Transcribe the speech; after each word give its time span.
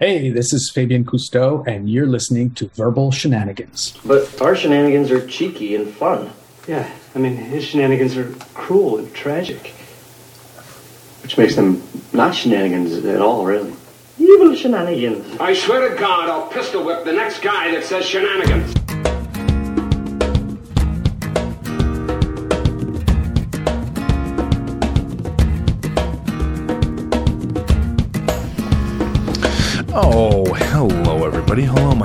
Hey, 0.00 0.28
this 0.28 0.52
is 0.52 0.72
Fabian 0.74 1.04
Cousteau, 1.04 1.64
and 1.68 1.88
you're 1.88 2.08
listening 2.08 2.50
to 2.54 2.66
Verbal 2.74 3.12
Shenanigans. 3.12 3.96
But 4.04 4.40
our 4.42 4.56
shenanigans 4.56 5.12
are 5.12 5.24
cheeky 5.24 5.76
and 5.76 5.88
fun. 5.88 6.32
Yeah, 6.66 6.92
I 7.14 7.20
mean, 7.20 7.36
his 7.36 7.62
shenanigans 7.62 8.16
are 8.16 8.28
cruel 8.54 8.98
and 8.98 9.14
tragic. 9.14 9.68
Which 11.22 11.38
makes 11.38 11.54
them 11.54 11.80
not 12.12 12.34
shenanigans 12.34 13.04
at 13.04 13.20
all, 13.20 13.44
really. 13.44 13.72
Evil 14.18 14.56
shenanigans. 14.56 15.38
I 15.38 15.54
swear 15.54 15.88
to 15.88 15.94
God, 15.94 16.28
I'll 16.28 16.48
pistol 16.48 16.84
whip 16.84 17.04
the 17.04 17.12
next 17.12 17.40
guy 17.40 17.70
that 17.70 17.84
says 17.84 18.04
shenanigans. 18.04 18.74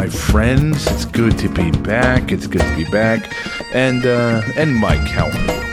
My 0.10 0.16
friends. 0.16 0.88
It's 0.88 1.06
good 1.06 1.38
to 1.40 1.50
be 1.50 1.72
back. 1.72 2.32
It's 2.32 2.48
good 2.48 2.62
to 2.62 2.76
be 2.76 2.86
back. 2.86 3.32
And, 3.74 4.06
uh, 4.06 4.42
and 4.56 4.76
Mike, 4.76 5.08
how 5.08 5.26
are 5.26 5.32
you? 5.32 5.70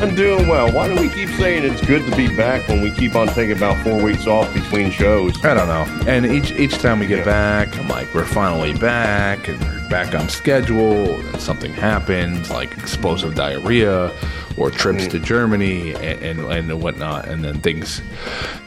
I'm 0.00 0.14
doing 0.14 0.46
well. 0.46 0.70
Why 0.72 0.94
do 0.94 1.00
we 1.00 1.08
keep 1.08 1.30
saying 1.30 1.64
it's 1.64 1.84
good 1.86 2.08
to 2.08 2.16
be 2.16 2.28
back 2.36 2.68
when 2.68 2.82
we 2.82 2.90
keep 2.90 3.16
on 3.16 3.28
taking 3.28 3.56
about 3.56 3.82
four 3.82 4.00
weeks 4.02 4.26
off 4.26 4.52
between 4.52 4.90
shows? 4.90 5.42
I 5.44 5.54
don't 5.54 5.66
know. 5.66 6.06
And 6.06 6.26
each 6.26 6.52
each 6.52 6.74
time 6.78 7.00
we 7.00 7.06
get 7.06 7.24
back, 7.24 7.76
I'm 7.78 7.88
like, 7.88 8.12
we're 8.14 8.26
finally 8.26 8.74
back, 8.74 9.48
and 9.48 9.58
we're 9.58 9.88
back 9.88 10.14
on 10.14 10.28
schedule. 10.28 11.18
And 11.18 11.40
something 11.40 11.72
happens, 11.72 12.50
like 12.50 12.76
explosive 12.76 13.34
diarrhea, 13.34 14.12
or 14.58 14.70
trips 14.70 15.06
to 15.08 15.18
Germany, 15.18 15.94
and, 15.94 16.40
and 16.40 16.70
and 16.70 16.82
whatnot. 16.82 17.26
And 17.26 17.42
then 17.42 17.60
things, 17.62 18.02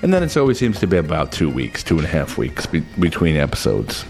and 0.02 0.12
then 0.12 0.24
it 0.24 0.36
always 0.36 0.58
seems 0.58 0.80
to 0.80 0.88
be 0.88 0.98
about 0.98 1.32
two 1.32 1.50
weeks, 1.50 1.84
two 1.84 1.98
and 1.98 2.06
a 2.06 2.10
half 2.10 2.40
weeks 2.40 2.66
be, 2.66 2.80
between 2.98 3.36
episodes. 3.36 4.04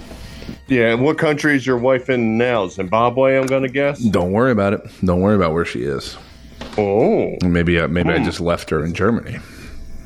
Yeah, 0.67 0.93
and 0.93 1.01
what 1.01 1.17
country 1.17 1.55
is 1.55 1.65
your 1.65 1.77
wife 1.77 2.09
in 2.09 2.37
now? 2.37 2.67
Zimbabwe, 2.67 3.37
I'm 3.37 3.47
going 3.47 3.63
to 3.63 3.69
guess? 3.69 3.99
Don't 3.99 4.31
worry 4.31 4.51
about 4.51 4.73
it. 4.73 4.81
Don't 5.03 5.21
worry 5.21 5.35
about 5.35 5.53
where 5.53 5.65
she 5.65 5.83
is. 5.83 6.17
Oh. 6.77 7.35
Maybe 7.41 7.79
uh, 7.79 7.87
maybe 7.87 8.09
I 8.09 8.23
just 8.23 8.39
left 8.39 8.69
her 8.69 8.83
in 8.83 8.93
Germany. 8.93 9.39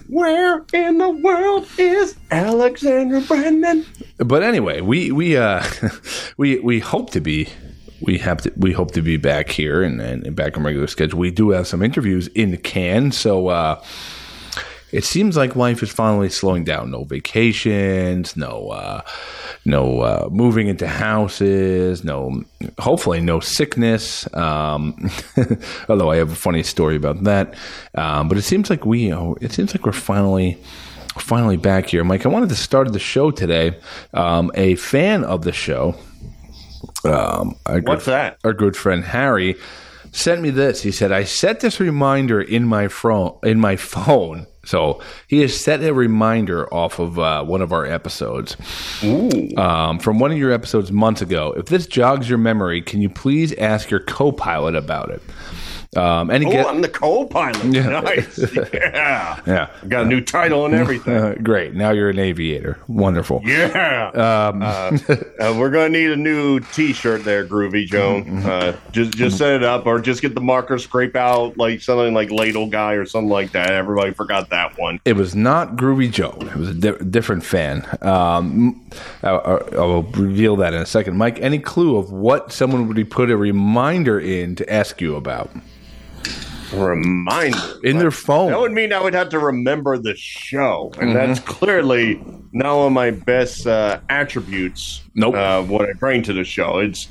Where 0.07 0.63
in 0.73 0.97
the 0.97 1.09
world 1.09 1.67
is 1.77 2.15
Alexander 2.29 3.21
Brandon? 3.21 3.85
But 4.17 4.43
anyway, 4.43 4.81
we 4.81 5.11
we 5.11 5.37
uh 5.37 5.63
we 6.37 6.59
we 6.59 6.79
hope 6.79 7.11
to 7.11 7.21
be 7.21 7.49
we 8.01 8.17
have 8.19 8.41
to 8.41 8.53
we 8.55 8.71
hope 8.71 8.91
to 8.91 9.01
be 9.01 9.17
back 9.17 9.49
here 9.49 9.81
and, 9.81 10.01
and 10.01 10.35
back 10.35 10.57
on 10.57 10.63
regular 10.63 10.87
schedule. 10.87 11.19
We 11.19 11.31
do 11.31 11.49
have 11.51 11.67
some 11.67 11.81
interviews 11.81 12.27
in 12.29 12.51
the 12.51 12.57
can, 12.57 13.11
so 13.11 13.47
uh 13.47 13.83
it 14.93 15.03
seems 15.03 15.35
like 15.35 15.55
life 15.55 15.81
is 15.81 15.91
finally 15.91 16.29
slowing 16.29 16.63
down. 16.63 16.91
No 16.91 17.03
vacations, 17.03 18.37
no 18.37 18.69
uh 18.69 19.01
no 19.65 20.01
uh 20.01 20.29
moving 20.31 20.67
into 20.67 20.87
houses, 20.87 22.03
no 22.03 22.43
hopefully 22.79 23.19
no 23.19 23.39
sickness. 23.39 24.31
Um 24.35 25.09
although 25.89 26.11
I 26.11 26.17
have 26.17 26.31
a 26.31 26.35
funny 26.35 26.63
story 26.63 26.95
about 26.95 27.23
that. 27.23 27.55
Um 27.95 28.29
but 28.29 28.37
it 28.37 28.43
seems 28.43 28.69
like 28.69 28.85
we 28.85 29.11
oh, 29.11 29.35
it 29.41 29.51
seems 29.51 29.73
like 29.73 29.85
we're 29.85 29.93
finally 29.93 30.57
finally 31.17 31.57
back 31.57 31.87
here. 31.87 32.03
Mike, 32.03 32.25
I 32.25 32.29
wanted 32.29 32.49
to 32.49 32.55
start 32.55 32.91
the 32.93 32.99
show 32.99 33.31
today. 33.31 33.77
Um, 34.13 34.51
a 34.55 34.75
fan 34.75 35.23
of 35.23 35.43
the 35.43 35.51
show, 35.51 35.95
um, 37.05 37.55
our 37.65 37.79
What's 37.81 38.05
good, 38.05 38.11
that? 38.11 38.37
Our 38.43 38.53
good 38.53 38.75
friend 38.75 39.03
Harry 39.03 39.55
sent 40.11 40.41
me 40.41 40.49
this. 40.49 40.81
He 40.81 40.91
said, 40.91 41.11
"I 41.11 41.23
set 41.23 41.59
this 41.59 41.79
reminder 41.79 42.41
in 42.41 42.65
my 42.65 42.87
phone. 42.87 43.37
In 43.43 43.59
my 43.59 43.75
phone." 43.93 44.47
So 44.65 45.01
he 45.27 45.41
has 45.41 45.59
set 45.59 45.83
a 45.83 45.93
reminder 45.93 46.73
off 46.73 46.99
of 46.99 47.19
uh, 47.19 47.43
one 47.43 47.61
of 47.61 47.73
our 47.73 47.85
episodes 47.85 48.55
um, 49.57 49.99
from 49.99 50.19
one 50.19 50.31
of 50.31 50.37
your 50.37 50.51
episodes 50.51 50.91
months 50.91 51.21
ago. 51.21 51.53
If 51.57 51.65
this 51.65 51.85
jogs 51.85 52.29
your 52.29 52.37
memory, 52.37 52.81
can 52.81 53.01
you 53.01 53.09
please 53.09 53.53
ask 53.55 53.89
your 53.89 53.99
co-pilot 53.99 54.75
about 54.75 55.09
it? 55.09 55.21
Um, 55.95 56.29
and 56.29 56.43
he 56.43 56.57
Oh, 56.57 56.67
I'm 56.67 56.81
the 56.81 56.89
co-pilot. 56.89 57.63
Yeah. 57.65 57.99
Nice. 58.01 58.39
Yeah. 58.73 59.39
yeah, 59.45 59.69
Got 59.87 60.05
a 60.05 60.07
new 60.07 60.21
title 60.21 60.65
and 60.65 60.73
everything. 60.73 61.15
Uh, 61.15 61.35
great. 61.43 61.73
Now 61.73 61.91
you're 61.91 62.09
an 62.09 62.19
aviator. 62.19 62.79
Wonderful. 62.87 63.41
Yeah. 63.45 64.09
Um, 64.13 64.61
uh, 64.61 64.97
uh, 65.39 65.55
we're 65.57 65.69
going 65.69 65.91
to 65.93 65.99
need 65.99 66.11
a 66.11 66.15
new 66.15 66.59
T-shirt 66.59 67.23
there, 67.23 67.45
Groovy 67.45 67.85
Joan. 67.85 68.25
Mm-hmm. 68.25 68.49
Uh, 68.49 68.73
just 68.91 69.13
just 69.13 69.37
set 69.37 69.53
it 69.55 69.63
up, 69.63 69.85
or 69.85 69.99
just 69.99 70.21
get 70.21 70.35
the 70.35 70.41
marker, 70.41 70.77
scrape 70.77 71.15
out 71.15 71.57
like 71.57 71.81
something 71.81 72.13
like 72.13 72.29
Ladle 72.31 72.67
Guy 72.67 72.93
or 72.93 73.05
something 73.05 73.29
like 73.29 73.51
that. 73.51 73.71
Everybody 73.71 74.11
forgot 74.11 74.49
that 74.49 74.77
one. 74.77 74.99
It 75.05 75.15
was 75.15 75.35
not 75.35 75.75
Groovy 75.75 76.11
Joe. 76.11 76.37
It 76.41 76.55
was 76.55 76.69
a 76.69 76.73
di- 76.73 77.05
different 77.09 77.43
fan. 77.43 77.85
Um, 78.01 78.81
I 79.21 79.31
will 79.31 80.03
reveal 80.03 80.55
that 80.57 80.73
in 80.73 80.81
a 80.81 80.85
second. 80.85 81.17
Mike, 81.17 81.39
any 81.39 81.59
clue 81.59 81.97
of 81.97 82.11
what 82.11 82.51
someone 82.51 82.87
would 82.87 83.11
put 83.11 83.29
a 83.29 83.37
reminder 83.37 84.19
in 84.19 84.55
to 84.55 84.73
ask 84.73 85.01
you 85.01 85.15
about 85.15 85.49
Reminder 86.73 87.79
in 87.83 87.99
their 87.99 88.11
phone. 88.11 88.49
That 88.51 88.59
would 88.59 88.71
mean 88.71 88.93
I 88.93 89.01
would 89.01 89.13
have 89.13 89.29
to 89.29 89.39
remember 89.39 89.97
the 89.97 90.15
show, 90.15 90.91
and 90.99 91.15
that's 91.15 91.39
clearly 91.39 92.15
not 92.51 92.77
one 92.77 92.87
of 92.87 92.93
my 92.93 93.11
best 93.11 93.67
uh, 93.67 93.99
attributes. 94.09 95.03
Nope. 95.13 95.35
Uh, 95.35 95.61
what 95.63 95.87
I 95.87 95.93
bring 95.93 96.23
to 96.23 96.33
the 96.33 96.43
show, 96.43 96.79
it's 96.79 97.09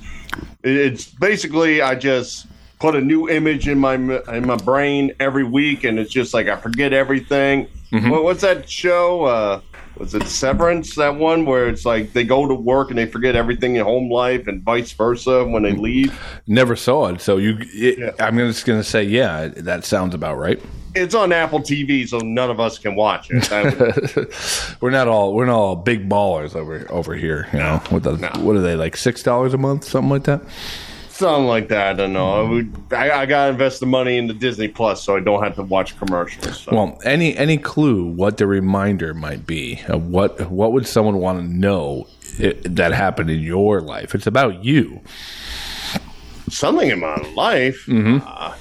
it's 0.64 1.04
basically 1.06 1.80
I 1.80 1.94
just 1.94 2.48
put 2.80 2.96
a 2.96 3.00
new 3.00 3.28
image 3.28 3.68
in 3.68 3.78
my 3.78 3.94
in 3.94 4.46
my 4.46 4.56
brain 4.56 5.12
every 5.20 5.44
week, 5.44 5.84
and 5.84 5.98
it's 6.00 6.12
just 6.12 6.34
like 6.34 6.48
I 6.48 6.56
forget 6.56 6.92
everything. 6.92 7.68
What, 8.10 8.24
what's 8.24 8.40
that 8.40 8.68
show? 8.68 9.24
Uh, 9.24 9.60
was 10.02 10.16
it 10.16 10.26
Severance? 10.26 10.96
That 10.96 11.14
one 11.14 11.46
where 11.46 11.68
it's 11.68 11.86
like 11.86 12.12
they 12.12 12.24
go 12.24 12.48
to 12.48 12.54
work 12.54 12.90
and 12.90 12.98
they 12.98 13.06
forget 13.06 13.36
everything 13.36 13.76
in 13.76 13.84
home 13.84 14.10
life, 14.10 14.48
and 14.48 14.60
vice 14.60 14.90
versa 14.90 15.44
when 15.44 15.62
they 15.62 15.70
leave. 15.70 16.18
Never 16.48 16.74
saw 16.74 17.06
it. 17.06 17.20
So 17.20 17.36
you, 17.36 17.56
it, 17.60 18.20
I'm 18.20 18.36
just 18.36 18.66
going 18.66 18.80
to 18.80 18.84
say, 18.84 19.04
yeah, 19.04 19.46
that 19.58 19.84
sounds 19.84 20.16
about 20.16 20.38
right. 20.38 20.60
It's 20.96 21.14
on 21.14 21.32
Apple 21.32 21.60
TV, 21.60 22.06
so 22.08 22.18
none 22.18 22.50
of 22.50 22.58
us 22.58 22.78
can 22.78 22.96
watch 22.96 23.28
it. 23.30 24.76
We're 24.80 24.90
not 24.90 25.06
all 25.06 25.32
we're 25.34 25.46
not 25.46 25.54
all 25.54 25.76
big 25.76 26.08
ballers 26.08 26.56
over 26.56 26.84
over 26.90 27.14
here. 27.14 27.48
You 27.52 27.60
know, 27.60 27.82
with 27.92 28.02
the, 28.02 28.16
no. 28.16 28.28
what 28.44 28.56
are 28.56 28.60
they 28.60 28.74
like 28.74 28.96
six 28.96 29.22
dollars 29.22 29.54
a 29.54 29.58
month, 29.58 29.84
something 29.84 30.10
like 30.10 30.24
that? 30.24 30.42
Something 31.22 31.46
like 31.46 31.68
that. 31.68 31.86
I 31.86 31.92
don't 31.92 32.12
know. 32.12 32.44
I, 32.44 32.48
would, 32.48 32.76
I, 32.90 33.20
I 33.20 33.26
gotta 33.26 33.52
invest 33.52 33.78
the 33.78 33.86
money 33.86 34.16
into 34.16 34.34
Disney 34.34 34.66
Plus 34.66 35.04
so 35.04 35.16
I 35.16 35.20
don't 35.20 35.40
have 35.40 35.54
to 35.54 35.62
watch 35.62 35.96
commercials. 35.96 36.62
So. 36.62 36.74
Well, 36.74 36.98
any 37.04 37.36
any 37.36 37.58
clue 37.58 38.06
what 38.06 38.38
the 38.38 38.46
reminder 38.48 39.14
might 39.14 39.46
be? 39.46 39.80
Of 39.86 40.08
what 40.08 40.50
what 40.50 40.72
would 40.72 40.84
someone 40.84 41.18
want 41.18 41.38
to 41.38 41.46
know 41.46 42.08
i 42.40 42.56
that 42.64 42.92
happened 42.92 43.30
in 43.30 43.38
your 43.38 43.80
life? 43.80 44.16
It's 44.16 44.26
about 44.26 44.64
you. 44.64 45.00
something 46.50 46.90
in 46.90 46.98
my 46.98 47.14
life. 47.36 47.88
Uh, 47.88 48.56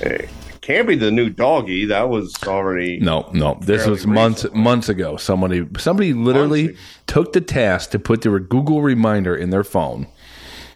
it 0.00 0.28
can't 0.60 0.86
be 0.86 0.94
the 0.94 1.10
new 1.10 1.28
doggy. 1.28 1.86
That 1.86 2.08
was 2.08 2.36
already. 2.46 3.00
No, 3.00 3.28
no. 3.32 3.58
This 3.62 3.84
was 3.84 4.06
months 4.06 4.44
recently. 4.44 4.62
months 4.62 4.88
ago. 4.88 5.16
Somebody 5.16 5.66
somebody 5.78 6.12
literally 6.12 6.76
took 7.08 7.32
the 7.32 7.40
task 7.40 7.90
to 7.90 7.98
put 7.98 8.22
their 8.22 8.38
Google 8.38 8.80
reminder 8.80 9.34
in 9.34 9.50
their 9.50 9.64
phone 9.64 10.06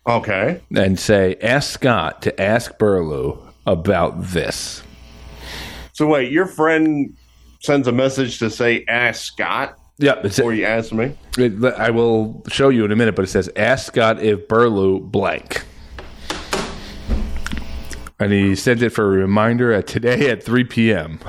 Okay. 0.09 0.61
and 0.75 0.99
say, 0.99 1.37
"Ask 1.43 1.71
Scott 1.73 2.23
to 2.23 2.41
ask 2.41 2.77
Burlew 2.79 3.39
about 3.67 4.23
this." 4.29 4.83
So 5.93 6.07
wait, 6.07 6.33
your 6.33 6.47
friend 6.47 7.15
sends 7.61 7.87
a 7.89 7.93
message 7.93 8.39
to 8.39 8.49
say 8.51 8.85
ask 8.89 9.23
Scott 9.25 9.77
Yeah, 9.99 10.15
it's, 10.25 10.37
before 10.37 10.55
you 10.55 10.65
ask 10.65 10.93
me. 10.93 11.15
it, 11.37 11.63
I 11.77 11.91
will 11.91 12.43
show 12.49 12.69
you 12.71 12.85
in 12.85 12.93
a 12.93 12.97
minute, 12.97 13.15
but 13.17 13.25
it 13.25 13.29
says, 13.29 13.51
"Ask 13.57 13.89
Scott 13.89 14.23
if 14.23 14.49
Burlew 14.49 15.01
blank." 15.01 15.65
And 18.21 18.33
he 18.33 18.57
sent 18.57 18.83
it 18.83 18.91
for 18.91 19.05
a 19.05 19.09
reminder 19.09 19.73
at 19.73 19.87
today 19.87 20.29
at 20.31 20.43
3 20.43 20.65
p.m. 20.65 21.21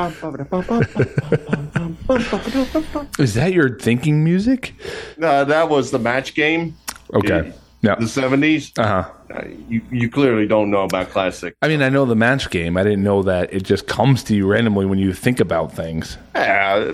Is 3.20 3.36
that 3.36 3.52
your 3.54 3.78
thinking 3.78 4.24
music? 4.24 4.74
No, 5.18 5.46
that 5.46 5.70
was 5.70 5.92
the 5.92 6.00
match 6.00 6.34
game. 6.34 6.76
Okay. 7.14 7.54
Yeah. 7.82 7.96
The 7.96 8.08
seventies. 8.08 8.72
Uh 8.78 9.04
huh. 9.04 9.12
Uh, 9.34 9.44
you 9.70 9.82
you 9.92 10.10
clearly 10.10 10.48
don't 10.48 10.70
know 10.70 10.84
about 10.84 11.10
classic. 11.10 11.56
I 11.62 11.68
mean, 11.68 11.82
I 11.82 11.90
know 11.90 12.06
the 12.06 12.16
match 12.16 12.50
game. 12.50 12.78
I 12.78 12.84
didn't 12.84 13.04
know 13.04 13.24
that 13.24 13.54
it 13.54 13.64
just 13.64 13.88
comes 13.88 14.24
to 14.24 14.36
you 14.36 14.48
randomly 14.48 14.86
when 14.86 15.00
you 15.00 15.14
think 15.14 15.40
about 15.40 15.72
things. 15.72 16.18
Yeah, 16.36 16.94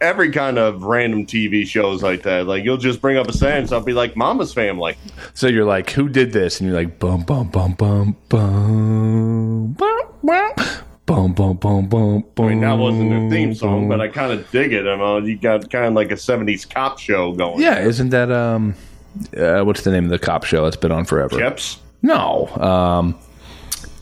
every 0.00 0.30
kind 0.30 0.58
of 0.58 0.82
random 0.82 1.24
TV 1.24 1.66
shows 1.66 2.02
like 2.02 2.22
that. 2.24 2.46
Like 2.46 2.64
you'll 2.64 2.76
just 2.76 3.00
bring 3.00 3.16
up 3.16 3.28
a 3.28 3.32
sentence. 3.32 3.72
I'll 3.72 3.80
be 3.80 3.94
like, 3.94 4.16
"Mama's 4.16 4.52
Family." 4.52 4.96
So 5.34 5.46
you're 5.46 5.64
like, 5.64 5.90
who 5.90 6.08
did 6.08 6.32
this? 6.32 6.60
And 6.60 6.68
you're 6.68 6.78
like, 6.78 6.98
bum, 6.98 7.22
bum, 7.22 7.48
bum, 7.48 7.72
bum, 7.72 8.16
bum, 8.28 9.72
bum, 9.72 10.02
bum. 10.22 10.52
Bum 11.06 11.32
bum 11.32 11.56
bum 11.56 11.88
bum 11.88 12.22
bum. 12.34 12.46
I 12.46 12.48
mean, 12.50 12.60
that 12.60 12.74
wasn't 12.74 13.12
a 13.14 13.30
theme 13.34 13.54
song, 13.54 13.88
but 13.88 13.98
I 13.98 14.08
kind 14.08 14.30
of 14.30 14.50
dig 14.50 14.74
it. 14.74 14.86
I 14.86 14.94
mean, 14.94 15.24
you 15.24 15.38
got 15.38 15.70
kind 15.70 15.86
of 15.86 15.94
like 15.94 16.10
a 16.10 16.16
'70s 16.16 16.68
cop 16.68 16.98
show 16.98 17.32
going. 17.32 17.62
yeah, 17.62 17.78
isn't 17.78 18.10
that 18.10 18.30
um, 18.30 18.74
uh, 19.36 19.62
what's 19.64 19.82
the 19.82 19.90
name 19.90 20.04
of 20.04 20.10
the 20.10 20.18
cop 20.18 20.44
show 20.44 20.64
that's 20.64 20.76
been 20.76 20.92
on 20.92 21.04
forever? 21.04 21.38
Chips. 21.38 21.78
No, 22.02 22.46
um, 22.56 23.18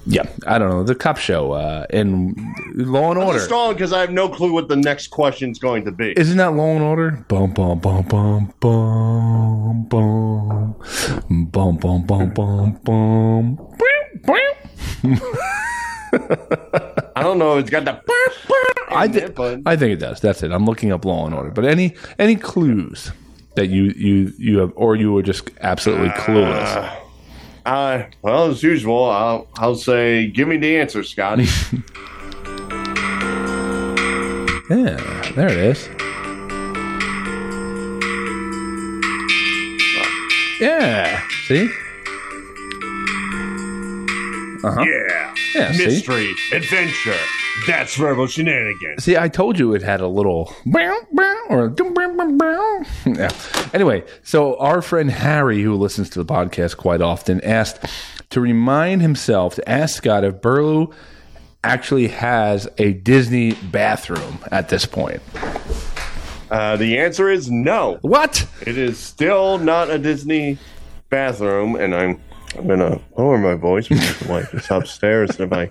Yeah, 0.08 0.22
I 0.46 0.58
don't 0.58 0.68
know 0.70 0.82
the 0.84 0.94
cop 0.94 1.16
show 1.18 1.52
uh, 1.52 1.86
and 1.90 2.36
Law 2.74 3.10
and 3.10 3.20
I'm 3.20 3.26
Order. 3.26 3.40
stalling 3.40 3.74
because 3.76 3.92
I 3.92 4.00
have 4.02 4.12
no 4.12 4.28
clue 4.28 4.52
what 4.52 4.68
the 4.68 4.76
next 4.76 5.08
question's 5.08 5.58
going 5.58 5.84
to 5.86 5.90
be. 5.92 6.12
Isn't 6.16 6.36
that 6.36 6.52
Law 6.54 6.74
and 6.74 6.82
Order? 6.84 7.24
Bum 7.28 7.52
bum 7.54 7.78
bum 7.80 8.02
bum 8.06 8.52
bum 8.60 9.82
bum 9.88 10.74
bum 11.50 11.76
bum 11.78 12.06
bum 12.06 12.30
bum 12.34 12.78
bum. 12.84 13.58
I 17.16 17.22
don't 17.22 17.38
know. 17.38 17.58
It's 17.58 17.70
got 17.70 17.84
the. 17.84 18.00
I, 18.88 19.08
thi- 19.08 19.18
it, 19.20 19.62
I 19.66 19.76
think 19.76 19.92
it 19.92 19.96
does. 20.00 20.20
That's 20.20 20.42
it. 20.42 20.52
I'm 20.52 20.64
looking 20.64 20.92
up 20.92 21.04
Law 21.04 21.26
and 21.26 21.34
Order. 21.34 21.50
But 21.50 21.64
any 21.64 21.94
any 22.18 22.36
clues 22.36 23.10
that 23.56 23.68
you 23.68 23.84
you 23.96 24.32
you 24.38 24.58
have, 24.58 24.72
or 24.76 24.96
you 24.96 25.12
were 25.12 25.22
just 25.22 25.50
absolutely 25.60 26.08
clueless? 26.10 26.96
Uh, 27.64 28.04
well, 28.22 28.48
as 28.50 28.62
usual, 28.62 29.04
I'll, 29.10 29.48
I'll 29.56 29.74
say, 29.74 30.28
give 30.28 30.46
me 30.46 30.56
the 30.56 30.76
answer, 30.78 31.02
Scotty. 31.02 31.46
Yeah, 34.68 34.96
there 35.36 35.48
it 35.48 35.58
is. 35.58 35.88
Yeah. 40.60 41.22
See? 41.46 41.68
Uh-huh. 44.64 44.84
Yeah. 44.84 45.34
Yeah. 45.54 45.72
See? 45.72 45.84
Mystery, 45.86 46.34
adventure. 46.52 47.14
That's 47.66 47.96
verbal 47.96 48.26
shenanigans. 48.26 49.04
See, 49.04 49.16
I 49.16 49.28
told 49.28 49.58
you 49.58 49.74
it 49.74 49.82
had 49.82 50.00
a 50.00 50.08
little 50.08 50.54
or 51.48 51.68
yeah. 53.06 53.30
Anyway, 53.72 54.04
so 54.22 54.56
our 54.58 54.82
friend 54.82 55.10
Harry, 55.10 55.62
who 55.62 55.74
listens 55.74 56.10
to 56.10 56.22
the 56.22 56.24
podcast 56.24 56.76
quite 56.76 57.00
often, 57.00 57.40
asked 57.42 57.84
to 58.30 58.40
remind 58.40 59.02
himself 59.02 59.54
to 59.56 59.68
ask 59.68 59.96
Scott 59.96 60.24
if 60.24 60.40
Burlew 60.40 60.92
actually 61.64 62.08
has 62.08 62.68
a 62.78 62.92
Disney 62.92 63.52
bathroom 63.52 64.38
at 64.50 64.68
this 64.68 64.86
point. 64.86 65.20
Uh, 66.50 66.76
the 66.76 66.98
answer 66.98 67.28
is 67.28 67.50
no. 67.50 67.98
What? 68.02 68.46
It 68.62 68.78
is 68.78 68.98
still 68.98 69.58
not 69.58 69.90
a 69.90 69.98
Disney 69.98 70.58
bathroom, 71.10 71.74
and 71.74 71.94
I'm 71.94 72.20
I'm 72.56 72.68
gonna 72.68 73.00
lower 73.18 73.38
my 73.38 73.54
voice 73.54 73.88
because 73.88 74.18
the 74.20 74.28
wife 74.28 74.54
is 74.54 74.70
upstairs. 74.70 75.38
And 75.38 75.52
if 75.52 75.52
I 75.52 75.70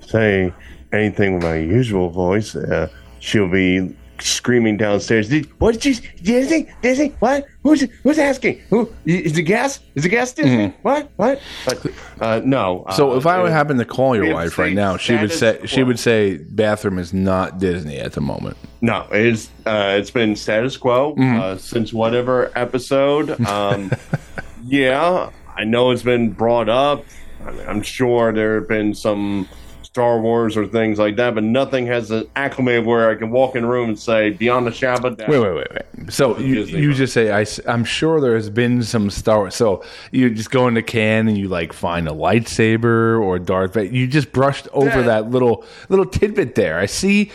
say 0.00 0.52
anything 0.92 1.34
with 1.34 1.42
my 1.42 1.56
usual 1.56 2.10
voice, 2.10 2.54
uh, 2.54 2.88
she'll 3.18 3.48
be 3.48 3.94
screaming 4.20 4.76
downstairs. 4.76 5.28
Did, 5.28 5.46
what 5.60 5.80
did 5.80 5.84
you 5.84 6.08
Disney? 6.22 6.68
Disney? 6.80 7.08
What? 7.18 7.44
Who's 7.64 7.80
who's 8.02 8.18
asking? 8.18 8.60
Who 8.70 8.92
is 9.04 9.32
the 9.32 9.42
guest? 9.42 9.82
Is 9.96 10.04
the 10.04 10.08
guest 10.08 10.36
Disney? 10.36 10.68
What? 10.82 11.10
What? 11.16 11.40
But 11.64 11.86
uh, 12.20 12.40
no. 12.44 12.84
So 12.94 13.12
uh, 13.12 13.16
if 13.16 13.26
I 13.26 13.42
would 13.42 13.50
happen 13.50 13.78
to 13.78 13.84
call 13.84 14.14
your 14.14 14.32
wife 14.32 14.58
right 14.58 14.74
now, 14.74 14.96
she 14.96 15.16
would 15.16 15.30
say 15.32 15.54
status 15.54 15.70
she 15.70 15.82
would 15.82 15.98
say 15.98 16.36
bathroom 16.36 16.98
is 16.98 17.12
not 17.12 17.58
Disney 17.58 17.98
at 17.98 18.12
the 18.12 18.20
moment. 18.20 18.56
No, 18.80 19.06
it's 19.10 19.48
uh, 19.66 19.96
it's 19.98 20.10
been 20.10 20.36
status 20.36 20.76
quo 20.76 21.14
Mm-hmm. 21.16 21.40
uh, 21.40 21.56
since 21.56 21.92
whatever 21.92 22.52
episode. 22.56 23.40
Um, 23.46 23.90
yeah, 24.64 25.30
I 25.56 25.64
know 25.64 25.90
it's 25.90 26.02
been 26.02 26.30
brought 26.30 26.68
up. 26.68 27.04
I 27.44 27.50
mean, 27.50 27.66
I'm 27.68 27.82
sure 27.82 28.32
there 28.32 28.56
have 28.56 28.68
been 28.68 28.94
some 28.94 29.48
Star 29.92 30.18
Wars 30.22 30.56
or 30.56 30.66
things 30.66 30.98
like 30.98 31.16
that, 31.16 31.34
but 31.34 31.44
nothing 31.44 31.86
has 31.86 32.10
an 32.10 32.26
acclimated 32.34 32.86
where 32.86 33.10
I 33.10 33.14
can 33.14 33.30
walk 33.30 33.56
in 33.56 33.64
a 33.64 33.66
room 33.66 33.90
and 33.90 33.98
say 33.98 34.30
beyond 34.30 34.66
the 34.66 34.72
shadow. 34.72 35.08
of 35.08 35.18
doubt." 35.18 35.28
Wait, 35.28 35.38
wait, 35.38 35.54
wait, 35.54 35.66
wait. 35.70 36.10
So 36.10 36.38
you, 36.38 36.54
Disney 36.54 36.80
you 36.80 36.88
one. 36.88 36.96
just 36.96 37.12
say 37.12 37.30
I, 37.30 37.44
am 37.70 37.84
sure 37.84 38.18
there 38.18 38.34
has 38.34 38.48
been 38.48 38.82
some 38.84 39.10
Star 39.10 39.40
Wars. 39.40 39.54
So 39.54 39.84
you 40.10 40.30
just 40.30 40.50
go 40.50 40.66
into 40.66 40.80
can 40.80 41.28
and 41.28 41.36
you 41.36 41.48
like 41.48 41.74
find 41.74 42.08
a 42.08 42.12
lightsaber 42.12 43.20
or 43.20 43.38
Darth 43.38 43.74
Vader. 43.74 43.94
You 43.94 44.06
just 44.06 44.32
brushed 44.32 44.66
over 44.72 44.86
Yeah. 45.00 45.02
that 45.02 45.30
little 45.30 45.62
little 45.90 46.06
tidbit 46.06 46.54
there. 46.54 46.78
I 46.78 46.86
see 46.86 47.30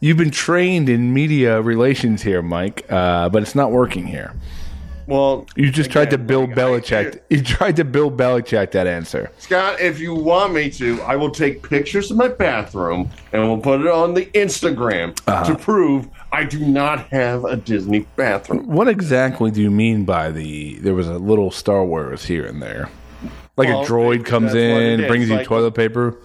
you've 0.00 0.16
been 0.16 0.32
trained 0.32 0.88
in 0.88 1.14
media 1.14 1.62
relations 1.62 2.22
here, 2.22 2.42
Mike, 2.42 2.84
uh, 2.90 3.28
but 3.28 3.40
it's 3.42 3.54
not 3.54 3.70
working 3.70 4.08
here. 4.08 4.32
Well, 5.10 5.44
You 5.56 5.70
just 5.72 5.90
tried 5.90 6.10
to 6.10 6.14
again, 6.14 6.26
Bill 6.28 6.40
like, 6.46 6.54
Belichick. 6.54 7.20
You 7.30 7.42
tried 7.42 7.76
to 7.76 7.84
Bill 7.84 8.10
Belichick 8.12 8.70
that 8.70 8.86
answer. 8.86 9.30
Scott, 9.38 9.80
if 9.80 9.98
you 9.98 10.14
want 10.14 10.54
me 10.54 10.70
to, 10.70 11.02
I 11.02 11.16
will 11.16 11.30
take 11.32 11.68
pictures 11.68 12.10
of 12.12 12.16
my 12.16 12.28
bathroom 12.28 13.10
and 13.32 13.42
we'll 13.42 13.58
put 13.58 13.80
it 13.80 13.88
on 13.88 14.14
the 14.14 14.26
Instagram 14.26 15.18
Uh-huh. 15.26 15.44
to 15.44 15.58
prove 15.58 16.08
I 16.32 16.44
do 16.44 16.60
not 16.60 17.08
have 17.08 17.44
a 17.44 17.56
Disney 17.56 18.06
bathroom. 18.14 18.68
What 18.68 18.86
exactly 18.86 19.50
do 19.50 19.60
you 19.60 19.70
mean 19.70 20.04
by 20.04 20.30
the? 20.30 20.78
There 20.78 20.94
was 20.94 21.08
a 21.08 21.18
little 21.18 21.50
Star 21.50 21.84
Wars 21.84 22.24
here 22.24 22.46
and 22.46 22.62
there, 22.62 22.88
like 23.56 23.66
Well, 23.68 23.82
a 23.82 23.84
droid 23.86 24.24
comes 24.24 24.52
that's 24.52 24.72
what 24.72 24.80
it 24.82 25.00
in, 25.00 25.06
brings 25.08 25.28
you 25.28 25.34
like- 25.36 25.46
toilet 25.46 25.72
paper. 25.74 26.16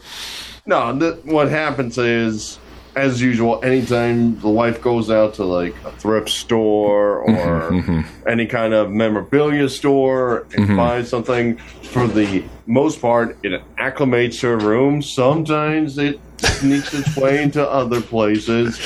No, 0.68 0.98
th- 0.98 1.24
what 1.26 1.50
happens 1.50 1.98
is, 1.98 2.60
as 2.96 3.22
usual, 3.22 3.64
anytime 3.64 4.40
the 4.40 4.50
wife 4.50 4.82
goes 4.82 5.10
out 5.10 5.34
to 5.36 5.44
like 5.44 5.76
a 5.84 5.92
thrift 5.92 6.30
store 6.30 7.26
mm-hmm, 7.28 7.50
or 7.50 7.72
mm-hmm. 7.72 8.28
any 8.28 8.46
kind 8.46 8.74
of 8.74 8.92
memorabilia 8.92 9.70
store 9.70 10.48
and 10.56 10.66
mm-hmm. 10.66 10.78
buys 10.78 11.10
something, 11.10 11.58
for 11.58 12.08
the 12.08 12.44
most 12.66 13.02
part, 13.02 13.38
it 13.44 13.62
acclimates 13.78 14.42
her 14.42 14.58
room. 14.58 15.02
Sometimes 15.02 15.98
it 15.98 16.20
sneaks 16.40 16.94
its 16.94 17.16
way 17.16 17.44
into 17.44 17.68
other 17.68 18.02
places. 18.02 18.80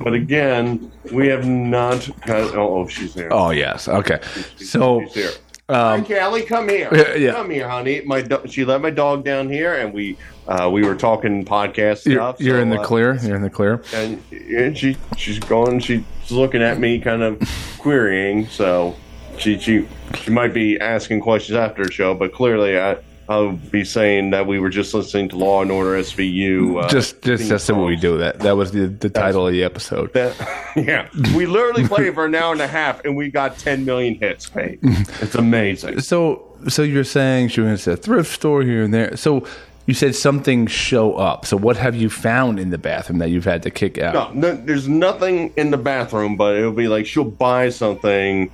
But 0.00 0.14
again, 0.14 0.90
we 1.12 1.28
have 1.28 1.46
not 1.46 2.08
got. 2.26 2.54
Oh, 2.54 2.78
oh 2.78 2.88
she's 2.88 3.14
there. 3.14 3.32
Oh 3.32 3.50
yes, 3.50 3.88
okay. 3.88 4.20
So 4.56 5.00
She's 5.00 5.14
here. 5.14 5.30
Hi, 5.70 5.94
um, 5.94 6.04
Callie, 6.04 6.42
come 6.42 6.68
here. 6.68 6.90
Yeah, 6.92 7.14
yeah. 7.16 7.32
Come 7.32 7.48
here, 7.48 7.68
honey. 7.68 8.02
My 8.02 8.20
do- 8.20 8.42
she 8.46 8.66
let 8.66 8.82
my 8.82 8.90
dog 8.90 9.24
down 9.24 9.48
here, 9.48 9.74
and 9.74 9.94
we 9.94 10.18
uh, 10.46 10.68
we 10.70 10.82
were 10.84 10.94
talking 10.94 11.44
podcast 11.44 12.04
you're, 12.04 12.16
stuff. 12.16 12.40
you're 12.40 12.58
so, 12.58 12.62
in 12.62 12.70
the 12.70 12.80
uh, 12.80 12.84
clear. 12.84 13.18
You're 13.22 13.36
in 13.36 13.42
the 13.42 13.50
clear. 13.50 13.82
and, 13.94 14.22
and 14.30 14.76
she 14.76 14.96
she's 15.16 15.38
going. 15.38 15.80
She's 15.80 16.02
looking 16.30 16.62
at 16.62 16.78
me, 16.78 17.00
kind 17.00 17.22
of 17.22 17.40
querying. 17.78 18.46
So 18.48 18.96
she 19.38 19.58
she 19.58 19.86
she 20.16 20.30
might 20.30 20.52
be 20.52 20.78
asking 20.78 21.20
questions 21.20 21.56
after 21.56 21.84
the 21.84 21.92
show, 21.92 22.14
but 22.14 22.32
clearly 22.32 22.78
I. 22.78 22.98
I'll 23.26 23.52
be 23.52 23.86
saying 23.86 24.32
that 24.32 24.46
we 24.46 24.58
were 24.58 24.68
just 24.68 24.92
listening 24.92 25.30
to 25.30 25.38
Law 25.38 25.62
and 25.62 25.70
Order 25.70 25.92
SVU. 25.92 26.84
Uh, 26.84 26.88
Just, 26.88 27.22
just 27.22 27.48
that's 27.48 27.70
what 27.70 27.86
we 27.86 27.96
do. 27.96 28.18
That 28.18 28.40
that 28.40 28.54
was 28.54 28.72
the, 28.72 28.86
the 28.86 29.08
title 29.08 29.46
of 29.46 29.54
the 29.54 29.64
episode. 29.64 30.12
That, 30.12 30.36
yeah, 30.76 31.08
we 31.34 31.46
literally 31.46 31.88
played 31.88 32.12
for 32.12 32.26
an 32.26 32.34
hour 32.34 32.52
and 32.52 32.60
a 32.60 32.66
half, 32.66 33.02
and 33.02 33.16
we 33.16 33.30
got 33.30 33.56
10 33.56 33.86
million 33.86 34.16
hits. 34.16 34.50
Paid. 34.50 34.78
It's 34.82 35.36
amazing. 35.36 36.00
So, 36.00 36.54
so 36.68 36.82
you're 36.82 37.02
saying 37.02 37.48
she 37.48 37.62
went 37.62 37.80
to 37.80 37.92
a 37.92 37.96
thrift 37.96 38.30
store 38.30 38.62
here 38.62 38.82
and 38.82 38.92
there. 38.92 39.16
So 39.16 39.46
you 39.86 39.94
said 39.94 40.14
something 40.14 40.66
show 40.66 41.14
up. 41.14 41.44
So 41.44 41.56
what 41.56 41.76
have 41.76 41.94
you 41.94 42.08
found 42.08 42.58
in 42.58 42.70
the 42.70 42.78
bathroom 42.78 43.18
that 43.18 43.30
you've 43.30 43.44
had 43.44 43.62
to 43.64 43.70
kick 43.70 43.98
out? 43.98 44.14
No, 44.14 44.52
no, 44.52 44.56
there's 44.56 44.88
nothing 44.88 45.52
in 45.56 45.70
the 45.70 45.76
bathroom, 45.76 46.36
but 46.36 46.56
it'll 46.56 46.72
be 46.72 46.88
like 46.88 47.06
she'll 47.06 47.24
buy 47.24 47.68
something, 47.68 48.50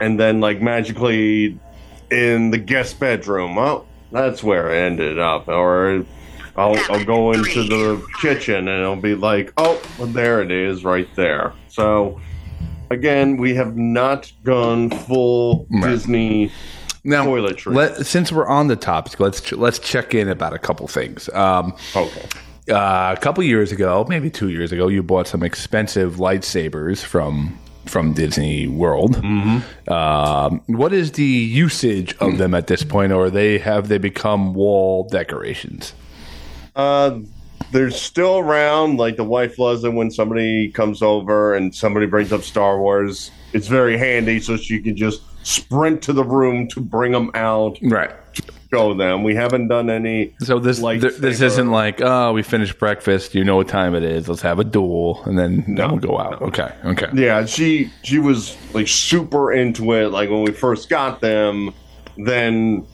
and 0.00 0.18
then 0.18 0.40
like 0.40 0.60
magically 0.60 1.58
in 2.10 2.50
the 2.50 2.58
guest 2.58 2.98
bedroom. 2.98 3.54
Well, 3.56 3.86
that's 4.12 4.42
where 4.42 4.70
it 4.70 4.78
ended 4.78 5.18
up. 5.18 5.48
Or 5.48 6.04
I'll, 6.56 6.76
I'll 6.90 7.04
go 7.04 7.32
into 7.32 7.64
the 7.64 8.04
kitchen 8.20 8.68
and 8.68 8.80
it'll 8.80 8.96
be 8.96 9.14
like, 9.14 9.52
oh, 9.56 9.80
well, 9.98 10.08
there 10.08 10.40
it 10.42 10.50
is, 10.50 10.84
right 10.84 11.08
there. 11.16 11.52
So 11.68 12.20
again, 12.90 13.36
we 13.36 13.54
have 13.54 13.76
not 13.76 14.32
gone 14.42 14.90
full 14.90 15.66
Right. 15.70 15.90
Disney. 15.90 16.52
Now, 17.06 17.24
toiletries. 17.24 17.74
let, 17.74 18.04
since 18.06 18.32
we're 18.32 18.46
on 18.48 18.66
the 18.68 18.76
topic, 18.76 19.18
let's 19.20 19.40
ch- 19.40 19.52
let's 19.52 19.78
check 19.78 20.14
in 20.14 20.28
about 20.28 20.52
a 20.52 20.58
couple 20.58 20.86
things. 20.88 21.28
Um, 21.30 21.72
Okay. 21.94 22.28
uh, 22.70 23.14
a 23.16 23.20
couple 23.20 23.42
years 23.44 23.70
ago, 23.72 24.04
maybe 24.08 24.28
two 24.28 24.50
years 24.50 24.72
ago, 24.72 24.88
you 24.88 25.02
bought 25.02 25.26
some 25.28 25.42
expensive 25.42 26.16
lightsabers 26.16 27.02
from 27.02 27.58
from 27.86 28.12
Disney 28.14 28.66
World. 28.66 29.16
Mm-hmm. 29.18 29.92
Um, 29.92 30.60
what 30.66 30.92
is 30.92 31.12
the 31.12 31.22
usage 31.22 32.16
of 32.18 32.36
them 32.38 32.52
at 32.52 32.66
this 32.66 32.82
point, 32.82 33.12
or 33.12 33.30
they 33.30 33.58
have 33.58 33.86
they 33.88 33.98
become 33.98 34.54
wall 34.54 35.08
decorations? 35.08 35.92
Uh, 36.74 37.20
they're 37.70 37.90
still 37.92 38.38
around. 38.38 38.98
Like 38.98 39.16
the 39.16 39.24
wife 39.24 39.58
loves 39.60 39.82
them 39.82 39.94
when 39.94 40.10
somebody 40.10 40.68
comes 40.70 41.00
over 41.02 41.54
and 41.54 41.72
somebody 41.74 42.06
brings 42.06 42.32
up 42.32 42.42
Star 42.42 42.80
Wars. 42.80 43.30
It's 43.52 43.68
very 43.68 43.96
handy, 43.96 44.40
so 44.40 44.56
she 44.56 44.80
can 44.80 44.96
just 44.96 45.22
sprint 45.46 46.02
to 46.02 46.12
the 46.12 46.24
room 46.24 46.66
to 46.68 46.80
bring 46.80 47.12
them 47.12 47.30
out, 47.34 47.78
Right. 47.82 48.10
show 48.72 48.94
them. 48.94 49.22
We 49.22 49.34
haven't 49.36 49.68
done 49.68 49.88
any. 49.88 50.34
So 50.40 50.58
this 50.58 50.80
th- 50.80 51.00
this 51.18 51.40
isn't 51.40 51.70
like 51.70 52.00
oh 52.02 52.32
we 52.32 52.42
finished 52.42 52.78
breakfast 52.80 53.34
you 53.34 53.44
know 53.44 53.54
what 53.56 53.68
time 53.68 53.94
it 53.94 54.02
is 54.02 54.28
let's 54.28 54.42
have 54.42 54.58
a 54.58 54.64
duel 54.64 55.22
and 55.24 55.38
then 55.38 55.64
then 55.76 55.88
we'll 55.90 56.00
go 56.00 56.18
out 56.18 56.42
okay 56.42 56.70
okay 56.84 57.06
Yeah, 57.14 57.46
she 57.46 57.90
she 58.02 58.18
was 58.18 58.56
like 58.74 58.88
super 58.88 59.52
into 59.52 59.92
it. 59.92 60.08
Like 60.10 60.30
when 60.30 60.42
we 60.42 60.50
first 60.52 60.88
got 60.88 61.20
them, 61.20 61.72
then 62.18 62.84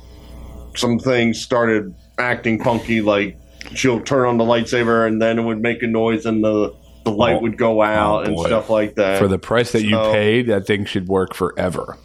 some 0.76 0.98
things 0.98 1.40
started 1.40 1.94
acting 2.18 2.62
funky. 2.62 3.00
Like 3.00 3.38
she'll 3.74 4.00
turn 4.00 4.26
on 4.28 4.36
the 4.36 4.44
lightsaber 4.44 5.06
and 5.06 5.22
then 5.22 5.38
it 5.38 5.42
would 5.42 5.62
make 5.62 5.82
a 5.82 5.86
noise 5.86 6.26
and 6.26 6.44
the 6.44 6.74
the 7.04 7.10
light 7.10 7.36
Oh. 7.36 7.40
would 7.40 7.56
go 7.56 7.80
oh, 7.80 7.84
out 7.84 8.20
Oh, 8.28 8.30
and 8.30 8.38
stuff 8.40 8.68
like 8.70 8.94
that. 8.96 9.18
for 9.18 9.26
the 9.26 9.38
price 9.38 9.72
that 9.72 9.82
you 9.84 9.96
paid 9.96 10.46
that 10.48 10.66
thing 10.66 10.84
should 10.84 11.08
work 11.08 11.34
forever 11.34 11.96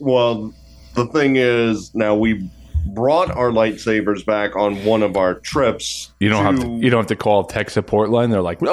Well, 0.00 0.52
the 0.94 1.06
thing 1.06 1.36
is, 1.36 1.94
now 1.94 2.16
we 2.16 2.50
brought 2.86 3.30
our 3.30 3.50
lightsabers 3.50 4.24
back 4.24 4.56
on 4.56 4.84
one 4.84 5.02
of 5.02 5.16
our 5.16 5.34
trips. 5.34 6.12
You 6.20 6.28
don't 6.28 6.44
have 6.44 6.60
to. 6.60 6.84
You 6.84 6.90
don't 6.90 7.00
have 7.00 7.06
to 7.08 7.16
call 7.16 7.44
tech 7.44 7.70
support 7.70 8.10
line. 8.10 8.30
They're 8.30 8.42
like, 8.42 8.62
okay. 8.62 8.70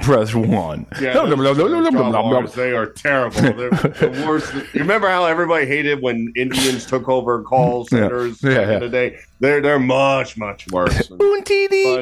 press 0.00 0.34
one. 0.34 0.86
Yeah, 1.00 1.14
those 1.14 2.54
they 2.54 2.72
are 2.72 2.86
terrible. 2.86 3.40
They're 3.40 3.70
the 3.70 4.24
worst. 4.26 4.52
You 4.74 4.80
remember 4.80 5.08
how 5.08 5.24
everybody 5.24 5.66
hated 5.66 6.02
when 6.02 6.32
Indians 6.36 6.84
took 6.84 7.08
over 7.08 7.42
call 7.42 7.86
centers 7.86 8.42
Yeah, 8.42 8.50
back 8.50 8.66
yeah. 8.66 8.74
in 8.74 8.80
the 8.80 8.88
day? 8.88 9.18
They're 9.40 9.62
they're 9.62 9.78
much 9.78 10.36
much 10.36 10.66
worse. 10.70 11.10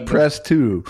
Press 0.06 0.40
two. 0.40 0.84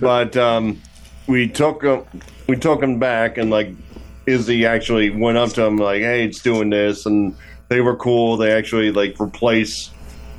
but 0.00 0.36
um, 0.36 0.80
we 1.28 1.46
took 1.46 1.84
him 1.84 2.02
we 2.48 2.56
took 2.56 2.80
them 2.80 2.98
back 2.98 3.38
and 3.38 3.50
like 3.50 3.70
Izzy 4.26 4.66
actually 4.66 5.10
went 5.10 5.38
up 5.38 5.50
to 5.50 5.62
him 5.62 5.76
like 5.76 6.00
hey 6.00 6.24
it's 6.24 6.42
doing 6.42 6.70
this 6.70 7.06
and 7.06 7.36
they 7.68 7.80
were 7.80 7.94
cool 7.96 8.36
they 8.36 8.50
actually 8.50 8.90
like 8.90 9.20
replaced 9.20 9.92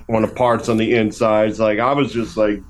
one 0.08 0.24
of 0.24 0.32
the 0.32 0.36
parts 0.36 0.68
on 0.68 0.78
the 0.78 0.96
insides 0.96 1.60
like 1.60 1.80
I 1.80 1.94
was 1.94 2.12
just 2.12 2.36
like 2.36 2.62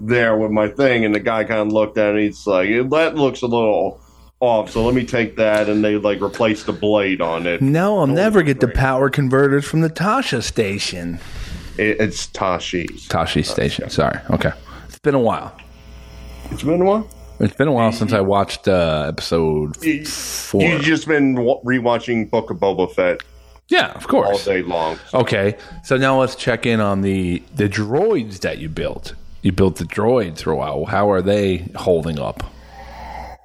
there 0.00 0.36
with 0.36 0.50
my 0.50 0.68
thing 0.68 1.04
and 1.04 1.14
the 1.14 1.20
guy 1.20 1.44
kind 1.44 1.60
of 1.60 1.68
looked 1.68 1.96
at 1.96 2.16
it 2.16 2.22
he's 2.22 2.46
like 2.46 2.68
that 2.90 3.14
looks 3.14 3.42
a 3.42 3.46
little 3.46 4.00
off 4.40 4.68
so 4.68 4.84
let 4.84 4.94
me 4.94 5.06
take 5.06 5.36
that 5.36 5.68
and 5.68 5.84
they 5.84 5.96
like 5.96 6.20
replaced 6.20 6.66
the 6.66 6.72
blade 6.72 7.20
on 7.20 7.46
it, 7.46 7.62
No, 7.62 8.00
I'll 8.00 8.08
never 8.08 8.42
get 8.42 8.58
the 8.58 8.66
power 8.66 9.08
converters 9.08 9.64
from 9.64 9.82
the 9.82 9.90
Tasha 9.90 10.42
station. 10.42 11.20
it 11.78 12.00
it's 12.00 12.26
Tashi's 12.26 13.06
Tashi 13.06 13.44
station. 13.44 13.88
Sorry. 13.88 14.18
Okay. 14.30 14.50
It's 14.88 14.98
been 14.98 15.14
a 15.14 15.20
while. 15.20 15.56
it's 16.50 16.64
been 16.64 16.80
a 16.80 16.84
while 16.84 17.08
It's 17.42 17.56
been 17.56 17.66
a 17.68 17.72
while 17.72 17.90
since 17.92 18.12
I 18.12 18.20
watched 18.20 18.68
uh, 18.68 19.06
episode 19.08 19.82
you, 19.84 20.04
four. 20.06 20.62
you've 20.62 20.82
just 20.82 21.08
been 21.08 21.34
rewatching 21.36 22.30
Book 22.30 22.50
of 22.50 22.58
Boba 22.58 22.90
Fett 22.92 23.20
yeah, 23.68 23.92
of 23.92 24.06
course, 24.06 24.46
all 24.46 24.52
day 24.54 24.62
long 24.62 24.98
Okay, 25.14 25.56
so 25.82 25.96
now 25.96 26.20
let's 26.20 26.36
check 26.36 26.66
in 26.66 26.78
on 26.80 27.00
the 27.02 27.42
the 27.54 27.68
droids 27.68 28.40
that 28.40 28.58
you 28.58 28.68
built. 28.68 29.14
You 29.40 29.50
built 29.52 29.76
the 29.76 29.84
droids 29.84 30.42
for 30.42 30.50
a 30.52 30.56
while. 30.56 30.84
How 30.84 31.10
are 31.10 31.22
they 31.22 31.68
holding 31.74 32.18
up? 32.18 32.44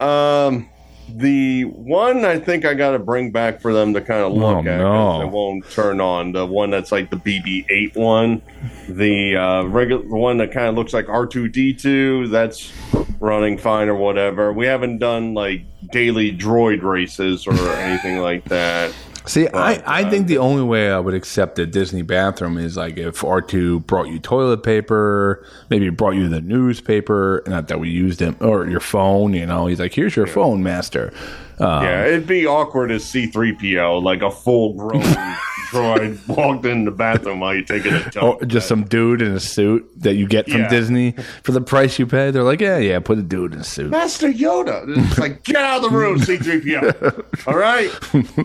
Um, 0.01 0.69
the 1.09 1.63
one 1.63 2.25
I 2.25 2.37
think 2.39 2.65
I 2.65 2.73
got 2.73 2.91
to 2.91 2.99
bring 2.99 3.31
back 3.31 3.61
for 3.61 3.71
them 3.73 3.93
to 3.93 4.01
kind 4.01 4.21
of 4.21 4.33
look 4.33 4.57
Oh, 4.57 4.59
at. 4.69 4.77
no. 4.77 5.21
It 5.21 5.29
won't 5.31 5.69
turn 5.71 6.01
on. 6.01 6.33
The 6.33 6.45
one 6.45 6.69
that's 6.71 6.91
like 6.91 7.09
the 7.09 7.15
BB-8 7.17 7.95
one, 7.95 8.41
the 8.89 9.37
uh, 9.37 9.63
regular 9.63 10.03
the 10.03 10.15
one 10.15 10.37
that 10.37 10.51
kind 10.51 10.67
of 10.67 10.75
looks 10.75 10.93
like 10.93 11.05
R2D2. 11.05 12.29
That's 12.29 12.71
running 13.19 13.57
fine 13.57 13.89
or 13.89 13.95
whatever. 13.95 14.53
We 14.53 14.65
haven't 14.65 14.99
done 14.99 15.33
like 15.33 15.61
daily 15.91 16.35
droid 16.35 16.81
races 16.83 17.47
or 17.47 17.53
anything 17.77 18.19
like 18.19 18.45
that. 18.45 18.93
See, 19.25 19.47
I, 19.49 19.75
But, 19.75 19.87
I 19.87 20.03
uh, 20.03 20.09
think 20.09 20.27
the 20.27 20.37
only 20.37 20.63
way 20.63 20.89
I 20.89 20.99
would 20.99 21.13
accept 21.13 21.59
a 21.59 21.65
Disney 21.65 22.01
bathroom 22.01 22.57
is 22.57 22.77
like 22.77 22.97
if 22.97 23.21
R2 23.21 23.85
brought 23.85 24.07
you 24.07 24.19
toilet 24.19 24.63
paper, 24.63 25.45
maybe 25.69 25.89
brought 25.89 26.15
you 26.15 26.29
the 26.29 26.39
newspaper, 26.39 27.43
not 27.45 27.67
that 27.67 27.79
we 27.79 27.89
used 27.89 28.19
them, 28.19 28.37
or 28.39 28.67
your 28.67 28.79
phone, 28.79 29.33
you 29.33 29.45
know. 29.45 29.67
He's 29.67 29.81
like, 29.81 29.93
here's 29.93 30.15
your 30.15 30.27
phone, 30.27 30.63
master. 30.63 31.13
Um, 31.59 31.83
yeah, 31.83 32.05
it'd 32.05 32.27
be 32.27 32.45
awkward 32.45 32.89
as 32.91 33.03
C-3PO, 33.03 34.01
like 34.01 34.21
a 34.21 34.31
full-grown 34.31 35.01
droid 35.69 36.27
walked 36.27 36.65
in 36.65 36.85
the 36.85 36.91
bathroom 36.91 37.39
while 37.39 37.53
you're 37.53 37.63
taking 37.63 37.93
a 37.93 38.09
dump. 38.11 38.41
Or 38.41 38.45
just 38.45 38.67
some 38.67 38.83
dude 38.85 39.21
in 39.21 39.31
a 39.33 39.39
suit 39.39 39.89
that 40.01 40.15
you 40.15 40.27
get 40.27 40.49
from 40.49 40.61
Yeah. 40.61 40.69
Disney 40.69 41.13
for 41.43 41.51
the 41.51 41.61
price 41.61 41.97
you 41.99 42.05
pay. 42.07 42.31
They're 42.31 42.43
like, 42.43 42.61
yeah, 42.61 42.77
yeah, 42.77 42.99
put 42.99 43.17
a 43.17 43.21
dude 43.21 43.53
in 43.53 43.59
a 43.59 43.63
suit. 43.63 43.89
Master 43.91 44.31
Yoda. 44.31 44.83
It's 45.09 45.17
like, 45.17 45.43
get 45.43 45.57
out 45.57 45.83
of 45.83 45.91
the 45.91 45.97
room, 45.97 46.19
C3PO. 46.19 47.47
All 47.47 47.57
right? 47.57 47.91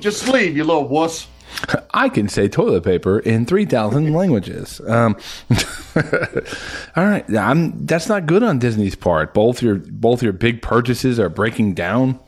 Just 0.01 0.29
leave, 0.29 0.57
you 0.57 0.65
little 0.65 0.89
wuss. 0.89 1.27
I 1.93 2.09
can 2.09 2.29
say 2.31 2.49
toilet 2.49 2.83
paper 2.83 3.19
in 3.19 3.45
3,000 3.45 4.13
languages. 4.15 4.81
Um, 4.89 5.17
all 6.97 7.05
right. 7.05 7.25
I'm, 7.37 7.85
that's 7.85 8.09
not 8.09 8.25
good 8.27 8.43
on 8.43 8.59
Disney's 8.59 8.95
part. 8.97 9.35
Both 9.35 9.61
your, 9.63 9.75
both 9.77 10.23
your 10.23 10.33
big 10.33 10.63
purchases 10.63 11.21
are 11.21 11.29
breaking 11.29 11.75
down. 11.75 12.19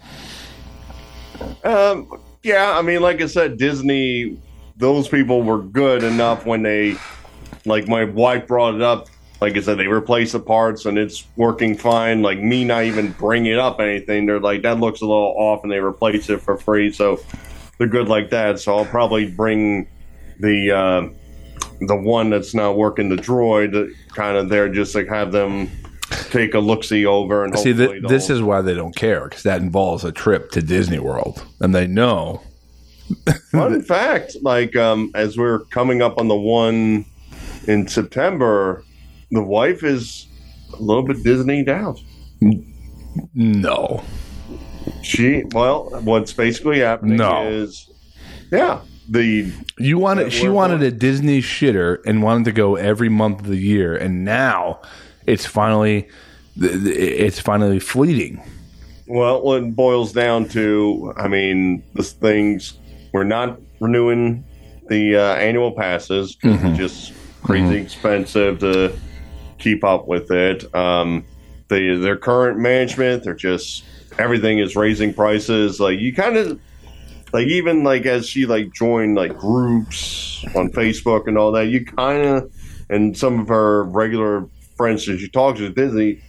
Um, 1.64 2.10
yeah, 2.42 2.76
I 2.78 2.82
mean, 2.82 3.00
like 3.00 3.20
I 3.22 3.26
said, 3.26 3.56
Disney, 3.56 4.38
those 4.76 5.08
people 5.08 5.42
were 5.42 5.60
good 5.60 6.02
enough 6.02 6.46
when 6.46 6.62
they, 6.62 6.96
like, 7.64 7.88
my 7.88 8.04
wife 8.04 8.46
brought 8.46 8.74
it 8.74 8.82
up. 8.82 9.08
Like 9.40 9.56
I 9.56 9.60
said, 9.60 9.78
they 9.78 9.86
replace 9.86 10.32
the 10.32 10.40
parts 10.40 10.86
and 10.86 10.96
it's 10.96 11.26
working 11.36 11.76
fine. 11.76 12.22
Like, 12.22 12.38
me 12.38 12.64
not 12.64 12.84
even 12.84 13.12
bringing 13.12 13.52
it 13.52 13.58
up 13.58 13.80
anything, 13.80 14.26
they're 14.26 14.40
like, 14.40 14.62
that 14.62 14.80
looks 14.80 15.00
a 15.00 15.06
little 15.06 15.34
off, 15.36 15.62
and 15.64 15.72
they 15.72 15.78
replace 15.78 16.30
it 16.30 16.40
for 16.40 16.56
free. 16.56 16.92
So 16.92 17.20
they're 17.78 17.88
good 17.88 18.08
like 18.08 18.30
that. 18.30 18.60
So 18.60 18.76
I'll 18.76 18.86
probably 18.86 19.30
bring 19.30 19.86
the, 20.40 20.70
uh, 20.70 21.08
the 21.80 21.96
one 21.96 22.30
that's 22.30 22.54
not 22.54 22.76
working, 22.76 23.08
the 23.08 23.16
droid, 23.16 23.92
kind 24.14 24.36
of 24.36 24.48
there 24.48 24.68
just 24.68 24.92
to 24.92 25.04
have 25.06 25.32
them 25.32 25.70
take 26.30 26.54
a 26.54 26.58
look 26.58 26.84
see 26.84 27.06
over 27.06 27.44
and 27.44 27.58
See, 27.58 27.72
th- 27.72 28.02
this 28.08 28.30
is 28.30 28.42
why 28.42 28.62
they 28.62 28.74
don't 28.74 28.94
care 28.94 29.28
because 29.28 29.42
that 29.42 29.60
involves 29.60 30.04
a 30.04 30.12
trip 30.12 30.50
to 30.52 30.62
Disney 30.62 30.98
World. 30.98 31.44
And 31.60 31.74
they 31.74 31.86
know. 31.86 32.42
Fun 33.50 33.82
fact, 33.82 34.36
like 34.42 34.74
um, 34.76 35.10
as 35.14 35.36
we're 35.36 35.60
coming 35.66 36.02
up 36.02 36.18
on 36.18 36.28
the 36.28 36.36
one 36.36 37.04
in 37.66 37.86
September, 37.88 38.84
the 39.30 39.42
wife 39.42 39.82
is 39.84 40.26
a 40.72 40.82
little 40.82 41.02
bit 41.02 41.18
Disneyed 41.18 41.68
out. 41.68 42.00
No. 43.34 44.02
She 45.02 45.44
well, 45.52 45.90
what's 46.02 46.32
basically 46.32 46.80
happening 46.80 47.16
No. 47.16 47.46
is, 47.46 47.90
yeah, 48.50 48.80
the 49.08 49.52
You 49.78 49.98
wanted, 49.98 50.32
she 50.32 50.48
wanted 50.48 50.82
a 50.82 50.90
Disney 50.90 51.40
shitter 51.40 51.98
and 52.06 52.22
wanted 52.22 52.44
to 52.46 52.52
go 52.52 52.76
every 52.76 53.08
month 53.08 53.40
of 53.40 53.46
the 53.46 53.56
year. 53.56 53.94
And 53.96 54.24
now 54.24 54.80
it's 55.26 55.46
finally, 55.46 56.08
it's 56.56 57.38
finally 57.40 57.78
fleeting. 57.78 58.42
well, 59.06 59.52
it 59.54 59.76
boils 59.76 60.12
down 60.12 60.48
to, 60.50 61.12
I 61.16 61.28
mean, 61.28 61.82
this 61.94 62.12
things 62.12 62.78
we're 63.14 63.22
not 63.22 63.60
renewing 63.80 64.44
the 64.88 65.16
uh, 65.16 65.34
annual 65.36 65.72
passes. 65.72 66.36
Mm-hmm. 66.36 66.66
It's 66.66 66.76
just 66.76 67.12
crazy 67.44 67.76
expensive 67.76 68.58
to 68.58 68.92
keep 69.58 69.84
up 69.84 70.08
with 70.08 70.32
it. 70.32 70.74
Um, 70.74 71.24
the 71.68 71.96
their 71.96 72.16
current 72.16 72.58
management, 72.58 73.22
they're 73.22 73.34
just 73.34 73.84
everything 74.18 74.58
is 74.58 74.74
raising 74.74 75.14
prices. 75.14 75.78
Like 75.78 76.00
you 76.00 76.12
kind 76.12 76.36
of 76.36 76.60
like 77.32 77.46
even 77.46 77.84
like 77.84 78.04
as 78.04 78.28
she 78.28 78.46
like 78.46 78.72
joined 78.72 79.14
like 79.14 79.38
groups 79.38 80.44
on 80.56 80.70
Facebook 80.70 81.28
and 81.28 81.38
all 81.38 81.52
that, 81.52 81.68
you 81.68 81.86
kind 81.86 82.26
of 82.26 82.52
and 82.90 83.16
some 83.16 83.38
of 83.38 83.48
her 83.48 83.84
regular 83.84 84.48
friends 84.76 85.06
that 85.06 85.20
she 85.20 85.28
talks 85.28 85.60
to 85.60 85.70
Disney, 85.70 86.20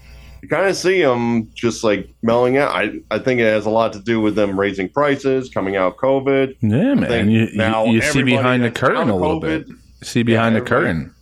you 0.46 0.50
kind 0.50 0.70
of 0.70 0.76
see 0.78 1.02
them 1.02 1.50
just 1.56 1.84
like 1.84 2.08
melting 2.22 2.58
out. 2.58 2.70
I 2.76 3.00
I 3.10 3.18
think 3.18 3.40
it 3.40 3.46
has 3.46 3.66
a 3.66 3.70
lot 3.72 3.94
to 3.94 4.00
do 4.00 4.22
with 4.22 4.36
them 4.36 4.60
raising 4.60 4.88
prices, 4.90 5.50
coming 5.50 5.76
out 5.76 5.94
of 5.94 5.98
COVID. 5.98 6.56
Yeah, 6.62 6.94
man. 6.94 7.32
You, 7.32 7.50
now 7.56 7.86
you, 7.86 7.94
you 7.94 8.02
see 8.04 8.22
behind 8.22 8.64
the 8.64 8.70
curtain 8.70 9.10
a 9.10 9.16
little 9.16 9.42
COVID- 9.42 9.68
bit. 9.68 9.76
See 10.04 10.22
behind 10.22 10.54
Yeah, 10.54 10.60
the 10.62 10.66
curtain. 10.68 11.16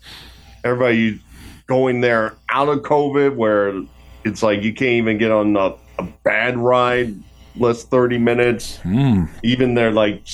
everybody 0.65 1.21
going 1.67 2.01
there 2.01 2.35
out 2.49 2.67
of 2.67 2.79
COVID, 2.79 3.35
where 3.37 3.73
it's 4.25 4.43
like 4.43 4.61
you 4.61 4.73
can't 4.73 4.91
even 4.91 5.17
get 5.17 5.31
on 5.31 5.55
a, 5.55 5.73
a 5.99 6.03
bad 6.25 6.57
ride 6.57 7.15
less 7.55 7.85
thirty 7.85 8.17
minutes. 8.17 8.79
Mm. 8.79 9.29
Even 9.43 9.75
their 9.75 9.91
like 9.91 10.27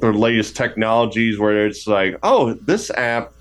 their 0.00 0.14
latest 0.14 0.56
technologies, 0.56 1.38
where 1.38 1.66
it's 1.66 1.86
like, 1.86 2.16
oh, 2.22 2.54
this 2.54 2.90
app 2.92 3.34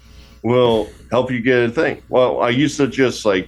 will 0.44 0.90
help 1.10 1.32
you 1.32 1.40
get 1.40 1.70
a 1.70 1.72
thing. 1.72 2.02
Well, 2.10 2.42
I 2.42 2.50
used 2.50 2.76
to 2.78 2.88
just 2.88 3.24
like 3.24 3.48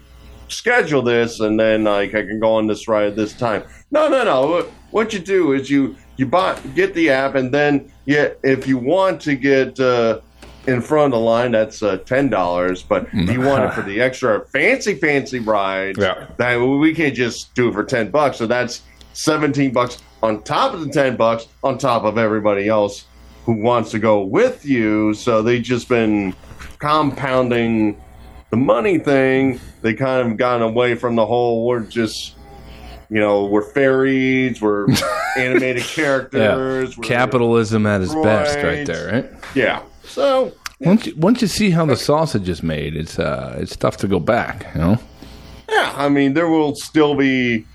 schedule 0.51 1.01
this, 1.01 1.39
and 1.39 1.59
then 1.59 1.83
like 1.85 2.13
I 2.15 2.21
can 2.23 2.39
go 2.39 2.53
on 2.55 2.67
this 2.67 2.87
ride 2.87 3.07
at 3.07 3.15
this 3.15 3.33
time. 3.33 3.63
No, 3.91 4.07
no, 4.07 4.23
no. 4.23 4.47
What, 4.47 4.67
what 4.91 5.13
you 5.13 5.19
do 5.19 5.53
is 5.53 5.69
you 5.69 5.95
you 6.17 6.25
buy 6.25 6.59
get 6.75 6.93
the 6.93 7.09
app, 7.09 7.35
and 7.35 7.53
then 7.53 7.91
yeah, 8.05 8.29
if 8.43 8.67
you 8.67 8.77
want 8.77 9.21
to 9.21 9.35
get. 9.35 9.79
uh 9.79 10.19
in 10.67 10.79
front 10.79 11.11
of 11.11 11.19
the 11.19 11.25
line, 11.25 11.49
that's 11.53 11.81
uh, 11.81 11.97
ten 12.05 12.29
dollars. 12.29 12.83
But 12.83 13.07
if 13.13 13.31
you 13.31 13.41
want 13.41 13.63
it 13.63 13.73
for 13.73 13.81
the 13.81 13.99
extra 13.99 14.45
fancy, 14.45 14.93
fancy 14.93 15.39
ride, 15.39 15.97
Yeah. 15.97 16.27
that 16.37 16.57
we 16.57 16.93
can't 16.93 17.15
just 17.15 17.55
do 17.55 17.69
it 17.69 17.73
for 17.73 17.83
ten 17.83 18.11
bucks. 18.11 18.37
So 18.37 18.45
that's 18.45 18.83
seventeen 19.13 19.73
bucks 19.73 19.97
on 20.21 20.43
top 20.43 20.75
of 20.75 20.81
the 20.81 20.89
ten 20.91 21.15
bucks 21.17 21.47
on 21.63 21.79
top 21.79 22.03
of 22.03 22.19
everybody 22.19 22.67
else 22.67 23.05
who 23.43 23.53
wants 23.53 23.89
to 23.89 23.97
go 23.97 24.21
with 24.21 24.63
you. 24.63 25.15
So 25.15 25.41
they've 25.41 25.63
just 25.63 25.89
been 25.89 26.35
compounding 26.77 27.99
the 28.51 28.57
money 28.57 28.99
thing. 28.99 29.59
They 29.81 29.93
kind 29.95 30.29
of 30.31 30.37
gotten 30.37 30.61
away 30.61 30.93
from 30.95 31.15
the 31.15 31.25
whole. 31.25 31.65
We're 31.65 31.79
just. 31.81 32.35
You 33.13 33.19
know, 33.19 33.43
we're 33.43 33.69
fairies, 33.73 34.61
we're 34.61 34.87
animated 35.37 35.83
characters. 35.83 36.97
we're- 36.97 37.05
Capitalism 37.09 37.85
at 37.85 37.99
its 37.99 38.15
best, 38.15 38.55
right 38.55 38.63
Right. 38.63 38.87
there, 38.87 39.11
right? 39.11 39.29
Yeah. 39.53 39.81
So 40.05 40.53
Once 40.79 41.07
you, 41.07 41.15
once 41.17 41.41
you 41.41 41.49
see 41.49 41.71
how 41.71 41.85
the 41.85 41.97
sausage 41.97 42.47
is 42.47 42.63
made, 42.63 42.95
it's 42.95 43.19
uh, 43.19 43.57
it's 43.59 43.75
tough 43.75 43.97
to 43.97 44.07
go 44.07 44.17
back. 44.21 44.65
You 44.73 44.79
know. 44.79 44.97
Yeah, 45.69 45.93
I 45.97 46.07
mean, 46.07 46.35
there 46.35 46.47
will 46.47 46.73
still 46.75 47.15
be 47.15 47.65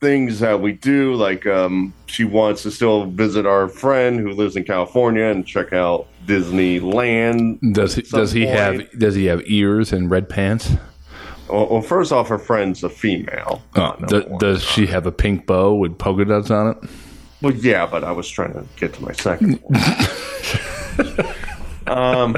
things 0.00 0.38
that 0.38 0.60
we 0.60 0.70
do. 0.74 1.14
Like 1.14 1.44
um, 1.48 1.92
she 2.06 2.22
wants 2.22 2.62
to 2.62 2.70
still 2.70 3.06
visit 3.06 3.46
our 3.46 3.68
friend 3.68 4.20
who 4.20 4.30
lives 4.30 4.54
in 4.54 4.62
California 4.62 5.24
and 5.24 5.44
check 5.44 5.72
out 5.72 6.06
Disneyland. 6.26 7.72
Does 7.72 7.94
he, 7.94 8.02
does 8.02 8.32
he 8.32 8.44
point. 8.44 8.56
have 8.56 8.98
does 8.98 9.14
he 9.14 9.26
have 9.26 9.42
ears 9.46 9.92
and 9.92 10.10
red 10.10 10.28
pants? 10.28 10.72
Well, 11.48 11.68
well, 11.70 11.82
first 11.82 12.10
off, 12.12 12.28
her 12.28 12.38
friend's 12.38 12.82
a 12.82 12.88
female. 12.88 13.62
Oh, 13.76 13.82
Uh, 13.82 14.06
do- 14.06 14.36
does 14.40 14.64
she 14.64 14.86
have 14.86 15.06
a 15.06 15.12
pink 15.12 15.46
bow 15.46 15.74
with 15.74 15.96
polka 15.96 16.24
dots 16.24 16.50
on 16.50 16.72
it? 16.72 16.78
Well, 17.40 17.54
yeah, 17.54 17.86
but 17.86 18.02
I 18.02 18.10
was 18.12 18.28
trying 18.28 18.54
to 18.54 18.64
get 18.76 18.94
to 18.94 19.02
my 19.04 19.12
second 19.12 19.60
um, 21.86 22.36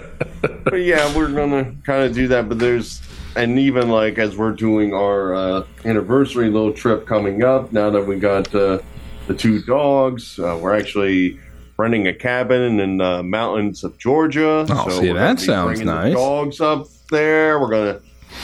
but 0.65 0.75
yeah, 0.77 1.15
we're 1.17 1.33
gonna 1.33 1.73
kind 1.87 2.05
of 2.05 2.15
do 2.15 2.29
that. 2.29 2.49
But 2.49 2.59
there's, 2.59 3.01
and 3.37 3.59
even 3.59 3.89
like 3.89 4.19
as 4.19 4.37
we're 4.37 4.53
doing 4.53 4.93
our 4.93 5.35
uh, 5.35 5.65
anniversary 5.85 6.51
little 6.51 6.73
trip 6.73 7.07
coming 7.07 7.43
up, 7.45 7.73
now 7.73 7.91
that 7.91 8.07
we 8.07 8.19
got 8.19 8.55
uh, 8.55 8.79
the 9.27 9.35
two 9.35 9.63
dogs, 9.63 10.39
uh, 10.39 10.59
we're 10.61 10.75
actually 10.77 11.39
renting 11.79 12.07
a 12.07 12.13
cabin 12.13 12.81
in 12.81 12.99
the 12.99 13.23
mountains 13.23 13.85
of 13.85 13.97
Georgia. 13.99 14.67
Oh, 14.69 14.89
see, 15.01 15.13
that 15.13 15.41
sounds 15.41 15.81
nice. 15.81 16.15
dogs 16.15 16.61
up 16.61 16.87
there. 17.11 17.59
We're 17.59 17.71
gonna 17.71 18.01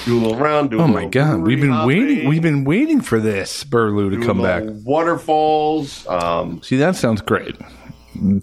do 0.07 0.19
a 0.19 0.21
little 0.21 0.39
round. 0.39 0.71
Do 0.71 0.81
Oh 0.81 0.87
my 0.87 1.07
god, 1.07 1.41
we've 1.41 1.61
been 1.61 1.85
waiting. 1.85 2.29
We've 2.29 2.43
been 2.43 2.65
waiting 2.65 3.01
for 3.01 3.21
this 3.21 3.65
Burlew 3.65 4.11
to 4.11 4.25
come 4.25 4.41
back. 4.41 4.63
Waterfalls. 4.85 6.07
Um, 6.07 6.63
See, 6.63 6.77
that 6.77 6.97
sounds 6.97 7.21
great. 7.21 7.57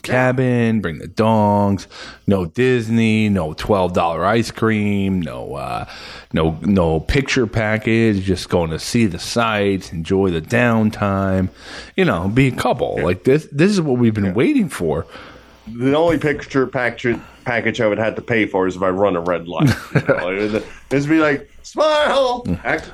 Cabin, 0.03 0.81
bring 0.81 0.99
the 0.99 1.07
dogs. 1.07 1.87
No 2.27 2.45
Disney, 2.45 3.29
no 3.29 3.53
twelve 3.53 3.93
dollar 3.93 4.25
ice 4.25 4.51
cream, 4.51 5.21
no 5.21 5.55
uh, 5.55 5.85
no 6.33 6.57
no 6.61 6.99
picture 6.99 7.47
package. 7.47 8.23
Just 8.23 8.49
going 8.49 8.69
to 8.71 8.79
see 8.79 9.05
the 9.05 9.19
sights, 9.19 9.91
enjoy 9.91 10.31
the 10.31 10.41
downtime. 10.41 11.49
You 11.95 12.05
know, 12.05 12.27
be 12.27 12.47
a 12.47 12.55
couple 12.55 12.99
like 13.01 13.23
this. 13.23 13.47
This 13.51 13.71
is 13.71 13.81
what 13.81 13.97
we've 13.97 14.13
been 14.13 14.33
waiting 14.33 14.69
for. 14.69 15.05
the 15.67 15.95
only 15.95 16.17
picture 16.17 16.67
package 16.67 17.19
package 17.45 17.81
I 17.81 17.87
would 17.87 17.97
have 17.97 18.15
to 18.15 18.21
pay 18.21 18.45
for 18.45 18.67
is 18.67 18.75
if 18.75 18.81
I 18.83 18.89
run 18.89 19.15
a 19.15 19.21
red 19.21 19.47
light. 19.47 19.69
You 19.95 20.01
know, 20.07 20.29
it 20.35 20.51
would 20.51 20.65
just 20.89 21.09
be 21.09 21.19
like, 21.19 21.49
smile, 21.63 22.45
act, 22.63 22.91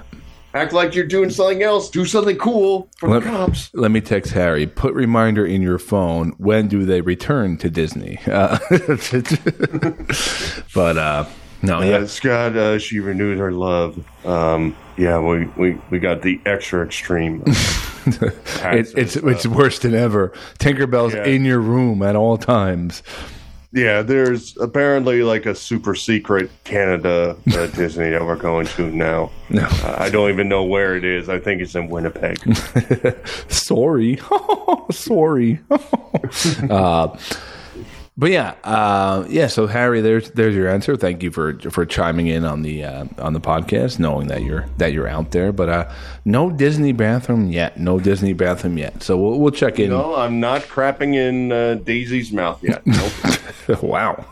act 0.58 0.74
like 0.74 0.96
you're 0.96 1.06
doing 1.06 1.30
something 1.30 1.64
else, 1.64 1.90
do 1.90 2.04
something 2.06 2.38
cool 2.38 2.90
for 2.98 3.10
Let, 3.10 3.24
the 3.24 3.30
cops. 3.30 3.70
let 3.74 3.92
me 3.92 4.02
text 4.02 4.34
Harry. 4.34 4.66
Put 4.68 4.94
reminder 4.94 5.46
in 5.46 5.62
your 5.62 5.78
phone. 5.80 6.34
When 6.38 6.68
do 6.68 6.86
they 6.86 7.02
return 7.02 7.58
to 7.58 7.70
Disney? 7.70 8.20
Uh, 8.28 8.58
but 10.74 10.98
uh, 10.98 11.26
no, 11.62 11.82
Yeah, 11.82 12.00
yeah, 12.00 12.06
Scott, 12.06 12.56
uh, 12.56 12.78
she 12.80 13.00
renewed 13.00 13.38
her 13.40 13.52
love. 13.52 14.04
Um, 14.26 14.76
yeah, 14.98 15.20
we, 15.20 15.46
we, 15.58 15.78
we 15.90 16.00
got 16.00 16.22
the 16.22 16.40
extra 16.46 16.86
extreme. 16.86 17.44
it, 17.48 18.94
it's 18.96 19.16
it's 19.16 19.48
worse 19.48 19.80
than 19.80 19.94
ever. 19.96 20.34
Tinkerbell's 20.60 21.14
Yeah. 21.14 21.26
in 21.26 21.46
your 21.46 21.60
room 21.60 22.02
at 22.04 22.16
all 22.16 22.38
times. 22.38 23.02
Yeah, 23.74 24.02
there's 24.02 24.56
apparently 24.58 25.24
like 25.24 25.46
a 25.46 25.54
super 25.54 25.94
secret 25.94 26.50
Canada 26.64 27.36
uh, 27.54 27.68
Disney 27.68 28.10
that 28.12 28.26
we're 28.26 28.38
going 28.38 28.66
to 28.68 28.90
now. 28.92 29.30
No. 29.50 29.68
Uh, 29.70 29.96
I 30.00 30.10
don't 30.10 30.30
even 30.30 30.48
know 30.48 30.64
where 30.64 30.96
it 30.96 31.04
is. 31.04 31.28
I 31.28 31.40
think 31.40 31.62
it's 31.62 31.76
in 31.76 31.90
Winnipeg. 31.90 32.40
Sorry, 33.50 34.20
sorry. 34.92 35.60
uh, 36.70 37.18
but 38.18 38.32
yeah, 38.32 38.56
uh, 38.64 39.26
yeah. 39.30 39.46
So 39.48 39.68
Harry, 39.68 40.02
there's 40.02 40.32
there's 40.32 40.56
your 40.56 40.68
answer. 40.68 40.96
Thank 40.98 41.22
you 41.22 41.30
for 41.30 41.60
for 41.70 41.86
chiming 41.86 42.26
in 42.28 42.46
on 42.46 42.64
the 42.64 42.84
uh, 42.84 43.06
on 43.20 43.34
the 43.34 43.40
podcast, 43.40 44.00
knowing 44.00 44.28
that 44.28 44.42
you're 44.42 44.66
that 44.78 44.92
you're 44.92 45.08
out 45.08 45.32
there. 45.32 45.52
But 45.52 45.70
uh, 45.70 45.92
no 46.26 46.50
Disney 46.50 46.94
bathroom 46.94 47.52
yet. 47.52 47.80
No 47.80 48.00
Disney 48.00 48.34
bathroom 48.34 48.80
yet. 48.80 49.04
So 49.04 49.18
we'll 49.18 49.40
we'll 49.40 49.52
check 49.52 49.80
in. 49.80 49.90
no, 49.92 50.16
I'm 50.16 50.40
not 50.40 50.64
crapping 50.64 51.14
in 51.14 51.52
uh, 51.52 51.76
Daisy's 51.76 52.32
mouth 52.32 52.64
yet. 52.64 52.82
Nope. 53.68 53.84
wow. 53.84 54.26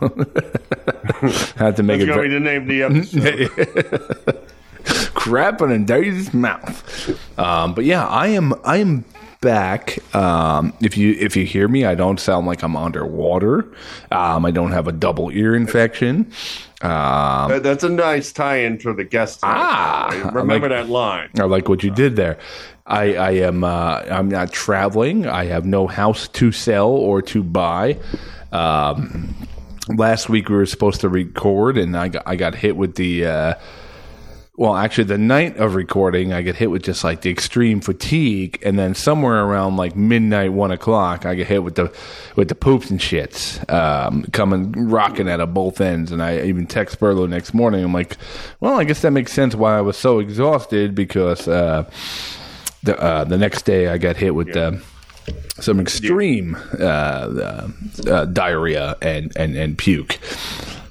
Had 1.56 1.76
to 1.76 1.82
make 1.82 2.00
That's 2.00 2.02
it 2.02 2.06
going 2.06 2.16
to 2.16 2.22
be 2.22 2.28
the 2.28 2.40
name 2.40 2.62
of 2.62 2.68
the 2.68 2.82
episode. 2.82 4.46
crapping 5.14 5.74
in 5.74 5.84
Daisy's 5.84 6.32
mouth. 6.32 7.38
Um, 7.38 7.74
but 7.74 7.84
yeah, 7.84 8.06
I 8.06 8.28
am 8.28 8.54
I 8.64 8.78
am 8.78 9.04
back. 9.50 9.98
Um, 10.14 10.72
if 10.80 10.96
you 10.96 11.12
if 11.20 11.36
you 11.36 11.44
hear 11.46 11.68
me, 11.68 11.84
I 11.84 11.94
don't 11.94 12.18
sound 12.18 12.46
like 12.48 12.62
I'm 12.64 12.74
underwater. 12.76 13.64
Um, 14.10 14.44
I 14.44 14.50
don't 14.50 14.72
have 14.72 14.88
a 14.88 14.92
double 14.92 15.30
ear 15.30 15.54
infection. 15.54 16.32
Um, 16.82 17.48
That- 17.50 17.62
That's 17.62 17.84
a 17.84 17.88
nice 17.88 18.32
tie-in 18.32 18.80
for 18.80 18.92
the 18.92 19.04
guest. 19.04 19.40
Ah, 19.44 20.08
by 20.10 20.16
the 20.16 20.22
way. 20.24 20.28
I 20.30 20.32
remember 20.34 20.68
like- 20.68 20.78
that 20.86 20.88
line. 20.92 21.28
I 21.38 21.44
like 21.44 21.68
what 21.68 21.84
you 21.84 21.90
did 21.90 22.16
there. 22.16 22.38
I, 22.86 23.14
I 23.14 23.30
am 23.48 23.62
uh, 23.64 24.02
I'm 24.10 24.28
not 24.28 24.52
traveling. 24.52 25.26
I 25.26 25.44
have 25.46 25.64
no 25.64 25.86
house 25.86 26.28
to 26.28 26.50
sell 26.52 26.88
or 26.90 27.22
to 27.22 27.42
buy. 27.42 27.98
Um, 28.52 29.34
last 29.88 30.28
week 30.28 30.48
we 30.48 30.56
were 30.56 30.66
supposed 30.66 31.00
to 31.02 31.08
record, 31.08 31.78
and 31.78 31.96
I 31.96 32.08
got 32.08 32.22
I 32.26 32.34
got 32.36 32.54
hit 32.56 32.76
with 32.76 32.96
the. 32.96 33.26
Uh, 33.26 33.54
well, 34.56 34.74
actually, 34.74 35.04
the 35.04 35.18
night 35.18 35.58
of 35.58 35.74
recording, 35.74 36.32
I 36.32 36.40
get 36.40 36.56
hit 36.56 36.70
with 36.70 36.82
just 36.82 37.04
like 37.04 37.20
the 37.20 37.30
extreme 37.30 37.82
fatigue, 37.82 38.58
and 38.64 38.78
then 38.78 38.94
somewhere 38.94 39.44
around 39.44 39.76
like 39.76 39.94
midnight, 39.94 40.52
one 40.52 40.70
o'clock, 40.70 41.26
I 41.26 41.34
get 41.34 41.46
hit 41.46 41.62
with 41.62 41.74
the 41.74 41.94
with 42.36 42.48
the 42.48 42.54
poops 42.54 42.90
and 42.90 42.98
shits 42.98 43.70
um, 43.70 44.22
coming 44.32 44.72
rocking 44.88 45.28
out 45.28 45.40
of 45.40 45.52
both 45.52 45.82
ends. 45.82 46.10
And 46.10 46.22
I 46.22 46.40
even 46.40 46.66
text 46.66 46.98
Burlew 46.98 47.28
next 47.28 47.52
morning. 47.52 47.84
I'm 47.84 47.92
like, 47.92 48.16
well, 48.60 48.80
I 48.80 48.84
guess 48.84 49.02
that 49.02 49.10
makes 49.10 49.32
sense 49.32 49.54
why 49.54 49.76
I 49.76 49.82
was 49.82 49.98
so 49.98 50.20
exhausted 50.20 50.94
because 50.94 51.46
uh, 51.46 51.90
the 52.82 52.98
uh, 52.98 53.24
the 53.24 53.36
next 53.36 53.66
day 53.66 53.88
I 53.88 53.98
got 53.98 54.16
hit 54.16 54.34
with 54.34 54.56
uh, 54.56 54.72
some 55.60 55.80
extreme 55.80 56.56
uh, 56.80 56.82
uh, 56.82 57.68
uh, 58.06 58.24
diarrhea 58.24 58.96
and, 59.02 59.36
and 59.36 59.54
and 59.54 59.76
puke. 59.76 60.18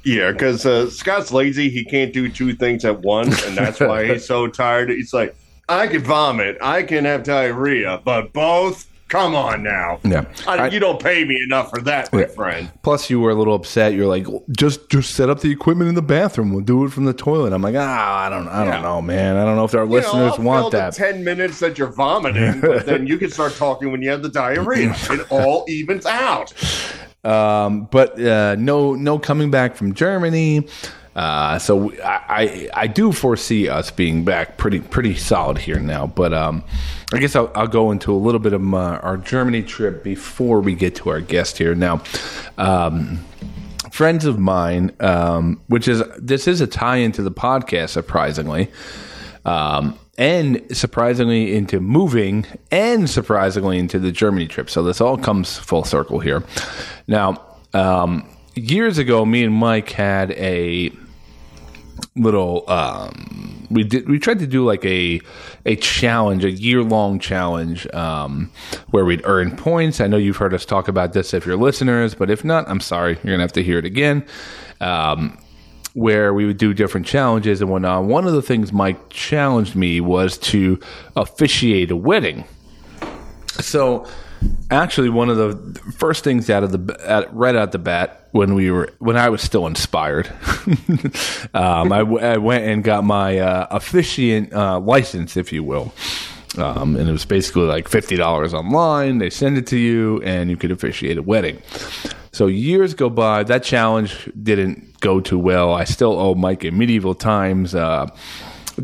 Yeah, 0.05 0.31
because 0.31 0.65
uh, 0.65 0.89
Scott's 0.89 1.31
lazy. 1.31 1.69
He 1.69 1.83
can't 1.83 2.13
do 2.13 2.29
two 2.29 2.53
things 2.55 2.85
at 2.85 3.01
once, 3.01 3.43
and 3.45 3.57
that's 3.57 3.79
why 3.79 4.05
he's 4.05 4.25
so 4.25 4.47
tired. 4.63 4.89
He's 4.89 5.13
like, 5.13 5.35
I 5.67 5.87
can 5.87 6.03
vomit, 6.03 6.57
I 6.61 6.83
can 6.83 7.05
have 7.05 7.23
diarrhea, 7.23 8.01
but 8.05 8.31
both? 8.33 8.87
Come 9.07 9.35
on 9.35 9.61
now. 9.61 9.99
Yeah. 10.03 10.25
I, 10.47 10.57
I- 10.57 10.67
you 10.69 10.79
don't 10.79 10.99
pay 10.99 11.23
me 11.25 11.39
enough 11.45 11.69
for 11.69 11.79
that, 11.83 12.11
my 12.11 12.21
Yeah. 12.21 12.25
friend. 12.27 12.71
Plus, 12.81 13.07
you 13.07 13.19
were 13.19 13.29
a 13.29 13.35
little 13.35 13.53
upset. 13.53 13.93
You're 13.93 14.07
like, 14.07 14.25
just 14.51 14.89
just 14.89 15.13
set 15.13 15.29
up 15.29 15.41
the 15.41 15.51
equipment 15.51 15.89
in 15.89 15.95
the 15.95 16.01
bathroom. 16.01 16.51
We'll 16.51 16.63
do 16.63 16.85
it 16.85 16.91
from 16.91 17.05
the 17.05 17.13
toilet. 17.13 17.53
I'm 17.53 17.61
like, 17.61 17.75
ah, 17.77 18.25
I 18.25 18.29
don't, 18.29 18.47
I 18.47 18.65
Yeah. 18.65 18.71
don't 18.73 18.81
know, 18.81 19.01
man. 19.03 19.37
I 19.37 19.45
don't 19.45 19.55
know 19.57 19.63
if 19.65 19.75
our 19.75 19.81
You 19.83 19.89
know, 19.89 19.93
listeners 19.95 20.33
I'll 20.39 20.41
want 20.43 20.71
that. 20.71 20.93
ten 20.93 21.23
minutes 21.23 21.59
that 21.59 21.77
you're 21.77 21.91
vomiting, 21.91 22.61
but 22.61 22.87
then 22.87 23.05
you 23.05 23.19
can 23.19 23.29
start 23.29 23.53
talking 23.55 23.91
when 23.91 24.01
you 24.01 24.09
have 24.09 24.23
the 24.23 24.29
diarrhea. 24.29 24.95
It 25.11 25.31
all 25.31 25.65
evens 25.69 26.07
out. 26.07 26.51
Um, 27.25 27.85
but 27.91 28.19
uh, 28.21 28.55
no, 28.55 28.93
no 28.93 29.19
coming 29.19 29.51
back 29.51 29.75
from 29.75 29.93
Germany. 29.93 30.67
Uh, 31.15 31.57
so 31.57 31.93
I, 32.01 32.19
I, 32.27 32.69
I 32.73 32.87
do 32.87 33.13
foresee 33.13 33.69
us 33.69 33.89
being 33.89 34.25
back 34.25 34.57
pretty, 34.57 34.81
pretty 34.81 35.15
solid 35.15 35.57
here 35.57 35.79
now. 35.79 36.07
But 36.07 36.33
um, 36.33 36.63
I 37.13 37.19
guess 37.19 37.35
I'll, 37.35 37.51
I'll 37.55 37.67
go 37.67 37.91
into 37.91 38.13
a 38.13 38.17
little 38.17 38.39
bit 38.39 38.53
of 38.53 38.61
my, 38.61 38.97
our 38.97 39.17
Germany 39.17 39.63
trip 39.63 40.03
before 40.03 40.59
we 40.59 40.75
get 40.75 40.95
to 40.95 41.09
our 41.09 41.21
guest 41.21 41.57
here. 41.57 41.73
Now, 41.73 42.03
um, 42.57 43.23
friends 43.91 44.25
of 44.25 44.37
mine, 44.37 44.91
um, 44.99 45.61
which 45.67 45.87
is 45.87 46.03
this 46.17 46.49
is 46.49 46.59
a 46.59 46.67
tie 46.67 46.97
into 46.97 47.21
the 47.21 47.31
podcast, 47.31 47.89
surprisingly, 47.89 48.69
um, 49.45 49.97
and 50.17 50.61
surprisingly 50.75 51.55
into 51.55 51.79
moving, 51.79 52.45
and 52.71 53.09
surprisingly 53.09 53.77
into 53.77 53.99
the 53.99 54.11
Germany 54.11 54.47
trip. 54.47 54.69
So 54.69 54.83
this 54.83 55.01
all 55.01 55.17
comes 55.17 55.57
full 55.57 55.83
circle 55.83 56.19
here. 56.19 56.43
Now, 57.07 57.41
um, 57.73 58.27
years 58.55 58.97
ago, 58.97 59.25
me 59.25 59.43
and 59.43 59.53
Mike 59.53 59.89
had 59.89 60.31
a 60.31 60.91
little 62.15 62.69
um 62.69 63.67
we 63.69 63.83
did 63.83 64.07
we 64.07 64.19
tried 64.19 64.39
to 64.39 64.47
do 64.47 64.63
like 64.63 64.83
a 64.85 65.19
a 65.65 65.75
challenge 65.77 66.45
a 66.45 66.51
year 66.51 66.81
long 66.81 67.19
challenge 67.19 67.87
um 67.93 68.49
where 68.91 69.03
we'd 69.03 69.21
earn 69.25 69.55
points 69.55 69.99
i 69.99 70.07
know 70.07 70.17
you've 70.17 70.37
heard 70.37 70.53
us 70.53 70.65
talk 70.65 70.87
about 70.87 71.13
this 71.13 71.33
if 71.33 71.45
you're 71.45 71.57
listeners 71.57 72.15
but 72.15 72.29
if 72.29 72.43
not 72.45 72.67
i'm 72.69 72.79
sorry 72.79 73.17
you're 73.23 73.33
gonna 73.33 73.43
have 73.43 73.51
to 73.51 73.63
hear 73.63 73.77
it 73.77 73.85
again 73.85 74.25
um 74.79 75.37
where 75.95 76.33
we 76.33 76.45
would 76.45 76.57
do 76.57 76.73
different 76.73 77.05
challenges 77.05 77.61
and 77.61 77.69
whatnot 77.69 78.03
one 78.03 78.27
of 78.27 78.33
the 78.33 78.41
things 78.41 78.71
mike 78.71 79.09
challenged 79.09 79.75
me 79.75 79.99
was 79.99 80.37
to 80.37 80.79
officiate 81.15 81.89
a 81.89 81.95
wedding 81.95 82.45
so, 83.61 84.05
actually, 84.69 85.09
one 85.09 85.29
of 85.29 85.37
the 85.37 85.79
first 85.97 86.23
things 86.23 86.49
out 86.49 86.63
of 86.63 86.71
the 86.71 86.99
at, 87.05 87.33
right 87.33 87.55
out 87.55 87.71
the 87.71 87.79
bat 87.79 88.27
when 88.31 88.53
we 88.53 88.69
were 88.69 88.91
when 88.99 89.17
I 89.17 89.29
was 89.29 89.41
still 89.41 89.65
inspired, 89.67 90.27
um, 91.53 91.91
I, 91.91 91.99
I 91.99 92.37
went 92.37 92.65
and 92.65 92.83
got 92.83 93.03
my 93.03 93.39
uh, 93.39 93.67
officiant 93.71 94.53
uh, 94.53 94.79
license, 94.79 95.37
if 95.37 95.53
you 95.53 95.63
will. 95.63 95.93
Um, 96.57 96.95
and 96.95 97.09
it 97.09 97.11
was 97.11 97.25
basically 97.25 97.63
like 97.63 97.87
fifty 97.87 98.15
dollars 98.15 98.53
online. 98.53 99.19
They 99.19 99.29
send 99.29 99.57
it 99.57 99.67
to 99.67 99.77
you, 99.77 100.21
and 100.23 100.49
you 100.49 100.57
could 100.57 100.71
officiate 100.71 101.17
a 101.17 101.21
wedding. 101.21 101.61
So 102.35 102.47
years 102.47 102.93
go 102.93 103.09
by. 103.09 103.43
That 103.43 103.63
challenge 103.63 104.29
didn't 104.43 104.99
go 104.99 105.21
too 105.21 105.39
well. 105.39 105.73
I 105.73 105.85
still 105.85 106.19
owe 106.19 106.35
Mike 106.35 106.65
in 106.65 106.77
medieval 106.77 107.15
times. 107.15 107.73
Uh, 107.73 108.07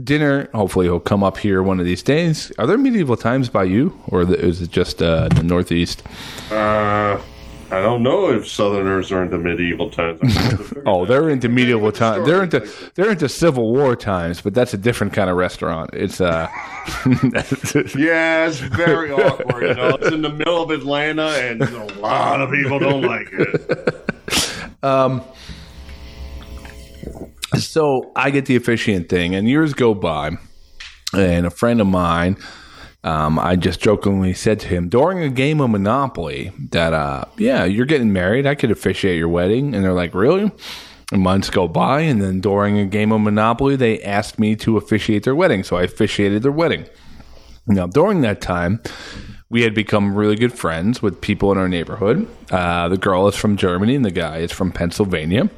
dinner. 0.05 0.49
Hopefully, 0.53 0.85
he'll 0.85 1.01
come 1.01 1.21
up 1.21 1.37
here 1.37 1.61
one 1.61 1.77
of 1.77 1.85
these 1.85 2.01
days. 2.01 2.53
Are 2.57 2.65
there 2.65 2.77
medieval 2.77 3.17
times 3.17 3.49
by 3.49 3.65
you, 3.65 3.99
or 4.07 4.21
is 4.21 4.61
it 4.61 4.71
just 4.71 5.03
uh, 5.03 5.27
the 5.27 5.43
Northeast? 5.43 6.01
Uh, 6.49 7.19
I 7.71 7.81
don't 7.81 8.03
know 8.03 8.29
if 8.31 8.47
Southerners 8.47 9.11
are 9.11 9.23
into 9.23 9.37
medieval 9.37 9.89
times. 9.89 10.19
I 10.23 10.27
have 10.41 10.57
to 10.57 10.63
figure 10.63 10.83
Oh, 10.85 11.05
they're 11.05 11.29
into 11.29 11.47
medieval 11.47 11.91
times. 11.91 12.25
They're 12.27 12.43
into 12.43 12.67
they're 12.95 13.11
into 13.11 13.29
Civil 13.29 13.71
War 13.71 13.95
times, 13.95 14.41
but 14.41 14.53
that's 14.53 14.73
a 14.73 14.77
different 14.77 15.13
kind 15.13 15.29
of 15.29 15.37
restaurant. 15.37 15.91
It's 15.93 16.19
uh, 16.19 16.47
Yeah, 17.95 18.47
it's 18.47 18.59
very 18.59 19.11
awkward. 19.11 19.63
You 19.63 19.73
know, 19.75 19.89
it's 20.01 20.07
in 20.11 20.21
the 20.21 20.29
middle 20.29 20.61
of 20.61 20.69
Atlanta, 20.71 21.27
and 21.27 21.61
a 21.61 21.85
lot 21.99 22.41
of 22.41 22.51
people 22.51 22.79
don't 22.79 23.03
like 23.03 23.27
it. 23.31 24.07
Um, 24.83 25.21
so 27.55 28.11
I 28.15 28.31
get 28.31 28.47
the 28.47 28.55
officiant 28.55 29.09
thing, 29.09 29.35
and 29.35 29.47
years 29.47 29.75
go 29.75 29.93
by, 29.93 30.31
and 31.15 31.45
a 31.45 31.51
friend 31.51 31.79
of 31.81 31.85
mine, 31.85 32.37
um, 33.03 33.39
I 33.39 33.55
just 33.55 33.79
jokingly 33.81 34.33
said 34.33 34.59
to 34.61 34.67
him 34.67 34.89
during 34.89 35.23
a 35.23 35.29
game 35.29 35.59
of 35.59 35.69
Monopoly 35.69 36.51
that, 36.71 36.93
uh, 36.93 37.25
yeah, 37.37 37.63
you're 37.65 37.85
getting 37.85 38.13
married. 38.13 38.45
I 38.45 38.55
could 38.55 38.71
officiate 38.71 39.17
your 39.17 39.29
wedding, 39.29 39.73
and 39.73 39.83
they're 39.83 39.93
like, 39.93 40.13
really? 40.13 40.51
And 41.11 41.21
months 41.21 41.49
go 41.49 41.67
by, 41.67 42.01
and 42.01 42.21
then 42.21 42.39
during 42.39 42.77
a 42.77 42.85
game 42.85 43.11
of 43.11 43.21
Monopoly, 43.21 43.75
they 43.75 44.01
asked 44.01 44.39
me 44.39 44.55
to 44.57 44.77
officiate 44.77 45.23
their 45.23 45.35
wedding, 45.35 45.63
so 45.63 45.77
I 45.77 45.83
officiated 45.83 46.43
their 46.43 46.51
wedding. 46.51 46.85
Now, 47.67 47.87
during 47.87 48.21
that 48.21 48.41
time, 48.41 48.81
we 49.49 49.63
had 49.63 49.73
become 49.73 50.15
really 50.15 50.35
good 50.35 50.53
friends 50.53 51.01
with 51.01 51.21
people 51.21 51.51
in 51.51 51.57
our 51.57 51.67
neighborhood. 51.67 52.27
Uh, 52.49 52.87
the 52.87 52.97
girl 52.97 53.27
is 53.27 53.35
from 53.35 53.57
Germany, 53.57 53.95
and 53.95 54.05
the 54.05 54.11
guy 54.11 54.37
is 54.37 54.51
from 54.51 54.71
Pennsylvania 54.71 55.49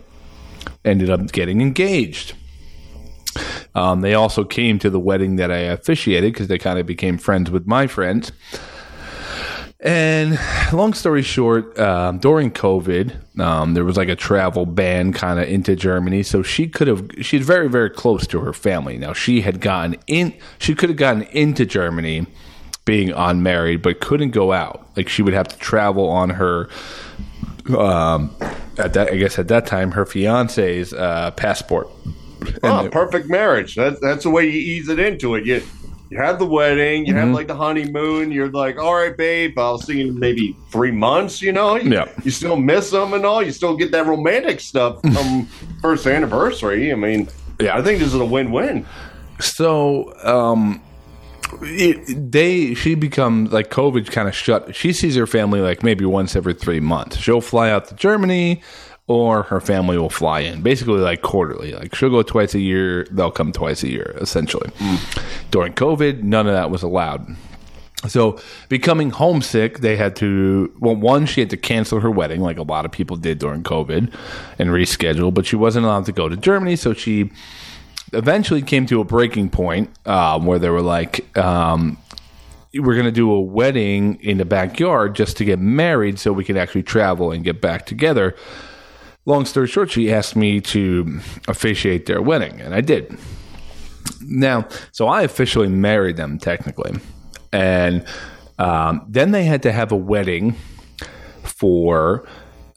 ended 0.86 1.10
up 1.10 1.32
getting 1.32 1.62
engaged. 1.62 2.36
Um, 3.76 4.02
they 4.02 4.14
also 4.14 4.44
came 4.44 4.80
to 4.80 4.90
the 4.90 5.00
wedding 5.00 5.38
that 5.38 5.52
I 5.52 5.60
officiated 5.60 6.34
because 6.34 6.48
they 6.48 6.58
kind 6.58 6.80
of 6.80 6.86
became 6.86 7.18
friends 7.18 7.50
with 7.50 7.66
my 7.66 7.88
friends. 7.88 8.32
And 9.80 10.40
long 10.72 10.94
story 10.94 11.24
short, 11.24 11.78
um, 11.78 12.20
during 12.20 12.52
COVID, 12.52 13.40
um, 13.40 13.74
there 13.74 13.84
was 13.84 13.98
like 13.98 14.08
a 14.08 14.16
travel 14.16 14.66
ban 14.66 15.12
kind 15.12 15.40
of 15.40 15.50
into 15.50 15.76
Germany. 15.76 16.24
So 16.24 16.42
she 16.42 16.68
could 16.68 16.88
have, 16.88 17.10
she's 17.22 17.46
very, 17.46 17.68
very 17.68 17.90
close 17.90 18.26
to 18.28 18.40
her 18.42 18.54
family. 18.54 18.98
Now 18.98 19.12
she 19.12 19.42
had 19.42 19.60
gotten 19.60 19.98
in, 20.08 20.34
she 20.58 20.74
could 20.74 20.90
have 20.90 20.98
gotten 20.98 21.24
into 21.24 21.66
Germany 21.66 22.28
being 22.86 23.12
unmarried, 23.12 23.82
but 23.82 24.00
couldn't 24.00 24.32
go 24.32 24.54
out. 24.54 24.88
Like 24.96 25.10
she 25.10 25.22
would 25.22 25.34
have 25.34 25.50
to 25.50 25.58
travel 25.58 26.08
on 26.08 26.30
her 26.32 26.70
um, 27.78 28.36
at 28.78 28.94
that 28.94 29.12
I 29.12 29.16
guess 29.18 29.40
at 29.40 29.48
that 29.50 29.66
time 29.66 29.92
her 29.92 30.06
fiance's 30.06 30.94
uh, 30.94 31.32
passport. 31.32 31.90
Oh, 32.64 32.90
perfect 32.92 33.30
marriage. 33.30 33.76
That's 33.76 34.00
that's 34.00 34.24
the 34.24 34.30
way 34.30 34.46
you 34.46 34.52
ease 34.60 34.90
it 34.90 35.00
into 35.00 35.36
it. 35.36 35.46
You 35.46 35.62
you 36.10 36.18
have 36.20 36.38
the 36.38 36.46
wedding, 36.46 37.06
you 37.08 37.16
have 37.16 37.26
Mm-hmm. 37.26 37.34
like 37.34 37.48
the 37.48 37.56
honeymoon. 37.56 38.32
You're 38.32 38.50
like, 38.52 38.78
all 38.78 38.94
right, 38.94 39.16
babe, 39.18 39.58
I'll 39.58 39.80
see 39.80 40.00
you 40.02 40.10
in 40.10 40.20
maybe 40.20 40.56
three 40.72 40.92
months. 40.92 41.42
You 41.42 41.52
know, 41.54 41.76
you, 41.76 41.90
Yeah. 41.92 42.08
You 42.24 42.30
still 42.32 42.56
miss 42.56 42.92
them 42.92 43.14
and 43.14 43.26
all. 43.26 43.42
You 43.42 43.52
still 43.52 43.76
get 43.76 43.92
that 43.94 44.06
romantic 44.06 44.60
stuff 44.60 45.02
from 45.14 45.46
first 45.82 46.06
anniversary. 46.06 46.92
I 46.92 46.96
mean, 46.96 47.30
Yeah. 47.60 47.78
I 47.78 47.82
think 47.82 47.98
this 48.00 48.10
is 48.10 48.20
a 48.20 48.26
win-win. 48.26 48.86
So 49.40 50.14
um, 50.24 50.82
it, 51.62 52.32
they 52.32 52.74
she 52.76 52.94
becomes 52.96 53.52
like 53.52 53.70
COVID 53.72 54.12
kind 54.12 54.28
of 54.28 54.36
shut. 54.36 54.76
She 54.76 54.94
sees 54.94 55.16
her 55.16 55.26
family 55.28 55.62
like 55.62 55.84
maybe 55.84 56.06
once 56.06 56.36
every 56.36 56.54
three 56.54 56.80
months. 56.80 57.18
She'll 57.18 57.42
fly 57.42 57.70
out 57.72 57.88
to 57.88 57.96
Germany. 57.96 58.62
Or 59.08 59.44
her 59.44 59.60
family 59.60 59.98
will 59.98 60.10
fly 60.10 60.40
in, 60.40 60.62
basically 60.62 61.00
like 61.00 61.22
quarterly. 61.22 61.74
Like 61.74 61.94
she'll 61.94 62.10
go 62.10 62.24
twice 62.24 62.54
a 62.54 62.60
year, 62.60 63.06
they'll 63.12 63.32
come 63.32 63.52
twice 63.52 63.84
a 63.84 63.90
year, 63.90 64.16
essentially. 64.22 64.70
During 65.52 65.74
COVID, 65.74 66.24
none 66.24 66.48
of 66.48 66.54
that 66.54 66.72
was 66.72 66.84
allowed. 66.84 67.36
So, 68.08 68.40
becoming 68.68 69.12
homesick, 69.12 69.80
they 69.80 69.96
had 69.96 70.16
to. 70.18 70.74
Well, 70.80 70.96
one, 70.96 71.26
she 71.26 71.42
had 71.42 71.50
to 71.52 71.58
cancel 71.58 72.02
her 72.02 72.12
wedding, 72.12 72.42
like 72.42 72.58
a 72.58 72.64
lot 72.64 72.86
of 72.86 72.92
people 72.92 73.16
did 73.16 73.40
during 73.40 73.64
COVID, 73.64 74.14
and 74.60 74.70
reschedule. 74.70 75.34
But 75.34 75.46
she 75.46 75.56
wasn't 75.56 75.86
allowed 75.86 76.06
to 76.06 76.12
go 76.12 76.28
to 76.28 76.36
Germany, 76.36 76.76
so 76.76 76.94
she 76.94 77.32
eventually 78.12 78.62
came 78.62 78.86
to 78.88 79.00
a 79.00 79.04
breaking 79.04 79.50
point 79.50 79.90
um, 80.08 80.46
where 80.46 80.60
they 80.60 80.70
were 80.70 80.82
like, 80.82 81.38
um, 81.38 81.98
"We're 82.74 82.96
going 82.96 83.06
to 83.06 83.12
do 83.12 83.32
a 83.32 83.40
wedding 83.40 84.20
in 84.22 84.38
the 84.38 84.46
backyard 84.46 85.16
just 85.16 85.38
to 85.38 85.46
get 85.46 85.60
married, 85.60 86.20
so 86.20 86.34
we 86.34 86.44
can 86.44 86.58
actually 86.58 86.84
travel 86.84 87.32
and 87.32 87.44
get 87.44 87.62
back 87.62 87.86
together." 87.86 88.36
Long 89.26 89.46
story 89.46 89.68
short, 89.68 89.90
she 89.90 90.12
asked 90.12 90.36
me 90.36 90.60
to 90.60 91.20
officiate 91.48 92.08
their 92.08 92.22
wedding, 92.22 92.60
and 92.60 92.76
I 92.76 92.82
did. 92.82 93.18
Now, 94.22 94.68
so 94.92 95.08
I 95.08 95.22
officially 95.22 95.70
married 95.70 96.18
them 96.18 96.38
technically, 96.38 97.00
and 97.54 98.06
um, 98.60 99.06
then 99.08 99.32
they 99.32 99.46
had 99.46 99.64
to 99.64 99.72
have 99.72 99.94
a 99.94 99.96
wedding 99.96 100.56
for 101.44 102.28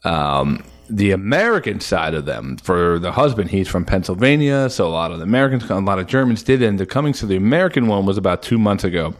um, 0.05 0.63
the 0.89 1.11
American 1.11 1.81
side 1.81 2.13
of 2.13 2.25
them. 2.25 2.55
For 2.57 2.97
the 2.97 3.11
husband, 3.11 3.49
he's 3.49 3.67
from 3.67 3.83
Pennsylvania, 3.83 4.69
so 4.69 4.87
a 4.87 4.89
lot 4.89 5.11
of 5.11 5.17
the 5.17 5.23
Americans, 5.23 5.69
a 5.69 5.75
lot 5.75 5.99
of 5.99 6.07
Germans 6.07 6.43
did 6.43 6.63
end 6.63 6.81
up 6.81 6.87
coming. 6.87 7.13
So 7.13 7.27
the 7.27 7.35
American 7.35 7.87
one 7.87 8.05
was 8.05 8.17
about 8.17 8.41
two 8.41 8.57
months 8.57 8.85
ago, 8.85 9.13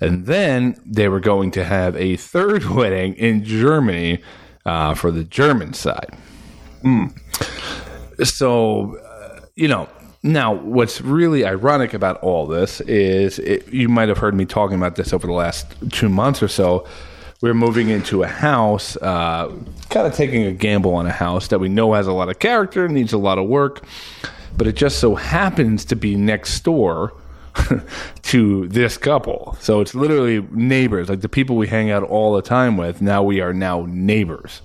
and 0.00 0.24
then 0.24 0.80
they 0.86 1.08
were 1.08 1.20
going 1.20 1.50
to 1.52 1.64
have 1.64 1.94
a 1.96 2.16
third 2.16 2.64
wedding 2.70 3.14
in 3.14 3.44
Germany 3.44 4.22
uh, 4.64 4.94
for 4.94 5.10
the 5.10 5.24
German 5.24 5.74
side. 5.74 6.16
So, 8.24 8.96
uh, 8.96 9.40
you 9.54 9.68
know, 9.68 9.88
now 10.22 10.52
what's 10.52 11.00
really 11.00 11.44
ironic 11.44 11.94
about 11.94 12.16
all 12.22 12.46
this 12.46 12.80
is 12.82 13.38
it, 13.38 13.72
you 13.72 13.88
might 13.88 14.08
have 14.08 14.18
heard 14.18 14.34
me 14.34 14.44
talking 14.44 14.76
about 14.76 14.96
this 14.96 15.12
over 15.12 15.26
the 15.26 15.32
last 15.32 15.66
two 15.92 16.08
months 16.08 16.42
or 16.42 16.48
so. 16.48 16.86
We're 17.40 17.54
moving 17.54 17.88
into 17.88 18.24
a 18.24 18.26
house, 18.26 18.96
uh, 18.96 19.54
kind 19.90 20.06
of 20.08 20.14
taking 20.14 20.42
a 20.42 20.52
gamble 20.52 20.94
on 20.94 21.06
a 21.06 21.12
house 21.12 21.46
that 21.48 21.60
we 21.60 21.68
know 21.68 21.94
has 21.94 22.08
a 22.08 22.12
lot 22.12 22.28
of 22.28 22.40
character, 22.40 22.88
needs 22.88 23.12
a 23.12 23.18
lot 23.18 23.38
of 23.38 23.46
work, 23.46 23.84
but 24.56 24.66
it 24.66 24.74
just 24.74 24.98
so 24.98 25.14
happens 25.14 25.84
to 25.86 25.94
be 25.94 26.16
next 26.16 26.58
door 26.64 27.12
to 28.22 28.66
this 28.66 28.98
couple. 28.98 29.56
So 29.60 29.80
it's 29.80 29.94
literally 29.94 30.40
neighbors, 30.50 31.08
like 31.08 31.20
the 31.20 31.28
people 31.28 31.56
we 31.56 31.68
hang 31.68 31.92
out 31.92 32.02
all 32.02 32.34
the 32.34 32.42
time 32.42 32.76
with. 32.76 33.00
Now 33.00 33.22
we 33.22 33.40
are 33.40 33.52
now 33.52 33.86
neighbors. 33.88 34.60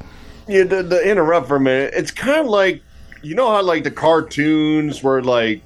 Yeah, 0.47 0.65
to, 0.65 0.83
to 0.83 1.09
interrupt 1.09 1.47
for 1.47 1.55
a 1.55 1.59
minute, 1.59 1.93
it's 1.95 2.11
kind 2.11 2.39
of 2.39 2.47
like 2.47 2.81
you 3.21 3.35
know 3.35 3.49
how 3.49 3.61
like 3.61 3.83
the 3.83 3.91
cartoons 3.91 5.01
were 5.01 5.21
like 5.23 5.61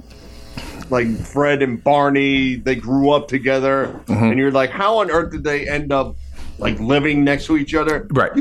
like 0.90 1.08
Fred 1.18 1.62
and 1.62 1.84
Barney, 1.84 2.56
they 2.56 2.76
grew 2.76 3.12
up 3.12 3.28
together, 3.28 4.00
and 4.08 4.38
you're 4.38 4.52
like, 4.52 4.70
how 4.70 5.00
on 5.00 5.12
earth 5.12 5.32
did 5.32 5.44
they 5.44 5.68
end 5.68 5.92
up 5.92 6.16
like 6.60 6.80
living 6.80 7.24
next 7.24 7.46
to 7.48 7.58
each 7.58 7.74
other? 7.74 8.08
Right. 8.12 8.32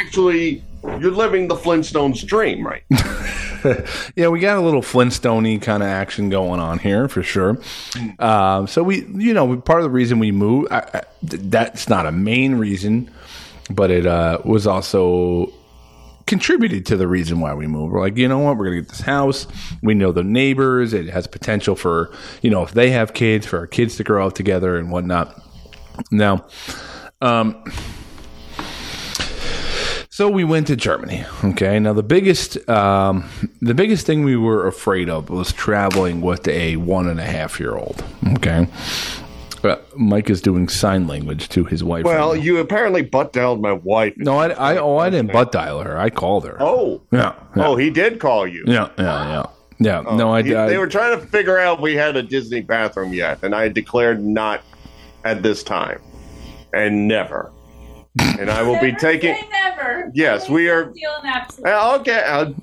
Actually, 0.00 0.62
you're 0.82 1.10
living 1.10 1.48
the 1.48 1.56
Flintstones 1.56 2.24
dream, 2.24 2.66
right? 2.66 2.84
Yeah, 4.16 4.28
we 4.28 4.40
got 4.40 4.56
a 4.56 4.60
little 4.60 4.80
Flintstoney 4.80 5.60
kind 5.60 5.82
of 5.82 5.88
action 5.90 6.30
going 6.30 6.60
on 6.60 6.78
here 6.78 7.08
for 7.08 7.22
sure. 7.22 7.58
Um, 8.18 8.66
so 8.66 8.82
we, 8.82 9.04
you 9.16 9.34
know, 9.34 9.54
part 9.58 9.80
of 9.80 9.84
the 9.84 9.90
reason 9.90 10.18
we 10.18 10.32
moved, 10.32 10.72
I, 10.72 10.78
I, 10.94 11.02
that's 11.22 11.86
not 11.86 12.06
a 12.06 12.10
main 12.10 12.54
reason, 12.54 13.10
but 13.68 13.90
it 13.90 14.06
uh, 14.06 14.38
was 14.46 14.66
also 14.66 15.52
contributed 16.30 16.86
to 16.86 16.96
the 16.96 17.08
reason 17.08 17.40
why 17.40 17.52
we 17.52 17.66
moved. 17.66 17.92
We're 17.92 18.00
like, 18.00 18.16
you 18.16 18.28
know 18.28 18.38
what, 18.38 18.56
we're 18.56 18.66
gonna 18.66 18.80
get 18.80 18.88
this 18.88 19.00
house. 19.00 19.48
We 19.82 19.94
know 19.94 20.12
the 20.12 20.22
neighbors. 20.22 20.94
It 20.94 21.08
has 21.08 21.26
potential 21.26 21.74
for, 21.74 22.12
you 22.40 22.50
know, 22.50 22.62
if 22.62 22.70
they 22.70 22.90
have 22.90 23.12
kids, 23.14 23.46
for 23.46 23.58
our 23.58 23.66
kids 23.66 23.96
to 23.96 24.04
grow 24.04 24.28
up 24.28 24.34
together 24.34 24.78
and 24.78 24.92
whatnot. 24.92 25.42
Now, 26.12 26.46
um, 27.20 27.64
so 30.08 30.30
we 30.30 30.44
went 30.44 30.68
to 30.68 30.76
Germany. 30.76 31.24
Okay. 31.42 31.80
Now 31.80 31.94
the 31.94 32.04
biggest, 32.04 32.68
um, 32.68 33.28
the 33.60 33.74
biggest 33.74 34.06
thing 34.06 34.22
we 34.22 34.36
were 34.36 34.68
afraid 34.68 35.10
of 35.10 35.30
was 35.30 35.52
traveling 35.52 36.20
with 36.20 36.46
a 36.46 36.76
one 36.76 37.08
and 37.08 37.18
a 37.18 37.24
half 37.24 37.58
year 37.58 37.76
old. 37.76 38.04
Okay. 38.34 38.68
Uh, 39.62 39.76
Mike 39.94 40.30
is 40.30 40.40
doing 40.40 40.68
sign 40.68 41.06
language 41.06 41.48
to 41.50 41.64
his 41.64 41.84
wife. 41.84 42.04
Well, 42.04 42.32
right 42.34 42.42
you 42.42 42.58
apparently 42.58 43.02
butt 43.02 43.32
dialed 43.32 43.60
my 43.60 43.72
wife. 43.72 44.14
no, 44.16 44.38
I, 44.38 44.48
I, 44.50 44.76
oh, 44.78 44.96
I 44.96 45.10
didn't 45.10 45.32
butt 45.32 45.52
dial 45.52 45.80
her. 45.80 45.98
I 45.98 46.08
called 46.10 46.44
her. 46.46 46.56
Oh, 46.60 47.02
yeah, 47.12 47.34
yeah, 47.56 47.66
oh, 47.68 47.76
he 47.76 47.90
did 47.90 48.20
call 48.20 48.46
you. 48.46 48.64
yeah, 48.66 48.88
yeah, 48.98 49.04
yeah. 49.28 49.46
Yeah, 49.82 50.02
no, 50.02 50.32
I, 50.34 50.42
He- 50.42 50.54
I 50.54 50.66
they 50.66 50.76
were 50.78 50.86
trying 50.86 51.18
to 51.18 51.26
figure 51.26 51.58
out 51.58 51.78
if 51.78 51.80
we 51.80 51.94
had 51.94 52.14
a 52.16 52.22
Disney 52.22 52.60
bathroom 52.60 53.12
yet, 53.14 53.42
and 53.42 53.54
I 53.54 53.68
declared 53.68 54.22
not 54.22 54.62
at 55.24 55.42
this 55.42 55.62
time 55.62 56.00
and 56.74 57.08
never. 57.08 57.50
And 58.18 58.50
I 58.50 58.62
will 58.62 58.78
be 58.80 58.92
taking. 58.92 59.36
never. 59.50 60.10
Yes, 60.14 60.48
we 60.50 60.68
are- 60.68 60.86
Deal 60.86 61.12
in. 61.22 61.66
Okay, 62.00 62.22
I'll, 62.26 62.54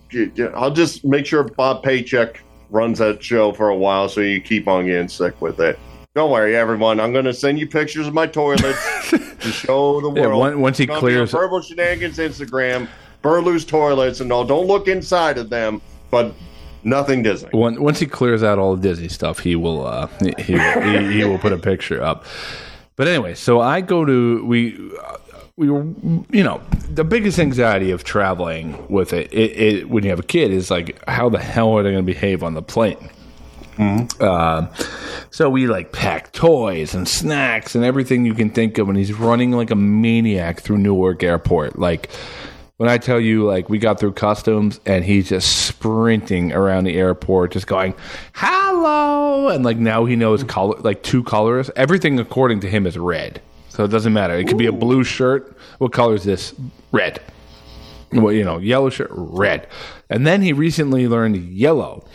I'll 0.55 0.71
just 0.71 1.05
make 1.05 1.25
sure 1.25 1.43
Bob 1.43 1.83
Paycheck 1.83 2.41
runs 2.69 2.99
that 2.99 3.23
show 3.23 3.51
for 3.53 3.69
a 3.69 3.75
while, 3.75 4.09
so 4.09 4.21
you 4.21 4.41
keep 4.41 4.67
on 4.67 4.85
getting 4.85 5.07
sick 5.07 5.39
with 5.41 5.59
it. 5.59 5.79
Don't 6.17 6.31
worry, 6.31 6.55
everyone. 6.55 6.99
I'm 6.99 7.13
going 7.13 7.25
to 7.25 7.33
send 7.33 7.59
you 7.59 7.67
pictures 7.67 8.07
of 8.07 8.13
my 8.15 8.25
toilets 8.25 8.79
to 9.11 9.51
show 9.51 10.01
the 10.01 10.11
Yeah, 10.19 10.25
world. 10.29 10.39
once- 10.39 10.55
once 10.57 10.77
he 10.79 10.87
clears- 10.87 11.29
Verbal 11.31 11.61
Shenanigans 11.61 12.17
Instagram, 12.17 12.87
Burlew's 13.21 13.63
toilets, 13.63 14.19
and 14.19 14.31
all. 14.33 14.43
Don't 14.43 14.65
look 14.65 14.87
inside 14.87 15.37
of 15.37 15.51
them, 15.51 15.79
but 16.09 16.33
Nothing 16.83 17.21
Disney. 17.21 17.49
When, 17.51 17.79
once 17.83 17.99
he 17.99 18.07
clears 18.07 18.41
out 18.41 18.57
all 18.57 18.75
the 18.75 18.81
Disney 18.81 19.09
stuff, 19.09 19.37
he 19.37 19.55
will 19.55 19.85
uh, 19.85 20.07
he, 20.39 20.53
will, 20.55 20.81
he, 20.81 21.13
he 21.19 21.23
will 21.23 21.37
put 21.37 21.53
a 21.53 21.57
picture 21.59 22.01
up. 22.01 22.25
But 22.95 23.07
anyway, 23.07 23.35
so 23.35 23.59
I 23.61 23.81
go 23.81 24.03
to 24.03 24.43
we 24.45 24.91
uh, 25.05 25.17
we 25.55 25.69
were 25.69 25.83
you 26.31 26.43
know 26.43 26.61
the 26.89 27.03
biggest 27.03 27.37
anxiety 27.39 27.91
of 27.91 28.03
traveling 28.03 28.87
with 28.89 29.11
it, 29.13 29.31
it, 29.33 29.51
it 29.59 29.89
when 29.89 30.03
you 30.03 30.09
have 30.11 30.19
a 30.19 30.23
kid 30.23 30.49
is 30.51 30.71
like 30.71 30.97
how 31.07 31.29
the 31.29 31.39
hell 31.39 31.77
are 31.77 31.83
they 31.83 31.91
going 31.91 32.03
to 32.05 32.11
behave 32.11 32.41
on 32.41 32.53
the 32.55 32.61
plane. 32.63 33.09
Uh, 33.79 34.67
so 35.29 35.49
we 35.49 35.67
like 35.67 35.91
pack 35.91 36.31
toys 36.31 36.95
and 36.95 37.07
snacks 37.07 37.75
and 37.75 37.83
everything 37.83 38.25
you 38.25 38.33
can 38.33 38.49
think 38.49 38.77
of, 38.77 38.89
and 38.89 38.97
he's 38.97 39.13
running 39.13 39.51
like 39.51 39.71
a 39.71 39.75
maniac 39.75 40.61
through 40.61 40.77
Newark 40.77 41.23
Airport. 41.23 41.77
Like 41.77 42.09
when 42.77 42.89
I 42.89 42.97
tell 42.97 43.19
you, 43.19 43.45
like 43.45 43.69
we 43.69 43.77
got 43.79 43.99
through 43.99 44.13
customs, 44.13 44.79
and 44.85 45.03
he's 45.03 45.29
just 45.29 45.67
sprinting 45.67 46.53
around 46.53 46.85
the 46.85 46.95
airport, 46.95 47.51
just 47.51 47.67
going 47.67 47.93
"hello," 48.33 49.49
and 49.49 49.63
like 49.63 49.77
now 49.77 50.05
he 50.05 50.15
knows 50.15 50.43
color, 50.43 50.77
like 50.79 51.03
two 51.03 51.23
colors. 51.23 51.69
Everything 51.75 52.19
according 52.19 52.61
to 52.61 52.69
him 52.69 52.87
is 52.87 52.97
red, 52.97 53.41
so 53.69 53.83
it 53.83 53.89
doesn't 53.89 54.13
matter. 54.13 54.35
It 54.35 54.47
could 54.47 54.57
be 54.57 54.67
a 54.67 54.71
blue 54.71 55.03
shirt. 55.03 55.57
What 55.79 55.91
color 55.91 56.15
is 56.15 56.23
this? 56.23 56.53
Red. 56.91 57.21
Well, 58.13 58.31
you 58.31 58.45
know, 58.45 58.57
yellow 58.57 58.89
shirt, 58.89 59.09
red. 59.11 59.67
And 60.09 60.25
then 60.25 60.41
he 60.41 60.53
recently 60.53 61.07
learned 61.07 61.35
yellow, 61.35 62.05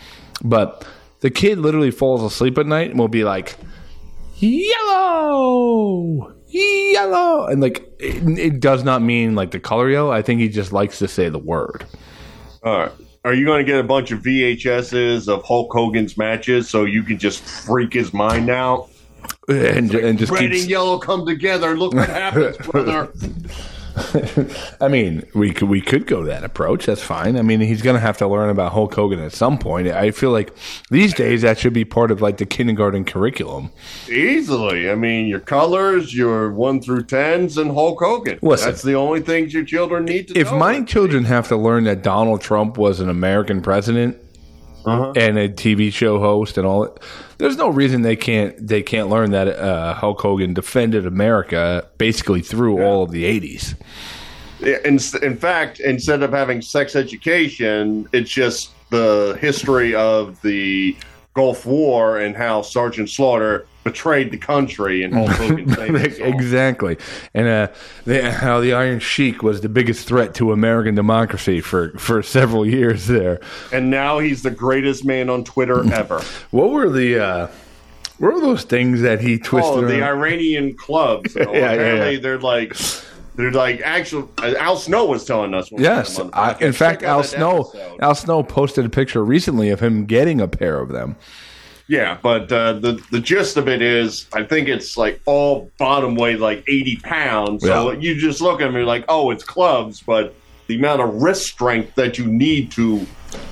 but 0.43 0.85
the 1.23 1.31
kid 1.31 1.57
literally 1.57 1.89
falls 1.89 2.21
asleep 2.21 2.57
at 2.57 2.67
night 2.67 2.89
and 2.89 2.99
will 2.99 3.07
be 3.07 3.23
like, 3.23 3.55
yellow, 4.35 6.33
yellow. 6.47 7.45
And 7.45 7.61
like, 7.61 7.89
it, 7.97 8.37
it 8.37 8.59
does 8.59 8.83
not 8.83 9.01
mean 9.01 9.33
like 9.33 9.51
the 9.51 9.59
color 9.61 9.89
yellow. 9.89 10.11
I 10.11 10.21
think 10.21 10.41
he 10.41 10.49
just 10.49 10.73
likes 10.73 10.99
to 10.99 11.07
say 11.07 11.29
the 11.29 11.39
word. 11.39 11.85
All 12.61 12.77
right. 12.77 12.91
Are 13.23 13.33
you 13.33 13.45
going 13.45 13.65
to 13.65 13.71
get 13.71 13.79
a 13.79 13.85
bunch 13.85 14.11
of 14.11 14.19
VHSs 14.19 15.29
of 15.29 15.45
Hulk 15.45 15.71
Hogan's 15.71 16.17
matches 16.17 16.69
so 16.69 16.83
you 16.83 17.03
can 17.03 17.17
just 17.17 17.41
freak 17.41 17.93
his 17.93 18.13
mind 18.13 18.49
out? 18.49 18.89
And, 19.47 19.95
and 19.95 20.19
just 20.19 20.29
Red 20.29 20.51
keeps, 20.51 20.63
and 20.63 20.69
yellow 20.69 20.99
come 20.99 21.25
together. 21.25 21.77
Look 21.77 21.93
what 21.93 22.09
happens, 22.09 22.57
brother. 22.57 23.13
I 24.81 24.87
mean, 24.87 25.23
we 25.35 25.53
could 25.53 25.69
we 25.69 25.79
could 25.79 26.07
go 26.07 26.23
that 26.23 26.43
approach. 26.43 26.87
That's 26.87 27.01
fine. 27.01 27.37
I 27.37 27.43
mean, 27.43 27.59
he's 27.59 27.81
going 27.81 27.95
to 27.95 27.99
have 27.99 28.17
to 28.17 28.27
learn 28.27 28.49
about 28.49 28.71
Hulk 28.71 28.93
Hogan 28.93 29.19
at 29.19 29.33
some 29.33 29.59
point. 29.59 29.87
I 29.87 30.11
feel 30.11 30.31
like 30.31 30.55
these 30.89 31.13
days 31.13 31.43
that 31.43 31.59
should 31.59 31.73
be 31.73 31.85
part 31.85 32.09
of 32.09 32.21
like 32.21 32.37
the 32.37 32.45
kindergarten 32.45 33.05
curriculum. 33.05 33.71
Easily. 34.09 34.89
I 34.89 34.95
mean, 34.95 35.27
your 35.27 35.39
colors, 35.39 36.15
your 36.15 36.51
one 36.51 36.81
through 36.81 37.03
tens, 37.03 37.57
and 37.57 37.71
Hulk 37.71 37.99
Hogan. 37.99 38.39
Listen. 38.41 38.69
That's 38.69 38.81
the 38.81 38.95
only 38.95 39.21
things 39.21 39.53
your 39.53 39.65
children 39.65 40.05
need 40.05 40.29
to 40.29 40.33
know. 40.33 40.41
If 40.41 40.51
know. 40.51 40.57
my 40.57 40.81
children 40.81 41.25
have 41.25 41.47
to 41.49 41.57
learn 41.57 41.83
that 41.83 42.01
Donald 42.01 42.41
Trump 42.41 42.77
was 42.77 42.99
an 42.99 43.09
American 43.09 43.61
president 43.61 44.17
Uh-huh. 44.85 45.13
and 45.15 45.37
a 45.37 45.47
TV 45.47 45.91
show 45.93 46.19
host 46.19 46.57
and 46.57 46.67
all 46.67 46.97
there's 47.37 47.57
no 47.57 47.69
reason 47.69 48.01
they 48.01 48.15
can't 48.15 48.55
they 48.67 48.81
can't 48.81 49.09
learn 49.09 49.31
that 49.31 49.47
uh, 49.47 49.93
Hulk 49.93 50.19
Hogan 50.21 50.53
defended 50.53 51.05
America 51.05 51.87
basically 51.97 52.41
through 52.41 52.83
all 52.83 53.03
of 53.03 53.11
the 53.11 53.23
80s. 53.23 53.75
in, 54.61 54.99
in 55.21 55.37
fact, 55.37 55.79
instead 55.79 56.23
of 56.23 56.31
having 56.31 56.61
sex 56.61 56.95
education, 56.95 58.07
it's 58.13 58.29
just 58.29 58.71
the 58.89 59.37
history 59.41 59.95
of 59.95 60.41
the 60.41 60.95
Gulf 61.33 61.65
War 61.65 62.19
and 62.19 62.35
how 62.35 62.61
Sergeant 62.61 63.09
Slaughter 63.09 63.65
betrayed 63.83 64.31
the 64.31 64.37
country 64.37 65.03
and 65.03 65.13
Hulk 65.13 65.29
Hogan 65.31 65.69
saved 65.69 65.95
us 65.95 66.19
all. 66.19 66.27
exactly, 66.27 66.97
and 67.33 67.47
uh, 67.47 67.67
the, 68.05 68.31
how 68.31 68.59
the 68.59 68.73
Iron 68.73 68.99
Sheik 68.99 69.43
was 69.43 69.61
the 69.61 69.69
biggest 69.69 70.07
threat 70.07 70.33
to 70.35 70.51
American 70.51 70.95
democracy 70.95 71.61
for 71.61 71.89
for 71.97 72.23
several 72.23 72.65
years 72.65 73.07
there. 73.07 73.39
And 73.71 73.89
now 73.89 74.19
he's 74.19 74.43
the 74.43 74.51
greatest 74.51 75.05
man 75.05 75.29
on 75.29 75.43
Twitter 75.43 75.83
ever. 75.93 76.21
What 76.51 76.71
were 76.71 76.89
the 76.89 77.19
uh, 77.19 77.47
what 78.19 78.33
were 78.35 78.41
those 78.41 78.63
things 78.63 79.01
that 79.01 79.21
he 79.21 79.37
twisted? 79.37 79.83
Oh, 79.83 79.87
the 79.87 79.99
around? 79.99 80.17
Iranian 80.17 80.75
clubs. 80.75 81.35
Yeah, 81.43 81.49
yeah, 81.51 81.71
apparently 81.71 82.13
yeah. 82.15 82.19
they're 82.21 82.39
like 82.39 82.75
they're 83.35 83.51
like 83.51 83.81
actual. 83.81 84.29
uh, 84.37 84.53
Al 84.59 84.77
Snow 84.77 85.05
was 85.05 85.25
telling 85.25 85.53
us. 85.53 85.69
Yes, 85.71 86.17
had 86.17 86.25
him 86.27 86.31
on 86.33 86.47
the 86.57 86.65
I, 86.65 86.67
in 86.67 86.73
fact, 86.73 87.03
Al 87.03 87.23
Snow 87.23 87.59
episode. 87.61 87.99
Al 88.01 88.15
Snow 88.15 88.43
posted 88.43 88.85
a 88.85 88.89
picture 88.89 89.23
recently 89.25 89.69
of 89.69 89.79
him 89.79 90.05
getting 90.05 90.39
a 90.39 90.47
pair 90.47 90.79
of 90.79 90.89
them. 90.89 91.15
Yeah, 91.93 92.17
but 92.23 92.51
uh, 92.51 92.73
the 92.73 92.93
the 93.11 93.19
gist 93.19 93.55
of 93.55 93.67
it 93.67 93.79
is, 93.83 94.25
I 94.33 94.41
think 94.43 94.67
it's 94.67 94.97
like 94.97 95.21
all 95.25 95.69
bottom 95.77 96.15
weight, 96.15 96.39
like 96.39 96.63
eighty 96.67 96.95
pounds. 96.95 97.61
So 97.61 97.91
Yeah. 97.91 97.99
you 97.99 98.15
just 98.15 98.41
look 98.41 98.61
at 98.61 98.73
me 98.73 98.81
like, 98.81 99.05
oh, 99.09 99.29
it's 99.29 99.43
clubs, 99.43 100.01
but 100.01 100.33
the 100.65 100.75
amount 100.75 101.01
of 101.03 101.21
wrist 101.21 101.43
strength 101.45 101.93
that 101.93 102.17
you 102.17 102.25
need 102.25 102.71
to 102.71 103.05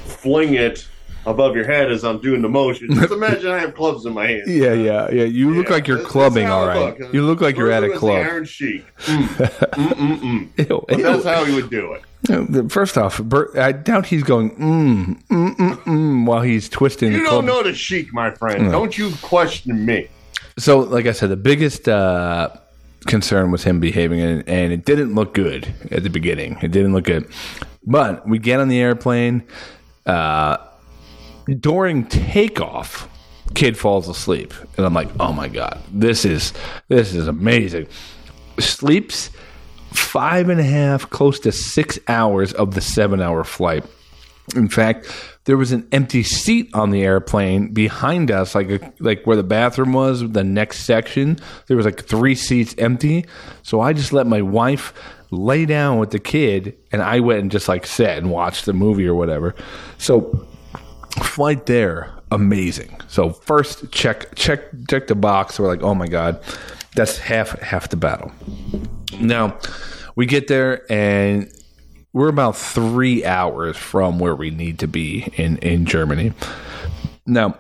fling 0.05 0.55
it 0.55 0.87
above 1.25 1.55
your 1.55 1.65
head 1.65 1.91
as 1.91 2.03
I'm 2.03 2.19
doing 2.19 2.41
the 2.41 2.49
motion. 2.49 2.93
Just 2.93 3.11
imagine 3.11 3.49
I 3.51 3.59
have 3.59 3.75
clubs 3.75 4.05
in 4.05 4.13
my 4.13 4.27
hand. 4.27 4.43
Yeah, 4.47 4.73
yeah, 4.73 5.09
yeah. 5.11 5.23
You 5.23 5.53
look 5.53 5.69
like 5.69 5.87
you're 5.87 5.97
that's- 5.97 6.11
clubbing, 6.11 6.45
that's 6.45 6.53
all 6.53 6.67
right. 6.67 6.99
look. 6.99 7.13
You 7.13 7.23
look 7.25 7.41
like 7.41 7.57
you're 7.57 7.71
at 7.71 7.83
a 7.83 7.89
club. 7.91 8.25
Iron 8.25 8.45
Sheik. 8.45 8.85
Mm, 9.01 9.27
mm, 9.27 10.19
mm, 10.19 10.19
mm. 10.57 10.69
Ew, 10.69 10.85
ew. 10.97 11.03
that's 11.03 11.23
how 11.25 11.43
he 11.45 11.53
would 11.55 11.69
do 11.69 11.93
it. 11.93 12.71
First 12.71 12.97
off, 12.97 13.21
Bert, 13.23 13.57
I 13.57 13.71
doubt 13.71 14.05
he's 14.05 14.23
going 14.23 14.51
mm, 14.51 15.23
mm, 15.27 15.55
mm, 15.55 15.75
mm, 15.83 16.25
while 16.25 16.41
he's 16.41 16.69
twisting 16.69 17.11
You 17.11 17.19
the 17.19 17.23
don't 17.23 17.31
club. 17.31 17.45
know 17.45 17.63
the 17.63 17.73
Sheik, 17.73 18.13
my 18.13 18.29
friend. 18.31 18.71
Don't 18.71 18.95
you 18.97 19.11
question 19.21 19.85
me. 19.85 20.07
So, 20.59 20.79
like 20.79 21.07
I 21.07 21.13
said, 21.13 21.29
the 21.29 21.35
biggest 21.35 21.87
uh, 21.89 22.49
concern 23.07 23.49
was 23.51 23.63
him 23.63 23.79
behaving, 23.79 24.19
and, 24.21 24.47
and 24.47 24.71
it 24.71 24.85
didn't 24.85 25.15
look 25.15 25.33
good 25.33 25.73
at 25.89 26.03
the 26.03 26.09
beginning. 26.09 26.57
It 26.61 26.71
didn't 26.71 26.93
look 26.93 27.05
good. 27.05 27.27
But 27.85 28.27
we 28.27 28.37
get 28.37 28.59
on 28.59 28.67
the 28.67 28.79
airplane. 28.79 29.43
Uh, 30.05 30.57
during 31.59 32.05
takeoff, 32.05 33.09
kid 33.53 33.77
falls 33.77 34.07
asleep, 34.07 34.53
and 34.77 34.85
I'm 34.85 34.93
like, 34.93 35.09
"Oh 35.19 35.33
my 35.33 35.47
god, 35.47 35.81
this 35.91 36.25
is 36.25 36.53
this 36.87 37.13
is 37.13 37.27
amazing." 37.27 37.87
Sleeps 38.59 39.29
five 39.91 40.49
and 40.49 40.59
a 40.59 40.63
half, 40.63 41.09
close 41.09 41.39
to 41.41 41.51
six 41.51 41.99
hours 42.07 42.53
of 42.53 42.75
the 42.75 42.81
seven-hour 42.81 43.43
flight. 43.43 43.83
In 44.55 44.69
fact, 44.69 45.11
there 45.45 45.57
was 45.57 45.71
an 45.71 45.87
empty 45.91 46.23
seat 46.23 46.69
on 46.73 46.91
the 46.91 47.03
airplane 47.03 47.73
behind 47.73 48.31
us, 48.31 48.55
like 48.55 48.69
a, 48.69 48.93
like 48.99 49.25
where 49.25 49.37
the 49.37 49.43
bathroom 49.43 49.93
was, 49.93 50.29
the 50.29 50.43
next 50.43 50.79
section. 50.85 51.39
There 51.67 51.77
was 51.77 51.85
like 51.85 52.03
three 52.05 52.35
seats 52.35 52.75
empty. 52.77 53.25
So 53.63 53.81
I 53.81 53.93
just 53.93 54.13
let 54.13 54.27
my 54.27 54.41
wife 54.41 54.93
lay 55.31 55.65
down 55.65 55.97
with 55.97 56.11
the 56.11 56.19
kid, 56.19 56.75
and 56.91 57.01
I 57.01 57.19
went 57.21 57.41
and 57.41 57.51
just 57.51 57.67
like 57.67 57.85
sat 57.85 58.17
and 58.17 58.29
watched 58.29 58.65
the 58.65 58.73
movie 58.73 59.07
or 59.07 59.15
whatever. 59.15 59.55
So 59.97 60.47
flight 61.23 61.65
there, 61.65 62.11
amazing. 62.31 62.99
So 63.07 63.31
first 63.31 63.91
check 63.91 64.35
check 64.35 64.61
check 64.89 65.07
the 65.07 65.15
box. 65.15 65.59
We're 65.59 65.67
like, 65.67 65.83
oh 65.83 65.95
my 65.95 66.07
god, 66.07 66.41
that's 66.95 67.17
half 67.17 67.59
half 67.59 67.89
the 67.89 67.97
battle. 67.97 68.31
Now 69.19 69.57
we 70.15 70.25
get 70.25 70.47
there 70.47 70.91
and 70.91 71.51
we're 72.13 72.29
about 72.29 72.57
three 72.57 73.23
hours 73.23 73.77
from 73.77 74.19
where 74.19 74.35
we 74.35 74.51
need 74.51 74.79
to 74.79 74.87
be 74.87 75.31
in 75.35 75.57
in 75.57 75.85
Germany. 75.85 76.33
Now 77.25 77.57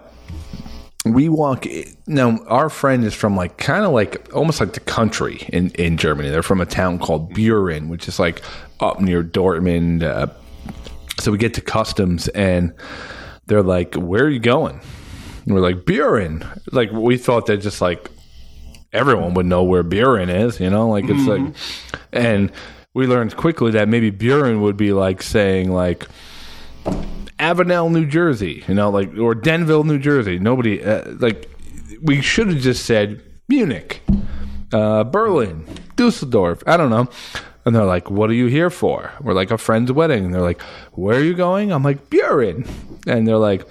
we 1.05 1.29
walk 1.29 1.65
now 2.05 2.37
our 2.45 2.69
friend 2.69 3.03
is 3.03 3.15
from 3.15 3.35
like 3.35 3.57
kind 3.57 3.85
of 3.85 3.91
like 3.91 4.29
almost 4.33 4.59
like 4.59 4.73
the 4.73 4.79
country 4.81 5.45
in 5.49 5.71
in 5.71 5.97
Germany. 5.97 6.29
They're 6.29 6.43
from 6.43 6.61
a 6.61 6.65
town 6.65 6.99
called 6.99 7.33
Buren, 7.33 7.89
which 7.89 8.07
is 8.07 8.19
like 8.19 8.41
up 8.79 8.99
near 8.99 9.23
Dortmund. 9.23 10.03
Uh, 10.03 10.27
so 11.19 11.31
we 11.31 11.37
get 11.37 11.53
to 11.55 11.61
customs 11.61 12.27
and 12.29 12.73
they're 13.51 13.61
like, 13.61 13.95
"Where 13.95 14.23
are 14.23 14.29
you 14.29 14.39
going?" 14.39 14.79
And 15.45 15.53
we're 15.53 15.61
like, 15.61 15.85
"Buren." 15.85 16.45
Like 16.71 16.91
we 16.91 17.17
thought 17.17 17.47
that 17.47 17.57
just 17.57 17.81
like 17.81 18.09
everyone 18.93 19.33
would 19.33 19.45
know 19.45 19.63
where 19.63 19.83
Buren 19.83 20.29
is, 20.29 20.59
you 20.59 20.69
know, 20.69 20.89
like 20.89 21.05
it's 21.07 21.27
like, 21.27 21.55
and 22.11 22.51
we 22.93 23.07
learned 23.07 23.35
quickly 23.35 23.71
that 23.71 23.87
maybe 23.87 24.09
Buren 24.09 24.61
would 24.61 24.77
be 24.77 24.93
like 24.93 25.21
saying 25.21 25.71
like 25.71 26.07
Avenel, 27.39 27.91
New 27.91 28.05
Jersey, 28.05 28.63
you 28.67 28.73
know, 28.73 28.89
like 28.89 29.17
or 29.17 29.35
Denville, 29.35 29.83
New 29.83 29.99
Jersey. 29.99 30.39
Nobody 30.39 30.83
uh, 30.83 31.03
like 31.19 31.49
we 32.01 32.21
should 32.21 32.47
have 32.47 32.59
just 32.59 32.85
said 32.85 33.21
Munich, 33.47 34.01
uh, 34.73 35.03
Berlin, 35.03 35.65
Dusseldorf. 35.95 36.63
I 36.65 36.77
don't 36.77 36.89
know. 36.89 37.09
And 37.65 37.75
they're 37.75 37.85
like, 37.85 38.09
"What 38.09 38.29
are 38.29 38.33
you 38.33 38.47
here 38.47 38.69
for?" 38.69 39.11
We're 39.21 39.33
like, 39.33 39.51
"A 39.51 39.57
friend's 39.57 39.91
wedding." 39.91 40.25
And 40.25 40.33
they're 40.33 40.41
like, 40.41 40.61
"Where 40.93 41.17
are 41.17 41.23
you 41.23 41.33
going?" 41.33 41.71
I'm 41.71 41.83
like, 41.83 42.09
"Buren." 42.09 42.65
And 43.07 43.27
they're 43.27 43.37
like, 43.37 43.67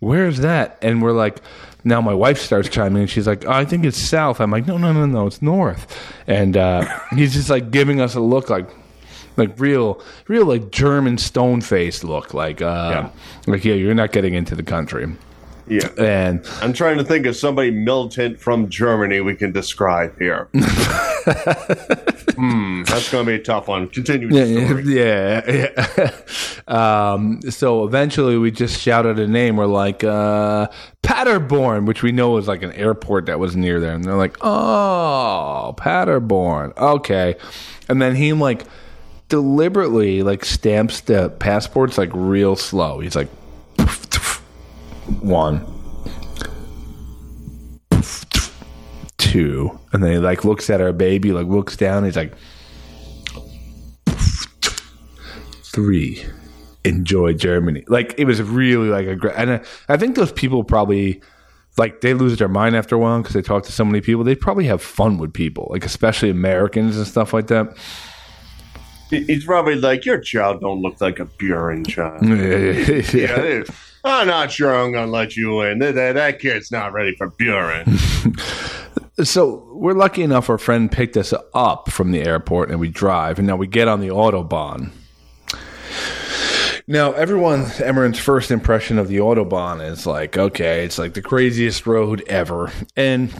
"Where's 0.00 0.38
that?" 0.38 0.78
And 0.82 1.02
we're 1.02 1.12
like, 1.12 1.40
now 1.86 2.00
my 2.00 2.12
wife 2.12 2.38
starts 2.38 2.68
chiming 2.68 3.02
in. 3.02 3.08
She's 3.08 3.28
like, 3.28 3.46
oh, 3.46 3.52
"I 3.52 3.64
think 3.64 3.84
it's 3.84 3.96
south." 3.96 4.40
I'm 4.40 4.50
like, 4.50 4.66
"No, 4.66 4.76
no, 4.76 4.92
no, 4.92 5.06
no, 5.06 5.26
it's 5.26 5.40
north." 5.40 5.86
And 6.26 6.56
uh, 6.56 6.84
he's 7.14 7.32
just 7.32 7.48
like 7.48 7.70
giving 7.70 8.00
us 8.00 8.16
a 8.16 8.20
look 8.20 8.50
like, 8.50 8.68
like 9.36 9.58
real, 9.58 10.02
real 10.26 10.44
like 10.46 10.72
German 10.72 11.16
stone 11.16 11.60
face 11.60 12.02
look, 12.02 12.34
like, 12.34 12.60
uh, 12.60 13.08
like 13.46 13.64
yeah, 13.64 13.74
you're 13.74 13.94
not 13.94 14.10
getting 14.10 14.34
into 14.34 14.56
the 14.56 14.64
country. 14.64 15.06
Yeah. 15.68 15.88
And 15.98 16.44
I'm 16.60 16.72
trying 16.72 16.98
to 16.98 17.04
think 17.04 17.26
of 17.26 17.36
somebody 17.36 17.70
militant 17.70 18.40
from 18.40 18.68
Germany 18.68 19.20
we 19.20 19.34
can 19.34 19.52
describe 19.52 20.16
here. 20.18 20.48
hmm. 22.36 22.82
That's 22.84 23.10
going 23.10 23.26
to 23.26 23.32
be 23.32 23.36
a 23.36 23.42
tough 23.42 23.68
one. 23.68 23.88
Continue. 23.88 24.28
Yeah, 24.28 24.66
story. 24.66 24.84
yeah. 24.84 25.70
yeah. 25.98 26.12
um, 27.12 27.40
so 27.42 27.84
eventually 27.84 28.38
we 28.38 28.50
just 28.50 28.80
shouted 28.80 29.18
a 29.18 29.26
name. 29.26 29.56
We're 29.56 29.66
like, 29.66 30.04
uh, 30.04 30.68
Paderborn, 31.02 31.86
which 31.86 32.02
we 32.02 32.12
know 32.12 32.36
is 32.36 32.48
like 32.48 32.62
an 32.62 32.72
airport 32.72 33.26
that 33.26 33.38
was 33.38 33.56
near 33.56 33.80
there. 33.80 33.94
And 33.94 34.04
they're 34.04 34.16
like, 34.16 34.36
oh, 34.40 35.74
Paderborn. 35.76 36.72
Okay. 36.76 37.36
And 37.88 38.00
then 38.02 38.16
he 38.16 38.32
like 38.32 38.64
deliberately 39.28 40.22
like 40.22 40.44
stamps 40.44 41.00
the 41.00 41.30
passports 41.30 41.98
like 41.98 42.10
real 42.12 42.56
slow. 42.56 43.00
He's 43.00 43.16
like, 43.16 43.28
one, 45.20 45.64
two. 49.26 49.78
And 49.92 50.02
then 50.02 50.12
he 50.12 50.18
like 50.18 50.44
looks 50.44 50.70
at 50.70 50.80
our 50.80 50.92
baby, 50.92 51.32
like 51.32 51.46
looks 51.46 51.76
down. 51.76 52.04
He's 52.04 52.16
like, 52.16 52.32
three 55.76 56.24
enjoy 56.84 57.34
germany 57.34 57.84
like 57.88 58.14
it 58.16 58.24
was 58.24 58.40
really 58.40 58.88
like 58.88 59.06
a 59.06 59.14
great 59.16 59.34
and 59.36 59.50
I, 59.50 59.60
I 59.88 59.96
think 59.96 60.14
those 60.14 60.32
people 60.32 60.62
probably 60.64 61.20
like 61.76 62.00
they 62.00 62.14
lose 62.14 62.38
their 62.38 62.48
mind 62.48 62.76
after 62.76 62.94
a 62.94 62.98
while 62.98 63.18
because 63.20 63.34
they 63.34 63.42
talk 63.42 63.64
to 63.64 63.72
so 63.72 63.84
many 63.84 64.00
people 64.00 64.24
they 64.24 64.36
probably 64.36 64.64
have 64.66 64.80
fun 64.80 65.18
with 65.18 65.34
people 65.34 65.66
like 65.70 65.84
especially 65.84 66.30
americans 66.30 66.96
and 66.96 67.06
stuff 67.06 67.34
like 67.34 67.48
that 67.48 67.76
He's 69.10 69.44
probably 69.44 69.76
like, 69.76 70.04
your 70.04 70.18
child 70.18 70.60
don't 70.60 70.82
look 70.82 71.00
like 71.00 71.20
a 71.20 71.26
Buren 71.26 71.84
child. 71.84 72.22
yeah. 72.26 73.02
Yeah, 73.14 73.62
I'm 74.04 74.26
not 74.26 74.50
sure 74.50 74.74
I'm 74.74 74.90
going 74.92 75.06
to 75.06 75.12
let 75.12 75.36
you 75.36 75.60
in. 75.62 75.78
That, 75.78 75.94
that, 75.94 76.14
that 76.14 76.38
kid's 76.40 76.72
not 76.72 76.92
ready 76.92 77.14
for 77.14 77.30
Buren. 77.30 77.86
so 79.24 79.68
we're 79.72 79.94
lucky 79.94 80.22
enough 80.22 80.50
our 80.50 80.58
friend 80.58 80.90
picked 80.90 81.16
us 81.16 81.32
up 81.54 81.90
from 81.90 82.10
the 82.10 82.22
airport 82.22 82.70
and 82.70 82.78
we 82.78 82.88
drive 82.88 83.38
and 83.38 83.46
now 83.46 83.56
we 83.56 83.66
get 83.66 83.88
on 83.88 84.00
the 84.00 84.08
autobahn. 84.08 84.90
Now 86.86 87.12
everyone 87.12 87.66
Emmeren's 87.78 88.18
first 88.18 88.50
impression 88.50 88.98
of 88.98 89.08
the 89.08 89.16
autobahn 89.18 89.86
is 89.86 90.06
like 90.06 90.36
okay 90.36 90.84
it's 90.84 90.98
like 90.98 91.14
the 91.14 91.22
craziest 91.22 91.86
road 91.86 92.22
ever. 92.28 92.70
And 92.94 93.34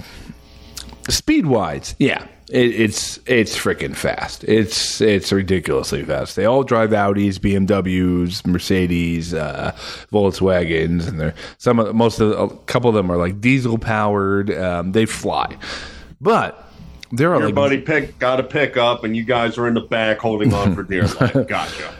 speed 1.08 1.46
wise 1.46 1.94
yeah 1.98 2.26
it, 2.50 2.80
it's 2.80 3.18
it's 3.26 3.56
freaking 3.56 3.94
fast 3.94 4.44
it's 4.44 5.00
it's 5.00 5.32
ridiculously 5.32 6.02
fast 6.02 6.37
they 6.37 6.44
all 6.44 6.62
drive 6.62 6.90
audis 6.90 7.38
bmws 7.38 8.46
mercedes 8.46 9.35
uh, 9.35 9.72
volkswagens 10.12 11.09
and 11.09 11.20
they're 11.20 11.35
some 11.59 11.78
of 11.78 11.94
most 11.94 12.20
of 12.20 12.30
the, 12.30 12.38
a 12.38 12.56
couple 12.64 12.88
of 12.88 12.94
them 12.94 13.11
are 13.11 13.16
like 13.16 13.40
diesel 13.40 13.78
powered 13.78 14.50
um, 14.56 14.92
they 14.92 15.06
fly 15.06 15.56
but 16.20 16.62
there 17.12 17.32
are 17.35 17.38
Your 17.38 17.46
like 17.48 17.54
buddy 17.54 17.80
pick, 17.80 18.18
got 18.18 18.40
a 18.40 18.42
pickup, 18.42 19.04
and 19.04 19.16
you 19.16 19.24
guys 19.24 19.59
are 19.59 19.68
in 19.68 19.74
the 19.74 19.80
back 19.80 20.18
holding 20.18 20.52
on 20.52 20.74
for 20.74 20.82
dear 20.82 21.06
life. 21.06 21.32
Gotcha. 21.48 21.94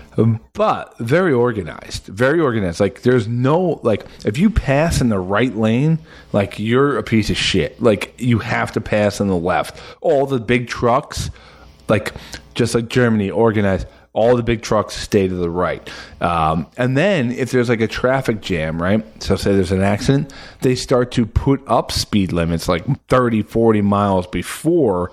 But 0.55 0.97
very 0.99 1.33
organized 1.33 2.07
very 2.07 2.41
organized. 2.41 2.81
Like 2.81 3.03
there's 3.03 3.29
no 3.29 3.81
like 3.83 4.07
if 4.25 4.39
you 4.39 4.51
pass 4.51 5.01
in 5.01 5.09
the 5.09 5.19
right 5.19 5.55
lane 5.55 5.99
like 6.33 6.59
you're 6.59 6.99
a 6.99 7.03
piece 7.03 7.31
of 7.31 7.37
shit. 7.37 7.81
Like 7.83 8.15
you 8.19 8.39
have 8.39 8.73
to 8.73 8.81
pass 8.81 9.21
on 9.21 9.29
the 9.29 9.37
left. 9.37 9.81
All 10.01 10.27
the 10.27 10.41
big 10.41 10.69
trucks 10.69 11.31
like 11.89 12.13
just 12.55 12.75
like 12.75 12.89
germany 12.89 13.31
organized 13.31 13.87
all 14.13 14.35
the 14.35 14.43
big 14.43 14.63
trucks 14.63 14.95
stay 14.95 15.29
to 15.29 15.35
the 15.35 15.51
right. 15.51 15.91
Um, 16.23 16.67
and 16.79 16.97
then 16.97 17.31
if 17.33 17.51
there's 17.51 17.69
like 17.69 17.83
a 17.83 17.87
traffic 17.87 18.41
jam 18.41 18.83
right? 18.83 19.05
So 19.23 19.37
say 19.37 19.55
there's 19.55 19.73
an 19.73 19.83
accident 19.83 20.33
they 20.63 20.75
start 20.75 21.13
to 21.13 21.27
put 21.27 21.63
up 21.67 21.93
speed 21.93 22.33
limits 22.33 22.69
like 22.69 22.85
30 23.09 23.43
40 23.43 23.83
miles 23.83 24.27
before 24.27 25.13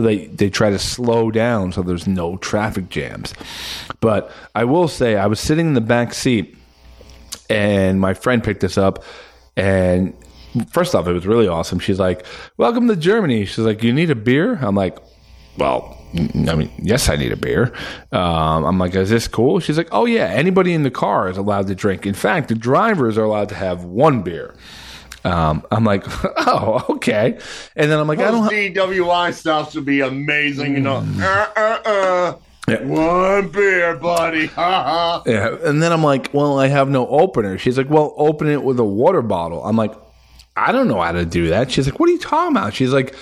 so 0.00 0.06
they, 0.06 0.26
they 0.28 0.48
try 0.48 0.70
to 0.70 0.78
slow 0.78 1.30
down 1.30 1.72
so 1.72 1.82
there's 1.82 2.06
no 2.06 2.38
traffic 2.38 2.88
jams. 2.88 3.34
But 4.00 4.32
I 4.54 4.64
will 4.64 4.88
say, 4.88 5.16
I 5.16 5.26
was 5.26 5.38
sitting 5.40 5.66
in 5.66 5.74
the 5.74 5.80
back 5.82 6.14
seat 6.14 6.56
and 7.50 8.00
my 8.00 8.14
friend 8.14 8.42
picked 8.42 8.64
us 8.64 8.78
up. 8.78 9.04
And 9.56 10.14
first 10.70 10.94
off, 10.94 11.06
it 11.06 11.12
was 11.12 11.26
really 11.26 11.48
awesome. 11.48 11.78
She's 11.80 11.98
like, 11.98 12.24
Welcome 12.56 12.88
to 12.88 12.96
Germany. 12.96 13.44
She's 13.44 13.58
like, 13.58 13.82
You 13.82 13.92
need 13.92 14.10
a 14.10 14.14
beer? 14.14 14.54
I'm 14.62 14.74
like, 14.74 14.98
Well, 15.58 15.98
I 16.14 16.54
mean, 16.54 16.70
yes, 16.78 17.10
I 17.10 17.16
need 17.16 17.32
a 17.32 17.36
beer. 17.36 17.74
Um, 18.10 18.64
I'm 18.64 18.78
like, 18.78 18.94
Is 18.94 19.10
this 19.10 19.28
cool? 19.28 19.60
She's 19.60 19.76
like, 19.76 19.88
Oh, 19.92 20.06
yeah. 20.06 20.28
Anybody 20.28 20.72
in 20.72 20.82
the 20.82 20.90
car 20.90 21.28
is 21.28 21.36
allowed 21.36 21.66
to 21.66 21.74
drink. 21.74 22.06
In 22.06 22.14
fact, 22.14 22.48
the 22.48 22.54
drivers 22.54 23.18
are 23.18 23.24
allowed 23.24 23.50
to 23.50 23.54
have 23.54 23.84
one 23.84 24.22
beer. 24.22 24.54
Um, 25.24 25.66
I'm 25.70 25.84
like, 25.84 26.04
oh, 26.46 26.84
okay. 26.90 27.38
And 27.76 27.90
then 27.90 27.98
I'm 27.98 28.08
like, 28.08 28.20
I 28.20 28.30
don't. 28.30 28.50
DWI 28.50 29.32
stuff 29.34 29.74
would 29.74 29.84
be 29.84 30.00
amazing. 30.00 30.74
You 30.74 30.80
know, 30.80 31.00
Mm. 31.00 31.20
uh, 31.22 31.60
uh, 31.60 31.88
uh. 31.90 32.36
Yeah. 32.68 32.82
One 32.84 33.48
beer, 33.48 33.96
buddy. 33.96 34.46
Ha 34.46 34.82
ha. 34.84 35.22
Yeah. 35.26 35.56
And 35.64 35.82
then 35.82 35.92
I'm 35.92 36.04
like, 36.04 36.32
well, 36.32 36.58
I 36.58 36.68
have 36.68 36.88
no 36.88 37.06
opener. 37.08 37.58
She's 37.58 37.76
like, 37.76 37.90
well, 37.90 38.14
open 38.16 38.48
it 38.48 38.62
with 38.62 38.78
a 38.78 38.84
water 38.84 39.22
bottle. 39.22 39.64
I'm 39.64 39.76
like, 39.76 39.92
I 40.56 40.70
don't 40.70 40.86
know 40.86 41.00
how 41.00 41.10
to 41.12 41.24
do 41.24 41.48
that. 41.48 41.70
She's 41.72 41.86
like, 41.88 41.98
what 41.98 42.08
are 42.08 42.12
you 42.12 42.18
talking 42.18 42.56
about? 42.56 42.72
She's 42.74 42.92
like, 42.92 43.16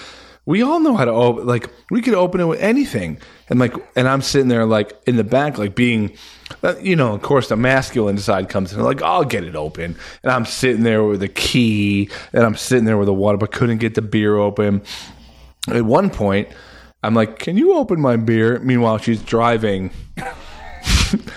we 0.48 0.62
all 0.62 0.80
know 0.80 0.96
how 0.96 1.04
to 1.04 1.10
open, 1.10 1.46
like, 1.46 1.68
we 1.90 2.00
could 2.00 2.14
open 2.14 2.40
it 2.40 2.46
with 2.46 2.58
anything. 2.58 3.18
And 3.50 3.58
like, 3.58 3.74
and 3.94 4.08
I'm 4.08 4.22
sitting 4.22 4.48
there, 4.48 4.64
like, 4.64 4.98
in 5.06 5.16
the 5.16 5.22
back, 5.22 5.58
like, 5.58 5.74
being, 5.74 6.16
uh, 6.62 6.74
you 6.80 6.96
know, 6.96 7.12
of 7.12 7.20
course, 7.20 7.50
the 7.50 7.56
masculine 7.56 8.16
side 8.16 8.48
comes 8.48 8.72
in, 8.72 8.80
like, 8.80 9.02
I'll 9.02 9.26
get 9.26 9.44
it 9.44 9.54
open. 9.54 9.94
And 10.22 10.32
I'm 10.32 10.46
sitting 10.46 10.84
there 10.84 11.04
with 11.04 11.22
a 11.22 11.28
key, 11.28 12.08
and 12.32 12.44
I'm 12.44 12.56
sitting 12.56 12.86
there 12.86 12.96
with 12.96 13.08
the 13.08 13.12
water, 13.12 13.36
but 13.36 13.52
couldn't 13.52 13.76
get 13.76 13.94
the 13.94 14.00
beer 14.00 14.38
open. 14.38 14.80
At 15.68 15.82
one 15.82 16.08
point, 16.08 16.48
I'm 17.02 17.14
like, 17.14 17.38
can 17.38 17.58
you 17.58 17.74
open 17.74 18.00
my 18.00 18.16
beer? 18.16 18.58
Meanwhile, 18.60 18.98
she's 18.98 19.22
driving 19.22 19.90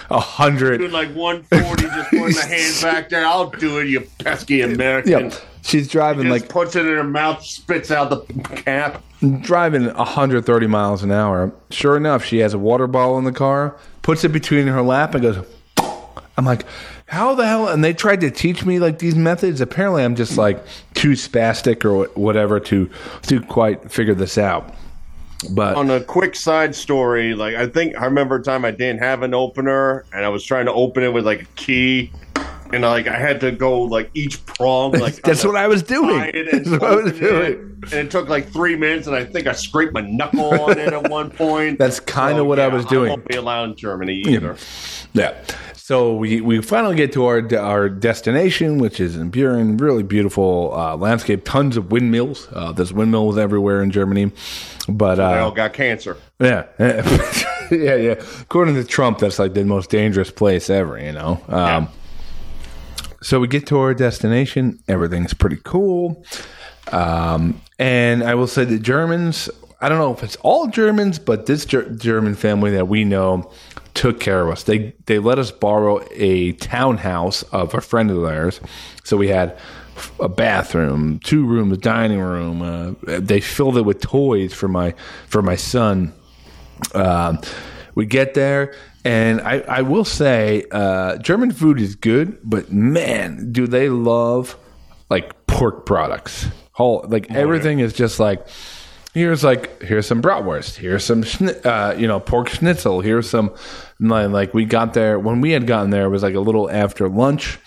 a 0.09 0.21
hundred. 0.21 0.77
Doing 0.77 0.93
like 0.93 1.13
140, 1.13 1.83
just 1.83 2.09
putting 2.11 2.33
the 2.33 2.45
hands 2.47 2.81
back 2.81 3.09
there. 3.09 3.25
I'll 3.25 3.49
do 3.49 3.79
it, 3.79 3.89
you 3.89 4.07
pesky 4.19 4.61
American. 4.61 5.33
She's 5.71 5.87
driving 5.87 6.29
like 6.29 6.49
puts 6.49 6.75
it 6.75 6.85
in 6.85 6.93
her 6.93 7.03
mouth, 7.03 7.43
spits 7.43 7.91
out 7.91 8.09
the 8.09 8.21
cap. 8.43 9.03
driving 9.41 9.85
130 9.93 10.67
miles 10.67 11.03
an 11.03 11.11
hour. 11.11 11.51
Sure 11.69 11.95
enough, 11.97 12.23
she 12.23 12.39
has 12.39 12.53
a 12.53 12.59
water 12.59 12.87
bottle 12.87 13.17
in 13.17 13.23
the 13.23 13.31
car, 13.31 13.75
puts 14.01 14.23
it 14.23 14.29
between 14.29 14.67
her 14.67 14.81
lap, 14.81 15.15
and 15.15 15.23
goes. 15.23 15.45
I'm 16.37 16.45
like, 16.45 16.65
how 17.07 17.35
the 17.35 17.45
hell? 17.45 17.67
And 17.67 17.83
they 17.83 17.93
tried 17.93 18.21
to 18.21 18.31
teach 18.31 18.65
me 18.65 18.79
like 18.79 18.99
these 18.99 19.15
methods. 19.15 19.61
Apparently, 19.61 20.03
I'm 20.03 20.15
just 20.15 20.37
like 20.37 20.63
too 20.93 21.11
spastic 21.11 21.83
or 21.85 22.07
whatever 22.19 22.59
to 22.61 22.89
to 23.23 23.41
quite 23.41 23.91
figure 23.91 24.13
this 24.13 24.37
out. 24.37 24.73
But 25.49 25.75
On 25.75 25.89
a 25.89 26.01
quick 26.01 26.35
side 26.35 26.75
story, 26.75 27.33
like 27.33 27.55
I 27.55 27.67
think 27.67 27.97
I 27.97 28.05
remember 28.05 28.35
a 28.35 28.43
time 28.43 28.63
I 28.63 28.71
didn't 28.71 28.99
have 28.99 29.23
an 29.23 29.33
opener 29.33 30.05
and 30.13 30.23
I 30.23 30.29
was 30.29 30.43
trying 30.43 30.65
to 30.67 30.73
open 30.73 31.03
it 31.03 31.11
with 31.13 31.25
like 31.25 31.41
a 31.41 31.47
key. 31.55 32.11
And 32.73 32.83
like 32.83 33.07
I 33.07 33.17
had 33.17 33.39
to 33.41 33.51
go 33.51 33.81
like 33.81 34.09
each 34.13 34.45
prong, 34.45 34.91
like 34.99 35.15
that's 35.21 35.43
what 35.45 35.55
I 35.55 35.67
was 35.67 35.83
doing. 35.83 36.19
and 36.33 36.47
That's 36.51 36.69
what 36.69 36.83
I 36.83 36.95
was 36.95 37.13
doing. 37.19 37.51
it. 37.51 37.57
And 37.93 37.93
it 37.93 38.11
took 38.11 38.29
like 38.29 38.49
three 38.49 38.75
minutes, 38.75 39.07
and 39.07 39.15
I 39.15 39.25
think 39.25 39.47
I 39.47 39.53
scraped 39.53 39.93
my 39.93 40.01
knuckle 40.01 40.53
on 40.61 40.77
it 40.77 40.93
at 40.93 41.09
one 41.09 41.31
point. 41.31 41.79
That's 41.79 41.99
kinda 41.99 42.43
what 42.43 42.59
I 42.59 42.67
was 42.67 42.85
doing. 42.85 43.07
I 43.07 43.15
won't 43.15 43.27
be 43.27 43.35
allowed 43.37 43.71
in 43.71 43.75
Germany 43.75 44.21
either. 44.27 44.55
Yeah. 45.13 45.33
So 45.75 46.15
we, 46.15 46.39
we 46.41 46.61
finally 46.61 46.95
get 46.95 47.11
to 47.13 47.25
our 47.25 47.55
our 47.57 47.89
destination, 47.89 48.77
which 48.77 48.99
is 48.99 49.17
in 49.17 49.29
Buren. 49.31 49.77
Really 49.77 50.03
beautiful 50.03 50.71
uh, 50.73 50.95
landscape. 50.95 51.43
Tons 51.43 51.75
of 51.75 51.91
windmills. 51.91 52.47
Uh, 52.53 52.71
there's 52.71 52.93
windmills 52.93 53.37
everywhere 53.37 53.81
in 53.81 53.89
Germany. 53.91 54.31
But 54.87 55.15
They 55.15 55.23
uh, 55.23 55.43
all 55.45 55.51
got 55.51 55.73
cancer. 55.73 56.17
yeah, 56.39 56.67
yeah, 57.71 57.95
yeah. 57.95 58.23
According 58.41 58.75
to 58.75 58.83
Trump, 58.83 59.19
that's 59.19 59.39
like 59.39 59.53
the 59.53 59.63
most 59.65 59.89
dangerous 59.89 60.31
place 60.31 60.69
ever. 60.69 60.99
You 60.99 61.11
know. 61.13 61.41
Um, 61.47 61.89
So 63.21 63.39
we 63.39 63.47
get 63.47 63.67
to 63.67 63.77
our 63.79 63.93
destination. 63.93 64.79
Everything's 64.87 65.33
pretty 65.33 65.59
cool. 65.63 66.23
Um, 66.91 67.61
and 67.77 68.23
I 68.23 68.35
will 68.35 68.47
say 68.47 68.65
the 68.65 68.79
Germans, 68.79 69.49
I 69.79 69.89
don't 69.89 69.99
know 69.99 70.11
if 70.11 70.23
it's 70.23 70.35
all 70.37 70.67
Germans, 70.67 71.19
but 71.19 71.45
this 71.45 71.65
Ger- 71.65 71.89
German 71.89 72.35
family 72.35 72.71
that 72.71 72.87
we 72.87 73.03
know 73.03 73.51
took 73.93 74.19
care 74.19 74.41
of 74.41 74.49
us. 74.49 74.63
They 74.63 74.93
they 75.05 75.19
let 75.19 75.37
us 75.37 75.51
borrow 75.51 76.05
a 76.11 76.53
townhouse 76.53 77.43
of 77.43 77.73
a 77.73 77.81
friend 77.81 78.09
of 78.09 78.21
theirs. 78.21 78.59
So 79.03 79.17
we 79.17 79.27
had 79.27 79.57
a 80.19 80.29
bathroom, 80.29 81.19
two 81.19 81.45
rooms, 81.45 81.73
a 81.73 81.77
dining 81.77 82.19
room. 82.19 82.61
Uh, 82.61 83.19
they 83.19 83.41
filled 83.41 83.77
it 83.77 83.81
with 83.81 84.01
toys 84.01 84.53
for 84.53 84.67
my 84.67 84.93
for 85.27 85.41
my 85.41 85.55
son. 85.55 86.13
Um, 86.95 87.39
we 87.93 88.05
get 88.05 88.33
there, 88.33 88.73
and 89.03 89.41
I, 89.41 89.59
I 89.59 89.81
will 89.81 90.05
say, 90.05 90.65
uh, 90.71 91.17
German 91.17 91.51
food 91.51 91.79
is 91.79 91.95
good, 91.95 92.37
but 92.43 92.71
man, 92.71 93.51
do 93.51 93.67
they 93.67 93.89
love 93.89 94.55
like 95.09 95.47
pork 95.47 95.85
products? 95.85 96.47
Whole 96.73 97.05
like 97.07 97.29
everything 97.31 97.79
is 97.79 97.93
just 97.93 98.19
like 98.19 98.47
here's 99.13 99.43
like 99.43 99.81
here's 99.81 100.07
some 100.07 100.21
bratwurst, 100.21 100.75
here's 100.75 101.03
some 101.03 101.23
schni- 101.23 101.65
uh, 101.65 101.95
you 101.97 102.07
know 102.07 102.19
pork 102.19 102.49
schnitzel, 102.49 103.01
here's 103.01 103.29
some 103.29 103.53
like, 103.99 104.29
like 104.29 104.53
we 104.53 104.65
got 104.65 104.93
there 104.93 105.19
when 105.19 105.41
we 105.41 105.51
had 105.51 105.67
gotten 105.67 105.89
there 105.89 106.05
it 106.05 106.09
was 106.09 106.23
like 106.23 106.35
a 106.35 106.39
little 106.39 106.69
after 106.69 107.09
lunch. 107.09 107.59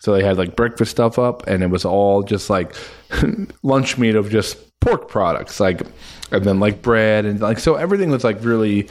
So 0.00 0.12
they 0.12 0.22
had 0.22 0.38
like 0.38 0.54
breakfast 0.54 0.92
stuff 0.92 1.18
up, 1.18 1.46
and 1.48 1.62
it 1.62 1.68
was 1.68 1.84
all 1.84 2.22
just 2.22 2.48
like 2.48 2.74
lunch 3.62 3.98
meat 3.98 4.14
of 4.14 4.30
just 4.30 4.56
pork 4.80 5.08
products, 5.08 5.60
like 5.60 5.82
and 6.30 6.44
then 6.44 6.60
like 6.60 6.82
bread 6.82 7.24
and 7.24 7.40
like 7.40 7.58
so 7.58 7.74
everything 7.74 8.10
was 8.10 8.24
like 8.24 8.42
really 8.42 8.88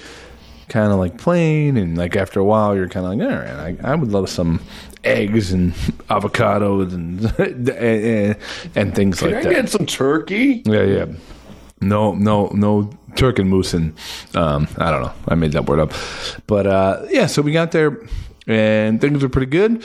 kind 0.70 0.92
of 0.92 1.00
like 1.00 1.18
plain 1.18 1.78
and 1.78 1.98
like 1.98 2.16
after 2.16 2.40
a 2.40 2.44
while 2.44 2.76
you're 2.76 2.90
kind 2.90 3.06
of 3.06 3.14
like 3.14 3.32
all 3.32 3.38
right 3.38 3.78
I, 3.84 3.92
I 3.92 3.96
would 3.96 4.12
love 4.12 4.30
some 4.30 4.60
eggs 5.04 5.52
and 5.54 5.74
avocados 6.10 6.94
and 6.94 7.24
and, 7.80 8.38
and 8.76 8.96
things 8.96 9.20
Can 9.20 9.32
like 9.32 9.38
I 9.38 9.44
that. 9.44 9.54
get 9.54 9.70
some 9.70 9.86
turkey? 9.86 10.64
Yeah, 10.66 10.84
yeah. 10.84 11.06
No, 11.80 12.14
no, 12.14 12.48
no 12.48 12.90
Turk 13.16 13.40
and 13.40 13.50
moose 13.50 13.74
and 13.74 13.98
um, 14.36 14.68
I 14.78 14.92
don't 14.92 15.02
know. 15.02 15.14
I 15.28 15.34
made 15.34 15.54
that 15.54 15.66
word 15.66 15.80
up, 15.80 15.92
but 16.46 16.68
uh, 16.68 17.06
yeah. 17.10 17.26
So 17.26 17.42
we 17.42 17.52
got 17.52 17.72
there, 17.72 18.00
and 18.46 19.02
things 19.02 19.24
are 19.24 19.30
pretty 19.30 19.50
good. 19.50 19.84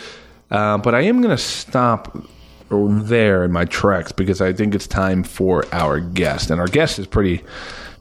Uh, 0.51 0.76
but 0.76 0.95
I 0.95 1.01
am 1.03 1.22
going 1.22 1.35
to 1.35 1.43
stop 1.43 2.14
there 2.68 3.45
in 3.45 3.51
my 3.51 3.64
tracks 3.64 4.12
because 4.12 4.43
I 4.43 4.53
think 4.53 4.74
it's 4.74 4.87
time 4.87 5.22
for 5.22 5.64
our 5.72 5.99
guest, 5.99 6.51
and 6.51 6.61
our 6.61 6.66
guest 6.66 6.99
is 6.99 7.07
pretty, 7.07 7.43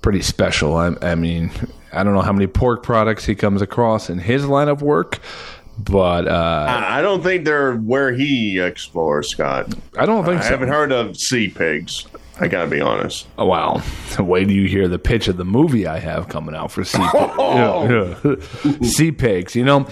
pretty 0.02 0.22
special. 0.22 0.76
I, 0.76 0.96
I 1.02 1.16
mean, 1.16 1.50
I 1.94 2.04
don't 2.04 2.14
know 2.14 2.22
how 2.22 2.34
many 2.34 2.48
pork 2.48 2.84
products 2.84 3.26
he 3.26 3.36
comes 3.36 3.62
across 3.62 4.10
in 4.10 4.20
his 4.20 4.46
line 4.46 4.68
of 4.70 4.82
work, 4.82 5.20
but 5.78 6.28
uh, 6.28 6.86
I 6.88 7.02
don't 7.02 7.24
think 7.24 7.46
they're 7.46 7.76
where 7.76 8.14
he 8.14 8.60
explores, 8.60 9.30
Scott. 9.30 9.74
I 9.98 10.06
don't 10.06 10.26
think 10.26 10.42
I 10.42 10.44
so. 10.44 10.50
haven't 10.50 10.70
heard 10.70 10.92
of 10.92 11.18
sea 11.18 11.50
pigs. 11.50 12.06
I 12.40 12.48
gotta 12.48 12.70
be 12.70 12.82
honest. 12.82 13.28
Oh, 13.38 13.46
wow. 13.46 13.82
Wait 14.20 14.46
till 14.46 14.52
you 14.52 14.68
hear 14.68 14.88
the 14.88 14.98
pitch 14.98 15.28
of 15.28 15.38
the 15.38 15.46
movie 15.46 15.86
I 15.86 16.00
have 16.00 16.28
coming 16.28 16.56
out 16.56 16.72
for 16.72 16.84
Sea 16.84 16.98
Pigs. 17.12 17.34
Yeah, 17.38 18.16
yeah. 18.24 18.82
sea 18.82 19.12
Pigs, 19.12 19.56
you 19.56 19.64
know, 19.64 19.88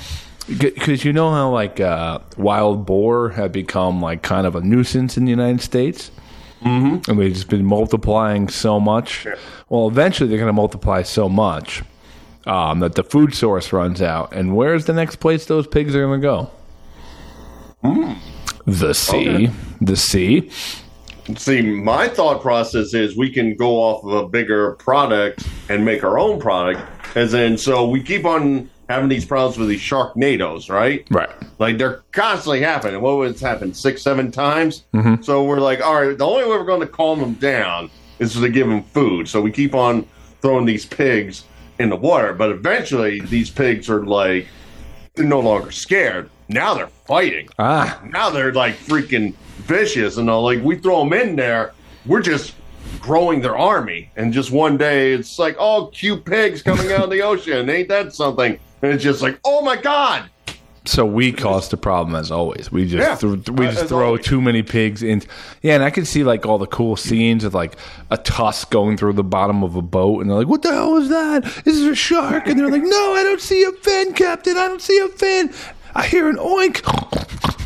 because 0.48 1.06
you 1.06 1.14
know 1.14 1.32
how 1.32 1.52
like 1.52 1.80
uh, 1.80 2.20
wild 2.38 2.86
boar 2.88 3.30
have 3.30 3.52
become 3.52 4.02
like 4.02 4.24
kind 4.24 4.48
of 4.48 4.56
a 4.56 4.62
nuisance 4.62 5.16
in 5.16 5.26
the 5.26 5.30
United 5.30 5.62
States? 5.62 6.10
Mm-hmm. 6.62 7.10
And 7.10 7.20
they've 7.20 7.34
just 7.34 7.50
been 7.50 7.66
multiplying 7.66 8.50
so 8.50 8.80
much. 8.80 9.26
Well, 9.70 9.88
eventually 9.88 10.30
they're 10.30 10.38
going 10.38 10.48
to 10.48 10.54
multiply 10.54 11.04
so 11.04 11.30
much 11.30 11.84
um, 12.46 12.80
that 12.80 12.96
the 12.96 13.04
food 13.04 13.34
source 13.34 13.72
runs 13.72 14.02
out. 14.02 14.34
And 14.34 14.56
where's 14.56 14.86
the 14.86 14.94
next 14.94 15.18
place 15.18 15.46
those 15.46 15.68
pigs 15.68 15.96
are 15.96 16.06
going 16.06 16.22
to 16.22 16.28
go? 16.28 16.52
The 18.66 18.94
sea. 18.94 19.50
The 19.80 19.96
sea. 19.96 20.52
See, 21.38 21.62
my 21.62 22.08
thought 22.08 22.42
process 22.42 22.94
is 22.94 23.16
we 23.16 23.32
can 23.32 23.56
go 23.56 23.78
off 23.78 24.04
of 24.04 24.12
a 24.12 24.28
bigger 24.28 24.74
product 24.74 25.48
and 25.70 25.86
make 25.86 26.04
our 26.04 26.18
own 26.18 26.40
product, 26.40 26.82
as 27.16 27.34
in, 27.34 27.58
so 27.58 27.88
we 27.88 28.02
keep 28.02 28.26
on 28.26 28.70
having 28.90 29.08
these 29.08 29.24
problems 29.24 29.58
with 29.58 29.70
these 29.70 29.80
sharknadoes, 29.80 30.70
right? 30.70 31.08
Right. 31.12 31.30
Like 31.60 31.78
they're 31.78 32.02
constantly 32.12 32.62
happening. 32.62 33.00
What 33.02 33.18
was 33.18 33.40
happened 33.40 33.78
six, 33.78 34.02
seven 34.02 34.32
times? 34.32 34.86
Mm-hmm. 34.94 35.22
So 35.22 35.44
we're 35.44 35.60
like, 35.60 35.80
all 35.82 36.02
right, 36.02 36.18
the 36.18 36.26
only 36.26 36.44
way 36.44 36.50
we're 36.50 36.66
going 36.66 36.82
to 36.82 36.88
calm 36.88 37.20
them 37.20 37.36
down 37.36 37.92
is 38.18 38.34
to 38.34 38.50
give 38.50 38.68
them 38.68 38.82
food. 38.82 39.30
So 39.30 39.42
we 39.42 39.52
keep 39.52 39.76
on 39.76 40.08
throwing 40.42 40.66
these 40.66 40.86
pigs 40.86 41.46
in 41.78 41.90
the 41.90 41.96
water, 41.96 42.34
but 42.34 42.50
eventually 42.50 43.22
these 43.22 43.50
pigs 43.50 43.90
are 43.90 44.06
like, 44.06 44.48
they're 45.14 45.26
no 45.26 45.40
longer 45.40 45.72
scared. 45.72 46.30
Now 46.50 46.74
they're 46.74 46.88
fighting. 46.88 47.48
Ah. 47.60 48.02
Now 48.04 48.32
they're 48.32 48.54
like 48.54 48.76
freaking 48.76 49.36
vicious, 49.60 50.18
and 50.18 50.30
all 50.30 50.44
like 50.44 50.64
we 50.64 50.78
throw 50.78 51.04
them 51.04 51.14
in 51.14 51.36
there, 51.36 51.74
we're 52.08 52.22
just 52.22 52.56
growing 53.00 53.40
their 53.40 53.58
army, 53.58 54.12
and 54.16 54.34
just 54.34 54.50
one 54.50 54.78
day 54.78 55.14
it's 55.14 55.38
like, 55.38 55.56
oh, 55.60 55.88
cute 55.94 56.26
pigs 56.26 56.64
coming 56.64 56.92
out 56.92 57.04
of 57.04 57.12
the 57.12 57.22
ocean, 57.32 57.70
ain't 57.70 57.88
that 57.90 58.14
something? 58.14 58.60
And 58.82 58.94
it's 58.94 59.04
just 59.04 59.22
like, 59.22 59.40
oh 59.46 59.62
my 59.62 59.76
god, 59.76 60.30
So 60.86 61.06
we 61.06 61.32
caused 61.32 61.70
the 61.72 61.78
problem 61.78 62.16
as 62.16 62.32
always. 62.32 62.72
We 62.72 62.88
just 62.88 63.24
Yeah, 63.24 63.30
th- 63.36 63.50
we 63.50 63.68
uh, 63.68 63.72
just 63.72 63.88
throw 63.88 64.08
always. 64.08 64.26
too 64.26 64.40
many 64.42 64.64
pigs 64.64 65.04
in. 65.04 65.22
Yeah, 65.62 65.76
and 65.76 65.84
I 65.84 65.90
can 65.90 66.06
see 66.06 66.24
like 66.24 66.46
all 66.46 66.58
the 66.58 66.66
cool 66.68 66.96
scenes 66.96 67.44
of 67.44 67.54
like 67.54 67.76
a 68.10 68.18
tusk 68.18 68.72
going 68.72 68.96
through 68.98 69.14
the 69.14 69.24
bottom 69.24 69.64
of 69.64 69.76
a 69.76 69.82
boat, 69.82 70.22
and 70.22 70.30
they're 70.30 70.38
like, 70.38 70.48
"What 70.48 70.62
the 70.62 70.72
hell 70.74 70.96
is 70.98 71.10
that? 71.10 71.46
Is 71.68 71.82
it 71.82 71.92
a 71.92 71.96
shark?" 71.96 72.48
And 72.48 72.58
they're 72.60 72.70
like, 72.72 72.82
"No, 72.84 73.14
I 73.16 73.24
don't 73.24 73.42
see 73.42 73.64
a 73.64 73.72
fin, 73.74 74.14
Captain. 74.14 74.56
I 74.58 74.68
don't 74.68 74.82
see 74.82 74.98
a 75.00 75.10
fin. 75.10 75.54
I 75.94 76.06
hear 76.08 76.30
an 76.30 76.38
oink." 76.38 76.82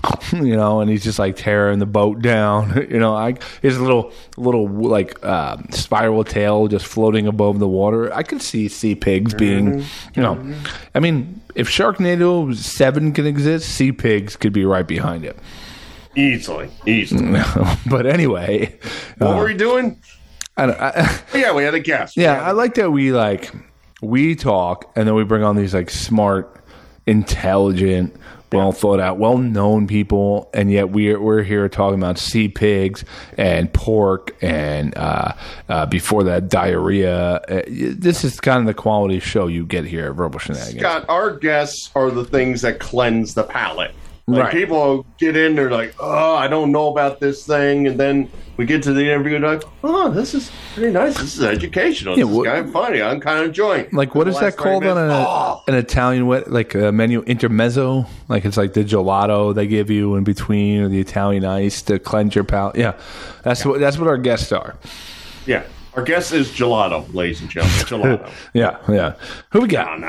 You 0.33 0.55
know, 0.55 0.81
and 0.81 0.89
he's 0.89 1.03
just 1.03 1.19
like 1.19 1.35
tearing 1.35 1.79
the 1.79 1.85
boat 1.85 2.21
down. 2.21 2.87
You 2.89 2.99
know, 2.99 3.15
I 3.15 3.35
his 3.61 3.79
little 3.79 4.11
little 4.37 4.67
like 4.67 5.17
uh, 5.23 5.57
spiral 5.71 6.23
tail 6.23 6.67
just 6.67 6.85
floating 6.85 7.27
above 7.27 7.59
the 7.59 7.67
water. 7.67 8.13
I 8.13 8.23
could 8.23 8.41
see 8.41 8.67
sea 8.67 8.95
pigs 8.95 9.33
being, 9.33 9.79
you 10.15 10.21
know, 10.21 10.55
I 10.95 10.99
mean, 10.99 11.41
if 11.55 11.69
Sharknado 11.69 12.53
Seven 12.55 13.13
can 13.13 13.25
exist, 13.27 13.69
sea 13.69 13.91
pigs 13.91 14.35
could 14.35 14.53
be 14.53 14.65
right 14.65 14.87
behind 14.87 15.23
it. 15.23 15.37
easily, 16.15 16.69
easily. 16.85 17.39
but 17.85 18.05
anyway, 18.05 18.77
What 19.19 19.27
uh, 19.31 19.35
were 19.37 19.45
we 19.45 19.53
doing? 19.55 20.01
I, 20.57 20.65
don't- 20.65 20.79
I, 20.81 21.19
Yeah, 21.33 21.53
we 21.53 21.63
had 21.63 21.73
a 21.75 21.79
guest. 21.79 22.17
yeah, 22.17 22.41
I 22.43 22.51
like 22.51 22.73
that 22.75 22.91
we 22.91 23.11
like 23.11 23.51
we 24.01 24.35
talk 24.35 24.91
and 24.95 25.07
then 25.07 25.15
we 25.15 25.23
bring 25.23 25.43
on 25.43 25.55
these 25.55 25.73
like 25.73 25.89
smart, 25.89 26.63
intelligent, 27.07 28.15
well 28.53 28.71
thought 28.71 28.99
out, 28.99 29.17
well 29.17 29.37
known 29.37 29.87
people, 29.87 30.49
and 30.53 30.71
yet 30.71 30.89
we're 30.89 31.19
we're 31.19 31.43
here 31.43 31.67
talking 31.69 31.99
about 31.99 32.17
sea 32.17 32.47
pigs 32.47 33.03
and 33.37 33.71
pork 33.73 34.35
and 34.41 34.95
uh, 34.97 35.33
uh, 35.69 35.85
before 35.85 36.23
that 36.23 36.49
diarrhea. 36.49 37.35
Uh, 37.35 37.61
this 37.67 38.23
is 38.23 38.39
kind 38.39 38.59
of 38.59 38.65
the 38.65 38.73
quality 38.73 39.19
show 39.19 39.47
you 39.47 39.65
get 39.65 39.85
here 39.85 40.07
at 40.07 40.15
Verbal 40.15 40.39
Shenanigans. 40.39 40.79
Scott, 40.79 41.05
our 41.09 41.35
guests 41.35 41.89
are 41.95 42.11
the 42.11 42.25
things 42.25 42.61
that 42.61 42.79
cleanse 42.79 43.33
the 43.33 43.43
palate. 43.43 43.93
Like 44.25 44.43
Right. 44.43 44.53
people 44.53 45.05
get 45.19 45.35
in, 45.35 45.55
they're 45.55 45.69
like, 45.69 45.93
"Oh, 45.99 46.33
I 46.35 46.47
don't 46.47 46.71
know 46.71 46.87
about 46.89 47.19
this 47.19 47.45
thing," 47.45 47.87
and 47.87 47.99
then 47.99 48.29
we 48.55 48.65
get 48.65 48.81
to 48.83 48.93
the 48.93 49.01
interview, 49.01 49.35
and 49.35 49.43
like, 49.43 49.63
"Oh, 49.83 50.09
this 50.11 50.33
is 50.33 50.49
pretty 50.73 50.93
nice. 50.93 51.17
This 51.17 51.35
is 51.37 51.43
educational. 51.43 52.17
Yeah, 52.17 52.23
this 52.23 52.33
what- 52.33 52.47
is 52.47 52.53
kind 52.53 52.65
of 52.65 52.71
funny. 52.71 53.01
I'm 53.01 53.19
kind 53.19 53.39
of 53.39 53.45
enjoying." 53.47 53.87
Like 53.91 54.15
what 54.15 54.29
is 54.29 54.39
that 54.39 54.55
called 54.55 54.85
on 54.85 54.97
a, 54.97 55.11
oh, 55.27 55.59
an 55.67 55.75
Italian 55.75 56.25
what 56.27 56.49
like 56.49 56.73
a 56.73 56.93
menu 56.93 57.21
intermezzo? 57.23 58.05
Like 58.29 58.45
it's 58.45 58.55
like 58.55 58.71
the 58.71 58.85
gelato 58.85 59.53
they 59.53 59.67
give 59.67 59.89
you 59.89 60.15
in 60.15 60.23
between 60.23 60.79
or 60.83 60.87
the 60.87 61.01
Italian 61.01 61.43
ice 61.43 61.81
to 61.81 61.99
cleanse 61.99 62.33
your 62.33 62.45
palate. 62.45 62.77
Yeah, 62.77 62.93
that's 63.43 63.65
what 63.65 63.81
that's 63.81 63.97
what 63.97 64.07
our 64.07 64.17
guests 64.17 64.53
are. 64.53 64.75
yeah. 65.45 65.63
Our 65.95 66.01
guest 66.01 66.31
is 66.33 66.47
gelato, 66.49 67.13
ladies 67.13 67.41
and 67.41 67.51
gentlemen. 67.51 68.17
Gelato. 68.19 68.29
Yeah, 68.55 68.77
yeah. 68.89 69.13
Who 69.51 69.61
we 69.61 69.67
got? 69.67 69.99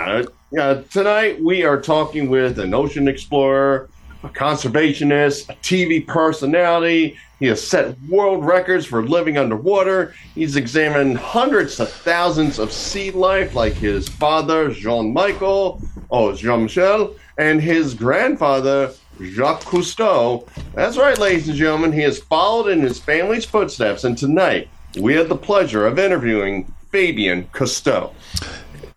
Yeah, 0.51 0.81
tonight 0.91 1.43
we 1.45 1.63
are 1.65 1.79
talking 1.79 2.31
with 2.31 2.59
an 2.59 2.73
ocean 2.73 3.07
explorer, 3.07 3.91
a 4.25 4.29
conservationist, 4.29 5.51
a 5.51 5.55
TV 5.57 6.07
personality. 6.07 7.17
He 7.39 7.47
has 7.47 7.67
set 7.67 8.01
world 8.09 8.45
records 8.45 8.87
for 8.87 9.07
living 9.07 9.37
underwater. 9.37 10.15
He's 10.35 10.57
examined 10.57 11.19
hundreds 11.19 11.79
of 11.81 11.91
thousands 11.91 12.59
of 12.59 12.73
sea 12.73 13.11
life, 13.11 13.55
like 13.55 13.75
his 13.75 14.09
father, 14.09 14.71
Jean 14.71 15.13
Michel, 15.13 15.83
oh, 16.11 16.35
Jean 16.35 16.65
Michel, 16.65 17.15
and 17.39 17.61
his 17.61 17.95
grandfather, 17.95 18.93
Jacques 19.21 19.65
Cousteau. 19.65 20.49
That's 20.75 20.97
right, 20.97 21.19
ladies 21.19 21.49
and 21.49 21.57
gentlemen. 21.57 21.93
He 21.93 22.03
has 22.03 22.19
followed 22.19 22.69
in 22.69 22.81
his 22.81 22.99
family's 22.99 23.45
footsteps, 23.45 24.05
and 24.05 24.17
tonight 24.17 24.69
we 24.99 25.15
had 25.15 25.29
the 25.29 25.37
pleasure 25.37 25.87
of 25.87 25.99
interviewing 25.99 26.73
Fabien 26.91 27.45
Cousteau. 27.53 28.13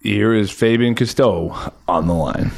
Here 0.01 0.33
is 0.33 0.51
Fabien 0.51 0.95
Cousteau 0.95 1.73
on 1.87 2.07
the 2.07 2.13
line. 2.13 2.51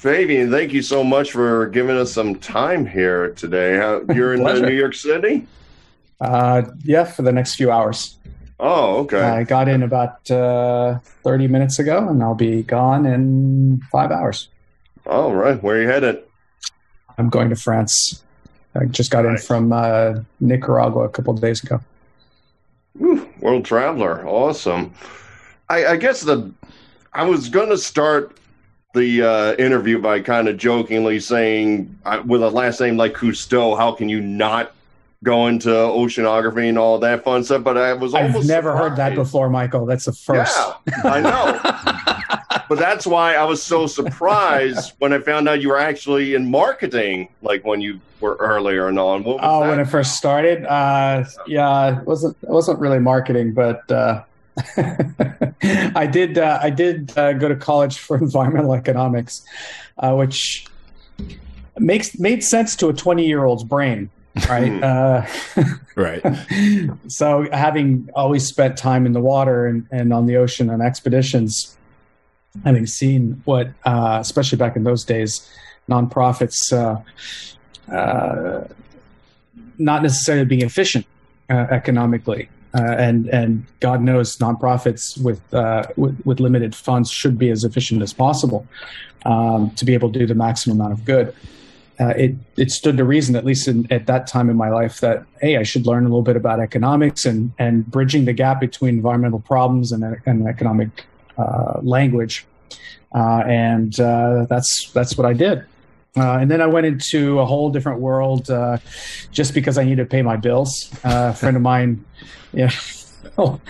Fabien, 0.00 0.50
thank 0.50 0.72
you 0.72 0.80
so 0.80 1.04
much 1.04 1.30
for 1.30 1.66
giving 1.66 1.94
us 1.94 2.10
some 2.10 2.36
time 2.36 2.86
here 2.86 3.34
today. 3.34 3.74
You're 4.14 4.32
in 4.32 4.46
uh, 4.46 4.54
New 4.54 4.72
York 4.72 4.94
City? 4.94 5.46
Uh, 6.18 6.62
yeah, 6.82 7.04
for 7.04 7.20
the 7.20 7.32
next 7.32 7.56
few 7.56 7.70
hours. 7.70 8.16
Oh, 8.58 9.00
okay. 9.00 9.20
I 9.20 9.44
got 9.44 9.68
in 9.68 9.82
about 9.82 10.30
uh, 10.30 11.00
30 11.22 11.48
minutes 11.48 11.78
ago, 11.78 12.08
and 12.08 12.22
I'll 12.22 12.34
be 12.34 12.62
gone 12.62 13.04
in 13.04 13.82
five 13.92 14.10
hours. 14.10 14.48
All 15.04 15.34
right. 15.34 15.62
Where 15.62 15.76
are 15.76 15.82
you 15.82 15.88
headed? 15.88 16.24
I'm 17.18 17.28
going 17.28 17.50
to 17.50 17.56
France. 17.56 18.22
I 18.74 18.86
just 18.86 19.10
got 19.10 19.26
in 19.26 19.36
from 19.36 19.70
uh, 19.70 20.20
Nicaragua 20.40 21.02
a 21.02 21.10
couple 21.10 21.34
of 21.34 21.42
days 21.42 21.62
ago. 21.62 21.78
World 22.94 23.66
traveler. 23.66 24.26
Awesome. 24.26 24.94
I, 25.68 25.84
I 25.88 25.96
guess 25.96 26.22
the 26.22 26.50
I 27.12 27.24
was 27.24 27.50
going 27.50 27.68
to 27.68 27.76
start 27.76 28.39
the 28.92 29.22
uh, 29.22 29.54
interview 29.54 30.00
by 30.00 30.20
kind 30.20 30.48
of 30.48 30.56
jokingly 30.56 31.20
saying, 31.20 31.96
with 32.26 32.42
a 32.42 32.50
last 32.50 32.80
name 32.80 32.96
like 32.96 33.14
Cousteau, 33.14 33.76
how 33.76 33.92
can 33.92 34.08
you 34.08 34.20
not 34.20 34.72
go 35.22 35.46
into 35.46 35.68
oceanography 35.68 36.68
and 36.68 36.78
all 36.78 36.98
that 36.98 37.22
fun 37.22 37.44
stuff? 37.44 37.62
But 37.62 37.76
I 37.76 37.92
was 37.92 38.14
I've 38.14 38.44
never 38.46 38.76
heard 38.76 38.96
that 38.96 39.14
before, 39.14 39.48
Michael. 39.48 39.86
That's 39.86 40.06
the 40.06 40.12
first. 40.12 40.56
Yeah, 40.56 41.02
I 41.04 41.20
know. 41.20 42.60
but 42.68 42.78
that's 42.78 43.06
why 43.06 43.34
I 43.34 43.44
was 43.44 43.62
so 43.62 43.86
surprised 43.86 44.94
when 44.98 45.12
I 45.12 45.18
found 45.20 45.48
out 45.48 45.60
you 45.60 45.68
were 45.68 45.78
actually 45.78 46.34
in 46.34 46.50
marketing, 46.50 47.28
like 47.42 47.64
when 47.64 47.80
you 47.80 48.00
were 48.20 48.36
earlier 48.40 48.88
and 48.88 48.98
on. 48.98 49.22
Oh, 49.26 49.60
when 49.60 49.78
I 49.78 49.84
first 49.84 50.16
started, 50.16 50.64
uh, 50.66 51.24
yeah, 51.46 52.00
it 52.00 52.06
wasn't 52.06 52.36
it 52.42 52.48
wasn't 52.48 52.80
really 52.80 52.98
marketing, 52.98 53.52
but 53.52 53.90
uh, 53.90 54.24
I 55.94 56.06
did 56.06 56.38
uh, 56.38 56.58
I 56.62 56.70
did 56.70 57.16
uh, 57.16 57.32
go 57.34 57.48
to 57.48 57.56
college 57.56 57.98
for 57.98 58.16
environmental 58.28 58.74
economics, 58.74 59.44
uh, 59.98 60.14
which 60.14 60.66
makes 61.78 62.18
made 62.18 62.42
sense 62.42 62.76
to 62.76 62.88
a 62.88 62.92
twenty 62.92 63.26
year 63.26 63.44
old's 63.44 63.64
brain. 63.64 64.10
right? 64.48 64.82
uh, 64.82 65.26
Right. 65.96 66.22
so 67.08 67.48
having 67.52 68.08
always 68.14 68.46
spent 68.46 68.78
time 68.78 69.04
in 69.04 69.12
the 69.12 69.20
water 69.20 69.66
and, 69.66 69.86
and 69.90 70.12
on 70.12 70.26
the 70.26 70.36
ocean 70.36 70.70
on 70.70 70.80
expeditions, 70.80 71.76
having 72.64 72.86
seen 72.86 73.42
what, 73.44 73.70
uh, 73.84 74.18
especially 74.20 74.56
back 74.56 74.76
in 74.76 74.84
those 74.84 75.04
days, 75.04 75.50
nonprofits 75.88 76.72
uh, 76.72 77.00
uh, 77.92 78.66
not 79.78 80.02
necessarily 80.02 80.44
being 80.44 80.62
efficient 80.62 81.06
uh, 81.50 81.66
economically. 81.70 82.48
Uh, 82.72 82.94
and 82.98 83.26
and 83.28 83.64
God 83.80 84.00
knows 84.00 84.36
nonprofits 84.36 85.20
with, 85.20 85.42
uh, 85.52 85.84
with 85.96 86.20
with 86.24 86.38
limited 86.38 86.74
funds 86.74 87.10
should 87.10 87.36
be 87.36 87.50
as 87.50 87.64
efficient 87.64 88.00
as 88.00 88.12
possible 88.12 88.64
um, 89.26 89.70
to 89.72 89.84
be 89.84 89.92
able 89.94 90.12
to 90.12 90.18
do 90.20 90.26
the 90.26 90.36
maximum 90.36 90.80
amount 90.80 90.92
of 90.92 91.04
good. 91.04 91.34
Uh, 91.98 92.14
it 92.16 92.34
it 92.56 92.70
stood 92.70 92.96
to 92.96 93.04
reason, 93.04 93.36
at 93.36 93.44
least 93.44 93.68
in, 93.68 93.86
at 93.92 94.06
that 94.06 94.26
time 94.26 94.48
in 94.48 94.56
my 94.56 94.70
life, 94.70 95.00
that 95.00 95.24
hey, 95.40 95.58
I 95.58 95.64
should 95.64 95.86
learn 95.86 96.04
a 96.04 96.08
little 96.08 96.22
bit 96.22 96.36
about 96.36 96.60
economics 96.60 97.26
and 97.26 97.52
and 97.58 97.84
bridging 97.90 98.24
the 98.24 98.32
gap 98.32 98.60
between 98.60 98.94
environmental 98.94 99.40
problems 99.40 99.92
and, 99.92 100.04
and 100.24 100.46
economic 100.46 100.88
uh, 101.36 101.80
language, 101.82 102.46
uh, 103.14 103.42
and 103.46 103.98
uh, 104.00 104.46
that's 104.48 104.90
that's 104.92 105.18
what 105.18 105.26
I 105.26 105.34
did. 105.34 105.64
Uh, 106.16 106.38
and 106.38 106.50
then 106.50 106.60
I 106.60 106.66
went 106.66 106.86
into 106.86 107.38
a 107.38 107.46
whole 107.46 107.70
different 107.70 108.00
world 108.00 108.50
uh, 108.50 108.78
just 109.30 109.54
because 109.54 109.78
I 109.78 109.84
needed 109.84 110.02
to 110.02 110.06
pay 110.06 110.22
my 110.22 110.36
bills. 110.36 110.90
a 111.04 111.32
friend 111.32 111.56
of 111.56 111.62
mine, 111.62 112.04
yeah. 112.52 112.70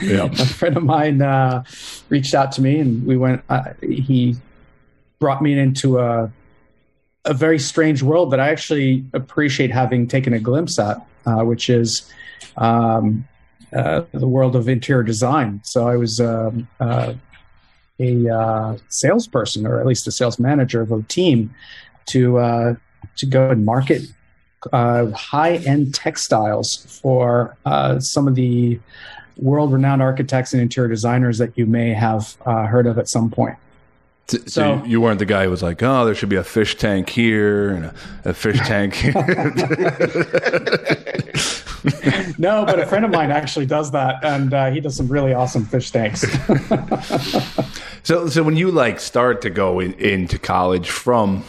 Yeah. 0.00 0.24
a 0.24 0.46
friend 0.46 0.76
of 0.76 0.84
mine 0.84 1.22
uh, 1.22 1.64
reached 2.08 2.34
out 2.34 2.52
to 2.52 2.62
me, 2.62 2.80
and 2.80 3.06
we 3.06 3.16
went. 3.16 3.42
Uh, 3.48 3.74
he 3.80 4.36
brought 5.18 5.42
me 5.42 5.58
into 5.58 5.98
a 5.98 6.32
a 7.24 7.34
very 7.34 7.58
strange 7.58 8.02
world 8.02 8.30
that 8.32 8.40
I 8.40 8.48
actually 8.48 9.04
appreciate 9.12 9.70
having 9.70 10.06
taken 10.08 10.32
a 10.32 10.38
glimpse 10.38 10.78
at, 10.78 11.04
uh, 11.26 11.42
which 11.42 11.68
is 11.68 12.10
um, 12.56 13.28
uh, 13.72 14.02
the 14.12 14.26
world 14.26 14.56
of 14.56 14.68
interior 14.68 15.02
design. 15.02 15.60
So 15.64 15.86
I 15.86 15.96
was 15.96 16.20
um, 16.20 16.66
uh, 16.80 17.14
a 17.98 18.28
uh, 18.28 18.78
salesperson, 18.88 19.66
or 19.66 19.80
at 19.80 19.86
least 19.86 20.06
a 20.06 20.12
sales 20.12 20.38
manager 20.38 20.80
of 20.80 20.90
a 20.92 21.02
team, 21.02 21.54
to 22.06 22.38
uh, 22.38 22.74
to 23.16 23.26
go 23.26 23.50
and 23.50 23.64
market 23.64 24.02
uh, 24.72 25.10
high 25.10 25.56
end 25.56 25.94
textiles 25.94 27.00
for 27.02 27.56
some 28.00 28.28
of 28.28 28.34
the 28.34 28.78
world 29.36 29.72
renowned 29.72 30.02
architects 30.02 30.52
and 30.52 30.60
interior 30.60 30.88
designers 30.88 31.38
that 31.38 31.56
you 31.56 31.66
may 31.66 31.94
have 31.94 32.36
heard 32.44 32.86
of 32.86 32.98
at 32.98 33.08
some 33.08 33.30
point. 33.30 33.56
So, 34.30 34.38
so, 34.46 34.84
you 34.84 35.00
weren't 35.00 35.18
the 35.18 35.26
guy 35.26 35.44
who 35.44 35.50
was 35.50 35.62
like, 35.62 35.82
"Oh, 35.82 36.04
there 36.04 36.14
should 36.14 36.28
be 36.28 36.36
a 36.36 36.44
fish 36.44 36.76
tank 36.76 37.08
here 37.08 37.70
and 37.70 37.86
a, 37.86 37.94
a 38.26 38.34
fish 38.34 38.60
tank." 38.60 38.94
here. 38.94 39.12
no, 42.38 42.64
but 42.64 42.78
a 42.78 42.86
friend 42.86 43.04
of 43.04 43.10
mine 43.10 43.32
actually 43.32 43.66
does 43.66 43.90
that, 43.90 44.22
and 44.22 44.54
uh, 44.54 44.70
he 44.70 44.80
does 44.80 44.96
some 44.96 45.08
really 45.08 45.34
awesome 45.34 45.64
fish 45.64 45.90
tanks. 45.90 46.20
so, 48.04 48.28
so 48.28 48.44
when 48.44 48.56
you 48.56 48.70
like 48.70 49.00
start 49.00 49.42
to 49.42 49.50
go 49.50 49.80
in, 49.80 49.94
into 49.94 50.38
college 50.38 50.90
from 50.90 51.42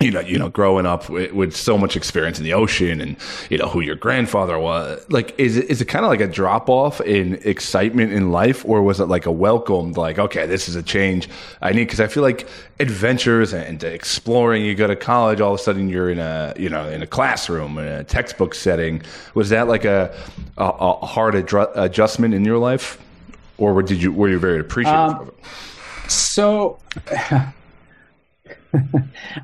you 0.00 0.10
know, 0.10 0.20
you 0.20 0.38
know, 0.38 0.48
growing 0.48 0.86
up 0.86 1.10
with, 1.10 1.32
with, 1.32 1.54
so 1.54 1.76
much 1.76 1.94
experience 1.94 2.38
in 2.38 2.44
the 2.44 2.54
ocean 2.54 3.02
and, 3.02 3.16
you 3.50 3.58
know, 3.58 3.68
who 3.68 3.80
your 3.80 3.96
grandfather 3.96 4.58
was, 4.58 5.04
like, 5.10 5.38
is 5.38 5.58
it, 5.58 5.68
is 5.68 5.82
it 5.82 5.84
kind 5.84 6.06
of 6.06 6.10
like 6.10 6.22
a 6.22 6.26
drop 6.26 6.70
off 6.70 7.02
in 7.02 7.34
excitement 7.44 8.10
in 8.10 8.32
life 8.32 8.64
or 8.64 8.82
was 8.82 8.98
it 8.98 9.06
like 9.06 9.26
a 9.26 9.30
welcomed, 9.30 9.98
like, 9.98 10.18
okay, 10.18 10.46
this 10.46 10.70
is 10.70 10.74
a 10.74 10.82
change 10.82 11.28
I 11.60 11.72
need? 11.72 11.86
Cause 11.86 12.00
I 12.00 12.06
feel 12.06 12.22
like 12.22 12.48
adventures 12.78 13.52
and 13.52 13.84
exploring, 13.84 14.64
you 14.64 14.74
go 14.74 14.86
to 14.86 14.96
college, 14.96 15.42
all 15.42 15.52
of 15.52 15.60
a 15.60 15.62
sudden 15.62 15.90
you're 15.90 16.10
in 16.10 16.18
a, 16.18 16.54
you 16.56 16.70
know, 16.70 16.88
in 16.88 17.02
a 17.02 17.06
classroom, 17.06 17.76
in 17.76 17.86
a 17.86 18.02
textbook 18.02 18.54
setting. 18.54 19.02
Was 19.34 19.50
that 19.50 19.68
like 19.68 19.84
a, 19.84 20.16
a, 20.56 20.64
a 20.64 21.06
hard 21.06 21.34
adru- 21.34 21.70
adjustment 21.76 22.32
in 22.32 22.46
your 22.46 22.58
life 22.58 22.98
or 23.58 23.82
did 23.82 24.00
you, 24.00 24.12
were 24.12 24.30
you 24.30 24.38
very 24.38 24.60
appreciative 24.60 24.98
um, 24.98 25.20
of 25.20 25.28
it? 25.28 25.34
So, 26.10 26.78
uh, 28.74 28.98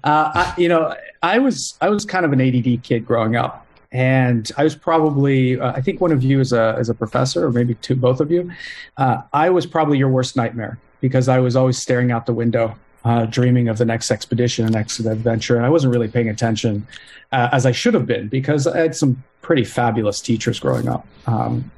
I, 0.04 0.54
you 0.56 0.68
know, 0.68 0.94
I 1.22 1.38
was 1.38 1.76
I 1.80 1.88
was 1.88 2.04
kind 2.04 2.24
of 2.24 2.32
an 2.32 2.40
ADD 2.40 2.82
kid 2.82 3.06
growing 3.06 3.36
up, 3.36 3.66
and 3.92 4.50
I 4.56 4.64
was 4.64 4.74
probably 4.74 5.58
uh, 5.58 5.72
I 5.72 5.80
think 5.80 6.00
one 6.00 6.12
of 6.12 6.22
you 6.22 6.40
is 6.40 6.52
a 6.52 6.76
as 6.78 6.88
a 6.88 6.94
professor, 6.94 7.46
or 7.46 7.52
maybe 7.52 7.74
two, 7.76 7.96
both 7.96 8.20
of 8.20 8.30
you. 8.30 8.50
Uh, 8.96 9.22
I 9.32 9.50
was 9.50 9.66
probably 9.66 9.98
your 9.98 10.08
worst 10.08 10.36
nightmare 10.36 10.78
because 11.00 11.28
I 11.28 11.40
was 11.40 11.56
always 11.56 11.78
staring 11.78 12.10
out 12.10 12.26
the 12.26 12.34
window, 12.34 12.74
uh, 13.04 13.26
dreaming 13.26 13.68
of 13.68 13.78
the 13.78 13.84
next 13.84 14.10
expedition, 14.10 14.64
the 14.66 14.72
next 14.72 14.98
adventure, 15.00 15.56
and 15.56 15.66
I 15.66 15.70
wasn't 15.70 15.92
really 15.92 16.08
paying 16.08 16.28
attention 16.28 16.86
uh, 17.32 17.48
as 17.52 17.66
I 17.66 17.72
should 17.72 17.94
have 17.94 18.06
been 18.06 18.28
because 18.28 18.66
I 18.66 18.78
had 18.78 18.94
some 18.94 19.22
pretty 19.42 19.64
fabulous 19.64 20.20
teachers 20.20 20.58
growing 20.58 20.88
up 20.88 21.06
um, 21.26 21.70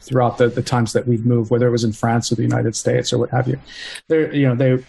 throughout 0.00 0.38
the, 0.38 0.48
the 0.48 0.62
times 0.62 0.92
that 0.92 1.06
we've 1.06 1.24
moved, 1.24 1.50
whether 1.50 1.68
it 1.68 1.70
was 1.70 1.84
in 1.84 1.92
France 1.92 2.32
or 2.32 2.34
the 2.34 2.42
United 2.42 2.74
States 2.74 3.12
or 3.12 3.18
what 3.18 3.30
have 3.30 3.46
you. 3.46 3.58
They, 4.08 4.36
you 4.36 4.48
know, 4.48 4.56
they 4.56 4.84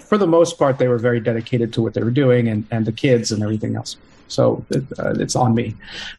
for 0.00 0.18
the 0.18 0.26
most 0.26 0.58
part, 0.58 0.78
they 0.78 0.88
were 0.88 0.98
very 0.98 1.20
dedicated 1.20 1.72
to 1.74 1.82
what 1.82 1.94
they 1.94 2.02
were 2.02 2.10
doing 2.10 2.48
and, 2.48 2.66
and 2.70 2.86
the 2.86 2.92
kids 2.92 3.32
and 3.32 3.42
everything 3.42 3.76
else. 3.76 3.96
So 4.28 4.64
it, 4.70 4.84
uh, 4.98 5.14
it's 5.18 5.36
on 5.36 5.54
me. 5.54 5.74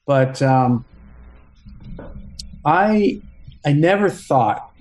But 0.06 0.42
um, 0.42 0.86
I 2.66 3.22
I 3.66 3.74
never 3.74 4.10
thought 4.10 4.72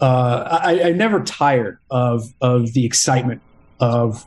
uh, 0.00 0.60
I, 0.62 0.82
I 0.88 0.92
never 0.92 1.22
tired 1.22 1.78
of 1.90 2.32
of 2.40 2.72
the 2.72 2.84
excitement 2.84 3.40
of 3.80 4.26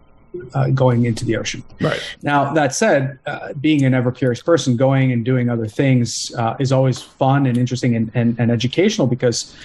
uh, 0.54 0.70
going 0.70 1.06
into 1.06 1.26
the 1.26 1.38
ocean. 1.38 1.64
Right. 1.80 2.02
Now, 2.24 2.54
that 2.54 2.74
said, 2.74 3.20
uh, 3.26 3.54
being 3.54 3.86
an 3.86 3.94
ever 3.94 4.12
curious 4.12 4.42
person, 4.42 4.76
going 4.76 5.12
and 5.12 5.24
doing 5.24 5.50
other 5.50 5.68
things 5.68 6.32
uh, 6.38 6.56
is 6.60 6.72
always 6.72 7.02
fun 7.02 7.46
and 7.46 7.58
interesting 7.58 7.96
and, 7.96 8.12
and, 8.16 8.40
and, 8.40 8.50
educational 8.50 9.06
because 9.06 9.56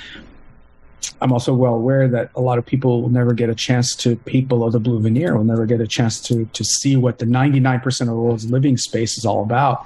I'm 1.21 1.33
also 1.33 1.55
well 1.55 1.75
aware 1.75 2.09
that 2.09 2.31
a 2.35 2.41
lot 2.41 2.59
of 2.59 2.67
people 2.67 3.03
will 3.03 3.09
never 3.09 3.33
get 3.33 3.49
a 3.49 3.55
chance 3.55 3.95
to 3.97 4.17
peek 4.17 4.49
below 4.49 4.71
the 4.71 4.81
blue 4.81 5.01
veneer, 5.01 5.37
will 5.37 5.45
never 5.45 5.67
get 5.67 5.81
a 5.81 5.87
chance 5.87 6.21
to 6.23 6.45
to 6.47 6.65
see 6.65 6.97
what 6.97 7.19
the 7.19 7.27
99% 7.27 8.01
of 8.01 8.07
the 8.07 8.15
world's 8.15 8.51
living 8.51 8.77
space 8.77 9.19
is 9.19 9.25
all 9.25 9.43
about. 9.43 9.85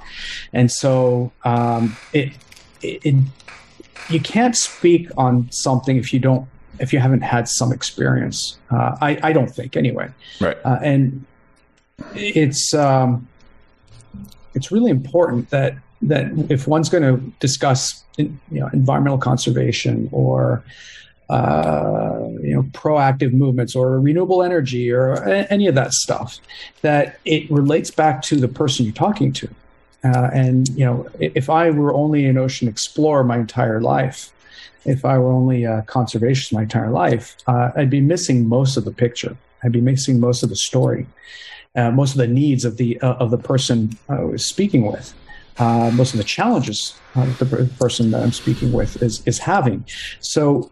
And 0.53 0.71
so 0.71 1.31
um, 1.43 1.95
it, 2.13 2.33
it, 2.81 3.05
it, 3.05 3.15
you 4.09 4.19
can't 4.19 4.55
speak 4.55 5.09
on 5.17 5.51
something 5.51 5.97
if 5.97 6.13
you 6.13 6.19
don't 6.19 6.47
if 6.79 6.91
you 6.91 6.99
haven't 6.99 7.21
had 7.21 7.47
some 7.47 7.71
experience. 7.71 8.57
Uh, 8.71 8.97
I, 8.99 9.19
I 9.23 9.33
don't 9.33 9.49
think 9.49 9.77
anyway. 9.77 10.09
Right. 10.41 10.57
Uh, 10.65 10.79
and 10.81 11.25
it's 12.15 12.73
um, 12.73 13.27
it's 14.53 14.71
really 14.71 14.91
important 14.91 15.49
that 15.49 15.75
that 16.01 16.31
if 16.49 16.67
one's 16.67 16.89
going 16.89 17.03
to 17.03 17.31
discuss 17.39 18.03
you 18.17 18.37
know 18.51 18.69
environmental 18.73 19.17
conservation 19.17 20.09
or 20.11 20.63
uh, 21.29 22.19
you 22.41 22.53
know, 22.53 22.63
proactive 22.71 23.33
movements 23.33 23.75
or 23.75 23.99
renewable 23.99 24.43
energy 24.43 24.91
or 24.91 25.23
any 25.25 25.67
of 25.67 25.75
that 25.75 25.93
stuff, 25.93 26.39
that 26.81 27.19
it 27.25 27.49
relates 27.49 27.91
back 27.91 28.21
to 28.21 28.35
the 28.35 28.47
person 28.47 28.85
you're 28.85 28.93
talking 28.93 29.31
to. 29.31 29.47
Uh, 30.03 30.29
and 30.33 30.67
you 30.69 30.83
know, 30.83 31.07
if 31.19 31.49
I 31.49 31.69
were 31.69 31.93
only 31.93 32.25
an 32.25 32.37
ocean 32.37 32.67
explorer 32.67 33.23
my 33.23 33.37
entire 33.37 33.81
life, 33.81 34.31
if 34.85 35.05
I 35.05 35.17
were 35.17 35.31
only 35.31 35.63
a 35.63 35.83
conservationist 35.83 36.51
my 36.51 36.63
entire 36.63 36.91
life, 36.91 37.37
uh, 37.47 37.71
I'd 37.75 37.89
be 37.89 38.01
missing 38.01 38.47
most 38.47 38.75
of 38.75 38.83
the 38.83 38.91
picture. 38.91 39.37
I'd 39.63 39.71
be 39.71 39.79
missing 39.79 40.19
most 40.19 40.43
of 40.43 40.49
the 40.49 40.57
story, 40.57 41.07
uh, 41.75 41.91
most 41.91 42.11
of 42.11 42.17
the 42.17 42.27
needs 42.27 42.65
of 42.65 42.75
the 42.75 42.99
uh, 42.99 43.13
of 43.13 43.31
the 43.31 43.37
person 43.37 43.97
I 44.09 44.21
was 44.21 44.45
speaking 44.45 44.85
with. 44.85 45.13
Uh, 45.57 45.91
most 45.93 46.13
of 46.13 46.17
the 46.17 46.23
challenges 46.23 46.95
uh, 47.15 47.25
the 47.37 47.69
person 47.79 48.09
that 48.11 48.23
I'm 48.23 48.31
speaking 48.31 48.73
with 48.73 49.01
is 49.01 49.25
is 49.25 49.39
having. 49.39 49.85
So 50.19 50.69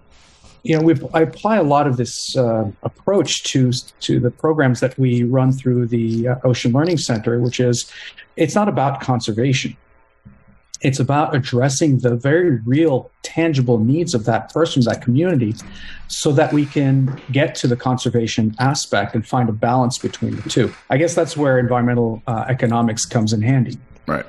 you 0.64 0.78
know, 0.78 0.84
we 0.84 0.96
I 1.14 1.22
apply 1.22 1.58
a 1.58 1.64
lot 1.64 1.88
of 1.88 1.98
this 1.98 2.36
uh, 2.38 2.70
approach 2.84 3.44
to 3.44 3.72
to 4.02 4.20
the 4.20 4.32
programs 4.32 4.80
that 4.80 4.98
we 4.98 5.24
run 5.24 5.52
through 5.52 5.88
the 5.88 6.30
uh, 6.30 6.36
Ocean 6.44 6.72
Learning 6.72 6.98
Center, 6.98 7.40
which 7.40 7.60
is 7.60 7.92
it's 8.36 8.56
not 8.56 8.68
about 8.68 9.02
conservation. 9.02 9.76
It's 10.82 11.00
about 11.00 11.36
addressing 11.36 12.00
the 12.00 12.16
very 12.16 12.60
real, 12.66 13.12
tangible 13.22 13.78
needs 13.78 14.16
of 14.16 14.26
that 14.26 14.52
person, 14.52 14.84
that 14.86 15.02
community, 15.04 15.54
so 16.08 16.32
that 16.32 16.52
we 16.52 16.66
can 16.66 17.22
get 17.32 17.54
to 17.56 17.68
the 17.68 17.76
conservation 17.76 18.56
aspect 18.58 19.14
and 19.14 19.26
find 19.26 19.48
a 19.48 19.52
balance 19.52 20.00
between 20.00 20.36
the 20.38 20.50
two. 20.50 20.74
I 20.90 20.98
guess 20.98 21.14
that's 21.14 21.38
where 21.38 21.60
environmental 21.60 22.24
uh, 22.26 22.46
economics 22.48 23.06
comes 23.06 23.32
in 23.32 23.44
handy. 23.44 23.78
Right. 24.08 24.26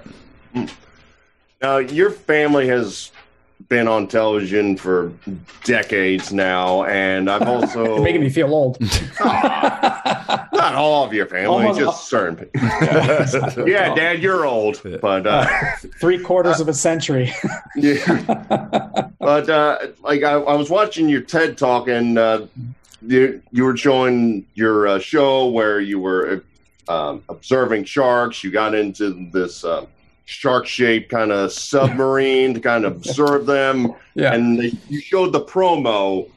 Now, 1.63 1.79
your 1.79 2.11
family 2.11 2.69
has 2.69 3.13
been 3.73 3.89
on 3.89 4.07
television 4.07 4.77
for 4.77 5.11
decades 5.65 6.31
now, 6.31 6.85
and 6.85 7.31
I've 7.31 7.41
also 7.49 7.85
You're 7.85 8.03
making 8.03 8.21
me 8.21 8.29
feel 8.29 8.53
old. 8.53 8.79
not 9.25 10.75
all 10.75 11.07
of 11.07 11.15
your 11.15 11.25
family, 11.25 11.47
Almost 11.47 11.79
just 11.79 11.87
all. 11.87 11.95
certain 11.95 12.37
people. 12.37 13.67
yeah, 13.67 13.95
Dad, 13.95 14.23
you're 14.23 14.45
old, 14.45 14.83
but 15.01 15.27
uh, 15.27 15.47
three 15.99 16.19
quarters 16.19 16.61
uh, 16.61 16.65
of 16.65 16.69
a 16.69 16.75
century. 16.75 17.33
yeah, 17.75 19.09
but 19.19 19.49
uh, 19.49 19.79
like 20.03 20.23
I, 20.23 20.33
I, 20.33 20.55
was 20.55 20.69
watching 20.69 21.09
your 21.09 21.23
TED 21.23 21.57
talk, 21.57 21.89
and 21.89 22.19
uh, 22.19 22.47
you, 23.01 23.41
you 23.53 23.65
were 23.65 23.77
showing 23.79 24.47
your 24.53 24.87
uh, 24.87 24.99
show 24.99 25.49
where 25.49 25.81
you 25.81 25.99
were 25.99 26.43
um, 26.89 27.25
observing 27.31 27.85
sharks. 27.85 28.45
You 28.45 28.51
got 28.51 28.75
into 28.75 29.31
this 29.33 29.65
uh, 29.65 29.87
shark 30.25 30.67
shaped 30.67 31.11
kind 31.11 31.33
of 31.33 31.53
submarine 31.53 32.55
to 32.55 32.61
kind 32.61 32.85
of 32.85 32.97
observe 32.97 33.47
them. 33.47 33.95
Yeah. 34.15 34.35
And 34.35 34.59
they, 34.59 34.73
you 34.89 35.01
showed 35.01 35.33
the 35.33 35.45
promo 35.45 36.29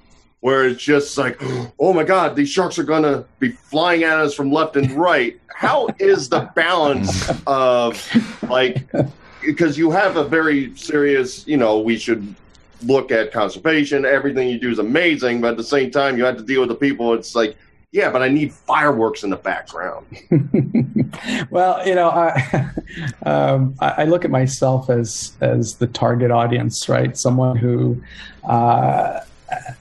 where 0.41 0.67
it's 0.67 0.83
just 0.83 1.17
like, 1.17 1.41
oh 1.79 1.93
my 1.93 2.03
God, 2.03 2.35
these 2.35 2.49
sharks 2.49 2.77
are 2.77 2.83
going 2.83 3.03
to 3.03 3.25
be 3.39 3.49
flying 3.49 4.03
at 4.03 4.19
us 4.19 4.33
from 4.33 4.51
left 4.51 4.75
and 4.75 4.91
right. 4.91 5.39
How 5.47 5.87
is 5.99 6.29
the 6.29 6.51
balance 6.55 7.31
of 7.47 7.99
like, 8.49 8.85
because 9.41 9.77
you 9.77 9.89
have 9.91 10.17
a 10.17 10.23
very 10.23 10.75
serious, 10.75 11.47
you 11.47 11.57
know, 11.57 11.79
we 11.79 11.97
should 11.97 12.35
look 12.83 13.11
at 13.11 13.31
conservation. 13.31 14.05
Everything 14.05 14.47
you 14.49 14.59
do 14.59 14.69
is 14.69 14.79
amazing, 14.79 15.41
but 15.41 15.51
at 15.51 15.57
the 15.57 15.63
same 15.63 15.89
time, 15.89 16.17
you 16.17 16.25
have 16.25 16.37
to 16.37 16.43
deal 16.43 16.59
with 16.59 16.69
the 16.69 16.75
people. 16.75 17.13
It's 17.13 17.33
like, 17.33 17.57
yeah, 17.91 18.11
but 18.11 18.21
I 18.21 18.29
need 18.29 18.51
fireworks 18.51 19.23
in 19.23 19.29
the 19.29 19.37
background. 19.37 20.05
well, 21.49 21.85
you 21.87 21.95
know, 21.95 22.09
I, 22.09 22.71
um, 23.25 23.75
I, 23.79 24.05
look 24.05 24.25
at 24.25 24.31
myself 24.31 24.89
as 24.89 25.33
as 25.41 25.75
the 25.75 25.87
target 25.87 26.31
audience, 26.31 26.89
right? 26.89 27.17
Someone 27.17 27.55
who 27.55 28.01
uh, 28.43 29.21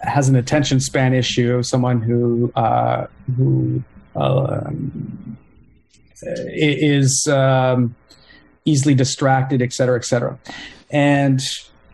has 0.00 0.28
an 0.28 0.36
attention 0.36 0.80
span 0.80 1.14
issue, 1.14 1.62
someone 1.62 2.00
who 2.00 2.52
uh, 2.54 3.06
who 3.36 3.82
um, 4.16 5.36
is 6.22 7.26
um, 7.28 7.94
easily 8.64 8.94
distracted, 8.94 9.60
et 9.62 9.72
cetera, 9.72 9.98
et 9.98 10.04
cetera. 10.04 10.38
And 10.90 11.40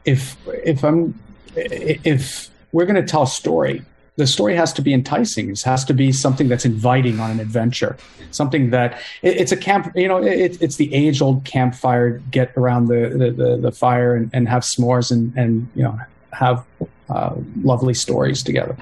if 0.04 0.36
if 0.46 0.84
I'm 0.84 1.18
if 1.56 2.50
we're 2.72 2.86
going 2.86 2.96
to 2.96 3.06
tell 3.06 3.22
a 3.22 3.26
story, 3.26 3.82
the 4.16 4.26
story 4.26 4.54
has 4.54 4.72
to 4.74 4.82
be 4.82 4.92
enticing. 4.92 5.50
It 5.50 5.62
has 5.62 5.84
to 5.86 5.94
be 5.94 6.12
something 6.12 6.48
that's 6.48 6.64
inviting 6.64 7.20
on 7.20 7.30
an 7.30 7.40
adventure. 7.40 7.96
Something 8.30 8.70
that 8.70 9.00
it, 9.22 9.36
it's 9.36 9.52
a 9.52 9.56
camp. 9.56 9.92
You 9.94 10.08
know, 10.08 10.22
it, 10.22 10.61
it's 10.61 10.76
the 10.76 10.92
age 10.94 11.22
old 11.22 11.44
campfire. 11.44 12.18
Get 12.30 12.52
around 12.56 12.86
the 12.86 13.08
the, 13.08 13.30
the, 13.30 13.56
the 13.56 13.72
fire 13.72 14.14
and, 14.14 14.30
and 14.32 14.48
have 14.48 14.62
s'mores 14.62 15.11
and 15.11 15.36
and 15.36 15.68
you 15.74 15.82
know 15.82 15.98
have 16.32 16.64
uh, 17.08 17.34
lovely 17.62 17.94
stories 17.94 18.42
together. 18.42 18.76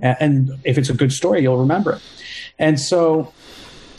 And, 0.00 0.16
and 0.20 0.50
if 0.64 0.78
it's 0.78 0.88
a 0.88 0.94
good 0.94 1.12
story, 1.12 1.42
you'll 1.42 1.58
remember 1.58 1.92
it. 1.92 2.02
And 2.58 2.80
so 2.80 3.32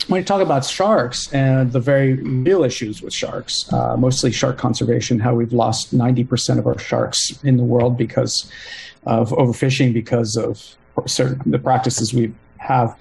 when 0.08 0.20
you 0.20 0.24
talk 0.24 0.40
about 0.40 0.64
sharks 0.64 1.32
and 1.32 1.72
the 1.72 1.80
very 1.80 2.14
real 2.14 2.64
issues 2.64 3.02
with 3.02 3.12
sharks, 3.12 3.70
uh, 3.72 3.96
mostly 3.96 4.32
shark 4.32 4.56
conservation, 4.56 5.20
how 5.20 5.34
we've 5.34 5.52
lost 5.52 5.94
90% 5.94 6.58
of 6.58 6.66
our 6.66 6.78
sharks 6.78 7.38
in 7.44 7.56
the 7.56 7.62
world 7.62 7.96
because 7.96 8.50
of 9.08 9.30
overfishing, 9.30 9.92
because 9.92 10.36
of 10.36 10.76
certain 11.06 11.50
the 11.50 11.58
practices 11.58 12.12
we 12.12 12.32
have 12.58 12.96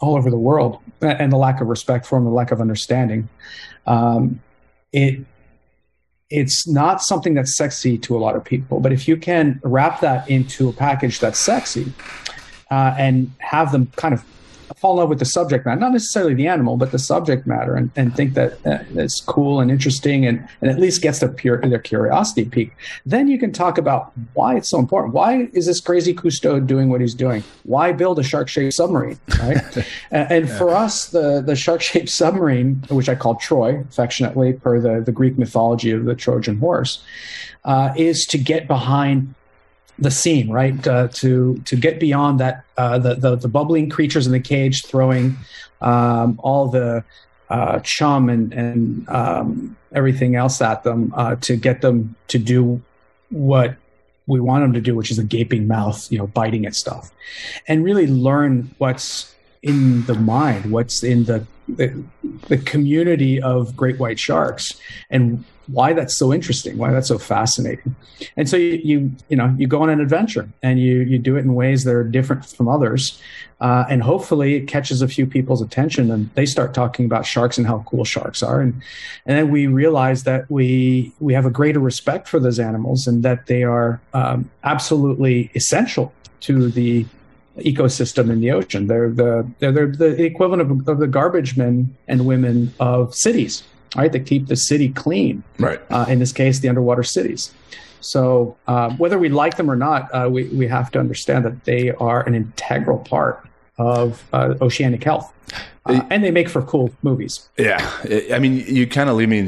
all 0.00 0.16
over 0.16 0.30
the 0.30 0.38
world, 0.38 0.78
and 1.00 1.32
the 1.32 1.36
lack 1.36 1.60
of 1.60 1.66
respect 1.66 2.06
for 2.06 2.16
them, 2.16 2.24
the 2.24 2.30
lack 2.30 2.52
of 2.52 2.60
understanding. 2.60 3.28
Um, 3.86 4.40
it 4.92 5.20
it's 6.30 6.66
not 6.66 7.02
something 7.02 7.34
that's 7.34 7.56
sexy 7.56 7.98
to 7.98 8.16
a 8.16 8.18
lot 8.18 8.34
of 8.34 8.44
people, 8.44 8.80
but 8.80 8.92
if 8.92 9.06
you 9.06 9.16
can 9.16 9.60
wrap 9.62 10.00
that 10.00 10.28
into 10.28 10.68
a 10.68 10.72
package 10.72 11.20
that's 11.20 11.38
sexy 11.38 11.92
uh, 12.70 12.94
and 12.98 13.30
have 13.38 13.72
them 13.72 13.86
kind 13.96 14.14
of 14.14 14.24
fall 14.76 14.92
in 14.92 14.98
love 14.98 15.08
with 15.08 15.18
the 15.18 15.24
subject 15.24 15.66
matter, 15.66 15.80
not 15.80 15.92
necessarily 15.92 16.34
the 16.34 16.46
animal, 16.46 16.76
but 16.76 16.92
the 16.92 16.98
subject 16.98 17.46
matter, 17.46 17.74
and, 17.74 17.90
and 17.96 18.14
think 18.14 18.34
that 18.34 18.52
uh, 18.66 18.78
it's 18.94 19.20
cool 19.20 19.60
and 19.60 19.70
interesting, 19.70 20.26
and, 20.26 20.46
and 20.60 20.70
at 20.70 20.78
least 20.78 21.02
gets 21.02 21.20
their, 21.20 21.28
pure, 21.28 21.60
their 21.60 21.78
curiosity 21.78 22.44
piqued. 22.44 22.74
Then 23.06 23.28
you 23.28 23.38
can 23.38 23.52
talk 23.52 23.78
about 23.78 24.12
why 24.34 24.56
it's 24.56 24.68
so 24.68 24.78
important. 24.78 25.14
Why 25.14 25.48
is 25.52 25.66
this 25.66 25.80
crazy 25.80 26.14
Cousteau 26.14 26.64
doing 26.64 26.88
what 26.88 27.00
he's 27.00 27.14
doing? 27.14 27.42
Why 27.64 27.92
build 27.92 28.18
a 28.18 28.22
shark-shaped 28.22 28.74
submarine? 28.74 29.18
Right? 29.40 29.76
and, 30.10 30.32
and 30.32 30.48
yeah. 30.48 30.58
for 30.58 30.70
us, 30.70 31.08
the 31.08 31.40
the 31.40 31.56
shark-shaped 31.56 32.08
submarine, 32.08 32.82
which 32.90 33.08
I 33.08 33.14
call 33.14 33.36
Troy 33.36 33.80
affectionately, 33.80 34.54
per 34.54 34.80
the 34.80 35.00
the 35.00 35.12
Greek 35.12 35.38
mythology 35.38 35.90
of 35.90 36.04
the 36.04 36.14
Trojan 36.14 36.58
horse, 36.58 37.02
uh, 37.64 37.92
is 37.96 38.24
to 38.26 38.38
get 38.38 38.66
behind 38.66 39.34
the 39.98 40.10
scene, 40.10 40.50
right? 40.50 40.86
Uh, 40.86 41.08
to 41.08 41.58
to 41.64 41.76
get 41.76 42.00
beyond 42.00 42.40
that, 42.40 42.64
uh, 42.76 42.98
the, 42.98 43.14
the, 43.14 43.36
the 43.36 43.48
bubbling 43.48 43.88
creatures 43.88 44.26
in 44.26 44.32
the 44.32 44.40
cage 44.40 44.84
throwing 44.84 45.36
um, 45.80 46.38
all 46.42 46.68
the 46.68 47.04
uh, 47.50 47.78
chum 47.80 48.28
and 48.28 48.52
and 48.52 49.08
um, 49.08 49.76
everything 49.92 50.34
else 50.34 50.60
at 50.60 50.82
them 50.82 51.12
uh, 51.16 51.36
to 51.36 51.56
get 51.56 51.80
them 51.80 52.14
to 52.28 52.38
do 52.38 52.82
what 53.30 53.76
we 54.26 54.40
want 54.40 54.64
them 54.64 54.72
to 54.72 54.80
do, 54.80 54.94
which 54.94 55.10
is 55.10 55.18
a 55.18 55.24
gaping 55.24 55.68
mouth, 55.68 56.10
you 56.10 56.18
know, 56.18 56.26
biting 56.26 56.66
at 56.66 56.74
stuff, 56.74 57.12
and 57.68 57.84
really 57.84 58.06
learn 58.06 58.74
what's 58.78 59.34
in 59.62 60.04
the 60.06 60.14
mind, 60.14 60.70
what's 60.70 61.02
in 61.02 61.24
the 61.24 61.46
the, 61.68 62.02
the 62.48 62.58
community 62.58 63.40
of 63.40 63.76
great 63.76 63.98
white 63.98 64.18
sharks, 64.18 64.72
and 65.10 65.44
why 65.66 65.92
that's 65.92 66.16
so 66.16 66.32
interesting, 66.32 66.76
why 66.76 66.92
that's 66.92 67.08
so 67.08 67.18
fascinating. 67.18 67.96
And 68.36 68.48
so 68.48 68.56
you, 68.56 68.80
you, 68.84 69.12
you 69.28 69.36
know, 69.36 69.54
you 69.58 69.66
go 69.66 69.82
on 69.82 69.88
an 69.88 70.00
adventure 70.00 70.48
and 70.62 70.78
you, 70.78 71.00
you 71.00 71.18
do 71.18 71.36
it 71.36 71.40
in 71.40 71.54
ways 71.54 71.84
that 71.84 71.94
are 71.94 72.04
different 72.04 72.44
from 72.44 72.68
others. 72.68 73.20
Uh, 73.60 73.84
and 73.88 74.02
hopefully 74.02 74.56
it 74.56 74.68
catches 74.68 75.00
a 75.00 75.08
few 75.08 75.26
people's 75.26 75.62
attention 75.62 76.10
and 76.10 76.28
they 76.34 76.44
start 76.44 76.74
talking 76.74 77.06
about 77.06 77.24
sharks 77.24 77.56
and 77.56 77.66
how 77.66 77.82
cool 77.86 78.04
sharks 78.04 78.42
are. 78.42 78.60
And, 78.60 78.74
and 79.24 79.38
then 79.38 79.50
we 79.50 79.66
realize 79.66 80.24
that 80.24 80.50
we, 80.50 81.12
we 81.20 81.32
have 81.32 81.46
a 81.46 81.50
greater 81.50 81.80
respect 81.80 82.28
for 82.28 82.38
those 82.38 82.58
animals 82.58 83.06
and 83.06 83.22
that 83.22 83.46
they 83.46 83.62
are 83.62 84.00
um, 84.12 84.50
absolutely 84.64 85.50
essential 85.54 86.12
to 86.40 86.68
the 86.68 87.06
ecosystem 87.58 88.30
in 88.30 88.40
the 88.40 88.50
ocean. 88.50 88.86
They're 88.86 89.10
the, 89.10 89.48
they're, 89.58 89.72
they're 89.72 89.92
the 89.92 90.24
equivalent 90.24 90.62
of, 90.62 90.88
of 90.88 90.98
the 90.98 91.06
garbage 91.06 91.56
men 91.56 91.96
and 92.08 92.26
women 92.26 92.74
of 92.80 93.14
cities 93.14 93.62
right? 93.96 94.12
That 94.12 94.26
keep 94.26 94.46
the 94.46 94.56
city 94.56 94.88
clean. 94.90 95.42
Right. 95.58 95.80
Uh, 95.90 96.06
in 96.08 96.18
this 96.18 96.32
case, 96.32 96.58
the 96.58 96.68
underwater 96.68 97.02
cities. 97.02 97.52
So 98.00 98.56
uh, 98.66 98.90
whether 98.96 99.18
we 99.18 99.28
like 99.28 99.56
them 99.56 99.70
or 99.70 99.76
not, 99.76 100.14
uh, 100.14 100.28
we 100.30 100.44
we 100.48 100.66
have 100.68 100.90
to 100.92 101.00
understand 101.00 101.44
that 101.44 101.64
they 101.64 101.90
are 101.92 102.22
an 102.26 102.34
integral 102.34 102.98
part 102.98 103.46
of 103.78 104.24
uh, 104.32 104.54
oceanic 104.60 105.02
health. 105.02 105.32
Uh, 105.86 106.02
and 106.08 106.24
they 106.24 106.30
make 106.30 106.48
for 106.48 106.62
cool 106.62 106.90
movies. 107.02 107.46
Yeah, 107.58 107.78
I 108.32 108.38
mean, 108.38 108.64
you 108.66 108.86
kind 108.86 109.10
of 109.10 109.16
lead 109.16 109.28
me 109.28 109.40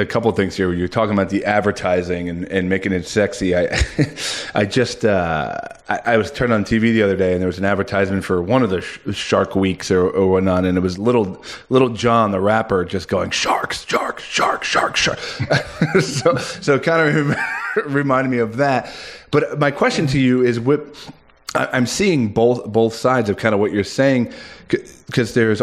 a 0.00 0.06
couple 0.06 0.30
of 0.30 0.36
things 0.36 0.56
here. 0.56 0.72
You're 0.72 0.88
talking 0.88 1.12
about 1.12 1.28
the 1.28 1.44
advertising 1.44 2.30
and, 2.30 2.46
and 2.46 2.70
making 2.70 2.92
it 2.92 3.06
sexy. 3.06 3.54
I, 3.54 3.78
I 4.54 4.64
just, 4.64 5.04
uh, 5.04 5.60
I, 5.90 6.00
I, 6.06 6.16
was 6.16 6.30
turned 6.30 6.54
on 6.54 6.64
TV 6.64 6.94
the 6.94 7.02
other 7.02 7.16
day, 7.16 7.32
and 7.32 7.42
there 7.42 7.46
was 7.46 7.58
an 7.58 7.66
advertisement 7.66 8.24
for 8.24 8.40
one 8.40 8.62
of 8.62 8.70
the 8.70 8.80
sh- 8.80 9.00
Shark 9.12 9.54
Weeks 9.54 9.90
or, 9.90 10.08
or 10.08 10.28
whatnot, 10.30 10.64
and 10.64 10.78
it 10.78 10.80
was 10.80 10.98
little 10.98 11.44
Lil 11.68 11.90
Jon, 11.90 12.30
the 12.30 12.40
rapper, 12.40 12.86
just 12.86 13.08
going 13.08 13.28
sharks, 13.28 13.84
sharks, 13.84 14.22
shark, 14.22 14.64
shark, 14.64 14.96
shark. 14.96 15.18
so, 16.00 16.36
so 16.36 16.76
it 16.76 16.82
kind 16.84 17.18
of 17.18 17.36
reminded 17.84 18.30
me 18.30 18.38
of 18.38 18.56
that. 18.56 18.90
But 19.30 19.58
my 19.58 19.70
question 19.70 20.06
to 20.06 20.18
you 20.18 20.42
is, 20.42 20.58
with 20.58 21.12
I'm 21.54 21.86
seeing 21.86 22.28
both 22.28 22.64
both 22.66 22.94
sides 22.94 23.28
of 23.28 23.36
kind 23.36 23.54
of 23.54 23.60
what 23.60 23.72
you're 23.72 23.84
saying 23.84 24.32
because 24.68 25.34
there's 25.34 25.60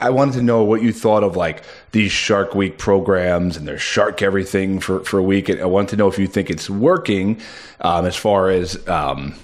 I 0.00 0.10
wanted 0.10 0.34
to 0.34 0.42
know 0.42 0.64
what 0.64 0.82
you 0.82 0.92
thought 0.92 1.22
of 1.22 1.36
like 1.36 1.62
these 1.92 2.12
Shark 2.12 2.54
Week 2.54 2.78
programs 2.78 3.56
and 3.56 3.68
there's 3.68 3.82
Shark 3.82 4.22
Everything 4.22 4.80
for 4.80 5.00
for 5.00 5.18
a 5.18 5.22
week. 5.22 5.48
And 5.48 5.60
I 5.60 5.66
want 5.66 5.90
to 5.90 5.96
know 5.96 6.08
if 6.08 6.18
you 6.18 6.26
think 6.26 6.48
it's 6.48 6.70
working 6.70 7.40
um, 7.80 8.06
as 8.06 8.16
far 8.16 8.48
as 8.50 8.86
um, 8.88 9.34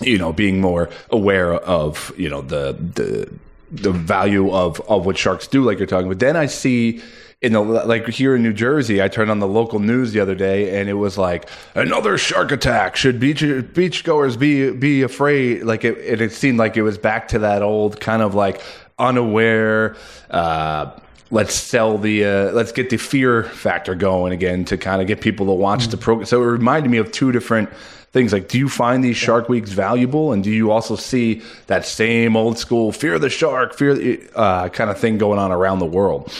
you 0.00 0.18
know 0.18 0.32
being 0.32 0.60
more 0.60 0.88
aware 1.10 1.54
of 1.54 2.12
you 2.16 2.28
know 2.28 2.40
the 2.40 2.76
the 2.78 3.32
the 3.72 3.90
value 3.90 4.52
of 4.52 4.80
of 4.82 5.04
what 5.04 5.18
sharks 5.18 5.48
do, 5.48 5.64
like 5.64 5.78
you're 5.78 5.86
talking. 5.88 6.08
But 6.08 6.20
then 6.20 6.36
I 6.36 6.46
see 6.46 7.02
in 7.44 7.52
the 7.52 7.60
like 7.60 8.08
here 8.08 8.34
in 8.34 8.42
New 8.42 8.54
Jersey, 8.54 9.02
I 9.02 9.08
turned 9.08 9.30
on 9.30 9.38
the 9.38 9.46
local 9.46 9.78
news 9.78 10.12
the 10.12 10.20
other 10.20 10.34
day, 10.34 10.80
and 10.80 10.88
it 10.88 10.94
was 10.94 11.18
like 11.18 11.48
another 11.74 12.16
shark 12.16 12.50
attack. 12.52 12.96
Should 12.96 13.20
beach 13.20 13.42
beachgoers 13.42 14.38
be 14.38 14.70
be 14.70 15.02
afraid? 15.02 15.62
Like 15.62 15.84
it, 15.84 15.98
it, 15.98 16.22
it 16.22 16.32
seemed 16.32 16.58
like 16.58 16.78
it 16.78 16.82
was 16.82 16.96
back 16.96 17.28
to 17.28 17.40
that 17.40 17.62
old 17.62 18.00
kind 18.00 18.22
of 18.22 18.34
like 18.34 18.62
unaware. 18.98 19.94
Uh, 20.30 20.98
let's 21.30 21.54
sell 21.54 21.98
the 21.98 22.24
uh, 22.24 22.52
let's 22.52 22.72
get 22.72 22.88
the 22.88 22.96
fear 22.96 23.44
factor 23.44 23.94
going 23.94 24.32
again 24.32 24.64
to 24.64 24.78
kind 24.78 25.02
of 25.02 25.06
get 25.06 25.20
people 25.20 25.44
to 25.44 25.52
watch 25.52 25.82
mm-hmm. 25.82 25.90
the 25.90 25.96
program. 25.98 26.24
So 26.24 26.42
it 26.42 26.46
reminded 26.46 26.90
me 26.90 26.96
of 26.96 27.12
two 27.12 27.30
different 27.30 27.68
things. 28.12 28.32
Like, 28.32 28.48
do 28.48 28.58
you 28.58 28.70
find 28.70 29.04
these 29.04 29.18
Shark 29.18 29.50
Weeks 29.50 29.70
valuable, 29.70 30.32
and 30.32 30.42
do 30.42 30.50
you 30.50 30.70
also 30.70 30.96
see 30.96 31.42
that 31.66 31.84
same 31.84 32.38
old 32.38 32.56
school 32.56 32.90
fear 32.90 33.18
the 33.18 33.28
shark, 33.28 33.74
fear 33.74 34.18
uh, 34.34 34.70
kind 34.70 34.88
of 34.88 34.98
thing 34.98 35.18
going 35.18 35.38
on 35.38 35.52
around 35.52 35.80
the 35.80 35.86
world? 35.86 36.32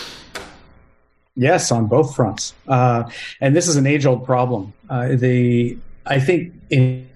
Yes, 1.37 1.73
on 1.73 1.87
both 1.87 2.15
fronts, 2.15 2.55
uh, 2.69 3.11
and 3.41 3.57
this 3.57 3.67
is 3.67 3.77
an 3.77 3.87
age-old 3.87 4.25
problem. 4.25 4.73
Uh, 4.89 5.09
the 5.17 5.77
I 6.07 6.21
think 6.21 6.53
in 6.71 7.09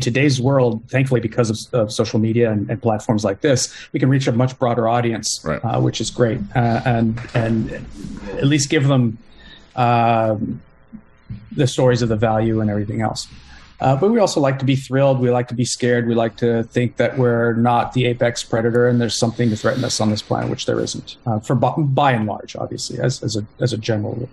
today's 0.00 0.40
world, 0.40 0.82
thankfully, 0.88 1.20
because 1.20 1.50
of, 1.50 1.80
of 1.80 1.92
social 1.92 2.18
media 2.18 2.50
and, 2.50 2.70
and, 2.70 2.80
platforms 2.80 3.24
like 3.24 3.40
this, 3.40 3.74
we 3.92 4.00
can 4.00 4.08
reach 4.08 4.26
a 4.26 4.32
much 4.32 4.58
broader 4.58 4.88
audience, 4.88 5.40
right. 5.44 5.62
uh, 5.62 5.80
which 5.80 6.00
is 6.00 6.10
great, 6.10 6.40
uh, 6.54 6.80
and 6.86 7.20
and 7.34 7.86
at 8.32 8.46
least 8.46 8.70
give 8.70 8.88
them 8.88 9.18
um, 9.74 10.62
the 11.52 11.66
stories 11.66 12.00
of 12.02 12.08
the 12.08 12.16
value 12.16 12.60
and 12.60 12.70
everything 12.70 13.02
else. 13.02 13.28
Uh, 13.80 13.94
but 13.96 14.10
we 14.10 14.18
also 14.18 14.40
like 14.40 14.58
to 14.58 14.64
be 14.64 14.76
thrilled. 14.76 15.20
We 15.20 15.30
like 15.30 15.48
to 15.48 15.54
be 15.54 15.64
scared. 15.64 16.08
We 16.08 16.14
like 16.14 16.36
to 16.38 16.62
think 16.64 16.96
that 16.96 17.18
we're 17.18 17.54
not 17.54 17.92
the 17.92 18.06
apex 18.06 18.42
predator 18.42 18.88
and 18.88 19.00
there's 19.00 19.18
something 19.18 19.50
to 19.50 19.56
threaten 19.56 19.84
us 19.84 20.00
on 20.00 20.10
this 20.10 20.22
planet, 20.22 20.48
which 20.48 20.66
there 20.66 20.80
isn't. 20.80 21.16
Uh, 21.26 21.40
for 21.40 21.54
by, 21.54 21.74
by, 21.76 22.12
and 22.12 22.26
large, 22.26 22.56
obviously, 22.56 22.98
as, 22.98 23.22
as 23.22 23.36
a 23.36 23.46
as 23.60 23.72
a 23.72 23.78
general 23.78 24.14
rule, 24.14 24.30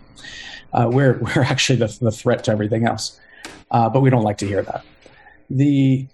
uh, 0.74 0.90
we're 0.90 1.20
we're 1.36 1.44
actually 1.44 1.78
the, 1.78 1.98
the 2.02 2.12
threat 2.12 2.46
to 2.46 2.52
everything 2.52 2.86
else. 2.86 3.20
Uh, 3.70 3.90
but 3.90 4.02
we 4.02 4.10
don't 4.10 4.24
like 4.24 4.38
to 4.38 4.48
hear 4.48 4.62
that. 4.62 4.86
the 5.50 6.08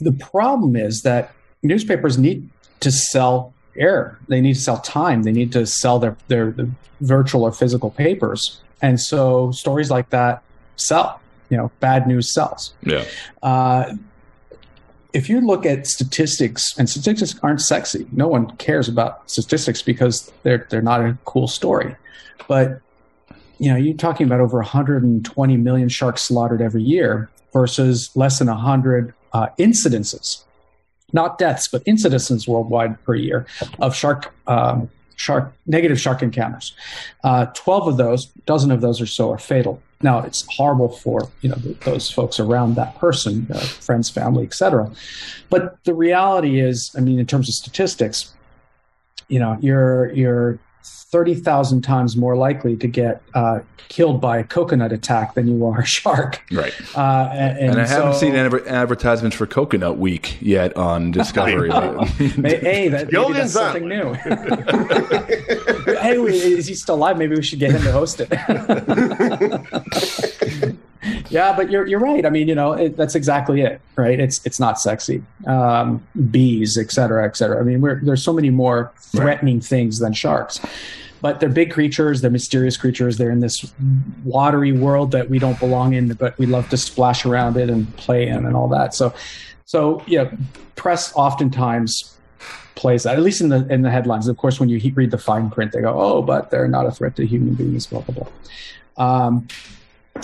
The 0.00 0.12
problem 0.12 0.76
is 0.76 1.02
that 1.02 1.32
newspapers 1.62 2.18
need 2.18 2.50
to 2.80 2.92
sell 2.92 3.54
air. 3.76 4.18
They 4.28 4.42
need 4.42 4.54
to 4.54 4.60
sell 4.60 4.78
time. 4.78 5.22
They 5.22 5.32
need 5.32 5.52
to 5.52 5.64
sell 5.64 5.98
their 5.98 6.18
their, 6.28 6.50
their 6.50 6.68
virtual 7.00 7.44
or 7.44 7.52
physical 7.52 7.90
papers, 7.90 8.60
and 8.82 9.00
so 9.00 9.52
stories 9.52 9.90
like 9.90 10.10
that 10.10 10.42
sell 10.76 11.20
you 11.54 11.60
know 11.60 11.70
bad 11.78 12.08
news 12.08 12.34
sells. 12.34 12.74
Yeah. 12.82 13.04
Uh, 13.40 13.94
if 15.12 15.28
you 15.28 15.40
look 15.40 15.64
at 15.64 15.86
statistics, 15.86 16.76
and 16.76 16.90
statistics 16.90 17.38
aren't 17.44 17.60
sexy. 17.60 18.04
No 18.10 18.26
one 18.26 18.56
cares 18.56 18.88
about 18.88 19.30
statistics 19.30 19.80
because 19.82 20.32
they're 20.42 20.66
they're 20.68 20.82
not 20.82 21.00
a 21.00 21.16
cool 21.24 21.46
story. 21.46 21.94
But 22.48 22.80
you 23.58 23.70
know, 23.70 23.76
you're 23.76 23.96
talking 23.96 24.26
about 24.26 24.40
over 24.40 24.58
120 24.58 25.56
million 25.56 25.88
sharks 25.88 26.22
slaughtered 26.22 26.60
every 26.60 26.82
year 26.82 27.30
versus 27.52 28.10
less 28.16 28.40
than 28.40 28.48
100 28.48 29.14
uh, 29.32 29.46
incidences, 29.60 30.42
not 31.12 31.38
deaths, 31.38 31.68
but 31.68 31.84
incidences 31.84 32.48
worldwide 32.48 33.00
per 33.04 33.14
year 33.14 33.46
of 33.78 33.94
shark 33.94 34.34
um, 34.48 34.90
shark 35.14 35.52
negative 35.66 36.00
shark 36.00 36.22
encounters. 36.24 36.74
Uh, 37.22 37.46
Twelve 37.54 37.86
of 37.86 37.96
those, 37.98 38.26
dozen 38.46 38.72
of 38.72 38.80
those 38.80 39.00
or 39.00 39.06
so, 39.06 39.30
are 39.30 39.38
fatal. 39.38 39.80
Now 40.04 40.20
it's 40.20 40.44
horrible 40.50 40.90
for 40.90 41.28
you 41.40 41.48
know 41.48 41.56
those 41.84 42.10
folks 42.10 42.38
around 42.38 42.74
that 42.76 42.94
person, 42.98 43.46
uh, 43.52 43.58
friends, 43.58 44.10
family, 44.10 44.44
etc. 44.44 44.90
But 45.48 45.82
the 45.84 45.94
reality 45.94 46.60
is, 46.60 46.94
I 46.96 47.00
mean, 47.00 47.18
in 47.18 47.26
terms 47.26 47.48
of 47.48 47.54
statistics, 47.54 48.34
you 49.28 49.38
know, 49.38 49.56
you're 49.60 50.12
you're 50.12 50.58
thirty 50.84 51.34
thousand 51.34 51.82
times 51.82 52.16
more 52.16 52.36
likely 52.36 52.76
to 52.76 52.86
get 52.86 53.22
uh, 53.32 53.60
killed 53.88 54.20
by 54.20 54.38
a 54.38 54.44
coconut 54.44 54.92
attack 54.92 55.34
than 55.34 55.48
you 55.48 55.64
are 55.64 55.80
a 55.80 55.86
shark. 55.86 56.42
Right. 56.50 56.74
Uh, 56.96 57.30
and, 57.32 57.70
and, 57.70 57.80
I 57.80 57.86
haven't 57.86 58.16
seen 58.16 58.34
adver- 58.34 58.66
advertisements 58.68 59.36
for 59.36 59.46
Coconut 59.46 59.98
Week 59.98 60.36
yet 60.40 60.76
on 60.76 61.12
Discovery. 61.12 61.70
hey, 62.18 62.88
that, 62.88 63.12
maybe 63.12 63.32
that's 63.32 63.52
something 63.52 63.88
new. 63.88 64.14
hey, 66.14 66.52
is 66.52 66.66
he 66.66 66.74
still 66.74 66.96
alive? 66.96 67.18
Maybe 67.18 67.36
we 67.36 67.42
should 67.42 67.58
get 67.58 67.72
him 67.72 67.82
to 67.82 67.92
host 67.92 68.20
it. 68.20 68.30
yeah, 71.30 71.54
but 71.56 71.70
you're 71.70 71.86
you're 71.86 72.00
right. 72.00 72.24
I 72.24 72.30
mean, 72.30 72.48
you 72.48 72.54
know, 72.54 72.72
it, 72.72 72.96
that's 72.96 73.14
exactly 73.14 73.60
it, 73.60 73.80
right? 73.96 74.18
It's 74.18 74.44
it's 74.46 74.60
not 74.60 74.80
sexy. 74.80 75.22
Um, 75.46 76.06
bees, 76.30 76.78
et 76.78 76.90
cetera, 76.90 77.26
et 77.26 77.36
cetera. 77.36 77.60
I 77.60 77.62
mean, 77.62 77.80
there's 78.02 78.22
so 78.22 78.32
many 78.32 78.50
more 78.50 78.92
threatening 78.98 79.56
right. 79.56 79.64
things 79.64 79.98
than 79.98 80.12
sharks. 80.12 80.60
But 81.20 81.40
they're 81.40 81.48
big 81.48 81.72
creatures. 81.72 82.20
They're 82.20 82.30
mysterious 82.30 82.76
creatures. 82.76 83.16
They're 83.16 83.30
in 83.30 83.40
this 83.40 83.72
watery 84.24 84.72
world 84.72 85.10
that 85.12 85.30
we 85.30 85.38
don't 85.38 85.58
belong 85.58 85.94
in, 85.94 86.12
but 86.12 86.38
we 86.38 86.44
love 86.44 86.68
to 86.68 86.76
splash 86.76 87.24
around 87.24 87.56
it 87.56 87.70
and 87.70 87.94
play 87.96 88.28
in 88.28 88.44
and 88.44 88.54
all 88.54 88.68
that. 88.68 88.92
So, 88.92 89.14
so 89.64 90.02
yeah, 90.06 90.30
press 90.76 91.14
oftentimes 91.16 92.13
plays 92.74 93.04
that, 93.04 93.16
at 93.16 93.22
least 93.22 93.40
in 93.40 93.48
the 93.48 93.66
in 93.72 93.82
the 93.82 93.90
headlines. 93.90 94.28
Of 94.28 94.36
course, 94.36 94.60
when 94.60 94.68
you 94.68 94.92
read 94.94 95.10
the 95.10 95.18
fine 95.18 95.50
print, 95.50 95.72
they 95.72 95.80
go, 95.80 95.98
"Oh, 95.98 96.22
but 96.22 96.50
they're 96.50 96.68
not 96.68 96.86
a 96.86 96.90
threat 96.90 97.16
to 97.16 97.26
human 97.26 97.54
beings." 97.54 97.86
Blah 97.86 98.00
blah 98.02 98.14
blah. 98.14 98.28
Um, 98.96 99.48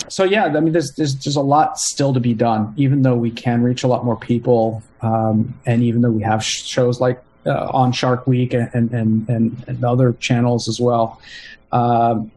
so 0.07 0.23
yeah, 0.23 0.45
I 0.45 0.59
mean, 0.59 0.73
there's, 0.73 0.93
there's 0.93 1.15
there's 1.15 1.35
a 1.35 1.41
lot 1.41 1.77
still 1.77 2.13
to 2.13 2.19
be 2.19 2.33
done. 2.33 2.73
Even 2.77 3.01
though 3.01 3.15
we 3.15 3.31
can 3.31 3.61
reach 3.61 3.83
a 3.83 3.87
lot 3.87 4.05
more 4.05 4.15
people, 4.15 4.81
um, 5.01 5.53
and 5.65 5.83
even 5.83 6.01
though 6.01 6.11
we 6.11 6.23
have 6.23 6.43
shows 6.43 7.01
like 7.01 7.21
uh, 7.45 7.67
on 7.71 7.91
Shark 7.91 8.27
Week 8.27 8.53
and 8.53 8.69
and, 8.73 9.29
and 9.29 9.63
and 9.67 9.83
other 9.83 10.13
channels 10.13 10.67
as 10.67 10.79
well, 10.79 11.21
um, 11.71 12.31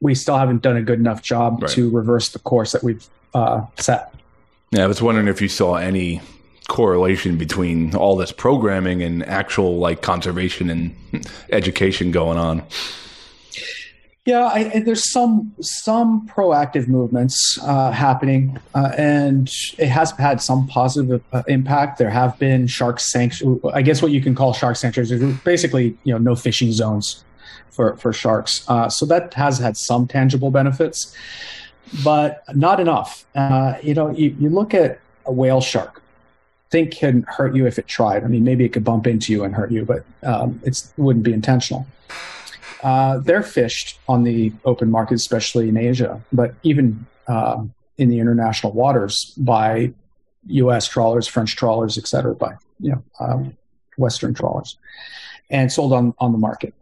we 0.00 0.14
still 0.14 0.36
haven't 0.36 0.62
done 0.62 0.76
a 0.76 0.82
good 0.82 0.98
enough 0.98 1.22
job 1.22 1.62
right. 1.62 1.70
to 1.72 1.90
reverse 1.90 2.30
the 2.30 2.38
course 2.38 2.72
that 2.72 2.82
we've 2.82 3.06
uh, 3.34 3.64
set. 3.78 4.14
Yeah, 4.70 4.84
I 4.84 4.86
was 4.86 5.02
wondering 5.02 5.28
if 5.28 5.42
you 5.42 5.48
saw 5.48 5.74
any 5.74 6.20
correlation 6.70 7.36
between 7.36 7.94
all 7.96 8.16
this 8.16 8.30
programming 8.30 9.02
and 9.02 9.26
actual 9.26 9.78
like 9.78 10.02
conservation 10.02 10.70
and 10.70 10.94
education 11.50 12.12
going 12.12 12.38
on. 12.38 12.62
Yeah, 14.24 14.44
I, 14.44 14.80
there's 14.80 15.10
some 15.10 15.52
some 15.60 16.28
proactive 16.28 16.86
movements 16.86 17.58
uh, 17.62 17.90
happening, 17.90 18.58
uh, 18.74 18.92
and 18.96 19.50
it 19.78 19.88
has 19.88 20.12
had 20.12 20.40
some 20.40 20.68
positive 20.68 21.22
uh, 21.32 21.42
impact. 21.48 21.98
There 21.98 22.10
have 22.10 22.38
been 22.38 22.68
shark 22.68 23.00
sanctuaries. 23.00 23.60
I 23.74 23.82
guess 23.82 24.00
what 24.00 24.12
you 24.12 24.20
can 24.20 24.36
call 24.36 24.52
shark 24.52 24.76
sanctuaries 24.76 25.10
is 25.10 25.36
basically 25.38 25.98
you 26.04 26.12
know 26.12 26.18
no 26.18 26.36
fishing 26.36 26.70
zones 26.70 27.24
for 27.70 27.96
for 27.96 28.12
sharks. 28.12 28.64
Uh, 28.68 28.88
so 28.88 29.04
that 29.06 29.34
has 29.34 29.58
had 29.58 29.76
some 29.76 30.06
tangible 30.06 30.52
benefits, 30.52 31.16
but 32.04 32.44
not 32.54 32.78
enough. 32.78 33.24
Uh, 33.34 33.74
you 33.82 33.94
know, 33.94 34.10
you, 34.10 34.36
you 34.38 34.48
look 34.48 34.74
at 34.74 35.00
a 35.26 35.32
whale 35.32 35.60
shark. 35.60 36.00
Think 36.70 36.92
can 36.92 37.24
hurt 37.28 37.54
you 37.54 37.66
if 37.66 37.78
it 37.78 37.86
tried. 37.86 38.24
I 38.24 38.28
mean, 38.28 38.44
maybe 38.44 38.64
it 38.64 38.72
could 38.72 38.84
bump 38.84 39.06
into 39.06 39.32
you 39.32 39.44
and 39.44 39.54
hurt 39.54 39.72
you, 39.72 39.84
but 39.84 40.04
um, 40.22 40.60
it 40.64 40.82
wouldn't 40.96 41.24
be 41.24 41.32
intentional. 41.32 41.86
Uh, 42.82 43.18
they're 43.18 43.42
fished 43.42 43.98
on 44.08 44.22
the 44.22 44.52
open 44.64 44.90
market, 44.90 45.14
especially 45.14 45.68
in 45.68 45.76
Asia, 45.76 46.22
but 46.32 46.54
even 46.62 47.06
uh, 47.26 47.62
in 47.98 48.08
the 48.08 48.18
international 48.18 48.72
waters 48.72 49.34
by 49.36 49.92
U.S. 50.46 50.88
trawlers, 50.88 51.26
French 51.26 51.56
trawlers, 51.56 51.98
et 51.98 52.06
cetera, 52.06 52.34
by 52.34 52.54
you 52.78 52.92
know 52.92 53.02
um, 53.18 53.56
Western 53.98 54.32
trawlers, 54.32 54.78
and 55.50 55.70
sold 55.70 55.92
on 55.92 56.14
on 56.18 56.32
the 56.32 56.38
market. 56.38 56.72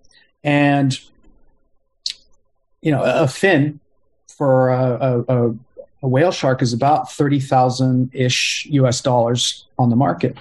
And 0.44 0.98
you 2.80 2.92
know, 2.92 3.02
a 3.02 3.26
fin 3.26 3.80
for 4.28 4.70
a, 4.70 5.24
a, 5.28 5.48
a 5.48 5.54
whale 6.06 6.30
shark 6.30 6.62
is 6.62 6.72
about 6.72 7.10
thirty 7.10 7.40
thousand 7.40 8.10
ish 8.12 8.66
U.S. 8.70 9.00
dollars 9.00 9.66
on 9.78 9.90
the 9.90 9.96
market, 9.96 10.36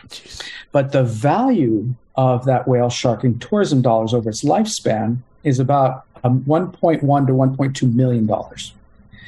but 0.71 0.91
the 0.91 1.03
value 1.03 1.93
of 2.15 2.45
that 2.45 2.67
whale 2.67 2.89
shark 2.89 3.23
in 3.23 3.39
tourism 3.39 3.81
dollars 3.81 4.13
over 4.13 4.29
its 4.29 4.43
lifespan 4.43 5.17
is 5.43 5.59
about 5.59 6.05
um, 6.23 6.41
1.1 6.41 6.99
to 7.27 7.33
1.2 7.33 7.93
million 7.93 8.25
dollars. 8.25 8.73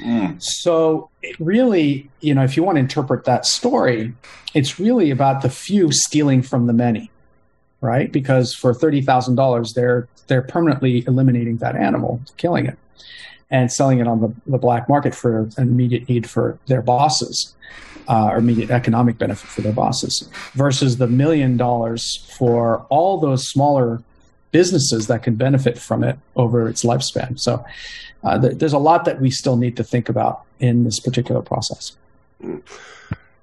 Mm. 0.00 0.42
So 0.42 1.10
really, 1.38 2.10
you 2.20 2.34
know, 2.34 2.42
if 2.42 2.56
you 2.56 2.62
want 2.62 2.76
to 2.76 2.80
interpret 2.80 3.24
that 3.24 3.46
story, 3.46 4.12
it's 4.54 4.80
really 4.80 5.10
about 5.10 5.42
the 5.42 5.50
few 5.50 5.92
stealing 5.92 6.42
from 6.42 6.66
the 6.66 6.72
many, 6.72 7.10
right? 7.80 8.10
Because 8.10 8.54
for 8.54 8.72
thirty 8.72 9.02
thousand 9.02 9.34
dollars, 9.34 9.74
they're 9.74 10.08
they're 10.26 10.42
permanently 10.42 11.04
eliminating 11.06 11.58
that 11.58 11.76
animal, 11.76 12.20
killing 12.36 12.66
it, 12.66 12.78
and 13.50 13.70
selling 13.70 13.98
it 13.98 14.06
on 14.06 14.20
the, 14.20 14.32
the 14.46 14.58
black 14.58 14.88
market 14.88 15.14
for 15.14 15.40
an 15.40 15.68
immediate 15.68 16.08
need 16.08 16.28
for 16.28 16.58
their 16.66 16.82
bosses. 16.82 17.54
Uh, 18.08 18.30
or 18.32 18.38
immediate 18.38 18.70
economic 18.70 19.18
benefit 19.18 19.48
for 19.48 19.60
their 19.60 19.72
bosses 19.72 20.28
versus 20.54 20.96
the 20.96 21.06
million 21.06 21.56
dollars 21.56 22.26
for 22.36 22.84
all 22.88 23.20
those 23.20 23.46
smaller 23.46 24.02
businesses 24.52 25.06
that 25.06 25.22
can 25.22 25.36
benefit 25.36 25.78
from 25.78 26.02
it 26.02 26.18
over 26.36 26.68
its 26.68 26.84
lifespan. 26.84 27.38
So 27.38 27.64
uh, 28.24 28.40
th- 28.40 28.58
there's 28.58 28.72
a 28.72 28.78
lot 28.78 29.04
that 29.04 29.20
we 29.20 29.30
still 29.30 29.56
need 29.56 29.76
to 29.76 29.84
think 29.84 30.08
about 30.08 30.42
in 30.58 30.84
this 30.84 31.00
particular 31.00 31.42
process. 31.42 31.96
Mm. 32.42 32.62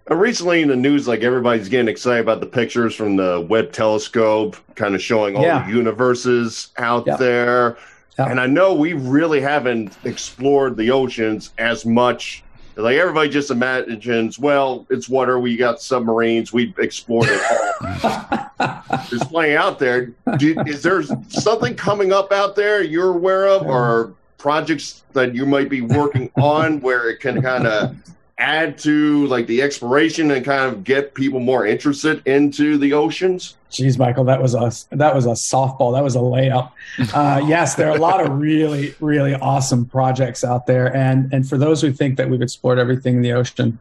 recently 0.09 0.61
in 0.61 0.69
the 0.69 0.75
news, 0.75 1.07
like 1.07 1.21
everybody's 1.21 1.69
getting 1.69 1.87
excited 1.87 2.21
about 2.21 2.39
the 2.39 2.47
pictures 2.47 2.95
from 2.95 3.15
the 3.15 3.45
Webb 3.49 3.71
telescope, 3.71 4.57
kind 4.75 4.95
of 4.95 5.01
showing 5.01 5.35
all 5.35 5.43
yeah. 5.43 5.65
the 5.65 5.73
universes 5.73 6.69
out 6.77 7.05
yeah. 7.07 7.17
there. 7.17 7.77
And 8.17 8.39
I 8.39 8.47
know 8.47 8.73
we 8.73 8.93
really 8.93 9.41
haven't 9.41 9.97
explored 10.03 10.75
the 10.75 10.91
oceans 10.91 11.53
as 11.57 11.85
much 11.85 12.43
like 12.77 12.97
everybody 12.97 13.29
just 13.29 13.49
imagines, 13.49 14.37
well, 14.37 14.85
it's 14.91 15.09
water. 15.09 15.39
We 15.39 15.57
got 15.57 15.81
submarines. 15.81 16.53
We've 16.53 16.77
explored 16.77 17.27
it 17.27 17.41
all. 17.51 18.83
it's 19.11 19.25
playing 19.25 19.57
out 19.57 19.79
there. 19.79 20.13
Do, 20.37 20.61
is 20.67 20.83
there 20.83 21.01
something 21.27 21.75
coming 21.75 22.13
up 22.13 22.31
out 22.31 22.55
there 22.55 22.83
you're 22.83 23.15
aware 23.15 23.47
of, 23.47 23.65
or 23.65 24.13
projects 24.37 25.03
that 25.13 25.33
you 25.33 25.47
might 25.47 25.69
be 25.69 25.81
working 25.81 26.29
on 26.37 26.79
where 26.81 27.09
it 27.09 27.19
can 27.19 27.41
kind 27.41 27.65
of 27.65 27.95
add 28.39 28.77
to 28.77 29.25
like 29.27 29.47
the 29.47 29.61
exploration 29.61 30.29
and 30.31 30.45
kind 30.45 30.71
of 30.71 30.83
get 30.83 31.13
people 31.15 31.39
more 31.39 31.65
interested 31.65 32.21
into 32.27 32.77
the 32.77 32.93
oceans? 32.93 33.55
Geez, 33.69 33.97
Michael, 33.97 34.23
that 34.25 34.41
was 34.41 34.53
a 34.53 34.71
that 34.95 35.13
was 35.15 35.25
a 35.25 35.31
softball. 35.31 35.93
That 35.93 36.03
was 36.03 36.15
a 36.15 36.19
layup. 36.19 36.71
Uh, 37.13 37.39
yes, 37.45 37.75
there 37.75 37.89
are 37.89 37.95
a 37.95 37.99
lot 37.99 38.25
of 38.25 38.39
really 38.39 38.95
really 38.99 39.35
awesome 39.35 39.85
projects 39.85 40.43
out 40.43 40.65
there, 40.65 40.95
and 40.95 41.31
and 41.31 41.47
for 41.47 41.57
those 41.57 41.79
who 41.79 41.91
think 41.91 42.17
that 42.17 42.27
we've 42.27 42.41
explored 42.41 42.79
everything 42.79 43.17
in 43.17 43.21
the 43.21 43.31
ocean, 43.33 43.77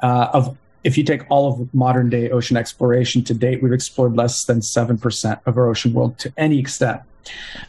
uh, 0.00 0.28
of 0.32 0.56
if 0.82 0.98
you 0.98 1.04
take 1.04 1.22
all 1.30 1.52
of 1.52 1.72
modern 1.74 2.10
day 2.10 2.30
ocean 2.30 2.56
exploration 2.56 3.22
to 3.24 3.34
date, 3.34 3.62
we've 3.62 3.72
explored 3.72 4.16
less 4.16 4.44
than 4.44 4.62
seven 4.62 4.98
percent 4.98 5.38
of 5.46 5.56
our 5.56 5.68
ocean 5.68 5.92
world 5.92 6.18
to 6.18 6.32
any 6.36 6.58
extent. 6.58 7.02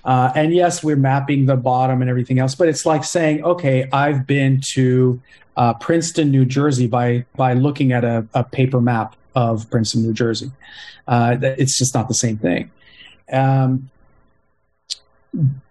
Uh, 0.04 0.32
and 0.36 0.54
yes, 0.54 0.84
we're 0.84 0.96
mapping 0.96 1.46
the 1.46 1.56
bottom 1.56 2.02
and 2.02 2.10
everything 2.10 2.40
else, 2.40 2.56
but 2.56 2.68
it's 2.68 2.86
like 2.86 3.04
saying, 3.04 3.44
okay, 3.44 3.88
I've 3.92 4.26
been 4.26 4.62
to 4.74 5.22
uh, 5.56 5.74
Princeton, 5.76 6.32
New 6.32 6.46
Jersey 6.46 6.88
by 6.88 7.26
by 7.36 7.54
looking 7.54 7.92
at 7.92 8.04
a, 8.04 8.28
a 8.34 8.44
paper 8.44 8.80
map 8.80 9.16
of 9.36 9.70
Princeton, 9.70 10.04
New 10.04 10.14
Jersey. 10.14 10.52
Uh, 11.08 11.38
it's 11.42 11.78
just 11.78 11.94
not 11.94 12.08
the 12.08 12.14
same 12.14 12.38
thing. 12.38 12.72
Um, 13.32 13.90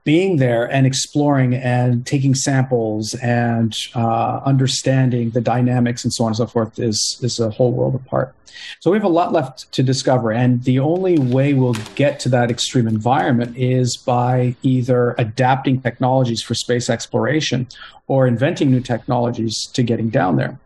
being 0.05 0.37
there 0.37 0.71
and 0.71 0.87
exploring 0.87 1.55
and 1.55 2.07
taking 2.07 2.35
samples 2.35 3.15
and 3.15 3.77
uh, 3.95 4.41
understanding 4.45 5.31
the 5.31 5.41
dynamics 5.41 6.05
and 6.05 6.13
so 6.13 6.25
on 6.25 6.29
and 6.29 6.37
so 6.37 6.47
forth 6.47 6.79
is 6.79 7.19
is 7.23 7.41
a 7.41 7.51
whole 7.51 7.73
world 7.73 7.95
apart. 7.95 8.35
So 8.81 8.91
we 8.91 8.97
have 8.97 9.05
a 9.05 9.09
lot 9.09 9.33
left 9.33 9.71
to 9.73 9.83
discover, 9.83 10.33
and 10.33 10.63
the 10.65 10.79
only 10.79 11.19
way 11.19 11.53
we'll 11.53 11.77
get 11.95 12.19
to 12.21 12.29
that 12.31 12.51
extreme 12.51 12.89
environment 12.89 13.57
is 13.57 13.97
by 13.97 14.57
either 14.63 15.15
adapting 15.19 15.81
technologies 15.83 16.43
for 16.43 16.55
space 16.55 16.89
exploration 16.89 17.67
or 18.07 18.27
inventing 18.27 18.71
new 18.71 18.81
technologies 18.81 19.67
to 19.75 19.83
getting 19.83 20.09
down 20.09 20.37
there. 20.37 20.59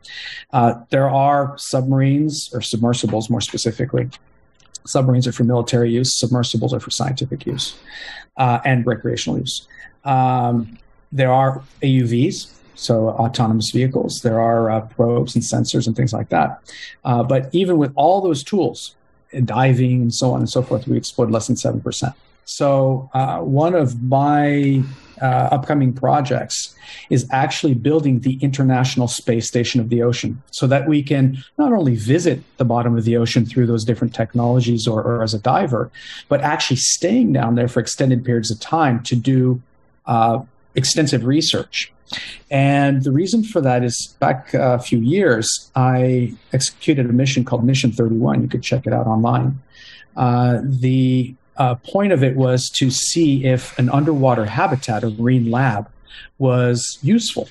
Uh, 0.53 0.75
there 0.91 1.09
are 1.09 1.57
submarines 1.59 2.51
or 2.53 2.61
submersibles, 2.61 3.29
more 3.31 3.41
specifically. 3.41 4.09
Submarines 4.87 5.27
are 5.27 5.33
for 5.33 5.45
military 5.45 5.91
use. 5.91 6.19
Submersibles 6.19 6.73
are 6.73 6.81
for 6.81 6.91
scientific 6.91 7.47
use 7.47 7.77
uh, 8.37 8.61
and 8.65 8.87
recreational 8.87 9.39
use. 9.39 9.67
Um, 10.05 10.79
there 11.13 11.33
are 11.33 11.63
AUVs, 11.83 12.55
so 12.75 13.09
autonomous 13.11 13.71
vehicles. 13.71 14.23
There 14.23 14.41
are 14.41 14.71
uh, 14.71 14.81
probes 14.83 15.35
and 15.35 15.45
sensors 15.45 15.87
and 15.87 15.97
things 15.97 16.13
like 16.13 16.29
that. 16.31 16.63
Uh, 17.05 17.23
but 17.23 17.49
even 17.53 17.79
with 17.79 17.93
all 17.97 18.21
those 18.21 18.43
tools, 18.43 18.95
diving 19.45 20.03
and 20.03 20.15
so 20.15 20.33
on 20.33 20.41
and 20.41 20.51
so 20.51 20.63
forth, 20.63 20.89
we 20.89 20.97
explored 20.97 21.31
less 21.31 21.47
than 21.47 21.57
7%. 21.57 22.15
So, 22.51 23.09
uh, 23.15 23.39
one 23.39 23.77
of 23.77 24.03
my 24.03 24.83
uh, 25.23 25.49
upcoming 25.53 25.93
projects 25.93 26.75
is 27.09 27.25
actually 27.31 27.75
building 27.75 28.21
the 28.21 28.39
International 28.43 29.07
Space 29.07 29.47
Station 29.47 29.81
of 29.81 29.89
the 29.89 30.03
Ocean 30.03 30.43
so 30.51 30.67
that 30.67 30.89
we 30.89 31.01
can 31.01 31.45
not 31.59 31.73
only 31.73 31.95
visit 31.95 32.43
the 32.57 32.65
bottom 32.65 32.99
of 32.99 33.05
the 33.05 33.17
ocean 33.17 33.47
through 33.47 33.67
those 33.67 33.85
different 33.85 34.13
technologies 34.17 34.89
or, 34.89 35.01
or 35.01 35.23
as 35.23 35.33
a 35.33 35.39
diver, 35.39 35.93
but 36.29 36.41
actually 36.41 36.79
staying 36.79 37.33
down 37.33 37.55
there 37.55 37.69
for 37.69 37.79
extended 37.79 38.25
periods 38.25 38.51
of 38.51 38.59
time 38.59 39.01
to 39.05 39.15
do 39.15 39.63
uh, 40.07 40.41
extensive 40.75 41.25
research. 41.27 41.93
And 42.51 43.05
the 43.05 43.13
reason 43.13 43.45
for 43.45 43.61
that 43.61 43.85
is 43.85 44.17
back 44.19 44.55
a 44.55 44.81
few 44.81 44.99
years, 44.99 45.71
I 45.77 46.35
executed 46.53 47.09
a 47.09 47.13
mission 47.13 47.45
called 47.45 47.63
Mission 47.63 47.93
31. 47.93 48.43
You 48.43 48.49
could 48.49 48.65
check 48.65 48.89
it 48.89 48.93
out 48.93 49.07
online. 49.07 49.63
Uh, 50.17 50.59
the 50.65 51.37
uh, 51.61 51.75
point 51.75 52.11
of 52.11 52.25
it 52.25 52.37
was 52.37 52.71
to 52.71 52.91
see 52.91 53.45
if 53.45 53.79
an 53.79 53.91
underwater 53.91 54.47
habitat, 54.47 55.05
a 55.05 55.11
marine 55.11 55.51
lab, 55.51 55.89
was 56.39 56.99
useful. 57.03 57.49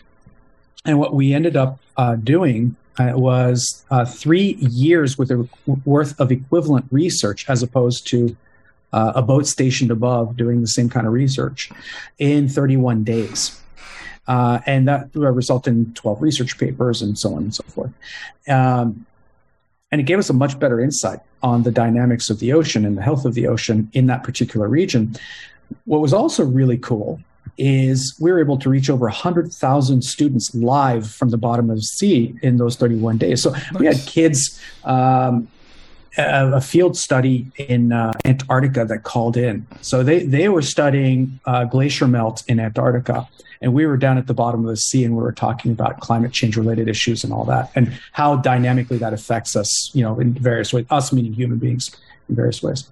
And 0.83 0.97
what 0.97 1.13
we 1.13 1.31
ended 1.31 1.55
up 1.55 1.79
uh, 1.95 2.15
doing 2.15 2.75
uh, 2.97 3.11
was 3.13 3.85
uh, 3.91 4.05
three 4.05 4.55
years 4.59 5.17
worth 5.17 5.29
of, 5.29 5.47
worth 5.85 6.19
of 6.19 6.31
equivalent 6.31 6.87
research 6.89 7.47
as 7.47 7.61
opposed 7.61 8.07
to 8.07 8.35
uh, 8.91 9.13
a 9.13 9.21
boat 9.21 9.45
stationed 9.45 9.91
above 9.91 10.35
doing 10.35 10.61
the 10.61 10.67
same 10.67 10.89
kind 10.89 11.05
of 11.05 11.13
research 11.13 11.69
in 12.17 12.49
31 12.49 13.03
days. 13.03 13.61
Uh, 14.27 14.59
and 14.65 14.87
that 14.87 15.09
resulted 15.13 15.73
in 15.73 15.93
12 15.93 16.19
research 16.21 16.57
papers 16.57 17.03
and 17.03 17.17
so 17.17 17.35
on 17.35 17.43
and 17.43 17.55
so 17.55 17.63
forth. 17.67 17.91
Um, 18.47 19.05
and 19.91 20.01
it 20.01 20.05
gave 20.05 20.17
us 20.17 20.31
a 20.31 20.33
much 20.33 20.57
better 20.57 20.79
insight 20.79 21.19
on 21.41 21.63
the 21.63 21.71
dynamics 21.71 22.29
of 22.29 22.39
the 22.39 22.53
ocean 22.53 22.85
and 22.85 22.97
the 22.97 23.01
health 23.01 23.25
of 23.25 23.33
the 23.33 23.47
ocean 23.47 23.89
in 23.93 24.07
that 24.07 24.23
particular 24.23 24.67
region. 24.67 25.15
What 25.85 26.01
was 26.01 26.13
also 26.13 26.43
really 26.43 26.77
cool 26.77 27.19
is 27.57 28.15
we 28.19 28.31
were 28.31 28.39
able 28.39 28.57
to 28.57 28.69
reach 28.69 28.89
over 28.89 29.05
100,000 29.05 30.01
students 30.01 30.55
live 30.55 31.09
from 31.09 31.29
the 31.29 31.37
bottom 31.37 31.69
of 31.69 31.75
the 31.77 31.83
sea 31.83 32.33
in 32.41 32.57
those 32.57 32.75
31 32.77 33.17
days. 33.17 33.43
So 33.43 33.51
nice. 33.51 33.73
we 33.73 33.85
had 33.85 33.97
kids, 34.05 34.59
um, 34.85 35.47
a, 36.17 36.53
a, 36.53 36.61
field 36.61 36.97
study 36.97 37.51
in 37.57 37.91
uh, 37.91 38.13
Antarctica 38.25 38.85
that 38.85 39.03
called 39.03 39.37
in. 39.37 39.65
So 39.81 40.03
they, 40.03 40.25
they 40.25 40.49
were 40.49 40.61
studying 40.61 41.39
uh, 41.45 41.65
glacier 41.65 42.07
melt 42.07 42.43
in 42.47 42.59
Antarctica. 42.59 43.27
And 43.61 43.73
we 43.73 43.85
were 43.85 43.97
down 43.97 44.17
at 44.17 44.27
the 44.27 44.33
bottom 44.33 44.61
of 44.61 44.69
the 44.69 44.77
sea 44.77 45.03
and 45.03 45.15
we 45.15 45.21
were 45.21 45.33
talking 45.33 45.71
about 45.71 45.99
climate 45.99 46.31
change 46.31 46.55
related 46.55 46.87
issues 46.87 47.23
and 47.23 47.33
all 47.33 47.43
that 47.45 47.71
and 47.75 47.91
how 48.13 48.37
dynamically 48.37 48.97
that 48.99 49.13
affects 49.13 49.55
us 49.55 49.93
you 49.93 50.01
know 50.01 50.17
in 50.19 50.33
various 50.33 50.71
ways 50.71 50.85
us 50.89 51.11
meaning 51.11 51.33
human 51.33 51.57
beings 51.57 51.93
in 52.29 52.35
various 52.35 52.63
ways. 52.63 52.89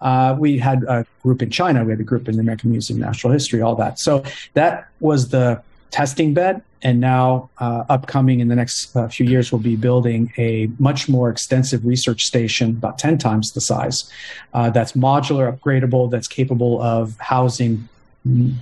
Uh, 0.00 0.34
we 0.38 0.58
had 0.58 0.84
a 0.84 1.04
group 1.22 1.42
in 1.42 1.50
china. 1.50 1.84
We 1.84 1.90
had 1.90 2.00
a 2.00 2.04
group 2.04 2.28
in 2.28 2.36
the 2.36 2.40
american 2.40 2.70
museum 2.70 3.02
of 3.02 3.06
natural 3.06 3.32
history 3.32 3.60
all 3.60 3.74
that. 3.76 3.98
So 3.98 4.24
that 4.54 4.88
was 5.00 5.28
the 5.28 5.60
testing 5.90 6.34
bed 6.34 6.62
and 6.82 7.00
now 7.00 7.48
uh, 7.58 7.84
upcoming 7.88 8.40
in 8.40 8.48
the 8.48 8.54
next 8.54 8.94
uh, 8.96 9.08
few 9.08 9.26
years 9.26 9.50
we'll 9.50 9.60
be 9.60 9.76
building 9.76 10.32
a 10.36 10.68
much 10.78 11.08
more 11.08 11.30
extensive 11.30 11.84
research 11.86 12.24
station 12.24 12.70
about 12.70 12.98
10 12.98 13.18
times 13.18 13.52
the 13.52 13.60
size 13.60 14.10
uh, 14.54 14.68
that's 14.70 14.92
modular 14.92 15.56
upgradable 15.56 16.10
that's 16.10 16.28
capable 16.28 16.80
of 16.82 17.16
housing 17.18 17.88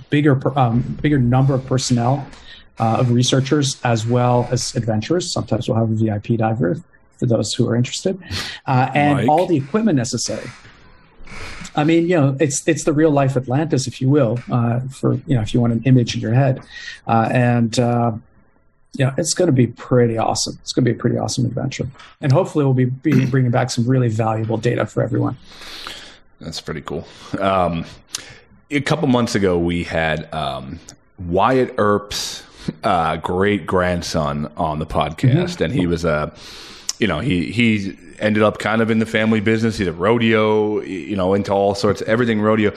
bigger 0.09 0.39
um, 0.57 0.81
bigger 1.01 1.17
number 1.17 1.53
of 1.53 1.65
personnel 1.65 2.25
uh, 2.79 2.97
of 2.99 3.11
researchers 3.11 3.79
as 3.83 4.05
well 4.05 4.47
as 4.51 4.75
adventurers. 4.75 5.31
Sometimes 5.31 5.67
we'll 5.67 5.77
have 5.77 5.89
a 5.89 5.95
VIP 5.95 6.37
diver 6.37 6.81
for 7.17 7.25
those 7.25 7.53
who 7.53 7.67
are 7.69 7.75
interested, 7.75 8.21
uh, 8.67 8.91
and 8.93 9.19
Mike. 9.19 9.29
all 9.29 9.45
the 9.45 9.55
equipment 9.55 9.95
necessary. 9.95 10.49
I 11.75 11.83
mean, 11.83 12.07
you 12.07 12.15
know, 12.15 12.37
it's 12.39 12.67
it's 12.67 12.83
the 12.83 12.93
real 12.93 13.11
life 13.11 13.35
Atlantis, 13.35 13.87
if 13.87 14.01
you 14.01 14.09
will, 14.09 14.39
uh, 14.51 14.79
for 14.81 15.13
you 15.27 15.35
know, 15.35 15.41
if 15.41 15.53
you 15.53 15.61
want 15.61 15.73
an 15.73 15.83
image 15.83 16.15
in 16.15 16.21
your 16.21 16.33
head, 16.33 16.61
uh, 17.07 17.29
and 17.31 17.77
uh, 17.79 18.13
yeah, 18.93 19.13
it's 19.17 19.33
going 19.33 19.47
to 19.47 19.53
be 19.53 19.67
pretty 19.67 20.17
awesome. 20.17 20.57
It's 20.61 20.71
going 20.71 20.85
to 20.85 20.91
be 20.91 20.97
a 20.97 20.99
pretty 20.99 21.17
awesome 21.17 21.45
adventure, 21.45 21.87
and 22.21 22.31
hopefully, 22.31 22.65
we'll 22.65 22.73
be, 22.73 22.85
be 22.85 23.25
bringing 23.29 23.51
back 23.51 23.69
some 23.69 23.87
really 23.87 24.09
valuable 24.09 24.57
data 24.57 24.85
for 24.85 25.03
everyone. 25.03 25.37
That's 26.39 26.61
pretty 26.61 26.81
cool. 26.81 27.07
Um, 27.39 27.85
a 28.71 28.81
couple 28.81 29.07
months 29.07 29.35
ago, 29.35 29.57
we 29.57 29.83
had 29.83 30.31
um, 30.33 30.79
Wyatt 31.17 31.75
Earp's 31.77 32.43
uh, 32.83 33.17
great 33.17 33.65
grandson 33.65 34.51
on 34.57 34.79
the 34.79 34.85
podcast, 34.85 35.55
mm-hmm. 35.55 35.63
and 35.63 35.73
he 35.73 35.87
was 35.87 36.05
a, 36.05 36.33
you 36.99 37.07
know, 37.07 37.19
he 37.19 37.51
he 37.51 37.97
ended 38.19 38.43
up 38.43 38.59
kind 38.59 38.81
of 38.81 38.89
in 38.89 38.99
the 38.99 39.05
family 39.05 39.41
business. 39.41 39.77
He's 39.77 39.87
a 39.87 39.93
rodeo, 39.93 40.81
you 40.81 41.15
know, 41.15 41.33
into 41.33 41.51
all 41.51 41.75
sorts, 41.75 42.01
of 42.01 42.07
everything 42.07 42.41
rodeo. 42.41 42.73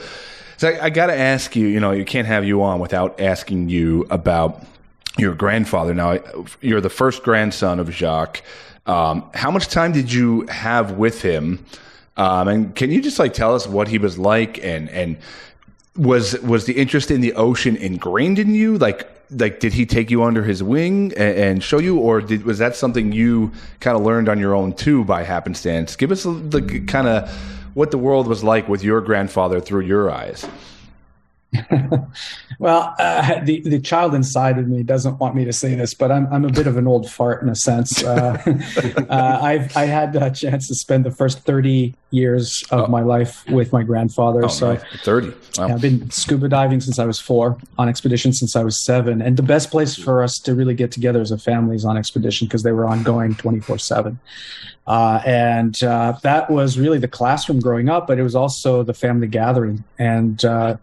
So 0.57 0.69
I, 0.69 0.85
I 0.85 0.89
got 0.89 1.07
to 1.07 1.17
ask 1.17 1.55
you, 1.55 1.67
you 1.67 1.79
know, 1.79 1.91
you 1.91 2.05
can't 2.05 2.27
have 2.27 2.43
you 2.43 2.61
on 2.63 2.79
without 2.79 3.19
asking 3.21 3.69
you 3.69 4.05
about 4.09 4.63
your 5.17 5.33
grandfather. 5.33 5.93
Now, 5.93 6.19
you're 6.61 6.81
the 6.81 6.89
first 6.89 7.23
grandson 7.23 7.79
of 7.79 7.89
Jacques. 7.91 8.43
Um, 8.85 9.29
how 9.33 9.51
much 9.51 9.67
time 9.67 9.91
did 9.91 10.11
you 10.11 10.45
have 10.47 10.93
with 10.93 11.21
him? 11.21 11.65
Um, 12.17 12.47
and 12.47 12.75
can 12.75 12.91
you 12.91 13.01
just 13.01 13.19
like 13.19 13.33
tell 13.33 13.55
us 13.55 13.67
what 13.67 13.87
he 13.87 13.97
was 13.97 14.17
like 14.17 14.61
and 14.63 14.89
and 14.89 15.17
was 15.95 16.37
was 16.41 16.65
the 16.65 16.73
interest 16.73 17.11
in 17.11 17.21
the 17.21 17.33
ocean 17.33 17.77
ingrained 17.77 18.39
in 18.39 18.53
you? 18.53 18.77
Like 18.77 19.09
like 19.31 19.59
did 19.59 19.73
he 19.73 19.85
take 19.85 20.09
you 20.09 20.23
under 20.23 20.43
his 20.43 20.63
wing 20.63 21.13
and, 21.15 21.37
and 21.37 21.63
show 21.63 21.79
you, 21.79 21.99
or 21.99 22.21
did 22.21 22.43
was 22.43 22.57
that 22.59 22.75
something 22.75 23.11
you 23.11 23.51
kind 23.79 23.95
of 23.95 24.03
learned 24.03 24.29
on 24.29 24.39
your 24.39 24.55
own 24.55 24.73
too 24.73 25.03
by 25.03 25.23
happenstance? 25.23 25.95
Give 25.95 26.11
us 26.11 26.23
the 26.23 26.83
kind 26.87 27.07
of 27.07 27.31
what 27.73 27.91
the 27.91 27.97
world 27.97 28.27
was 28.27 28.43
like 28.43 28.67
with 28.67 28.83
your 28.83 29.01
grandfather 29.01 29.59
through 29.61 29.81
your 29.81 30.09
eyes. 30.11 30.47
well, 32.59 32.95
uh, 32.99 33.43
the 33.43 33.61
the 33.61 33.79
child 33.79 34.13
inside 34.13 34.59
of 34.59 34.67
me 34.67 34.83
doesn't 34.83 35.17
want 35.17 35.35
me 35.35 35.45
to 35.45 35.53
say 35.53 35.73
this, 35.73 35.95
but 35.95 36.11
I'm 36.11 36.31
I'm 36.31 36.45
a 36.45 36.49
bit 36.49 36.67
of 36.67 36.77
an 36.77 36.85
old 36.85 37.09
fart 37.09 37.41
in 37.41 37.49
a 37.49 37.55
sense. 37.55 38.03
Uh, 38.03 38.37
uh, 39.09 39.39
I've 39.41 39.75
I 39.75 39.85
had 39.85 40.15
a 40.15 40.29
chance 40.29 40.67
to 40.67 40.75
spend 40.75 41.05
the 41.05 41.11
first 41.11 41.39
30 41.39 41.95
years 42.11 42.63
of 42.69 42.81
oh. 42.81 42.87
my 42.87 43.01
life 43.01 43.47
with 43.49 43.73
my 43.73 43.81
grandfather. 43.81 44.45
Oh, 44.45 44.47
so 44.47 44.75
30. 45.03 45.27
Wow. 45.29 45.67
Yeah, 45.67 45.73
I've 45.73 45.81
been 45.81 46.09
scuba 46.11 46.49
diving 46.49 46.81
since 46.81 46.99
I 46.99 47.05
was 47.05 47.19
four, 47.19 47.57
on 47.79 47.89
expedition 47.89 48.31
since 48.31 48.55
I 48.55 48.63
was 48.63 48.85
seven, 48.85 49.21
and 49.21 49.35
the 49.35 49.43
best 49.43 49.71
place 49.71 49.95
for 49.95 50.21
us 50.21 50.37
to 50.39 50.53
really 50.53 50.75
get 50.75 50.91
together 50.91 51.21
as 51.21 51.31
a 51.31 51.37
family 51.37 51.75
is 51.75 51.85
on 51.85 51.97
expedition 51.97 52.47
because 52.47 52.61
they 52.61 52.71
were 52.71 52.85
ongoing 52.85 53.33
24 53.35 53.79
seven. 53.79 54.19
Uh, 54.85 55.21
and 55.23 55.83
uh, 55.83 56.13
that 56.23 56.49
was 56.49 56.79
really 56.79 56.97
the 56.97 57.07
classroom 57.07 57.59
growing 57.59 57.89
up, 57.89 58.07
but 58.07 58.17
it 58.17 58.23
was 58.23 58.35
also 58.35 58.81
the 58.81 58.93
family 58.93 59.27
gathering. 59.27 59.83
And 59.99 60.43
uh, 60.43 60.77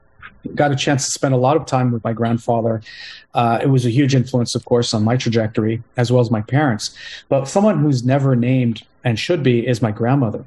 got 0.55 0.72
a 0.72 0.76
chance 0.76 1.05
to 1.07 1.11
spend 1.11 1.34
a 1.34 1.36
lot 1.36 1.57
of 1.57 1.66
time 1.66 1.92
with 1.92 2.03
my 2.05 2.12
grandfather. 2.12 2.82
Uh, 3.34 3.59
it 3.62 3.66
was 3.66 3.84
a 3.84 3.90
huge 3.90 4.14
influence, 4.14 4.55
of 4.55 4.64
course, 4.64 4.94
on 4.94 5.05
my 5.05 5.16
trajectory 5.16 5.82
as 5.97 6.11
well 6.11 6.20
as 6.20 6.30
my 6.30 6.40
parents. 6.40 6.97
But 7.28 7.47
someone 7.47 7.80
who's 7.80 8.05
never 8.05 8.36
named 8.36 8.82
and 9.05 9.18
should 9.18 9.42
be 9.42 9.66
is 9.66 9.82
my 9.82 9.92
grandmother. 9.92 10.44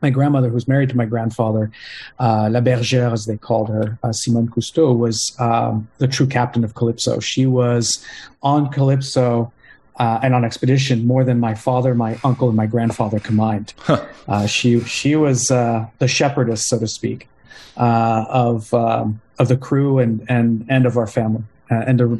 My 0.00 0.10
grandmother, 0.10 0.48
who's 0.48 0.66
married 0.66 0.88
to 0.88 0.96
my 0.96 1.04
grandfather, 1.06 1.70
uh, 2.18 2.48
La 2.50 2.60
Bergère, 2.60 3.12
as 3.12 3.26
they 3.26 3.36
called 3.36 3.68
her, 3.68 3.98
uh, 4.02 4.12
Simone 4.12 4.48
Cousteau, 4.48 4.96
was 4.96 5.34
um, 5.38 5.88
the 5.98 6.08
true 6.08 6.26
captain 6.26 6.64
of 6.64 6.74
Calypso. 6.74 7.20
She 7.20 7.46
was 7.46 8.04
on 8.42 8.68
Calypso 8.70 9.52
uh, 9.96 10.18
and 10.22 10.34
on 10.34 10.44
expedition 10.44 11.06
more 11.06 11.22
than 11.22 11.38
my 11.38 11.54
father, 11.54 11.94
my 11.94 12.18
uncle, 12.24 12.48
and 12.48 12.56
my 12.56 12.66
grandfather 12.66 13.20
combined. 13.20 13.74
Huh. 13.78 14.04
Uh, 14.26 14.46
she 14.46 14.80
she 14.80 15.14
was 15.16 15.50
uh, 15.50 15.86
the 15.98 16.08
shepherdess, 16.08 16.68
so 16.68 16.78
to 16.78 16.88
speak. 16.88 17.28
Uh, 17.76 18.24
of 18.28 18.72
um, 18.74 19.20
of 19.38 19.48
the 19.48 19.56
crew 19.56 19.98
and 19.98 20.24
and 20.28 20.66
and 20.68 20.86
of 20.86 20.96
our 20.96 21.06
family, 21.06 21.44
uh, 21.70 21.84
and 21.86 22.00
a, 22.00 22.18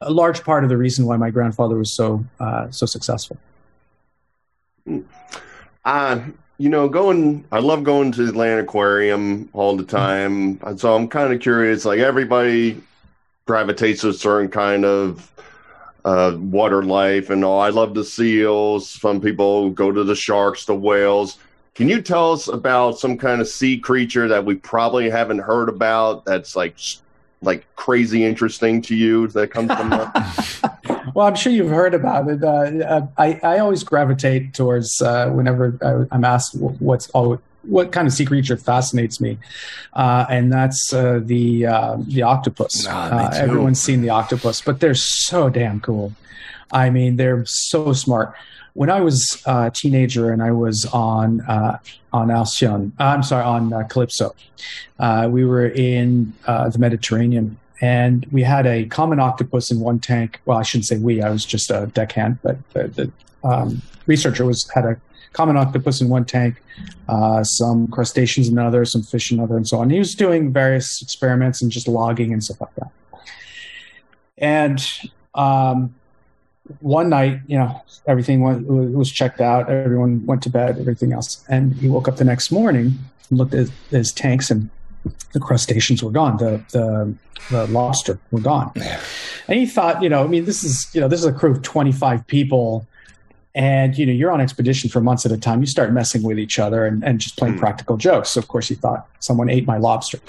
a, 0.00 0.10
large 0.10 0.44
part 0.44 0.64
of 0.64 0.70
the 0.70 0.76
reason 0.76 1.06
why 1.06 1.16
my 1.16 1.30
grandfather 1.30 1.76
was 1.76 1.92
so 1.92 2.24
uh, 2.40 2.70
so 2.70 2.86
successful. 2.86 3.36
Uh, 5.84 6.20
you 6.58 6.68
know, 6.68 6.88
going, 6.88 7.44
I 7.52 7.60
love 7.60 7.84
going 7.84 8.10
to 8.12 8.24
the 8.24 8.30
Atlanta 8.30 8.62
Aquarium 8.62 9.48
all 9.52 9.76
the 9.76 9.84
time. 9.84 10.60
So 10.76 10.94
I'm 10.94 11.08
kind 11.08 11.32
of 11.32 11.40
curious, 11.40 11.84
like 11.84 12.00
everybody 12.00 12.82
gravitates 13.46 14.02
to 14.02 14.08
a 14.08 14.12
certain 14.12 14.50
kind 14.50 14.84
of 14.84 15.32
uh, 16.04 16.36
water 16.38 16.82
life 16.82 17.30
and 17.30 17.44
all. 17.44 17.60
I 17.60 17.68
love 17.68 17.94
the 17.94 18.04
seals. 18.04 18.88
Some 18.88 19.20
people 19.20 19.70
go 19.70 19.92
to 19.92 20.04
the 20.04 20.16
sharks, 20.16 20.64
the 20.64 20.74
whales. 20.74 21.38
Can 21.78 21.88
you 21.88 22.02
tell 22.02 22.32
us 22.32 22.48
about 22.48 22.98
some 22.98 23.16
kind 23.16 23.40
of 23.40 23.46
sea 23.46 23.78
creature 23.78 24.26
that 24.26 24.44
we 24.44 24.56
probably 24.56 25.08
haven't 25.08 25.38
heard 25.38 25.68
about 25.68 26.24
that's 26.24 26.56
like 26.56 26.76
like 27.40 27.64
crazy 27.76 28.24
interesting 28.24 28.82
to 28.82 28.96
you 28.96 29.28
that 29.28 29.52
comes 29.52 29.72
from 29.72 29.90
well 31.14 31.28
i'm 31.28 31.36
sure 31.36 31.52
you've 31.52 31.70
heard 31.70 31.94
about 31.94 32.28
it 32.28 32.42
uh, 32.42 32.48
uh, 32.84 33.06
I, 33.16 33.38
I 33.44 33.58
always 33.60 33.84
gravitate 33.84 34.54
towards 34.54 35.00
uh, 35.00 35.30
whenever 35.30 36.08
i'm 36.10 36.24
asked 36.24 36.56
what's 36.56 37.08
all 37.10 37.40
what 37.62 37.92
kind 37.92 38.08
of 38.08 38.12
sea 38.12 38.24
creature 38.24 38.56
fascinates 38.56 39.20
me 39.20 39.38
uh, 39.92 40.26
and 40.28 40.52
that's 40.52 40.92
uh, 40.92 41.20
the 41.22 41.66
uh, 41.66 41.96
the 42.08 42.22
octopus. 42.22 42.86
Nah, 42.86 43.30
everyone's 43.34 43.80
seen 43.80 44.02
the 44.02 44.10
octopus 44.10 44.60
but 44.60 44.80
they're 44.80 44.96
so 44.96 45.48
damn 45.48 45.78
cool. 45.78 46.12
I 46.72 46.90
mean 46.90 47.14
they're 47.14 47.44
so 47.46 47.92
smart 47.92 48.34
when 48.78 48.90
I 48.90 49.00
was 49.00 49.42
a 49.44 49.72
teenager 49.74 50.30
and 50.30 50.40
I 50.40 50.52
was 50.52 50.86
on 50.92 51.40
uh, 51.40 51.80
on 52.12 52.30
Alcyon, 52.30 52.92
uh, 53.00 53.02
I'm 53.02 53.24
sorry, 53.24 53.42
on 53.42 53.72
uh, 53.72 53.82
Calypso, 53.82 54.36
uh, 55.00 55.28
we 55.28 55.44
were 55.44 55.66
in 55.66 56.32
uh, 56.46 56.68
the 56.68 56.78
Mediterranean 56.78 57.58
and 57.80 58.24
we 58.30 58.44
had 58.44 58.68
a 58.68 58.84
common 58.84 59.18
octopus 59.18 59.72
in 59.72 59.80
one 59.80 59.98
tank. 59.98 60.40
Well, 60.44 60.58
I 60.58 60.62
shouldn't 60.62 60.86
say 60.86 60.96
we; 60.96 61.20
I 61.20 61.28
was 61.28 61.44
just 61.44 61.72
a 61.72 61.90
deckhand, 61.92 62.38
but 62.44 62.56
the, 62.72 62.86
the 62.86 63.12
um, 63.42 63.82
researcher 64.06 64.44
was 64.44 64.70
had 64.70 64.84
a 64.84 65.00
common 65.32 65.56
octopus 65.56 66.00
in 66.00 66.08
one 66.08 66.24
tank, 66.24 66.62
uh, 67.08 67.42
some 67.42 67.88
crustaceans 67.88 68.46
in 68.46 68.56
another, 68.56 68.84
some 68.84 69.02
fish 69.02 69.32
in 69.32 69.40
another, 69.40 69.56
and 69.56 69.66
so 69.66 69.78
on. 69.78 69.90
He 69.90 69.98
was 69.98 70.14
doing 70.14 70.52
various 70.52 71.02
experiments 71.02 71.60
and 71.62 71.72
just 71.72 71.88
logging 71.88 72.32
and 72.32 72.44
stuff 72.44 72.60
like 72.60 72.74
that. 72.76 72.92
And 74.38 74.86
um, 75.34 75.94
one 76.80 77.08
night, 77.08 77.40
you 77.46 77.58
know, 77.58 77.82
everything 78.06 78.40
went, 78.40 78.66
was 78.66 79.10
checked 79.10 79.40
out. 79.40 79.70
Everyone 79.70 80.24
went 80.26 80.42
to 80.42 80.50
bed, 80.50 80.78
everything 80.78 81.12
else. 81.12 81.44
And 81.48 81.74
he 81.74 81.88
woke 81.88 82.08
up 82.08 82.16
the 82.16 82.24
next 82.24 82.50
morning 82.50 82.98
and 83.30 83.38
looked 83.38 83.54
at 83.54 83.68
his 83.90 84.12
tanks 84.12 84.50
and 84.50 84.68
the 85.32 85.40
crustaceans 85.40 86.02
were 86.02 86.10
gone. 86.10 86.36
The, 86.36 86.62
the, 86.72 87.14
the 87.50 87.66
lobster 87.68 88.18
were 88.30 88.40
gone. 88.40 88.72
And 89.48 89.58
he 89.58 89.66
thought, 89.66 90.02
you 90.02 90.08
know, 90.08 90.24
I 90.24 90.26
mean, 90.26 90.44
this 90.44 90.62
is, 90.62 90.88
you 90.92 91.00
know, 91.00 91.08
this 91.08 91.20
is 91.20 91.26
a 91.26 91.32
crew 91.32 91.52
of 91.52 91.62
25 91.62 92.26
people 92.26 92.86
and, 93.54 93.96
you 93.98 94.06
know, 94.06 94.12
you're 94.12 94.30
on 94.30 94.40
expedition 94.40 94.88
for 94.88 95.00
months 95.00 95.26
at 95.26 95.32
a 95.32 95.38
time. 95.38 95.60
You 95.60 95.66
start 95.66 95.92
messing 95.92 96.22
with 96.22 96.38
each 96.38 96.58
other 96.58 96.86
and, 96.86 97.02
and 97.02 97.18
just 97.18 97.36
playing 97.36 97.54
mm. 97.54 97.58
practical 97.58 97.96
jokes. 97.96 98.30
So 98.30 98.40
of 98.40 98.48
course 98.48 98.68
he 98.68 98.74
thought 98.74 99.08
someone 99.20 99.48
ate 99.48 99.66
my 99.66 99.78
lobster. 99.78 100.20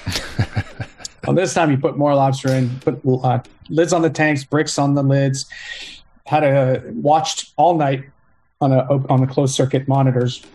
well, 1.28 1.36
this 1.36 1.54
time 1.54 1.70
he 1.70 1.78
put 1.78 1.98
more 1.98 2.16
lobster 2.16 2.50
in, 2.50 2.80
put 2.80 3.00
uh, 3.06 3.40
lids 3.70 3.94
on 3.94 4.02
the 4.02 4.10
tanks, 4.10 4.44
bricks 4.44 4.80
on 4.80 4.96
the 4.96 5.04
lids 5.04 5.46
had 6.30 6.44
a 6.44 6.84
watched 6.94 7.54
all 7.58 7.76
night 7.76 8.04
on 8.62 8.72
a 8.72 8.84
on 9.12 9.20
the 9.20 9.26
closed 9.26 9.56
circuit 9.56 9.88
monitors 9.88 10.46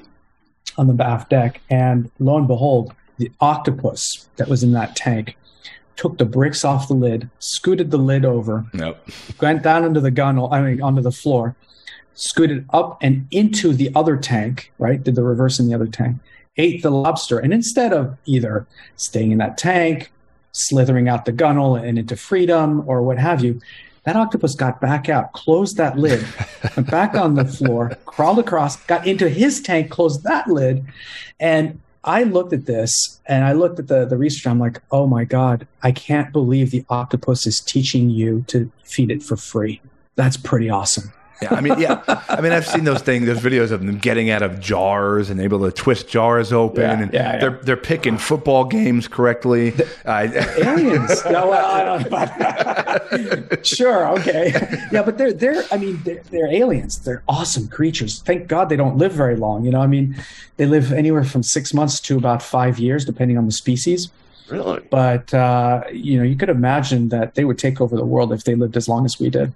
on 0.79 0.87
the 0.87 1.05
aft 1.05 1.31
deck, 1.31 1.61
and 1.69 2.09
lo 2.21 2.39
and 2.39 2.47
behold, 2.47 2.95
the 3.19 3.31
octopus 3.41 4.29
that 4.37 4.47
was 4.47 4.63
in 4.63 4.71
that 4.71 4.95
tank 4.95 5.37
took 5.97 6.17
the 6.19 6.25
bricks 6.25 6.65
off 6.65 6.87
the 6.87 6.95
lid, 6.95 7.29
scooted 7.41 7.91
the 7.91 7.99
lid 7.99 8.25
over, 8.25 8.65
nope. 8.73 8.99
went 9.41 9.63
down 9.63 9.85
into 9.85 10.01
the 10.01 10.11
gunnel, 10.13 10.49
I 10.53 10.61
mean, 10.61 10.81
onto 10.81 11.03
the 11.03 11.13
floor, 11.13 11.57
scooted 12.15 12.67
up 12.73 12.99
and 13.01 13.27
into 13.33 13.73
the 13.73 13.91
other 13.97 14.17
tank, 14.17 14.73
right? 14.79 15.03
Did 15.03 15.17
the 15.17 15.25
reverse 15.25 15.59
in 15.59 15.67
the 15.67 15.75
other 15.75 15.87
tank, 15.87 16.19
ate 16.57 16.83
the 16.83 16.91
lobster, 16.91 17.41
and 17.41 17.53
instead 17.53 17.93
of 17.93 18.17
either 18.27 18.67
staying 18.97 19.33
in 19.33 19.39
that 19.39 19.59
tank, 19.59 20.13
slithering 20.53 21.09
out 21.09 21.25
the 21.25 21.33
gunnel 21.33 21.75
and 21.75 21.99
into 21.99 22.17
freedom 22.17 22.85
or 22.89 23.03
what 23.03 23.19
have 23.19 23.43
you, 23.43 23.61
that 24.05 24.17
octopus 24.17 24.55
got 24.55 24.81
back 24.81 25.09
out, 25.09 25.33
closed 25.33 25.77
that 25.79 25.99
lid, 25.99 26.27
went 26.77 26.91
back 26.91 27.15
on 27.15 27.35
the 27.35 27.45
floor, 27.45 27.97
crawled 28.05 28.39
across, 28.39 28.77
got 28.85 29.07
into 29.07 29.29
his 29.29 29.61
tank, 29.61 29.91
closed 29.91 30.23
that 30.25 30.49
lid. 30.49 30.85
And 31.41 31.81
I 32.05 32.25
looked 32.25 32.53
at 32.53 32.67
this 32.67 33.21
and 33.27 33.45
I 33.45 33.53
looked 33.53 33.79
at 33.79 33.89
the, 33.89 34.05
the 34.05 34.19
research. 34.19 34.47
I'm 34.47 34.59
like, 34.59 34.83
oh 34.91 35.07
my 35.07 35.25
God, 35.25 35.67
I 35.83 35.91
can't 35.91 36.33
believe 36.33 36.71
the 36.71 36.85
octopus 36.91 37.47
is 37.47 37.61
teaching 37.61 38.11
you 38.11 38.45
to 38.49 38.71
feed 38.85 39.11
it 39.11 39.23
for 39.23 39.37
free. 39.37 39.81
That's 40.15 40.37
pretty 40.37 40.69
awesome. 40.69 41.13
Yeah, 41.43 41.55
I 41.55 41.61
mean, 41.61 41.79
yeah, 41.79 42.03
I 42.29 42.41
mean, 42.41 42.53
I've 42.53 42.67
seen 42.67 42.85
those 42.85 43.03
things. 43.03 43.27
There's 43.27 43.41
videos 43.41 43.71
of 43.73 43.81
them 43.85 43.99
getting 43.99 44.31
out 44.31 44.43
of 44.43 44.61
jars 44.61 45.31
and 45.31 45.41
able 45.41 45.61
to 45.65 45.73
twist 45.73 46.09
jars 46.09 46.53
open, 46.53 46.83
yeah, 46.83 47.03
and 47.03 47.13
yeah, 47.13 47.39
they're 47.39 47.51
yeah. 47.51 47.59
they're 47.63 47.77
picking 47.77 48.19
football 48.19 48.65
games 48.65 49.09
correctly. 49.09 49.71
The, 49.71 49.89
uh, 50.05 50.65
aliens? 50.65 51.25
no, 51.31 51.49
well, 51.49 51.67
I 51.67 51.85
don't. 51.85 52.11
But, 52.11 53.67
sure, 53.67 54.09
okay, 54.19 54.53
yeah, 54.93 55.03
but 55.03 55.19
they're 55.19 55.33
they're. 55.33 55.65
I 55.73 55.77
mean, 55.77 56.01
they're, 56.05 56.23
they're, 56.31 56.53
aliens. 56.53 57.01
They're 57.01 57.23
awesome 57.29 57.69
creatures. 57.69 58.21
Thank 58.21 58.47
God 58.47 58.69
they 58.69 58.77
don't 58.77 58.97
live 58.97 59.13
very 59.13 59.37
long. 59.37 59.65
You 59.65 59.73
know, 59.73 59.81
I 59.81 59.87
mean, 59.87 60.17
they 60.57 60.67
live 60.67 60.93
anywhere 60.93 61.25
from 61.25 61.43
six 61.43 61.75
months 61.75 62.01
to 62.01 62.17
about 62.17 62.43
five 62.43 62.79
years, 62.79 63.05
depending 63.05 63.39
on 63.39 63.47
the 63.47 63.53
species. 63.53 64.11
Really? 64.49 64.83
But 64.91 65.33
uh, 65.35 65.85
you 65.93 66.19
know, 66.19 66.25
you 66.25 66.37
could 66.37 66.51
imagine 66.51 67.09
that 67.09 67.35
they 67.35 67.45
would 67.45 67.59
take 67.59 67.81
over 67.81 67.97
the 67.97 68.05
world 68.05 68.33
if 68.33 68.45
they 68.45 68.55
lived 68.55 68.77
as 68.77 68.89
long 68.89 69.05
as 69.05 69.19
we 69.19 69.31
did. 69.31 69.53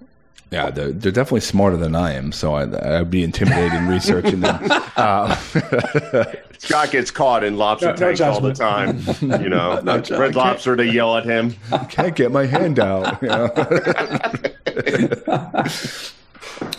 Yeah, 0.51 0.71
they're, 0.71 0.91
they're 0.91 1.11
definitely 1.11 1.41
smarter 1.41 1.77
than 1.77 1.95
I 1.95 2.13
am, 2.13 2.31
so 2.31 2.55
I, 2.55 2.65
would 2.99 3.11
be 3.11 3.23
intimidated 3.23 3.81
researching 3.87 4.39
them. 4.39 4.59
Uh, 4.95 5.35
Scott 6.57 6.91
gets 6.91 7.11
caught 7.11 7.43
in 7.43 7.57
lobster 7.57 7.91
no, 7.91 7.95
tanks 7.95 8.19
no 8.19 8.31
all 8.31 8.41
the 8.41 8.53
time. 8.53 8.99
You 9.21 9.49
know, 9.49 9.79
no, 9.83 10.01
red 10.17 10.35
lobster, 10.35 10.75
to 10.75 10.85
yell 10.85 11.15
at 11.17 11.25
him. 11.25 11.55
Can't 11.89 12.15
get 12.15 12.31
my 12.31 12.45
hand 12.45 12.79
out. 12.79 13.21
You 13.21 13.27
know? 13.29 13.49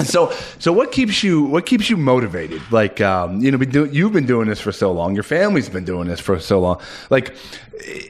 So 0.03 0.33
so 0.59 0.73
what 0.73 0.93
keeps 0.93 1.23
you 1.23 1.43
what 1.43 1.66
keeps 1.66 1.91
you 1.91 1.97
motivated? 1.97 2.62
Like 2.71 3.01
um, 3.01 3.41
you 3.41 3.51
know 3.51 3.59
do, 3.59 3.87
you've 3.87 4.12
been 4.12 4.27
doing 4.27 4.49
this 4.49 4.61
for 4.61 4.73
so 4.73 4.93
long. 4.93 5.14
Your 5.14 5.23
family's 5.23 5.68
been 5.68 5.85
doing 5.85 6.09
this 6.09 6.21
for 6.21 6.39
so 6.41 6.61
long. 6.61 6.81
Like 7.11 7.35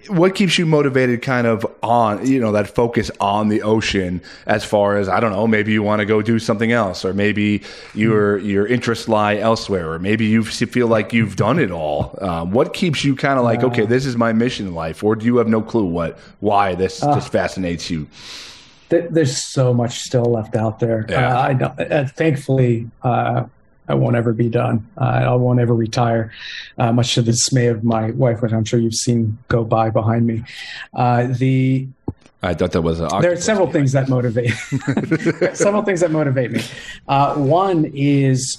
what 0.09 0.35
keeps 0.35 0.59
you 0.59 0.67
motivated 0.67 1.23
kind 1.23 1.47
of 1.47 1.67
on 1.83 2.27
you 2.27 2.41
know 2.41 2.53
that 2.53 2.69
focus 2.69 3.11
on 3.21 3.49
the 3.49 3.63
ocean 3.63 4.21
as 4.47 4.65
far 4.65 4.97
as 4.97 5.09
i 5.09 5.21
don't 5.21 5.33
know 5.33 5.47
maybe 5.47 5.73
you 5.73 5.83
want 5.83 6.01
to 6.01 6.07
go 6.07 6.21
do 6.21 6.39
something 6.39 6.73
else 6.73 7.05
or 7.05 7.15
maybe 7.15 7.63
your 7.95 8.39
your 8.39 8.67
interests 8.67 9.09
lie 9.09 9.37
elsewhere 9.37 9.93
or 9.93 9.99
maybe 9.99 10.27
you 10.27 10.43
feel 10.43 10.89
like 10.89 11.13
you've 11.13 11.37
done 11.37 11.59
it 11.59 11.71
all. 11.71 12.19
Um, 12.21 12.51
what 12.51 12.75
keeps 12.75 13.05
you 13.05 13.15
kind 13.17 13.39
of 13.39 13.45
like 13.45 13.63
okay 13.63 13.87
this 13.87 14.07
is 14.07 14.17
my 14.17 14.33
mission 14.33 14.67
in 14.67 14.75
life 14.75 15.03
or 15.05 15.17
do 15.17 15.27
you 15.27 15.37
have 15.37 15.49
no 15.49 15.63
clue 15.63 15.85
what 15.85 16.19
why 16.41 16.75
this 16.75 17.03
uh, 17.03 17.15
just 17.15 17.31
fascinates 17.33 17.91
you 17.91 18.09
there's 18.91 19.36
so 19.36 19.72
much 19.72 20.01
still 20.01 20.24
left 20.24 20.57
out 20.57 20.80
there. 20.80 21.07
Yeah. 21.09 21.34
Uh, 21.34 21.41
I 21.41 21.53
know, 21.55 21.66
uh, 21.66 22.07
thankfully, 22.07 22.91
uh, 23.03 23.45
I 23.88 23.95
won't 23.95 24.16
ever 24.16 24.32
be 24.32 24.49
done. 24.49 24.86
Uh, 24.99 25.05
I 25.05 25.34
won't 25.34 25.59
ever 25.59 25.74
retire, 25.74 26.32
uh, 26.78 26.93
much 26.93 27.14
to 27.14 27.22
the 27.22 27.32
dismay 27.32 27.66
of 27.66 27.82
my 27.82 28.11
wife, 28.12 28.43
which 28.43 28.53
I'm 28.53 28.64
sure 28.64 28.78
you've 28.78 28.95
seen 28.95 29.38
go 29.49 29.64
by 29.64 29.91
behind 29.91 30.26
me. 30.26 30.45
Uh, 30.95 31.28
the 31.28 31.88
I 32.43 32.55
thought 32.55 32.72
that 32.72 32.82
was 32.82 33.01
there 33.01 33.32
are 33.32 33.36
several 33.36 33.70
things 33.70 33.93
that 33.93 34.09
motivate. 34.09 34.51
several 35.55 35.82
things 35.82 36.01
that 36.01 36.11
motivate 36.11 36.51
me. 36.53 36.62
one 37.07 37.91
is 37.95 38.59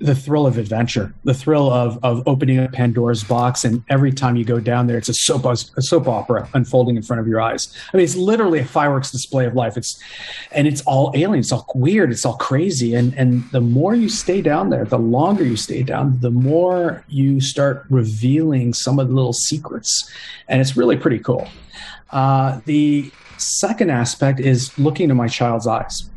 the 0.00 0.14
thrill 0.14 0.46
of 0.46 0.58
adventure, 0.58 1.12
the 1.24 1.34
thrill 1.34 1.70
of 1.70 1.98
of 2.04 2.22
opening 2.26 2.58
up 2.60 2.72
Pandora's 2.72 3.24
box, 3.24 3.64
and 3.64 3.82
every 3.88 4.12
time 4.12 4.36
you 4.36 4.44
go 4.44 4.60
down 4.60 4.86
there, 4.86 4.96
it's 4.96 5.08
a 5.08 5.14
soap 5.14 5.44
a 5.44 5.82
soap 5.82 6.06
opera 6.06 6.48
unfolding 6.54 6.96
in 6.96 7.02
front 7.02 7.20
of 7.20 7.26
your 7.26 7.40
eyes. 7.40 7.74
I 7.92 7.96
mean, 7.96 8.04
it's 8.04 8.14
literally 8.14 8.60
a 8.60 8.64
fireworks 8.64 9.10
display 9.10 9.46
of 9.46 9.54
life. 9.54 9.76
It's 9.76 10.00
and 10.52 10.68
it's 10.68 10.82
all 10.82 11.12
alien, 11.14 11.40
it's 11.40 11.50
all 11.50 11.66
weird, 11.74 12.12
it's 12.12 12.24
all 12.24 12.36
crazy, 12.36 12.94
and 12.94 13.12
and 13.14 13.48
the 13.50 13.60
more 13.60 13.94
you 13.94 14.08
stay 14.08 14.40
down 14.40 14.70
there, 14.70 14.84
the 14.84 14.98
longer 14.98 15.44
you 15.44 15.56
stay 15.56 15.82
down, 15.82 16.20
the 16.20 16.30
more 16.30 17.04
you 17.08 17.40
start 17.40 17.84
revealing 17.90 18.72
some 18.74 18.98
of 18.98 19.08
the 19.08 19.14
little 19.14 19.32
secrets, 19.32 20.10
and 20.46 20.60
it's 20.60 20.76
really 20.76 20.96
pretty 20.96 21.18
cool. 21.18 21.48
Uh, 22.10 22.60
the 22.66 23.10
second 23.36 23.90
aspect 23.90 24.40
is 24.40 24.76
looking 24.78 25.08
to 25.08 25.14
my 25.14 25.28
child's 25.28 25.66
eyes, 25.66 26.08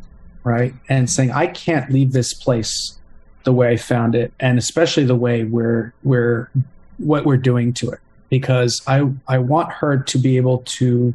right, 0.44 0.72
and 0.88 1.10
saying, 1.10 1.32
I 1.32 1.48
can't 1.48 1.90
leave 1.90 2.12
this 2.12 2.32
place 2.32 2.98
the 3.44 3.52
way 3.52 3.68
I 3.68 3.76
found 3.76 4.14
it, 4.14 4.32
and 4.40 4.58
especially 4.58 5.04
the 5.04 5.16
way 5.16 5.44
we're 5.44 5.92
we're 6.02 6.50
what 6.98 7.24
we're 7.24 7.36
doing 7.36 7.72
to 7.74 7.90
it, 7.90 8.00
because 8.28 8.82
I 8.86 9.10
I 9.28 9.38
want 9.38 9.72
her 9.72 9.98
to 9.98 10.18
be 10.18 10.36
able 10.36 10.58
to 10.58 11.14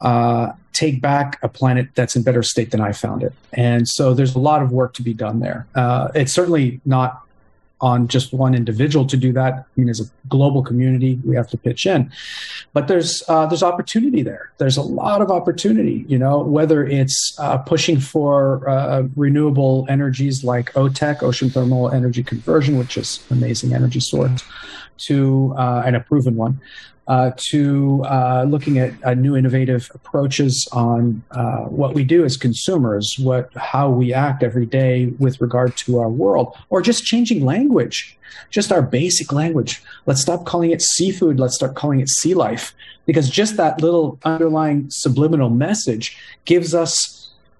uh, 0.00 0.52
take 0.72 1.00
back 1.00 1.38
a 1.42 1.48
planet 1.48 1.88
that's 1.94 2.16
in 2.16 2.22
better 2.22 2.42
state 2.42 2.70
than 2.70 2.80
I 2.80 2.92
found 2.92 3.22
it, 3.22 3.32
and 3.52 3.88
so 3.88 4.14
there's 4.14 4.34
a 4.34 4.38
lot 4.38 4.62
of 4.62 4.72
work 4.72 4.94
to 4.94 5.02
be 5.02 5.14
done 5.14 5.40
there. 5.40 5.66
Uh, 5.74 6.08
it's 6.14 6.32
certainly 6.32 6.80
not 6.84 7.22
on 7.80 8.08
just 8.08 8.32
one 8.32 8.54
individual 8.54 9.06
to 9.06 9.16
do 9.16 9.32
that. 9.32 9.54
I 9.54 9.64
mean, 9.76 9.88
as 9.88 10.00
a 10.00 10.04
global 10.28 10.62
community, 10.62 11.20
we 11.24 11.36
have 11.36 11.48
to 11.50 11.56
pitch 11.56 11.86
in. 11.86 12.10
But 12.72 12.88
there's 12.88 13.22
uh, 13.28 13.46
there's 13.46 13.62
opportunity 13.62 14.22
there. 14.22 14.52
There's 14.58 14.76
a 14.76 14.82
lot 14.82 15.22
of 15.22 15.30
opportunity. 15.30 16.04
You 16.08 16.18
know, 16.18 16.40
whether 16.40 16.84
it's 16.84 17.36
uh, 17.38 17.58
pushing 17.58 18.00
for 18.00 18.68
uh, 18.68 19.02
renewable 19.16 19.86
energies 19.88 20.44
like 20.44 20.72
OTEC, 20.72 21.22
ocean 21.22 21.50
thermal 21.50 21.90
energy 21.90 22.22
conversion, 22.22 22.78
which 22.78 22.96
is 22.96 23.24
an 23.30 23.38
amazing 23.38 23.74
energy 23.74 24.00
source, 24.00 24.42
to 24.98 25.54
uh, 25.56 25.82
and 25.86 25.94
a 25.96 26.00
proven 26.00 26.34
one, 26.34 26.60
uh, 27.08 27.32
to 27.36 28.04
uh, 28.04 28.44
looking 28.46 28.78
at 28.78 28.92
uh, 29.04 29.14
new 29.14 29.34
innovative 29.34 29.90
approaches 29.94 30.68
on 30.72 31.22
uh, 31.30 31.64
what 31.64 31.94
we 31.94 32.04
do 32.04 32.24
as 32.24 32.36
consumers, 32.36 33.16
what 33.18 33.50
how 33.56 33.88
we 33.88 34.12
act 34.12 34.42
every 34.42 34.66
day 34.66 35.06
with 35.18 35.40
regard 35.40 35.74
to 35.78 35.98
our 35.98 36.10
world, 36.10 36.54
or 36.68 36.82
just 36.82 37.04
changing 37.04 37.44
language, 37.44 38.16
just 38.50 38.70
our 38.70 38.82
basic 38.82 39.32
language. 39.32 39.82
Let's 40.06 40.20
stop 40.20 40.44
calling 40.44 40.70
it 40.70 40.82
seafood. 40.82 41.40
Let's 41.40 41.54
start 41.54 41.74
calling 41.74 42.00
it 42.00 42.08
sea 42.10 42.34
life, 42.34 42.74
because 43.06 43.30
just 43.30 43.56
that 43.56 43.80
little 43.80 44.18
underlying 44.24 44.86
subliminal 44.90 45.50
message 45.50 46.16
gives 46.44 46.74
us 46.74 47.17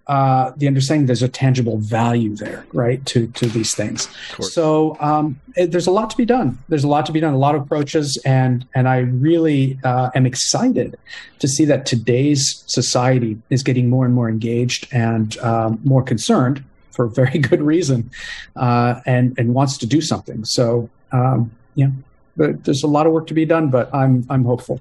uh, 0.09 0.52
the 0.56 0.66
understanding 0.66 1.06
there's 1.06 1.22
a 1.22 1.28
tangible 1.28 1.76
value 1.76 2.34
there, 2.34 2.64
right, 2.72 3.04
to 3.06 3.26
to 3.28 3.46
these 3.46 3.74
things. 3.74 4.09
So 4.40 4.96
um, 5.00 5.38
it, 5.54 5.70
there's 5.70 5.86
a 5.86 5.90
lot 5.90 6.09
to 6.11 6.16
be 6.16 6.24
done. 6.24 6.59
There's 6.68 6.84
a 6.84 6.88
lot 6.88 7.04
to 7.06 7.12
be 7.12 7.20
done. 7.20 7.34
A 7.34 7.38
lot 7.38 7.54
of 7.54 7.62
approaches, 7.62 8.16
and 8.24 8.66
and 8.74 8.88
I 8.88 9.00
really 9.00 9.78
uh, 9.84 10.11
am 10.14 10.24
excited 10.24 10.96
to 11.40 11.48
see 11.48 11.66
that 11.66 11.84
today's 11.84 12.64
society 12.66 13.36
is 13.50 13.62
getting 13.62 13.90
more 13.90 14.06
and 14.06 14.14
more 14.14 14.30
engaged 14.30 14.88
and 14.92 15.36
um, 15.38 15.78
more 15.84 16.02
concerned 16.02 16.64
for 16.90 17.06
very 17.06 17.38
good 17.50 17.61
reason, 17.61 18.11
uh, 18.56 19.00
and 19.04 19.38
and 19.38 19.54
wants 19.54 19.76
to 19.78 19.86
do 19.86 20.00
something. 20.00 20.44
So 20.46 20.88
um, 21.12 21.50
yeah, 21.74 21.90
but 22.34 22.64
there's 22.64 22.82
a 22.82 22.88
lot 22.88 23.06
of 23.06 23.12
work 23.12 23.26
to 23.26 23.34
be 23.34 23.44
done, 23.44 23.68
but 23.68 23.94
I'm 23.94 24.24
I'm 24.30 24.44
hopeful. 24.44 24.80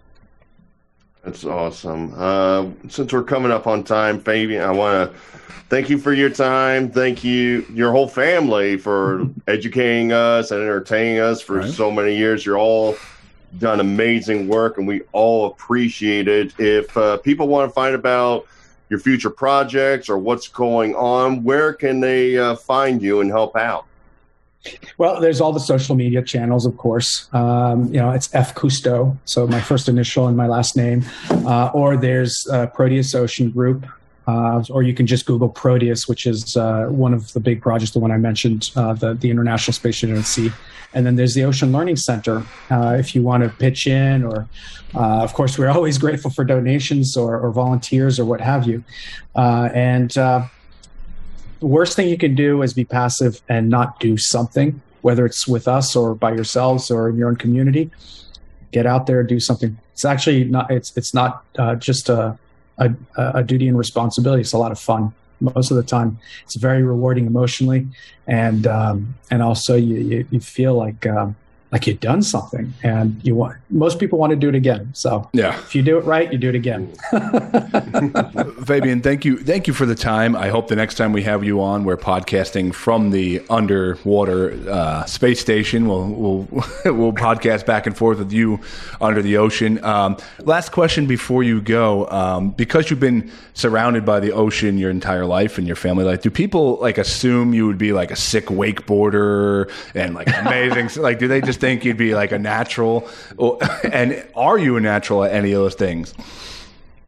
That's 1.28 1.44
awesome. 1.44 2.14
Uh, 2.16 2.68
since 2.88 3.12
we're 3.12 3.22
coming 3.22 3.52
up 3.52 3.68
on 3.68 3.84
time, 3.84 4.22
Fabien, 4.22 4.62
I 4.62 4.72
want 4.72 5.12
to 5.12 5.18
thank 5.70 5.90
you 5.90 5.98
for 5.98 6.14
your 6.14 6.30
time. 6.30 6.90
Thank 6.90 7.22
you, 7.22 7.66
your 7.74 7.92
whole 7.92 8.08
family, 8.08 8.78
for 8.78 9.28
educating 9.48 10.14
us 10.14 10.52
and 10.52 10.62
entertaining 10.62 11.20
us 11.20 11.42
for 11.42 11.58
Right. 11.58 11.70
so 11.70 11.92
many 11.92 12.16
years. 12.16 12.46
You're 12.46 12.58
all 12.58 12.96
done 13.60 13.82
amazing 13.82 14.48
work, 14.48 14.78
and 14.78 14.88
we 14.88 15.02
all 15.12 15.48
appreciate 15.48 16.30
it. 16.30 16.58
If 16.62 16.96
uh, 16.96 17.18
people 17.18 17.50
want 17.50 17.70
to 17.70 17.74
find 17.74 17.94
about 17.94 18.48
your 18.90 19.00
future 19.00 19.30
projects 19.30 20.08
or 20.08 20.18
what's 20.18 20.48
going 20.48 20.96
on, 20.96 21.44
where 21.44 21.74
can 21.74 22.00
they 22.00 22.38
uh, 22.38 22.56
find 22.56 23.02
you 23.02 23.20
and 23.20 23.30
help 23.30 23.58
out? 23.58 23.86
Well, 24.98 25.22
there's 25.22 25.40
all 25.40 25.54
the 25.54 25.60
social 25.60 25.96
media 25.96 26.22
channels, 26.22 26.66
of 26.66 26.78
course. 26.78 27.30
Um, 27.34 27.86
you 27.94 28.00
know, 28.00 28.12
it's 28.12 28.34
F 28.34 28.56
Cousteau, 28.56 29.18
so 29.26 29.48
my 29.48 29.62
first 29.62 29.88
initial 29.88 30.28
and 30.28 30.36
my 30.36 30.48
last 30.48 30.76
name. 30.76 31.06
Uh, 31.30 31.70
or 31.74 31.96
there's 31.96 32.48
uh, 32.52 32.68
Proteus 32.68 33.16
Ocean 33.16 33.52
Group, 33.52 33.86
uh, 34.28 34.64
or 34.70 34.84
you 34.84 34.94
can 34.94 35.08
just 35.08 35.26
Google 35.26 35.50
Proteus, 35.50 36.08
which 36.08 36.26
is 36.26 36.58
uh, 36.58 36.88
one 36.88 37.14
of 37.14 37.32
the 37.34 37.40
big 37.40 37.62
projects, 37.62 37.92
the 37.92 38.00
one 38.00 38.12
I 38.12 38.18
mentioned, 38.18 38.72
uh, 38.76 38.94
the 38.94 39.14
the 39.14 39.30
International 39.30 39.74
Space 39.74 39.98
Station. 39.98 40.52
And 40.94 41.06
then 41.06 41.16
there's 41.16 41.34
the 41.34 41.44
Ocean 41.44 41.72
Learning 41.72 41.96
Center. 41.96 42.44
Uh, 42.72 42.96
if 43.00 43.14
you 43.14 43.22
want 43.22 43.44
to 43.44 43.50
pitch 43.50 43.88
in, 43.88 44.24
or 44.24 44.48
uh, 44.96 45.22
of 45.22 45.34
course, 45.34 45.58
we're 45.58 45.70
always 45.70 45.98
grateful 45.98 46.32
for 46.32 46.44
donations 46.44 47.16
or, 47.16 47.38
or 47.40 47.52
volunteers 47.52 48.20
or 48.20 48.26
what 48.26 48.42
have 48.42 48.66
you. 48.66 48.84
Uh, 49.36 49.70
and 49.74 50.18
the 51.60 51.66
worst 51.66 51.96
thing 51.96 52.10
you 52.10 52.18
can 52.18 52.36
do 52.36 52.62
is 52.62 52.74
be 52.74 52.86
passive 52.86 53.42
and 53.50 53.70
not 53.70 54.00
do 54.00 54.18
something, 54.18 54.82
whether 55.02 55.26
it's 55.26 55.48
with 55.48 55.68
us 55.68 55.96
or 55.96 56.16
by 56.16 56.34
yourselves 56.34 56.92
or 56.92 57.10
in 57.10 57.18
your 57.18 57.30
own 57.30 57.36
community. 57.36 57.90
Get 58.72 58.86
out 58.86 59.08
there, 59.08 59.24
do 59.24 59.40
something. 59.40 59.78
It's 59.94 60.06
actually 60.06 60.44
not. 60.44 60.70
It's 60.70 60.96
it's 60.96 61.14
not 61.14 61.44
uh, 61.58 61.76
just 61.76 62.10
a, 62.10 62.38
a 62.78 62.94
a 63.16 63.44
duty 63.44 63.68
and 63.68 63.78
responsibility. 63.78 64.42
It's 64.42 64.54
a 64.54 64.58
lot 64.58 64.72
of 64.72 64.80
fun. 64.80 65.14
Most 65.40 65.72
of 65.72 65.78
the 65.78 65.84
time, 65.84 66.20
it's 66.44 66.56
very 66.56 66.84
rewarding 66.84 67.26
emotionally, 67.26 67.88
and 68.28 68.68
um, 68.68 69.16
and 69.32 69.42
also 69.42 69.76
you 69.76 69.96
you, 69.96 70.28
you 70.30 70.40
feel 70.40 70.76
like 70.76 71.08
um, 71.08 71.36
like 71.72 71.86
you've 71.88 72.00
done 72.00 72.22
something, 72.22 72.74
and 72.84 73.20
you 73.24 73.36
want. 73.36 73.58
Most 73.70 74.00
people 74.00 74.18
want 74.18 74.32
to 74.32 74.36
do 74.38 74.48
it 74.50 74.56
again. 74.56 74.90
So 74.94 75.30
Yeah. 75.34 75.58
if 75.60 75.76
you 75.76 75.82
do 75.82 75.98
it 75.98 76.06
right, 76.06 76.32
you 76.32 76.38
do 76.38 76.50
it 76.50 76.56
again. 76.56 76.94
Fabien, 78.66 79.02
thank 79.02 79.26
you, 79.26 79.38
thank 79.38 79.68
you 79.68 79.74
for 79.74 79.86
the 79.86 79.96
time. 79.96 80.36
I 80.36 80.50
hope 80.50 80.68
the 80.68 80.76
next 80.76 80.96
time 80.96 81.12
we 81.14 81.24
have 81.24 81.44
you 81.44 81.62
on, 81.62 81.84
we're 81.84 81.98
podcasting 81.98 82.74
from 82.74 83.12
the 83.12 83.42
underwater 83.50 84.54
uh, 84.70 85.06
space 85.06 85.40
station. 85.40 85.88
We'll 85.88 86.08
we'll 86.08 86.48
we'll 86.86 87.14
podcast 87.14 87.66
back 87.66 87.86
and 87.88 87.96
forth 87.98 88.20
with 88.20 88.32
you 88.32 88.60
under 89.02 89.22
the 89.22 89.38
ocean. 89.38 89.84
Um, 89.84 90.18
last 90.40 90.72
question 90.72 91.06
before 91.08 91.44
you 91.44 91.62
go, 91.62 92.08
um, 92.10 92.52
because 92.52 92.90
you've 92.90 93.00
been 93.00 93.32
surrounded 93.54 94.06
by 94.06 94.20
the 94.20 94.32
ocean 94.32 94.78
your 94.78 94.92
entire 94.92 95.26
life 95.26 95.58
and 95.58 95.66
your 95.68 95.76
family 95.76 96.04
life, 96.06 96.22
do 96.22 96.30
people 96.30 96.78
like 96.80 96.98
assume 96.98 97.54
you 97.54 97.66
would 97.68 97.78
be 97.78 97.92
like 97.92 98.12
a 98.12 98.16
sick 98.16 98.46
wakeboarder 98.46 99.72
and 99.96 100.14
like 100.16 100.28
amazing? 100.40 100.90
like, 101.02 101.20
do 101.20 101.28
they 101.28 101.42
just 101.42 101.57
think 101.58 101.84
you'd 101.84 101.98
be 101.98 102.16
like 102.16 102.32
a 102.32 102.40
natural? 102.40 103.08
Or, 103.38 103.60
and 103.92 104.26
are 104.36 104.58
you 104.58 104.78
a 104.78 104.82
natural 104.82 105.24
at 105.24 105.32
any 105.32 105.52
of 105.52 105.62
those 105.62 105.76
things? 105.76 106.14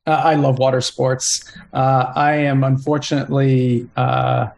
Uh, 0.05 0.11
I 0.11 0.35
love 0.35 0.59
water 0.59 0.81
sports. 0.81 1.41
Uh, 1.73 2.11
I 2.15 2.33
am 2.33 2.63
unfortunately 2.63 3.87
uh, 3.95 4.49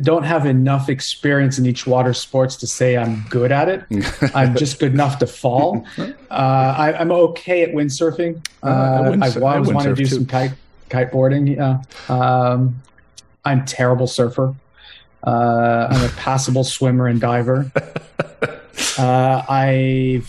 don't 0.00 0.24
have 0.24 0.46
enough 0.46 0.88
experience 0.88 1.58
in 1.58 1.66
each 1.66 1.86
water 1.86 2.14
sports 2.14 2.56
to 2.56 2.66
say 2.66 2.96
I'm 2.96 3.24
good 3.28 3.52
at 3.52 3.68
it. 3.68 3.84
I'm 4.34 4.56
just 4.56 4.78
good 4.78 4.92
enough 4.92 5.18
to 5.18 5.26
fall. 5.26 5.86
Uh, 5.98 6.04
I, 6.30 6.94
I'm 6.98 7.12
okay 7.12 7.62
at 7.62 7.70
windsurfing. 7.70 8.44
Uh, 8.62 8.66
I 8.66 9.10
wind- 9.10 9.24
I've 9.24 9.36
I 9.42 9.56
always 9.56 9.72
wanted 9.72 9.90
to 9.90 9.94
do 9.94 10.04
too. 10.06 10.14
some 10.16 10.26
kite 10.26 10.52
kiteboarding. 10.88 11.54
Yeah. 11.56 11.82
Um, 12.14 12.82
I'm 13.44 13.64
terrible 13.64 14.06
surfer. 14.06 14.54
Uh, 15.24 15.88
I'm 15.90 16.04
a 16.04 16.12
passable 16.14 16.64
swimmer 16.64 17.06
and 17.06 17.20
diver. 17.20 17.70
Uh, 18.98 19.42
I, 19.48 20.22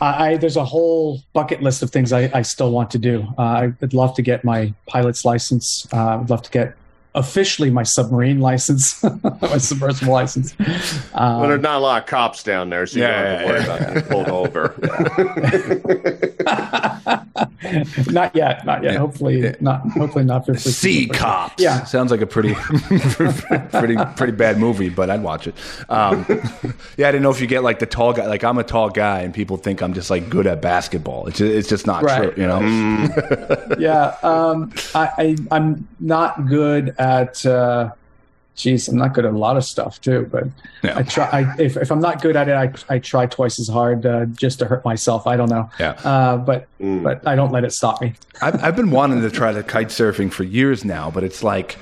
I 0.00 0.36
there's 0.36 0.56
a 0.56 0.64
whole 0.64 1.22
bucket 1.32 1.62
list 1.62 1.82
of 1.82 1.90
things 1.90 2.12
I, 2.12 2.30
I 2.34 2.42
still 2.42 2.70
want 2.70 2.90
to 2.92 2.98
do. 2.98 3.26
Uh, 3.38 3.42
I 3.42 3.72
would 3.80 3.94
love 3.94 4.14
to 4.16 4.22
get 4.22 4.44
my 4.44 4.72
pilot's 4.86 5.24
license. 5.24 5.86
Uh, 5.92 6.18
I'd 6.18 6.30
love 6.30 6.42
to 6.42 6.50
get 6.50 6.76
officially 7.16 7.70
my 7.70 7.82
submarine 7.82 8.38
license, 8.40 9.02
my 9.42 9.58
submersible 9.58 10.12
license. 10.12 10.56
Well, 10.58 10.68
there's 11.40 11.56
Um, 11.56 11.62
not 11.62 11.76
a 11.78 11.80
lot 11.80 12.02
of 12.02 12.08
cops 12.08 12.42
down 12.44 12.70
there, 12.70 12.86
so 12.86 12.98
you 12.98 13.04
Yeah, 13.04 13.22
don't 13.22 13.26
have 13.26 13.40
to 13.40 13.46
worry 13.46 13.58
yeah. 13.58 13.64
about 13.64 13.94
getting 13.94 14.02
pulled 14.10 14.28
over. 14.28 14.74
not 18.10 18.34
yet, 18.36 18.64
not 18.64 18.82
yet. 18.82 18.96
Hopefully, 18.96 19.54
not. 19.60 19.80
Hopefully, 19.90 20.24
not 20.24 20.46
for 20.46 20.54
for- 20.54 20.60
Sea 20.60 21.06
for- 21.08 21.14
Cops. 21.14 21.62
Yeah. 21.62 21.84
sounds 21.84 22.10
like 22.10 22.20
a 22.20 22.26
pretty, 22.26 22.54
pretty, 23.72 23.96
pretty 24.16 24.32
bad 24.32 24.58
movie, 24.58 24.88
but 24.88 25.10
I'd 25.10 25.22
watch 25.22 25.46
it. 25.46 25.54
Um, 25.88 26.24
yeah, 26.96 27.08
I 27.08 27.12
didn't 27.12 27.22
know 27.22 27.30
if 27.30 27.40
you 27.40 27.46
get 27.46 27.62
like 27.62 27.78
the 27.78 27.86
tall 27.86 28.12
guy. 28.12 28.26
Like 28.26 28.44
I'm 28.44 28.58
a 28.58 28.64
tall 28.64 28.90
guy, 28.90 29.20
and 29.20 29.32
people 29.32 29.56
think 29.56 29.82
I'm 29.82 29.94
just 29.94 30.10
like 30.10 30.28
good 30.28 30.46
at 30.46 30.60
basketball. 30.62 31.26
It's 31.28 31.38
just, 31.38 31.52
it's 31.52 31.68
just 31.68 31.86
not 31.86 32.02
Right. 32.02 32.34
true, 32.34 32.42
you 32.42 32.46
know. 32.48 32.60
yeah, 33.78 34.16
um, 34.22 34.72
I, 34.94 35.08
I 35.18 35.36
I'm 35.50 35.88
not 36.00 36.46
good 36.46 36.94
at. 36.98 37.05
Uh, 37.46 37.90
geez, 38.54 38.88
I'm 38.88 38.96
not 38.96 39.12
good 39.14 39.24
at 39.26 39.32
a 39.34 39.38
lot 39.38 39.56
of 39.56 39.64
stuff 39.64 40.00
too. 40.00 40.28
But 40.32 40.44
Yeah. 40.82 40.98
I 40.98 41.02
try. 41.02 41.24
I, 41.26 41.54
if 41.58 41.76
if 41.76 41.90
I'm 41.92 42.00
not 42.00 42.22
good 42.22 42.36
at 42.36 42.48
it, 42.48 42.54
I 42.54 42.72
I 42.94 42.98
try 42.98 43.26
twice 43.26 43.58
as 43.60 43.68
hard 43.68 44.06
uh, 44.06 44.24
just 44.26 44.58
to 44.60 44.64
hurt 44.66 44.84
myself. 44.84 45.26
I 45.26 45.36
don't 45.36 45.50
know. 45.50 45.68
Yeah. 45.78 45.90
Uh, 46.04 46.36
but 46.38 46.66
Mm. 46.80 47.02
but 47.02 47.26
I 47.26 47.34
don't 47.36 47.52
let 47.52 47.64
it 47.64 47.72
stop 47.72 48.00
me. 48.02 48.14
I've, 48.42 48.62
I've 48.62 48.76
been 48.76 48.90
wanting 48.90 49.22
to 49.22 49.30
try 49.30 49.50
the 49.52 49.62
kite 49.62 49.88
surfing 49.88 50.30
for 50.32 50.44
years 50.44 50.84
now, 50.84 51.10
but 51.10 51.24
it's 51.24 51.42
like 51.42 51.78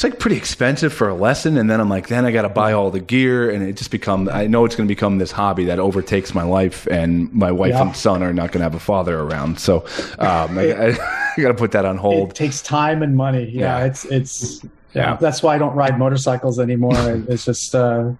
it's 0.00 0.04
like 0.04 0.18
pretty 0.18 0.38
expensive 0.38 0.94
for 0.94 1.10
a 1.10 1.14
lesson, 1.14 1.58
and 1.58 1.68
then 1.68 1.78
I'm 1.78 1.90
like, 1.90 2.08
then 2.08 2.24
I 2.24 2.30
got 2.32 2.42
to 2.42 2.48
buy 2.48 2.72
all 2.72 2.90
the 2.90 3.00
gear, 3.00 3.50
and 3.50 3.62
it 3.62 3.76
just 3.76 3.90
become. 3.90 4.30
I 4.32 4.46
know 4.46 4.64
it's 4.64 4.74
going 4.74 4.88
to 4.88 4.90
become 4.94 5.18
this 5.18 5.30
hobby 5.30 5.66
that 5.66 5.78
overtakes 5.78 6.34
my 6.34 6.42
life, 6.42 6.86
and 6.90 7.30
my 7.34 7.52
wife 7.52 7.72
Yeah. 7.72 7.82
and 7.82 7.94
son 7.94 8.22
are 8.22 8.32
not 8.32 8.46
going 8.50 8.60
to 8.60 8.64
have 8.64 8.74
a 8.74 8.78
father 8.80 9.20
around, 9.20 9.60
so 9.60 9.84
um, 10.18 10.58
I, 10.58 10.72
I, 10.72 10.90
got 11.36 11.48
to 11.48 11.54
put 11.54 11.72
that 11.72 11.84
on 11.84 11.98
hold 11.98 12.30
It 12.30 12.34
takes 12.34 12.62
time 12.62 13.02
and 13.02 13.14
money. 13.14 13.50
Yeah, 13.50 13.76
Yeah. 13.80 13.84
it's 13.84 14.06
it's 14.06 14.64
yeah. 14.64 14.70
Yeah. 14.94 15.16
That's 15.16 15.42
why 15.42 15.54
I 15.56 15.58
don't 15.58 15.74
ride 15.76 15.98
motorcycles 15.98 16.58
anymore. 16.58 16.94
It's 17.28 17.44
just 17.44 17.74
uh, 17.74 18.12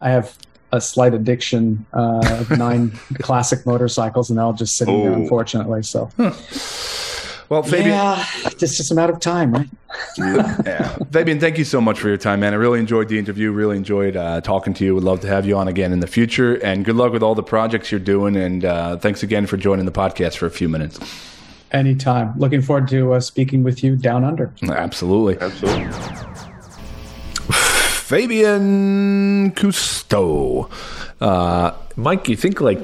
I 0.00 0.10
have 0.10 0.36
a 0.72 0.80
slight 0.80 1.14
addiction 1.14 1.86
uh, 1.94 2.20
of 2.40 2.50
nine 2.58 2.90
classic 3.20 3.64
motorcycles, 3.64 4.28
and 4.28 4.38
they're 4.38 4.44
all 4.44 4.52
just 4.54 4.76
sitting 4.76 5.02
there, 5.04 5.12
Oh. 5.12 5.22
unfortunately. 5.22 5.84
So 5.84 6.10
Well, 7.48 7.62
Fabien, 7.62 7.88
yeah, 7.88 8.26
it's 8.44 8.76
just 8.76 8.90
a 8.90 8.94
matter 8.94 9.12
of 9.12 9.20
time, 9.20 9.52
right? 9.52 9.68
Yeah. 10.18 10.98
Fabien, 11.12 11.40
thank 11.40 11.56
you 11.56 11.64
so 11.64 11.80
much 11.80 11.98
for 11.98 12.08
your 12.08 12.18
time, 12.18 12.40
man. 12.40 12.52
I 12.52 12.56
really 12.56 12.78
enjoyed 12.78 13.08
the 13.08 13.18
interview. 13.18 13.50
Really 13.52 13.78
enjoyed 13.78 14.16
uh, 14.16 14.42
talking 14.42 14.74
to 14.74 14.84
you. 14.84 14.94
Would 14.94 15.04
love 15.04 15.20
to 15.20 15.28
have 15.28 15.46
you 15.46 15.56
on 15.56 15.66
again 15.66 15.92
in 15.92 16.00
the 16.00 16.06
future. 16.06 16.56
And 16.56 16.84
good 16.84 16.96
luck 16.96 17.10
with 17.12 17.22
all 17.22 17.34
the 17.34 17.42
projects 17.42 17.90
you're 17.90 18.00
doing. 18.00 18.36
And 18.36 18.66
uh, 18.66 18.98
thanks 18.98 19.22
again 19.22 19.46
for 19.46 19.56
joining 19.56 19.86
the 19.86 19.92
podcast 19.92 20.36
for 20.36 20.44
a 20.44 20.50
few 20.50 20.68
minutes. 20.68 21.00
Anytime. 21.72 22.38
Looking 22.38 22.60
forward 22.60 22.88
to 22.88 23.14
uh, 23.14 23.20
speaking 23.20 23.62
with 23.62 23.82
you 23.82 23.96
down 23.96 24.24
under. 24.24 24.52
Absolutely. 24.62 25.38
Absolutely. 25.40 25.84
Fabien 28.08 29.52
Cousteau. 29.52 30.70
Uh, 31.20 31.72
Mike, 31.96 32.28
you 32.28 32.36
think 32.36 32.60
like 32.60 32.78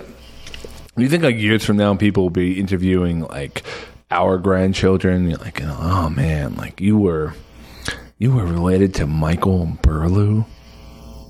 you 0.97 1.09
think 1.09 1.23
like 1.23 1.37
years 1.37 1.65
from 1.65 1.77
now 1.77 1.95
people 1.95 2.25
will 2.25 2.31
be 2.31 2.59
interviewing 2.59 3.21
like 3.23 3.63
our 4.11 4.39
grandchildren? 4.39 5.29
You're 5.29 5.39
like, 5.39 5.61
oh 5.63 6.09
man, 6.09 6.55
like 6.57 6.81
you 6.81 6.99
were 6.99 7.35
you 8.19 8.33
were 8.33 8.45
related 8.45 8.95
to 8.95 9.07
Michael 9.07 9.67
Burlew. 9.83 10.45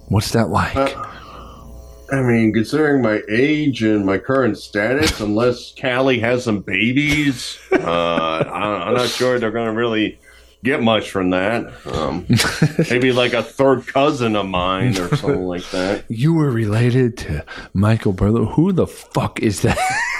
What's 0.09 0.33
that 0.33 0.51
like? 0.51 0.77
I 0.77 2.21
mean, 2.21 2.53
considering 2.53 3.03
my 3.03 3.23
age 3.31 3.83
and 3.83 4.05
my 4.05 4.19
current 4.19 4.59
status, 4.59 5.21
unless 5.21 5.75
Callie 5.81 6.21
has 6.21 6.45
some 6.45 6.61
babies, 6.61 7.59
uh, 7.73 7.79
I, 7.79 8.89
I'm 8.89 8.95
not 8.95 9.09
sure 9.09 9.39
they're 9.39 9.51
going 9.51 9.67
to 9.67 9.73
really 9.73 10.19
get 10.63 10.83
much 10.83 11.11
from 11.11 11.31
that. 11.31 11.73
Um, 11.87 12.27
maybe 12.91 13.13
like 13.13 13.33
a 13.33 13.43
third 13.43 13.87
cousin 13.87 14.37
of 14.37 14.47
mine 14.47 14.99
or 14.99 15.15
something 15.17 15.47
like 15.47 15.69
that. 15.71 16.05
you 16.09 16.35
were 16.35 16.51
related 16.51 17.17
to 17.19 17.45
Michael 17.73 18.13
Burlew. 18.13 18.47
Who 18.47 18.73
the 18.73 18.87
fuck 18.87 19.41
is 19.41 19.63
that? 19.63 19.79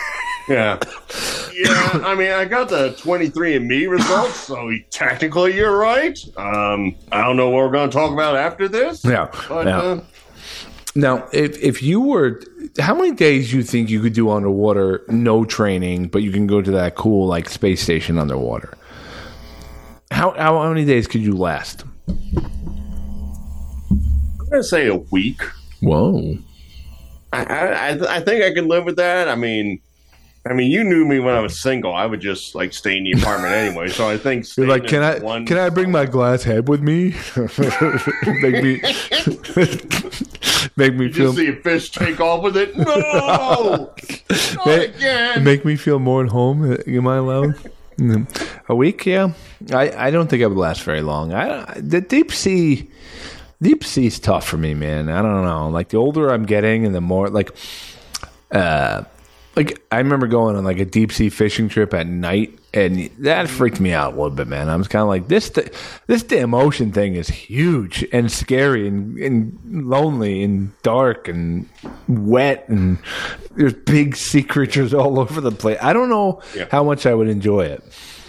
Yeah. 0.49 0.79
Yeah, 1.55 2.01
I 2.05 2.15
mean, 2.15 2.31
I 2.33 2.45
got 2.45 2.69
the 2.69 2.91
23andMe 2.99 3.89
results, 3.89 4.41
so 4.41 4.71
technically 4.91 5.55
you're 5.57 5.77
right. 5.79 6.19
Um, 6.37 6.97
I 7.13 7.23
don't 7.23 7.37
know 7.37 7.49
what 7.51 7.65
we're 7.65 7.71
going 7.73 7.89
to 7.89 7.97
talk 7.97 8.13
about 8.13 8.37
after 8.37 8.69
this. 8.69 9.05
Yeah, 9.05 9.29
But, 9.49 9.67
yeah. 9.67 9.79
uh, 9.79 10.01
Now, 10.97 11.29
if 11.33 11.57
if 11.63 11.83
you 11.83 12.01
were, 12.01 12.43
how 12.79 12.95
many 12.95 13.13
days 13.13 13.51
do 13.53 13.57
you 13.59 13.63
think 13.63 13.89
you 13.89 14.01
could 14.01 14.13
do 14.15 14.31
underwater, 14.31 15.03
no 15.09 15.45
training, 15.45 16.09
but 16.09 16.23
you 16.23 16.33
can 16.33 16.47
go 16.47 16.61
to 16.61 16.71
that 16.73 16.97
cool 16.97 17.27
like 17.27 17.49
space 17.49 17.81
station 17.83 18.19
underwater? 18.19 18.75
How 20.11 20.33
how, 20.33 20.59
how 20.61 20.69
many 20.69 20.85
days 20.85 21.07
could 21.07 21.23
you 21.23 21.37
last? 21.37 21.85
I'm 22.09 22.17
going 24.51 24.63
to 24.63 24.65
say 24.65 24.89
a 24.89 24.97
week. 24.97 25.41
Whoa! 25.81 26.37
I, 27.33 27.45
I, 27.45 27.89
I- 27.89 28.17
I 28.17 28.21
think 28.21 28.45
I 28.45 28.53
can 28.53 28.69
live 28.69 28.85
with 28.85 28.97
that. 28.97 29.29
I 29.29 29.37
mean, 29.37 29.81
I 30.47 30.53
mean, 30.53 30.71
you 30.71 30.85
knew 30.85 31.07
me 31.07 31.21
when 31.21 31.35
I 31.35 31.41
was 31.41 31.59
single. 31.59 31.95
I 31.95 32.05
would 32.05 32.21
just 32.21 32.55
like 32.55 32.73
stay 32.75 32.99
in 32.99 33.05
the 33.05 33.13
apartment 33.13 33.55
anyway. 33.55 33.89
So 33.89 34.09
I 34.11 34.19
think 34.19 34.45
You're 34.57 34.67
like, 34.67 34.87
can 34.87 35.03
I 35.03 35.19
one- 35.21 35.47
can 35.47 35.57
I 35.59 35.71
bring 35.71 35.91
my 35.91 36.05
glass 36.07 36.43
head 36.43 36.69
with 36.69 36.83
me? 36.83 37.15
make 38.43 38.63
me 38.63 38.81
make 40.77 40.95
me 40.95 41.07
Did 41.07 41.15
feel 41.17 41.33
you 41.33 41.33
see 41.35 41.49
a 41.49 41.57
fish 41.57 41.91
take 41.91 42.21
off 42.21 42.43
with 42.43 42.57
it? 42.57 42.77
No, 42.77 42.85
not 42.85 44.67
make, 44.67 44.97
again. 44.97 45.45
make 45.45 45.65
me 45.65 45.77
feel 45.77 45.99
more 45.99 46.25
at 46.25 46.31
home. 46.31 46.77
Am 46.87 47.07
I 47.07 47.17
allowed? 47.17 47.55
Mm. 47.99 48.27
A 48.69 48.75
week, 48.75 49.07
yeah. 49.07 49.33
I, 49.73 50.09
I 50.09 50.11
don't 50.11 50.29
think 50.29 50.43
I 50.43 50.47
would 50.47 50.59
last 50.59 50.83
very 50.83 51.01
long. 51.01 51.33
I 51.33 51.75
the 51.79 52.01
deep 52.01 52.33
sea, 52.33 52.91
deep 53.63 53.85
sea's 53.85 54.19
tough 54.19 54.47
for 54.47 54.57
me, 54.57 54.75
man. 54.75 55.09
I 55.09 55.23
don't 55.23 55.43
know. 55.45 55.69
Like 55.69 55.89
the 55.89 55.97
older 55.97 56.31
I'm 56.31 56.45
getting, 56.45 56.85
and 56.85 56.95
the 56.95 57.01
more 57.01 57.29
like, 57.31 57.55
uh, 58.51 59.05
like 59.57 59.85
I 59.93 59.99
remember 59.99 60.27
going 60.27 60.57
on 60.57 60.65
like 60.65 60.79
a 60.79 60.85
deep 60.85 61.13
sea 61.13 61.29
fishing 61.31 61.69
trip 61.69 61.95
at 61.95 62.07
night, 62.07 62.59
and 62.73 63.09
that 63.21 63.49
freaked 63.49 63.81
me 63.81 63.93
out 63.93 64.13
a 64.15 64.17
little 64.17 64.31
bit, 64.31 64.49
man. 64.49 64.69
I 64.69 64.77
was 64.77 64.89
kind 64.89 65.03
of 65.03 65.09
like 65.09 65.29
this, 65.29 65.51
th- 65.51 65.73
this 66.09 66.23
damn 66.25 66.55
ocean 66.55 66.91
thing 66.93 67.15
is 67.15 67.29
huge 67.29 68.05
and 68.13 68.31
scary 68.33 68.89
and, 68.89 69.17
and 69.19 69.59
lonely 69.89 70.43
and 70.43 70.73
dark 70.83 71.29
and 71.29 71.69
wet, 72.09 72.69
and 72.69 72.99
there's 73.57 73.75
big 73.75 74.17
sea 74.17 74.43
creatures 74.43 74.93
all 74.95 75.21
over 75.21 75.41
the 75.41 75.53
place. 75.53 75.79
I 75.81 75.93
don't 75.93 76.09
know 76.09 76.41
Yeah. 76.55 76.67
how 76.71 76.83
much 76.85 77.07
I 77.07 77.15
would 77.15 77.29
enjoy 77.29 77.67
it. 77.67 77.83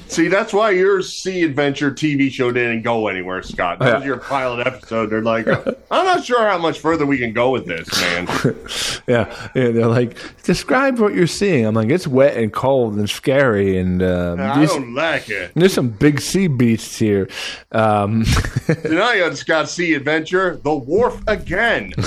See, 0.07 0.27
that's 0.27 0.53
why 0.53 0.71
your 0.71 1.01
Sea 1.01 1.43
Adventure 1.43 1.91
TV 1.91 2.31
show 2.31 2.51
didn't 2.51 2.83
go 2.83 3.07
anywhere, 3.07 3.41
Scott. 3.41 3.79
That 3.79 3.97
was 3.97 4.05
your 4.05 4.17
pilot 4.17 4.65
episode. 4.65 5.07
They're 5.09 5.21
like, 5.21 5.47
I'm 5.47 6.05
not 6.05 6.23
sure 6.23 6.47
how 6.47 6.57
much 6.57 6.79
further 6.79 7.05
we 7.05 7.17
can 7.17 7.33
go 7.33 7.49
with 7.51 7.65
this, 7.65 7.89
man. 8.01 8.27
Yeah, 9.07 9.49
yeah. 9.53 9.69
They're 9.69 9.87
like, 9.87 10.17
describe 10.43 10.97
what 10.97 11.13
you're 11.13 11.27
seeing. 11.27 11.63
I'm 11.65 11.75
like, 11.75 11.89
it's 11.89 12.07
wet 12.07 12.37
and 12.37 12.51
cold 12.51 12.95
and 12.95 13.07
scary, 13.07 13.77
and 13.77 14.01
um, 14.01 14.39
I 14.39 14.65
don't 14.65 14.95
like 14.95 15.29
it. 15.29 15.51
there's 15.53 15.73
some 15.73 15.89
big 15.89 16.19
sea 16.19 16.47
beasts 16.47 16.97
here. 16.97 17.29
Um, 17.71 18.25
Tonight 18.65 19.21
on 19.21 19.35
Scott 19.35 19.69
Sea 19.69 19.93
Adventure, 19.93 20.55
the 20.63 20.73
wharf 20.73 21.21
again. 21.27 21.93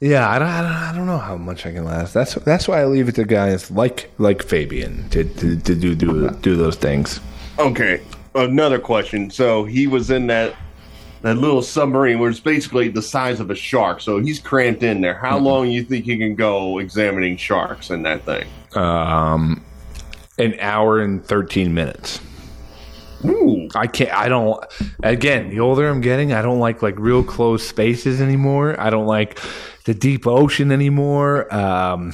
Yeah, 0.00 0.30
I 0.30 0.38
don't, 0.38 0.46
I 0.46 0.62
don't, 0.62 0.70
I 0.70 0.92
don't 0.94 1.06
know 1.06 1.18
how 1.18 1.36
much 1.36 1.66
I 1.66 1.72
can 1.72 1.84
last. 1.84 2.14
That's 2.14 2.34
that's 2.36 2.68
why 2.68 2.80
I 2.82 2.84
leave 2.84 3.08
it 3.08 3.16
to 3.16 3.24
guys 3.24 3.68
like 3.68 4.08
like 4.18 4.44
Fabian 4.44 5.08
to, 5.08 5.24
to, 5.24 5.56
to 5.58 5.74
do 5.74 5.96
do 5.96 6.07
do 6.40 6.56
those 6.56 6.76
things. 6.76 7.20
Okay, 7.58 8.00
another 8.34 8.78
question. 8.78 9.30
So 9.30 9.64
he 9.64 9.86
was 9.86 10.10
in 10.10 10.26
that 10.28 10.54
that 11.22 11.36
little 11.36 11.62
submarine 11.62 12.20
which 12.20 12.34
is 12.34 12.40
basically 12.40 12.88
the 12.88 13.02
size 13.02 13.40
of 13.40 13.50
a 13.50 13.54
shark. 13.54 14.00
So 14.00 14.20
he's 14.20 14.38
cramped 14.38 14.82
in 14.84 15.00
there. 15.00 15.14
How 15.14 15.36
long 15.38 15.68
you 15.68 15.82
think 15.82 16.04
he 16.04 16.16
can 16.16 16.36
go 16.36 16.78
examining 16.78 17.36
sharks 17.36 17.90
in 17.90 18.02
that 18.04 18.22
thing? 18.24 18.46
Um, 18.74 19.64
an 20.38 20.54
hour 20.60 21.00
and 21.00 21.24
thirteen 21.24 21.74
minutes. 21.74 22.20
Ooh. 23.24 23.68
I 23.74 23.86
can't. 23.86 24.12
I 24.12 24.28
don't. 24.28 24.64
Again, 25.02 25.50
the 25.50 25.60
older 25.60 25.88
I'm 25.88 26.00
getting, 26.00 26.32
I 26.32 26.42
don't 26.42 26.60
like 26.60 26.82
like 26.82 26.98
real 26.98 27.24
close 27.24 27.66
spaces 27.66 28.20
anymore. 28.20 28.80
I 28.80 28.90
don't 28.90 29.06
like 29.06 29.40
the 29.84 29.94
deep 29.94 30.26
ocean 30.26 30.70
anymore. 30.70 31.52
Um, 31.52 32.12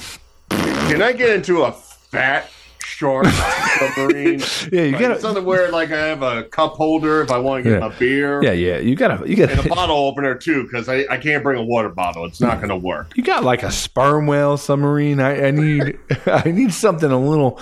Can 0.49 1.01
I 1.01 1.11
get 1.11 1.29
into 1.29 1.63
a 1.63 1.71
fat 1.71 2.49
shark 2.95 3.25
submarine? 3.79 4.39
yeah, 4.71 4.81
you 4.83 4.91
Like, 4.93 5.01
gotta. 5.01 5.19
something 5.19 5.43
where 5.45 5.69
like 5.71 5.91
I 5.91 6.07
have 6.07 6.21
a 6.21 6.43
cup 6.43 6.73
holder 6.73 7.21
if 7.21 7.31
I 7.31 7.37
want 7.37 7.63
to 7.63 7.69
get 7.69 7.79
Yeah. 7.81 7.87
my 7.87 7.95
beer. 7.99 8.41
Yeah, 8.43 8.51
yeah, 8.53 8.77
you 8.77 8.95
gotta. 8.95 9.27
You 9.29 9.43
And 9.45 9.59
a 9.65 9.69
bottle 9.69 9.97
opener 9.97 10.35
too, 10.35 10.63
because 10.63 10.87
I, 10.87 11.05
I 11.09 11.17
can't 11.17 11.43
bring 11.43 11.59
a 11.59 11.63
water 11.63 11.89
bottle. 11.89 12.25
It's 12.25 12.39
not 12.41 12.57
going 12.57 12.69
to 12.69 12.75
work. 12.75 13.11
You 13.15 13.23
got 13.23 13.43
like 13.43 13.63
a 13.63 13.71
sperm 13.71 14.27
whale 14.27 14.57
submarine. 14.57 15.19
I, 15.19 15.47
I 15.47 15.51
need. 15.51 15.99
I 16.25 16.51
need 16.51 16.73
something 16.73 17.11
a 17.11 17.19
little, 17.19 17.59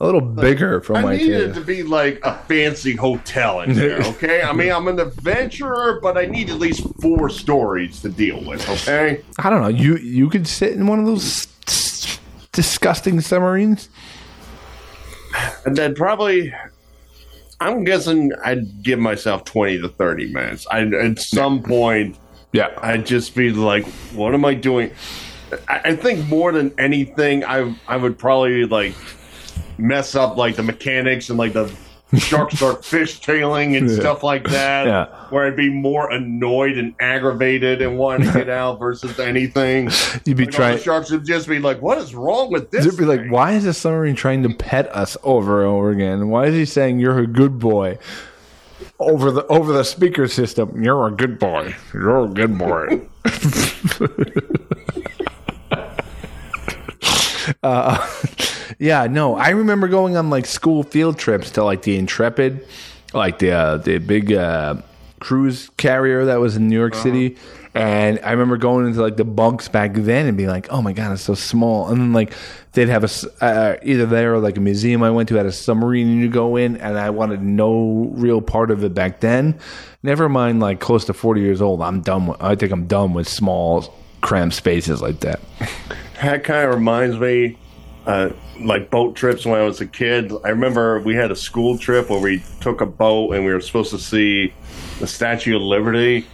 a 0.00 0.04
little 0.06 0.20
bigger 0.20 0.80
for 0.80 0.96
I 0.96 1.02
my 1.02 1.16
need 1.16 1.30
it 1.30 1.54
to 1.54 1.60
be 1.60 1.82
like 1.82 2.20
a 2.24 2.34
fancy 2.44 2.94
hotel 2.96 3.60
in 3.62 3.74
there, 3.74 4.00
okay? 4.02 4.42
I 4.42 4.52
mean, 4.52 4.70
I'm 4.72 4.86
an 4.88 4.98
adventurer, 5.00 5.98
but 6.00 6.16
I 6.16 6.26
need 6.26 6.48
at 6.50 6.56
least 6.56 6.86
four 7.00 7.28
stories 7.28 8.00
to 8.02 8.08
deal 8.08 8.42
with, 8.44 8.68
okay? 8.68 9.22
I 9.38 9.50
don't 9.50 9.62
know. 9.62 9.68
You 9.68 9.96
you 9.96 10.28
could 10.30 10.46
sit 10.46 10.72
in 10.72 10.86
one 10.86 10.98
of 11.00 11.06
those 11.06 11.46
disgusting 12.52 13.20
submarines. 13.20 13.88
And 15.64 15.76
then 15.76 15.94
probably, 15.94 16.52
I'm 17.60 17.84
guessing 17.84 18.32
I'd 18.44 18.82
give 18.82 18.98
myself 18.98 19.44
20 19.44 19.80
to 19.82 19.88
30 19.88 20.32
minutes. 20.32 20.66
I 20.70 20.82
At 20.82 21.18
some 21.18 21.62
point, 21.62 22.16
Yeah. 22.52 22.70
I'd 22.78 23.06
just 23.06 23.34
be 23.34 23.50
like, 23.50 23.86
what 24.14 24.34
am 24.34 24.44
I 24.44 24.54
doing? 24.54 24.90
I, 25.68 25.80
I 25.84 25.96
think 25.96 26.26
more 26.28 26.52
than 26.52 26.72
anything, 26.78 27.44
I 27.44 27.74
I 27.86 27.96
would 27.96 28.18
probably 28.18 28.64
like 28.66 28.94
mess 29.78 30.14
up 30.14 30.36
like 30.36 30.56
the 30.56 30.62
mechanics 30.62 31.28
and 31.28 31.38
like 31.38 31.52
the 31.52 31.72
shark 32.16 32.52
start 32.52 32.82
fishtailing 32.82 33.76
and 33.76 33.90
Yeah. 33.90 33.96
stuff 33.96 34.22
like 34.22 34.44
that. 34.50 34.86
Yeah. 34.86 35.06
Where 35.30 35.44
I'd 35.46 35.56
be 35.56 35.68
more 35.70 36.10
annoyed 36.10 36.78
and 36.78 36.94
aggravated 37.00 37.82
and 37.82 37.98
wanting 37.98 38.28
to 38.28 38.32
get 38.38 38.48
out 38.48 38.78
versus 38.78 39.18
anything. 39.18 39.90
You'd 40.24 40.36
be 40.36 40.44
Like, 40.44 40.54
trying. 40.54 40.78
sharks 40.78 41.10
would 41.10 41.24
just 41.26 41.48
be 41.48 41.58
like, 41.58 41.82
"What 41.82 41.98
is 41.98 42.14
wrong 42.14 42.52
with 42.52 42.70
this?" 42.70 42.84
You'd 42.84 42.96
be 42.96 43.04
like, 43.04 43.26
why 43.28 43.52
is 43.52 43.64
this 43.64 43.78
submarine 43.78 44.14
trying 44.14 44.42
to 44.44 44.50
pet 44.50 44.88
us 44.94 45.16
over 45.24 45.62
and 45.62 45.70
over 45.72 45.90
again? 45.90 46.28
Why 46.28 46.46
is 46.46 46.54
he 46.54 46.64
saying 46.64 47.00
you're 47.00 47.18
a 47.18 47.26
good 47.26 47.58
boy 47.58 47.98
over 49.00 49.30
the 49.32 49.44
over 49.48 49.72
the 49.72 49.82
speaker 49.84 50.28
system? 50.28 50.82
You're 50.82 51.08
a 51.08 51.10
good 51.10 51.38
boy. 51.40 51.74
You're 51.92 52.24
a 52.24 52.28
good 52.28 52.56
boy. 52.56 53.00
uh, 57.66 58.06
yeah, 58.78 59.06
no, 59.06 59.36
I 59.36 59.50
remember 59.50 59.88
going 59.88 60.16
on 60.16 60.30
like 60.30 60.46
school 60.46 60.82
field 60.82 61.18
trips 61.18 61.50
to 61.52 61.64
like 61.64 61.82
the 61.82 61.96
Intrepid, 61.96 62.66
like 63.12 63.38
the 63.38 63.52
uh, 63.52 63.76
the 63.78 63.98
big 63.98 64.32
uh, 64.32 64.76
cruise 65.20 65.70
carrier 65.76 66.26
that 66.26 66.36
was 66.36 66.56
in 66.56 66.68
New 66.68 66.78
York 66.78 66.94
City. 66.94 67.36
And 67.74 68.18
I 68.22 68.30
remember 68.30 68.56
going 68.56 68.86
into 68.86 69.02
like 69.02 69.18
the 69.18 69.24
bunks 69.24 69.68
back 69.68 69.92
then 69.92 70.26
and 70.26 70.36
being 70.36 70.48
like, 70.48 70.68
"Oh 70.70 70.80
my 70.80 70.94
god, 70.94 71.12
it's 71.12 71.22
so 71.22 71.34
small." 71.34 71.88
And 71.88 72.00
then 72.00 72.12
like 72.14 72.32
they'd 72.72 72.88
have 72.88 73.04
a 73.04 73.44
uh, 73.44 73.76
either 73.82 74.06
there 74.06 74.34
or 74.34 74.38
like 74.38 74.56
a 74.56 74.60
museum 74.60 75.02
I 75.02 75.10
went 75.10 75.28
to 75.28 75.34
had 75.34 75.44
a 75.44 75.52
submarine 75.52 76.16
you 76.16 76.28
go 76.28 76.56
in, 76.56 76.78
and 76.78 76.96
I 76.96 77.10
wanted 77.10 77.42
no 77.42 78.10
real 78.14 78.40
part 78.40 78.70
of 78.70 78.82
it 78.82 78.94
back 78.94 79.20
then. 79.20 79.58
Never 80.02 80.28
mind, 80.28 80.60
like 80.60 80.80
close 80.80 81.04
to 81.06 81.12
forty 81.12 81.42
years 81.42 81.60
old, 81.60 81.82
I'm 81.82 82.00
done. 82.00 82.28
With, 82.28 82.40
I 82.40 82.54
think 82.54 82.72
I'm 82.72 82.86
done 82.86 83.12
with 83.12 83.28
small 83.28 83.94
cramped 84.22 84.54
spaces 84.54 85.02
like 85.02 85.20
that. 85.20 85.40
That 86.20 86.44
kind 86.44 86.68
of 86.68 86.74
reminds 86.74 87.18
me, 87.18 87.58
uh, 88.06 88.30
like 88.60 88.90
boat 88.90 89.16
trips 89.16 89.44
when 89.44 89.58
I 89.60 89.64
was 89.64 89.80
a 89.80 89.86
kid. 89.86 90.32
I 90.44 90.50
remember 90.50 91.00
we 91.00 91.14
had 91.14 91.30
a 91.30 91.36
school 91.36 91.76
trip 91.76 92.08
where 92.08 92.20
we 92.20 92.42
took 92.60 92.80
a 92.80 92.86
boat 92.86 93.32
and 93.32 93.44
we 93.44 93.52
were 93.52 93.60
supposed 93.60 93.90
to 93.90 93.98
see 93.98 94.54
the 94.98 95.06
Statue 95.06 95.56
of 95.56 95.62
Liberty. 95.62 96.26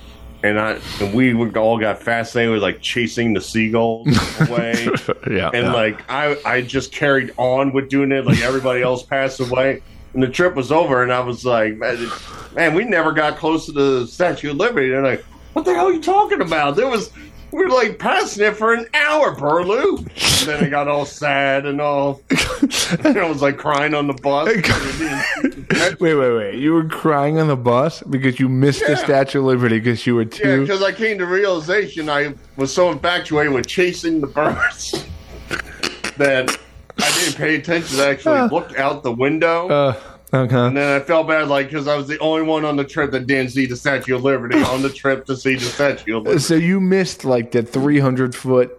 And 0.45 0.59
I 0.59 0.81
and 1.01 1.15
we 1.15 1.33
all 1.55 1.79
got 1.79 2.03
fascinated 2.03 2.53
with 2.53 2.63
like 2.63 2.81
chasing 2.81 3.33
the 3.33 3.41
seagulls 3.41 4.09
away. 4.41 4.89
yeah, 5.31 5.51
and 5.55 5.69
like 5.69 6.03
I, 6.11 6.37
I 6.45 6.63
just 6.63 6.91
carried 6.91 7.33
on 7.37 7.73
with 7.73 7.89
doing 7.89 8.11
it 8.11 8.27
like 8.27 8.41
everybody 8.41 8.83
else 8.83 9.05
passed 9.05 9.39
away 9.39 9.83
and 10.15 10.23
the 10.23 10.29
trip 10.29 10.55
was 10.55 10.71
over, 10.71 11.03
and 11.03 11.13
I 11.13 11.21
was 11.21 11.45
like, 11.45 11.77
man, 11.77 12.11
man, 12.55 12.75
we 12.75 12.85
never 12.85 13.13
got 13.13 13.39
close 13.39 13.67
to 13.67 13.73
the 13.73 14.07
Statue 14.07 14.51
of 14.51 14.57
Liberty. 14.57 14.91
They're 14.91 15.03
like, 15.03 15.25
what 15.55 15.65
the 15.65 15.75
hell 15.75 15.87
are 15.87 15.93
you 15.93 16.03
talking 16.03 16.41
about? 16.41 16.77
There 16.77 16.89
was 16.89 17.11
were 17.53 17.69
like 17.69 17.99
passing 17.99 18.45
it 18.47 18.57
for 18.57 18.73
an 18.73 18.87
hour, 18.95 19.35
Burlew. 19.37 19.99
And 19.99 20.49
then 20.49 20.65
I 20.65 20.69
got 20.69 20.89
all 20.89 21.05
sad 21.05 21.67
and 21.67 21.81
all. 21.81 22.23
and 22.31 23.17
I 23.19 23.29
was 23.29 23.43
like 23.43 23.59
crying 23.59 23.95
on 23.95 24.07
the 24.07 24.15
bus. 24.15 24.49
wait, 26.01 26.15
wait, 26.15 26.33
wait. 26.37 26.55
You 26.59 26.73
were 26.73 26.85
crying 26.89 27.39
on 27.39 27.49
the 27.49 27.57
bus 27.57 28.03
because 28.03 28.41
you 28.41 28.49
missed 28.49 28.81
the 28.81 28.93
Yeah. 28.93 29.05
Statue 29.05 29.39
of 29.41 29.45
Liberty 29.47 29.79
because 29.79 30.07
you 30.07 30.15
were 30.15 30.23
Yeah, 30.23 30.29
too. 30.29 30.61
because 30.63 30.83
I 30.83 30.93
came 30.93 31.19
to 31.19 31.27
realization 31.27 32.09
I 32.09 32.35
was 32.57 32.73
so 32.75 32.91
infatuated 32.91 33.53
with 33.53 33.67
chasing 33.67 34.21
the 34.21 34.27
birds 34.27 35.05
that 36.17 36.59
I 36.99 37.11
didn't 37.21 37.37
pay 37.37 37.57
attention. 37.57 38.01
I 38.01 38.11
actually 38.11 38.49
looked 38.49 38.77
out 38.77 39.03
the 39.03 39.13
window. 39.13 39.69
uh, 39.69 40.01
okay. 40.33 40.57
and 40.57 40.77
then 40.77 41.01
I 41.01 41.05
felt 41.05 41.29
bad, 41.29 41.49
like, 41.49 41.69
because 41.69 41.89
I 41.89 41.97
was 41.97 42.09
the 42.09 42.19
only 42.19 42.43
one 42.43 42.65
on 42.65 42.77
the 42.77 42.85
trip 42.85 43.11
that 43.13 43.27
didn't 43.27 43.51
see 43.53 43.67
the 43.67 43.77
Statue 43.77 44.15
of 44.17 44.25
Liberty 44.25 44.61
on 44.63 44.83
the 44.83 44.91
trip 44.91 45.27
to 45.27 45.37
see 45.37 45.55
the 45.55 45.65
Statue 45.65 46.17
of 46.19 46.25
Liberty. 46.25 46.41
So 46.41 46.55
you 46.55 46.81
missed 46.81 47.25
like 47.25 47.53
the 47.53 47.63
300 47.63 48.35
foot 48.35 48.79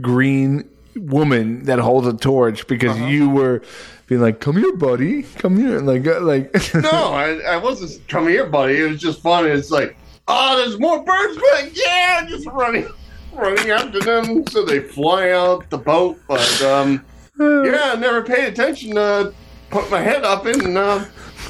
green 0.00 0.68
woman 0.96 1.64
that 1.64 1.78
holds 1.78 2.06
a 2.06 2.12
torch 2.14 2.66
because 2.66 2.96
Uh-huh. 2.96 3.06
you 3.06 3.28
were 3.30 3.62
being 4.06 4.20
like, 4.20 4.40
"Come 4.40 4.56
here, 4.56 4.72
buddy, 4.74 5.22
come 5.22 5.56
here," 5.56 5.78
and 5.78 5.86
like, 5.86 6.06
uh, 6.06 6.20
like. 6.20 6.52
No, 6.74 6.90
I, 6.90 7.38
I 7.48 7.56
wasn't 7.58 8.06
come 8.08 8.26
here, 8.28 8.46
buddy. 8.46 8.80
It 8.80 8.90
was 8.90 9.00
just 9.00 9.20
fun. 9.20 9.46
It's 9.46 9.70
like, 9.70 9.96
oh, 10.26 10.56
there's 10.56 10.78
more 10.80 11.02
birds, 11.04 11.38
but 11.52 11.70
yeah, 11.76 12.26
just 12.28 12.46
running, 12.48 12.88
running 13.32 13.70
after 13.70 14.00
them 14.00 14.44
so 14.48 14.64
they 14.64 14.80
fly 14.80 15.30
out 15.30 15.68
the 15.70 15.78
boat. 15.78 16.18
But 16.26 16.62
um, 16.62 17.04
yeah, 17.38 17.92
I 17.92 17.96
never 17.96 18.22
paid 18.22 18.48
attention 18.48 18.94
to 18.96 19.32
put 19.70 19.90
my 19.90 20.00
head 20.00 20.24
up 20.24 20.46
and 20.46 20.76
uh, 20.76 21.04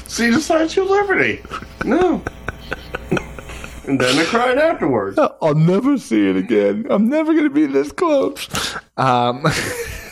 see 0.07 0.29
the 0.29 0.39
Statue 0.39 0.83
of 0.83 0.89
Liberty. 0.89 1.41
No. 1.83 2.23
and 3.87 3.99
then 3.99 4.17
I 4.19 4.25
cried 4.25 4.57
afterwards. 4.57 5.19
I'll 5.19 5.55
never 5.55 5.97
see 5.97 6.29
it 6.29 6.35
again. 6.35 6.85
I'm 6.89 7.09
never 7.09 7.33
going 7.33 7.45
to 7.45 7.49
be 7.49 7.65
this 7.65 7.91
close. 7.91 8.47
Um, 8.97 9.45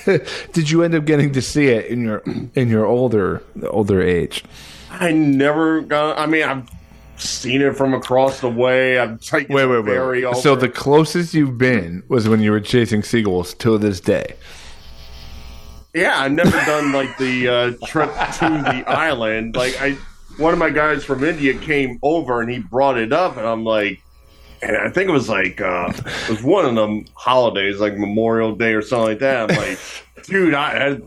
did 0.54 0.70
you 0.70 0.84
end 0.84 0.96
up 0.96 1.06
getting 1.06 1.32
to 1.34 1.42
see 1.42 1.68
it 1.68 1.86
in 1.86 2.04
your 2.04 2.24
in 2.56 2.70
your 2.70 2.86
older 2.86 3.44
older 3.70 4.02
age? 4.02 4.44
I 4.92 5.12
never 5.12 5.82
got. 5.82 6.18
I 6.18 6.26
mean, 6.26 6.44
I've 6.44 6.70
seen 7.18 7.62
it 7.62 7.76
from 7.76 7.94
across 7.94 8.42
the 8.42 8.50
way. 8.50 8.98
I've 8.98 9.22
taken 9.22 9.54
Wait, 9.54 9.66
wait, 9.66 9.86
wait. 9.86 10.36
So 10.38 10.56
the 10.56 10.70
closest 10.70 11.34
you've 11.34 11.58
been 11.58 12.04
was 12.08 12.28
when 12.28 12.42
you 12.42 12.52
were 12.52 12.62
chasing 12.62 13.04
seagulls 13.04 13.54
to 13.56 13.78
this 13.78 14.00
day. 14.00 14.36
Yeah, 15.94 16.20
I've 16.20 16.32
never 16.32 16.52
done 16.52 16.92
like 16.92 17.18
the 17.18 17.48
uh, 17.48 17.88
trip 17.88 18.10
to 18.10 18.46
the 18.50 18.84
island. 18.88 19.56
Like 19.56 19.80
I, 19.82 19.98
one 20.38 20.54
of 20.54 20.60
my 20.60 20.70
guys 20.70 21.04
from 21.04 21.24
India 21.24 21.54
came 21.58 22.00
over 22.04 22.42
and 22.42 22.50
he 22.50 22.60
brought 22.60 22.98
it 22.98 23.12
up, 23.12 23.38
and 23.38 23.48
I'm 23.48 23.64
like, 23.64 24.02
and 24.62 24.78
I 24.78 24.90
think 24.90 25.10
it 25.10 25.14
was 25.14 25.30
like 25.30 25.60
uh, 25.62 25.92
it 25.96 26.30
was 26.30 26.44
one 26.44 26.66
of 26.66 26.76
them 26.76 27.06
holidays, 27.16 27.80
like 27.80 27.98
Memorial 27.98 28.56
Day 28.56 28.74
or 28.74 28.82
something 28.82 29.10
like 29.10 29.20
that. 29.20 29.50
I'm 29.50 29.58
like, 29.58 29.80
dude, 30.24 30.54
I, 30.54 30.90
I 30.90 31.00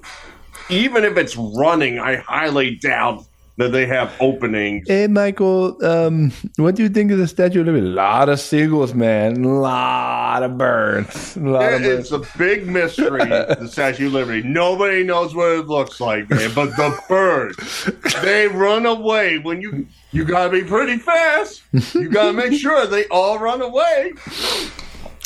even 0.69 1.05
if 1.05 1.17
it's 1.17 1.37
running, 1.37 1.99
I 1.99 2.17
highly 2.17 2.77
doubt 2.77 3.25
that 3.59 3.73
they 3.73 3.87
have 3.87 4.13
openings. 4.21 4.89
Hey, 4.89 5.07
Michael, 5.07 5.77
um, 5.85 6.33
what 6.57 6.75
do 6.75 6.83
you 6.83 6.89
think 6.89 7.11
of 7.11 7.19
the 7.19 7.29
Statue 7.29 7.61
of 7.61 7.67
Liberty? 7.67 7.87
A 7.87 7.91
lot 7.91 8.29
of 8.29 8.41
seagulls, 8.41 8.95
man. 8.95 9.45
A 9.45 9.49
lot 9.49 10.43
of 10.43 10.57
birds. 10.57 11.37
A 11.37 11.41
lot 11.41 11.73
of 11.73 11.83
birds. 11.83 12.13
It's 12.13 12.13
a 12.13 12.39
big 12.39 12.67
mystery, 12.67 13.25
the 13.25 13.69
Statue 13.69 14.07
of 14.07 14.15
Liberty. 14.15 14.43
Nobody 14.47 15.05
knows 15.05 15.35
what 15.35 15.53
it 15.53 15.67
looks 15.67 16.01
like, 16.01 16.31
man. 16.31 16.53
But 16.55 16.71
the 16.77 16.99
birds, 17.09 17.91
they 18.23 18.49
run 18.49 18.87
away 18.87 19.39
when 19.39 19.61
you. 19.61 19.87
You 20.15 20.27
gotta 20.27 20.51
be 20.51 20.63
pretty 20.63 20.99
fast. 20.99 21.63
You 21.95 22.11
gotta 22.11 22.35
make 22.35 22.53
sure 22.53 22.87
they 22.87 23.07
all 23.07 23.39
run 23.39 23.63
away. 23.63 24.13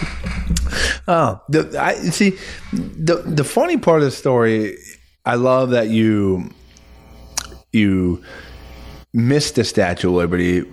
Oh, 1.08 1.40
the, 1.48 1.80
I 1.80 1.94
see. 1.94 2.36
The 2.72 3.22
the 3.24 3.44
funny 3.44 3.76
part 3.76 4.00
of 4.00 4.06
the 4.06 4.10
story, 4.10 4.76
I 5.24 5.36
love 5.36 5.70
that 5.70 5.88
you 5.88 6.50
you 7.72 8.22
missed 9.12 9.54
the 9.54 9.64
Statue 9.64 10.08
of 10.08 10.14
Liberty, 10.14 10.64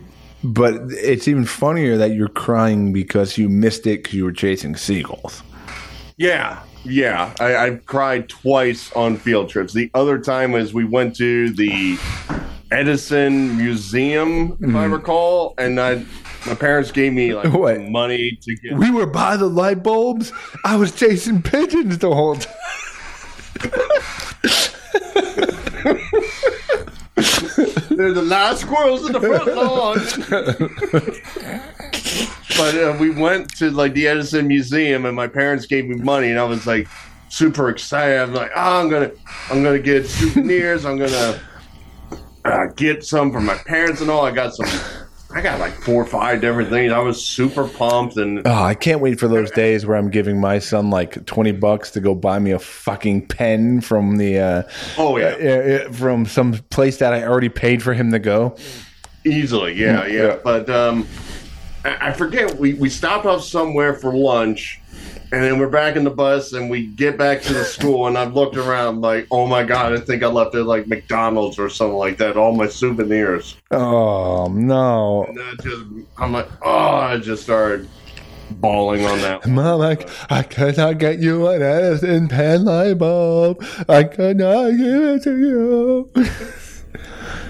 but 0.44 0.76
it's 0.90 1.28
even 1.28 1.46
funnier 1.46 1.98
that 1.98 2.12
you're 2.12 2.28
crying 2.28 2.94
because 2.94 3.38
you 3.38 3.50
missed 3.50 3.88
it 3.88 4.04
because 4.04 4.14
you 4.14 4.26
were 4.26 4.32
chasing 4.32 4.76
seagulls. 4.76 5.42
Yeah, 6.18 6.62
yeah. 6.84 7.34
I, 7.40 7.56
I 7.56 7.70
cried 7.86 8.30
twice 8.30 8.92
on 8.94 9.18
field 9.18 9.50
trips. 9.50 9.74
The 9.74 9.90
other 9.94 10.20
time 10.20 10.52
was 10.52 10.74
we 10.74 10.84
went 10.86 11.16
to 11.18 11.50
the 11.50 11.98
Edison 12.72 13.58
Museum, 13.58 14.54
if 14.54 14.58
I 14.62 14.66
mm-hmm. 14.66 14.94
recall, 14.94 15.54
and 15.58 15.80
I 15.80 16.04
my 16.46 16.56
parents 16.56 16.92
gave 16.92 17.14
me 17.14 17.34
like 17.34 17.54
What? 17.54 17.82
money 17.82 18.38
to 18.42 18.56
get. 18.56 18.78
We 18.78 18.92
were 18.92 19.06
by 19.06 19.38
the 19.38 19.48
light 19.48 19.84
bulbs. 19.84 20.34
I 20.66 20.76
was 20.76 20.94
chasing 20.94 21.42
pigeons 21.42 22.00
the 22.00 22.14
whole 22.14 22.36
time. 22.36 22.54
A 27.16 28.22
lot 28.22 28.54
of 28.54 28.58
squirrels 28.58 29.06
in 29.06 29.12
the 29.12 29.20
front 29.20 29.56
lawn. 29.56 29.98
but 32.58 32.76
uh, 32.76 32.98
we 33.00 33.12
went 33.12 33.56
to 33.58 33.70
like 33.70 33.94
the 33.94 34.08
Edison 34.08 34.48
Museum, 34.48 35.06
and 35.06 35.16
my 35.16 35.28
parents 35.28 35.68
gave 35.68 35.86
me 35.86 35.96
money, 35.96 36.32
and 36.32 36.40
I 36.40 36.44
was 36.44 36.66
like 36.66 36.88
super 37.30 37.70
excited. 37.70 38.20
I'm 38.20 38.34
like, 38.34 38.50
oh, 38.56 38.82
I'm 38.82 38.90
gonna, 38.90 39.12
I'm 39.52 39.62
gonna 39.64 39.80
get 39.80 40.08
souvenirs. 40.08 40.86
I'm 40.86 40.98
gonna 40.98 41.40
uh, 42.46 42.66
get 42.76 43.06
some 43.06 43.32
for 43.32 43.42
my 43.42 43.56
parents 43.56 44.02
and 44.02 44.10
all. 44.10 44.26
I 44.26 44.32
got 44.32 44.56
some. 44.56 44.68
I 45.36 45.42
got 45.42 45.60
like 45.60 45.74
four 45.74 46.04
or 46.04 46.06
five 46.06 46.42
different 46.42 46.70
things. 46.70 46.92
I 46.92 47.00
was 47.00 47.24
super 47.24 47.68
pumped, 47.68 48.18
and 48.18 48.46
Oh, 48.46 48.64
I 48.64 48.76
can't 48.76 49.02
wait 49.02 49.20
for 49.20 49.28
those 49.28 49.50
days 49.52 49.86
where 49.86 49.98
I'm 49.98 50.10
giving 50.12 50.40
my 50.40 50.60
son 50.60 50.90
like 50.92 51.26
twenty 51.26 51.52
bucks 51.52 51.90
to 51.92 52.00
go 52.00 52.14
buy 52.14 52.38
me 52.38 52.52
a 52.52 52.60
fucking 52.60 53.28
pen 53.28 53.82
from 53.82 54.18
the 54.18 54.38
uh, 54.40 54.64
oh 54.98 55.18
yeah, 55.18 55.36
uh, 55.86 55.88
uh, 55.90 55.92
from 55.92 56.26
some 56.28 56.54
place 56.70 56.98
that 56.98 57.14
I 57.14 57.24
already 57.24 57.50
paid 57.50 57.82
for 57.82 57.94
him 57.94 58.12
to 58.12 58.20
go. 58.20 58.56
Easily, 59.26 59.74
yeah, 59.74 60.06
yeah. 60.06 60.38
But 60.44 60.70
um, 60.70 61.08
I, 61.84 62.10
I 62.10 62.14
forget. 62.14 62.56
We 62.58 62.76
we 62.76 62.90
stopped 62.90 63.26
off 63.26 63.44
somewhere 63.44 63.96
for 63.96 64.14
lunch, 64.14 64.80
and 65.34 65.42
then 65.42 65.58
we're 65.58 65.68
back 65.68 65.96
in 65.96 66.04
the 66.04 66.12
bus, 66.12 66.54
and 66.54 66.70
we 66.70 66.86
get 66.86 67.18
back 67.18 67.42
to 67.42 67.54
the 67.54 67.64
school, 67.64 68.06
and 68.06 68.20
I've 68.20 68.36
looked 68.36 68.56
around 68.56 69.02
like, 69.02 69.26
oh 69.32 69.48
my 69.48 69.64
god, 69.64 69.92
I 69.92 69.98
think 69.98 70.22
I 70.22 70.28
left 70.28 70.54
it 70.54 70.60
at, 70.60 70.68
like 70.68 70.86
McDonald's 70.86 71.58
or 71.58 71.70
something 71.70 71.98
like 71.98 72.20
that. 72.20 72.38
All 72.38 72.54
my 72.56 72.68
souvenirs, 72.68 73.58
Oh 73.72 74.48
no, 74.50 75.26
and 75.26 75.40
I 75.42 75.56
just 75.56 75.86
I'm 76.20 76.34
like, 76.34 76.48
oh, 76.62 76.98
I 76.98 77.18
just 77.18 77.42
started 77.42 77.90
bawling 78.52 79.06
on 79.06 79.18
that. 79.22 79.48
Mom, 79.48 79.82
I, 79.82 79.98
I 80.30 80.44
could 80.44 80.78
not 80.78 81.00
get 81.00 81.18
you 81.18 81.48
an 81.48 81.64
Edison 81.64 82.28
pen 82.28 82.66
light 82.66 83.00
bulb. 83.00 83.66
I 83.90 84.04
could 84.04 84.38
not 84.38 84.70
give 84.70 85.02
it 85.02 85.24
to 85.24 85.36
you. 85.36 86.12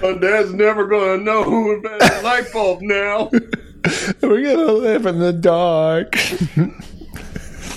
My 0.00 0.16
dad's 0.18 0.54
never 0.54 0.86
gonna 0.86 1.18
know 1.18 1.44
who 1.44 1.74
invented 1.74 2.00
the 2.00 2.22
light 2.22 2.50
bulb 2.50 2.80
now. 2.80 3.30
We're 4.22 4.42
gonna 4.42 4.72
live 4.72 5.04
in 5.04 5.18
the 5.18 5.34
dark. 5.34 6.16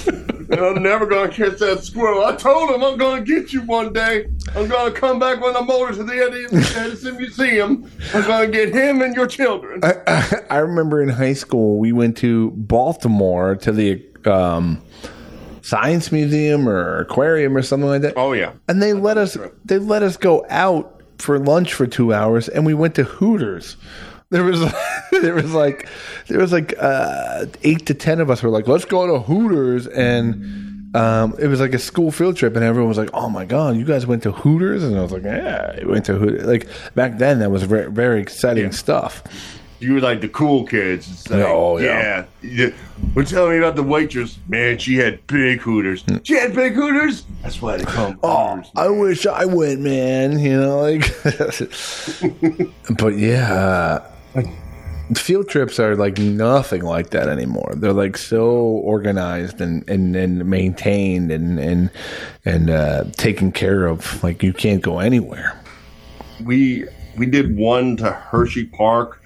And 0.07 0.61
I'm 0.61 0.81
never 0.81 1.05
gonna 1.05 1.29
catch 1.29 1.57
that 1.59 1.83
squirrel. 1.83 2.23
I 2.23 2.35
told 2.35 2.69
him 2.69 2.81
I'm 2.81 2.97
gonna 2.97 3.21
get 3.21 3.51
you 3.51 3.61
one 3.63 3.91
day. 3.91 4.27
I'm 4.55 4.67
gonna 4.69 4.91
come 4.91 5.19
back 5.19 5.41
when 5.41 5.55
I'm 5.57 5.69
older 5.69 5.93
to 5.93 6.03
the 6.03 6.13
Edison 6.13 6.81
Edison 6.81 7.17
Museum. 7.17 7.91
I'm 8.13 8.25
gonna 8.25 8.47
get 8.47 8.73
him 8.73 9.01
and 9.01 9.13
your 9.13 9.27
children. 9.27 9.81
I, 9.83 9.95
I, 10.07 10.35
I 10.49 10.57
remember 10.59 11.01
in 11.01 11.09
high 11.09 11.33
school 11.33 11.77
we 11.79 11.91
went 11.91 12.15
to 12.17 12.51
Baltimore 12.51 13.55
to 13.57 13.71
the 13.73 14.01
um, 14.25 14.81
science 15.61 16.13
museum 16.13 16.67
or 16.69 16.99
aquarium 16.99 17.57
or 17.57 17.61
something 17.61 17.89
like 17.89 18.01
that. 18.03 18.13
Oh 18.15 18.31
yeah. 18.31 18.53
and 18.69 18.81
they 18.81 18.93
let 18.93 19.17
us 19.17 19.37
they 19.65 19.79
let 19.79 20.01
us 20.01 20.15
go 20.15 20.45
out 20.49 21.01
for 21.17 21.39
lunch 21.39 21.73
for 21.73 21.85
two 21.87 22.13
hours 22.13 22.47
and 22.47 22.65
we 22.65 22.73
went 22.73 22.95
to 22.95 23.03
hooters 23.03 23.75
there 24.29 24.43
was 24.43 24.59
there 25.11 25.33
was 25.35 25.53
like 25.53 25.87
there 26.27 26.39
was 26.39 26.51
like 26.51 26.73
uh 26.79 27.45
eight 27.63 27.85
to 27.85 27.93
ten 27.93 28.19
of 28.19 28.29
us 28.29 28.41
were 28.43 28.49
like 28.49 28.67
let's 28.67 28.85
go 28.85 29.07
to 29.07 29.19
hooters 29.19 29.87
and 29.87 30.95
um 30.95 31.33
it 31.39 31.47
was 31.47 31.59
like 31.59 31.73
a 31.73 31.79
school 31.79 32.11
field 32.11 32.35
trip 32.37 32.55
and 32.55 32.63
everyone 32.63 32.87
was 32.89 32.97
like 32.97 33.09
oh 33.13 33.29
my 33.29 33.45
god 33.45 33.75
you 33.75 33.85
guys 33.85 34.05
went 34.07 34.23
to 34.23 34.31
hooters 34.31 34.83
and 34.83 34.97
i 34.97 35.01
was 35.01 35.11
like 35.11 35.23
yeah 35.23 35.77
we 35.79 35.85
went 35.91 36.05
to 36.05 36.15
hooters 36.17 36.45
like 36.45 36.67
back 36.95 37.17
then 37.17 37.39
that 37.39 37.51
was 37.51 37.63
very 37.63 37.91
very 37.91 38.21
exciting 38.21 38.71
stuff 38.71 39.21
You 39.79 39.93
were 39.93 40.01
like 40.01 40.21
the 40.21 40.29
cool 40.29 40.65
kids. 40.65 41.05
It's 41.07 41.29
like, 41.29 41.45
Oh, 41.45 41.77
yeah. 41.77 42.25
yeah. 42.41 42.71
Well, 43.13 43.23
tell 43.25 43.47
me 43.47 43.59
about 43.59 43.75
the 43.75 43.83
waitress. 43.83 44.39
Man, 44.47 44.79
she 44.79 44.95
had 44.97 45.19
big 45.27 45.61
hooters. 45.61 46.03
She 46.23 46.33
had 46.33 46.55
big 46.55 46.73
hooters. 46.73 47.25
That's 47.43 47.61
why 47.61 47.77
they 47.77 47.85
call 47.85 48.07
them 48.07 48.19
Oh, 48.23 48.55
hooters. 48.55 48.71
I 48.75 48.87
wish 48.89 49.27
I 49.27 49.45
went, 49.45 49.81
man. 49.81 50.39
You 50.39 50.57
know, 50.59 50.79
like, 50.81 51.05
but 52.97 53.13
yeah, 53.17 54.01
uh, 54.37 55.13
field 55.15 55.47
trips 55.47 55.79
are 55.79 55.95
like 55.95 56.17
nothing 56.17 56.83
like 56.83 57.11
that 57.11 57.29
anymore. 57.29 57.73
They're 57.77 57.93
like 57.93 58.17
so 58.17 58.45
organized 58.45 59.61
and 59.61 59.87
and, 59.89 60.15
and 60.15 60.45
maintained 60.45 61.31
and 61.31 61.59
and 61.59 61.89
and 62.45 62.69
uh, 62.69 63.05
taken 63.13 63.51
care 63.51 63.85
of. 63.85 64.23
Like 64.23 64.43
you 64.43 64.53
can't 64.53 64.81
go 64.81 64.99
anywhere. 64.99 65.59
we 66.43 66.85
we 67.17 67.25
did 67.25 67.57
one 67.57 67.97
to 67.97 68.11
Hershey 68.11 68.65
Park, 68.65 69.21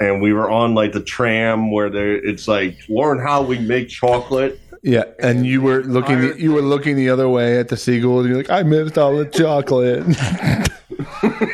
and 0.00 0.20
we 0.20 0.32
were 0.32 0.50
on 0.50 0.74
like 0.74 0.92
the 0.92 1.02
tram 1.02 1.70
where 1.70 1.90
there 1.90 2.16
it's 2.16 2.48
like 2.48 2.78
learn 2.88 3.18
how 3.18 3.42
we 3.42 3.58
make 3.58 3.88
chocolate. 3.88 4.60
Yeah, 4.82 5.04
and 5.18 5.44
you 5.44 5.60
were 5.60 5.82
looking 5.82 6.20
the, 6.22 6.40
you 6.40 6.52
were 6.52 6.62
looking 6.62 6.96
the 6.96 7.10
other 7.10 7.28
way 7.28 7.58
at 7.58 7.68
the 7.68 7.76
seagulls. 7.76 8.26
You're 8.26 8.38
like, 8.38 8.50
I 8.50 8.62
missed 8.62 8.96
all 8.96 9.14
the 9.14 9.26
chocolate. 9.26 10.06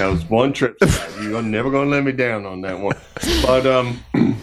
That 0.00 0.10
was 0.10 0.24
one 0.30 0.54
trip. 0.54 0.78
You're 1.20 1.42
never 1.42 1.70
gonna 1.70 1.90
let 1.90 2.04
me 2.04 2.12
down 2.12 2.46
on 2.46 2.62
that 2.62 2.80
one. 2.80 2.96
But 3.42 3.66
um, 3.66 4.02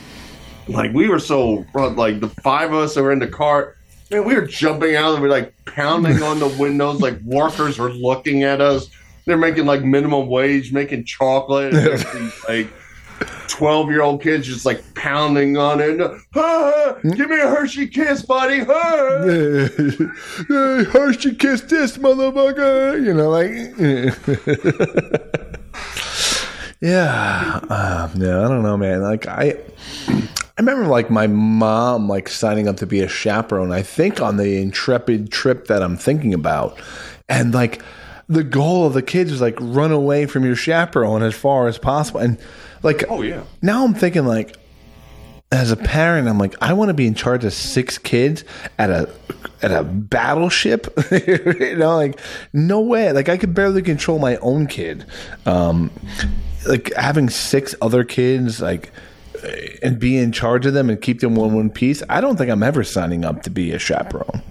like 0.68 0.94
we 0.94 1.10
were 1.10 1.18
so 1.18 1.66
like 1.74 2.20
the 2.20 2.30
five 2.44 2.72
of 2.72 2.78
us 2.78 2.94
that 2.94 3.02
were 3.02 3.12
in 3.12 3.18
the 3.18 3.28
car. 3.28 3.76
Man, 4.12 4.24
we 4.24 4.36
were 4.36 4.46
jumping 4.46 4.96
out 4.96 5.14
and 5.14 5.24
we 5.24 5.28
were 5.28 5.34
like 5.34 5.56
pounding 5.66 6.22
on 6.22 6.38
the 6.38 6.48
windows. 6.60 7.02
Like 7.02 7.20
workers 7.22 7.80
were 7.80 7.90
looking 7.90 8.44
at 8.44 8.62
us. 8.62 8.92
They're 9.26 9.36
making 9.36 9.66
like 9.66 9.84
minimum 9.84 10.28
wage, 10.28 10.72
making 10.72 11.06
chocolate. 11.06 11.74
And 12.16 12.32
like 12.48 12.72
twelve 13.48 13.90
year 13.90 14.02
old 14.02 14.22
kids 14.22 14.48
just 14.48 14.66
like 14.66 14.84
pounding 14.96 15.58
on 15.58 15.80
it. 15.80 16.00
Ah, 16.36 16.98
give 17.04 17.30
me 17.30 17.40
a 17.40 17.48
Hershey 17.48 17.88
kiss, 17.88 18.22
buddy. 18.22 18.62
Ah. 18.68 19.24
hey, 19.26 19.68
Hershey 20.92 21.36
kiss 21.36 21.62
this 21.62 21.98
motherfucker. 21.98 23.04
You 23.04 23.14
know, 23.14 23.30
like. 23.30 23.52
yeah, 26.82 27.60
uh, 27.70 28.10
yeah. 28.16 28.46
I 28.46 28.48
don't 28.48 28.64
know, 28.64 28.78
man. 28.78 29.02
Like 29.02 29.28
I, 29.28 29.56
I 30.08 30.60
remember 30.60 30.88
like 30.88 31.10
my 31.10 31.28
mom 31.28 32.08
like 32.08 32.30
signing 32.30 32.68
up 32.68 32.78
to 32.78 32.86
be 32.86 33.02
a 33.02 33.08
chaperone. 33.08 33.72
I 33.72 33.82
think 33.82 34.22
on 34.22 34.38
the 34.38 34.62
intrepid 34.62 35.32
trip 35.32 35.68
that 35.68 35.82
I'm 35.82 35.98
thinking 35.98 36.34
about, 36.34 36.80
and 37.28 37.54
like 37.54 37.82
the 38.28 38.44
goal 38.44 38.86
of 38.86 38.94
the 38.94 39.02
kids 39.02 39.32
is 39.32 39.42
like 39.42 39.58
run 39.60 39.92
away 39.92 40.26
from 40.26 40.46
your 40.46 40.56
chaperone 40.56 41.24
as 41.24 41.34
far 41.34 41.68
as 41.68 41.78
possible. 41.78 42.20
And 42.20 42.38
like, 42.84 43.04
Oh, 43.10 43.22
yeah. 43.22 43.44
Now 43.62 43.84
I'm 43.86 43.94
thinking 43.94 44.26
like, 44.26 44.56
as 45.52 45.72
a 45.72 45.78
parent, 45.78 46.28
I'm 46.28 46.38
like, 46.38 46.56
I 46.62 46.74
want 46.74 46.90
to 46.90 46.94
be 46.94 47.08
in 47.08 47.14
charge 47.14 47.46
of 47.46 47.54
six 47.54 47.98
kids 47.98 48.44
at 48.78 48.90
a 48.90 49.10
at 49.62 49.72
a 49.72 49.84
battleship. 49.84 50.88
you 51.12 51.76
know, 51.78 51.96
like 51.96 52.20
no 52.52 52.82
way. 52.82 53.12
Like 53.14 53.30
I 53.30 53.38
could 53.38 53.54
barely 53.54 53.82
control 53.82 54.20
my 54.20 54.36
own 54.38 54.68
kid. 54.68 55.06
Um, 55.46 55.90
like 56.68 56.94
having 56.96 57.30
six 57.30 57.74
other 57.82 58.04
kids, 58.04 58.62
like 58.62 58.92
and 59.84 60.00
be 60.00 60.18
in 60.18 60.32
charge 60.32 60.66
of 60.66 60.74
them 60.74 60.90
and 60.90 61.02
keep 61.02 61.20
them 61.20 61.38
in 61.38 61.54
one 61.54 61.70
piece. 61.70 62.04
I 62.10 62.22
don't 62.22 62.38
think 62.38 62.50
I'm 62.50 62.64
ever 62.64 62.84
signing 62.84 63.24
up 63.24 63.44
to 63.44 63.50
be 63.50 63.72
a 63.72 63.80
chaperone. 63.80 64.42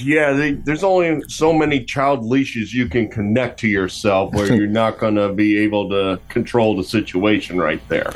Yeah, 0.00 0.32
they, 0.32 0.52
there's 0.52 0.84
only 0.84 1.22
so 1.28 1.52
many 1.52 1.84
child 1.84 2.24
leashes 2.24 2.72
you 2.74 2.88
can 2.88 3.08
connect 3.08 3.60
to 3.60 3.68
yourself 3.68 4.32
where 4.34 4.52
you're 4.54 4.66
not 4.66 4.98
going 4.98 5.14
to 5.16 5.32
be 5.32 5.58
able 5.58 5.88
to 5.90 6.20
control 6.28 6.76
the 6.76 6.84
situation 6.84 7.58
right 7.58 7.80
there. 7.88 8.12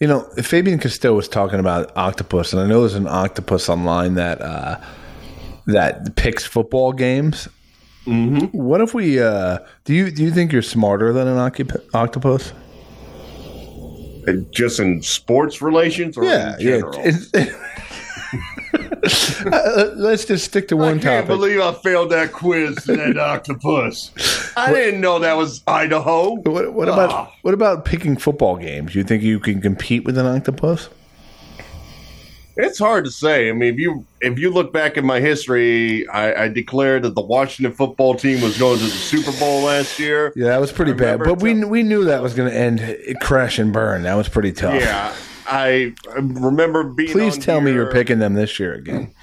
You 0.00 0.08
know, 0.08 0.20
Fabien 0.42 0.78
Costello 0.78 1.16
was 1.16 1.28
talking 1.28 1.60
about 1.60 1.96
octopus, 1.96 2.52
and 2.52 2.62
I 2.62 2.66
know 2.66 2.80
there's 2.80 2.94
an 2.94 3.08
octopus 3.08 3.68
online 3.68 4.14
that 4.14 4.40
uh, 4.40 4.80
that 5.66 6.16
picks 6.16 6.44
football 6.44 6.92
games. 6.92 7.48
Mm-hmm. 8.06 8.56
What 8.56 8.80
if 8.80 8.94
we? 8.94 9.20
Uh, 9.20 9.58
do 9.84 9.94
you 9.94 10.10
do 10.10 10.22
you 10.22 10.30
think 10.30 10.52
you're 10.52 10.62
smarter 10.62 11.12
than 11.12 11.26
an 11.26 11.36
occup- 11.36 11.84
octopus? 11.92 12.52
Uh, 14.28 14.32
Just 14.50 14.80
in 14.80 15.02
sports 15.02 15.60
relations 15.60 16.16
or 16.16 16.24
in 16.24 16.60
general? 16.60 16.92
It's- 18.32 19.44
Uh, 19.46 19.92
let's 19.96 20.24
just 20.24 20.44
stick 20.44 20.68
to 20.68 20.76
I 20.76 20.80
one 20.80 21.00
can't 21.00 21.26
topic. 21.26 21.28
believe 21.28 21.60
I 21.60 21.72
failed 21.74 22.10
that 22.10 22.32
quiz 22.32 22.76
to 22.84 22.96
that 22.96 23.16
octopus. 23.18 24.10
I 24.56 24.72
didn't 24.72 25.00
know 25.00 25.18
that 25.20 25.36
was 25.36 25.62
Idaho. 25.66 26.34
what, 26.34 26.72
what 26.72 26.88
about 26.88 27.10
Ah. 27.10 27.32
what 27.42 27.54
about 27.54 27.84
picking 27.84 28.16
football 28.16 28.56
games? 28.56 28.94
You 28.94 29.04
think 29.04 29.22
you 29.22 29.38
can 29.38 29.60
compete 29.60 30.04
with 30.04 30.18
an 30.18 30.26
octopus? 30.26 30.88
It's 32.58 32.78
hard 32.78 33.04
to 33.04 33.10
say. 33.10 33.50
I 33.50 33.52
mean, 33.52 33.74
if 33.74 33.78
you 33.78 34.06
if 34.22 34.38
you 34.38 34.50
look 34.50 34.72
back 34.72 34.96
at 34.96 35.04
my 35.04 35.20
history, 35.20 36.08
I, 36.08 36.44
I 36.44 36.48
declared 36.48 37.02
that 37.02 37.14
the 37.14 37.20
Washington 37.20 37.72
football 37.74 38.14
team 38.14 38.40
was 38.40 38.58
going 38.58 38.78
to 38.78 38.84
the 38.84 38.90
Super 38.90 39.30
Bowl 39.38 39.64
last 39.64 39.98
year. 39.98 40.32
Yeah, 40.34 40.46
that 40.46 40.60
was 40.60 40.72
pretty 40.72 40.92
I 40.92 40.94
bad. 40.94 41.18
But 41.18 41.42
we 41.42 41.62
we 41.64 41.82
knew 41.82 42.06
that 42.06 42.22
was 42.22 42.32
going 42.32 42.50
to 42.50 42.56
end 42.56 43.18
crash 43.20 43.58
and 43.58 43.74
burn. 43.74 44.04
That 44.04 44.14
was 44.14 44.30
pretty 44.30 44.52
tough. 44.52 44.80
Yeah, 44.80 45.14
I 45.46 45.94
remember 46.14 46.84
being. 46.84 47.10
Please 47.10 47.38
tell 47.38 47.60
me 47.60 47.72
you're 47.72 47.92
picking 47.92 48.18
them 48.18 48.34
this 48.34 48.58
year 48.58 48.74
again. 48.74 49.14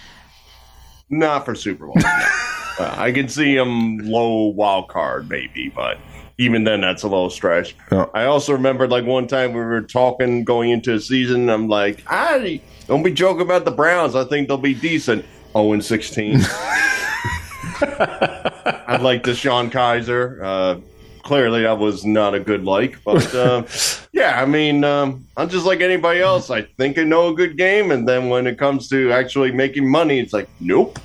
Not 1.09 1.45
for 1.45 1.55
Super 1.55 1.85
Bowl. 1.85 1.95
no. 1.97 2.01
uh, 2.79 2.95
I 2.97 3.11
can 3.11 3.27
see 3.27 3.55
them 3.55 3.99
low 3.99 4.47
wild 4.47 4.87
card 4.87 5.29
maybe, 5.29 5.69
but 5.69 5.99
even 6.37 6.63
then, 6.63 6.81
that's 6.81 7.03
a 7.03 7.07
little 7.07 7.29
stretch. 7.29 7.75
Oh. 7.91 8.09
I 8.13 8.25
also 8.25 8.53
remember 8.53 8.87
like 8.87 9.05
one 9.05 9.27
time 9.27 9.53
we 9.53 9.59
were 9.59 9.81
talking 9.81 10.43
going 10.43 10.71
into 10.71 10.93
a 10.93 10.99
season. 10.99 11.49
I'm 11.49 11.67
like, 11.67 12.03
I 12.07 12.61
don't 12.87 13.03
be 13.03 13.11
joking 13.11 13.41
about 13.41 13.65
the 13.65 13.71
Browns. 13.71 14.15
I 14.15 14.23
think 14.23 14.47
they'll 14.47 14.57
be 14.57 14.73
decent. 14.73 15.25
0 15.53 15.73
and 15.73 15.85
16. 15.85 16.39
I'd 17.83 19.01
like 19.01 19.23
DeShone 19.23 19.69
Kizer. 19.69 20.41
Uh, 20.41 20.81
clearly, 21.23 21.63
that 21.63 21.79
was 21.79 22.05
not 22.05 22.35
a 22.35 22.39
good 22.39 22.63
like, 22.63 23.03
but 23.03 23.33
uh, 23.33 23.63
yeah, 24.11 24.41
I 24.41 24.45
mean, 24.45 24.83
um, 24.83 25.25
I'm 25.35 25.49
just 25.49 25.65
like 25.65 25.81
anybody 25.81 26.21
else. 26.21 26.49
I 26.49 26.61
think 26.61 26.97
I 26.97 27.03
know 27.03 27.29
a 27.29 27.33
good 27.33 27.57
game, 27.57 27.91
and 27.91 28.07
then 28.07 28.29
when 28.29 28.45
it 28.45 28.57
comes 28.57 28.87
to 28.89 29.11
actually 29.11 29.51
making 29.51 29.89
money, 29.89 30.19
it's 30.19 30.33
like, 30.33 30.47
nope. 30.59 30.99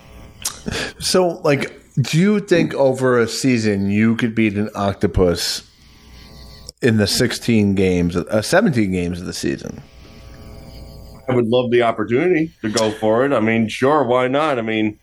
So, 0.98 1.40
like, 1.44 1.72
do 2.00 2.18
you 2.18 2.40
think 2.40 2.74
over 2.74 3.18
a 3.18 3.26
season 3.28 3.90
you 3.90 4.16
could 4.16 4.34
beat 4.34 4.54
an 4.54 4.68
octopus 4.74 5.68
in 6.82 6.98
the 6.98 7.06
16 7.06 7.74
games, 7.74 8.16
uh, 8.16 8.42
17 8.42 8.92
games 8.92 9.20
of 9.20 9.26
the 9.26 9.32
season? 9.32 9.82
I 11.28 11.34
would 11.34 11.46
love 11.46 11.70
the 11.70 11.82
opportunity 11.82 12.52
to 12.62 12.70
go 12.70 12.90
for 12.90 13.24
it. 13.26 13.32
I 13.32 13.40
mean, 13.40 13.68
sure, 13.68 14.04
why 14.04 14.28
not? 14.28 14.58
I 14.58 14.62
mean, 14.62 14.98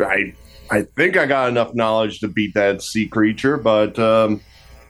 I 0.00 0.34
I 0.70 0.82
think 0.82 1.16
I 1.16 1.26
got 1.26 1.48
enough 1.48 1.74
knowledge 1.74 2.20
to 2.20 2.28
beat 2.28 2.54
that 2.54 2.82
sea 2.82 3.06
creature, 3.06 3.56
but 3.56 3.98
um, 3.98 4.40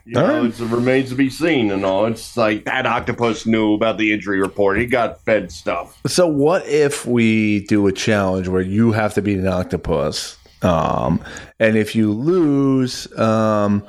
you 0.04 0.14
know, 0.14 0.42
right. 0.42 0.60
it 0.60 0.60
remains 0.60 1.10
to 1.10 1.14
be 1.14 1.28
seen. 1.28 1.70
And 1.70 1.84
all, 1.84 2.06
it's 2.06 2.36
like 2.36 2.64
that 2.64 2.86
octopus 2.86 3.46
knew 3.46 3.74
about 3.74 3.98
the 3.98 4.12
injury 4.12 4.40
report. 4.40 4.78
He 4.78 4.86
got 4.86 5.22
fed 5.24 5.52
stuff. 5.52 6.00
So, 6.06 6.26
what 6.26 6.66
if 6.66 7.04
we 7.04 7.60
do 7.66 7.86
a 7.86 7.92
challenge 7.92 8.48
where 8.48 8.62
you 8.62 8.92
have 8.92 9.14
to 9.14 9.22
beat 9.22 9.38
an 9.38 9.46
octopus, 9.46 10.36
um, 10.62 11.22
and 11.60 11.76
if 11.76 11.94
you 11.94 12.12
lose, 12.12 13.12
um, 13.18 13.84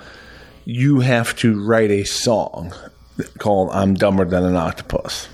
you 0.66 0.99
have 0.99 1.36
to 1.38 1.64
write 1.64 1.91
a 1.91 2.03
song 2.03 2.74
called 3.38 3.70
"I'm 3.72 3.94
Dumber 3.94 4.26
Than 4.26 4.44
an 4.44 4.56
Octopus"? 4.56 5.30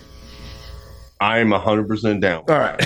I'm 1.20 1.52
hundred 1.52 1.88
percent 1.88 2.22
down. 2.22 2.44
All 2.48 2.60
right. 2.60 2.86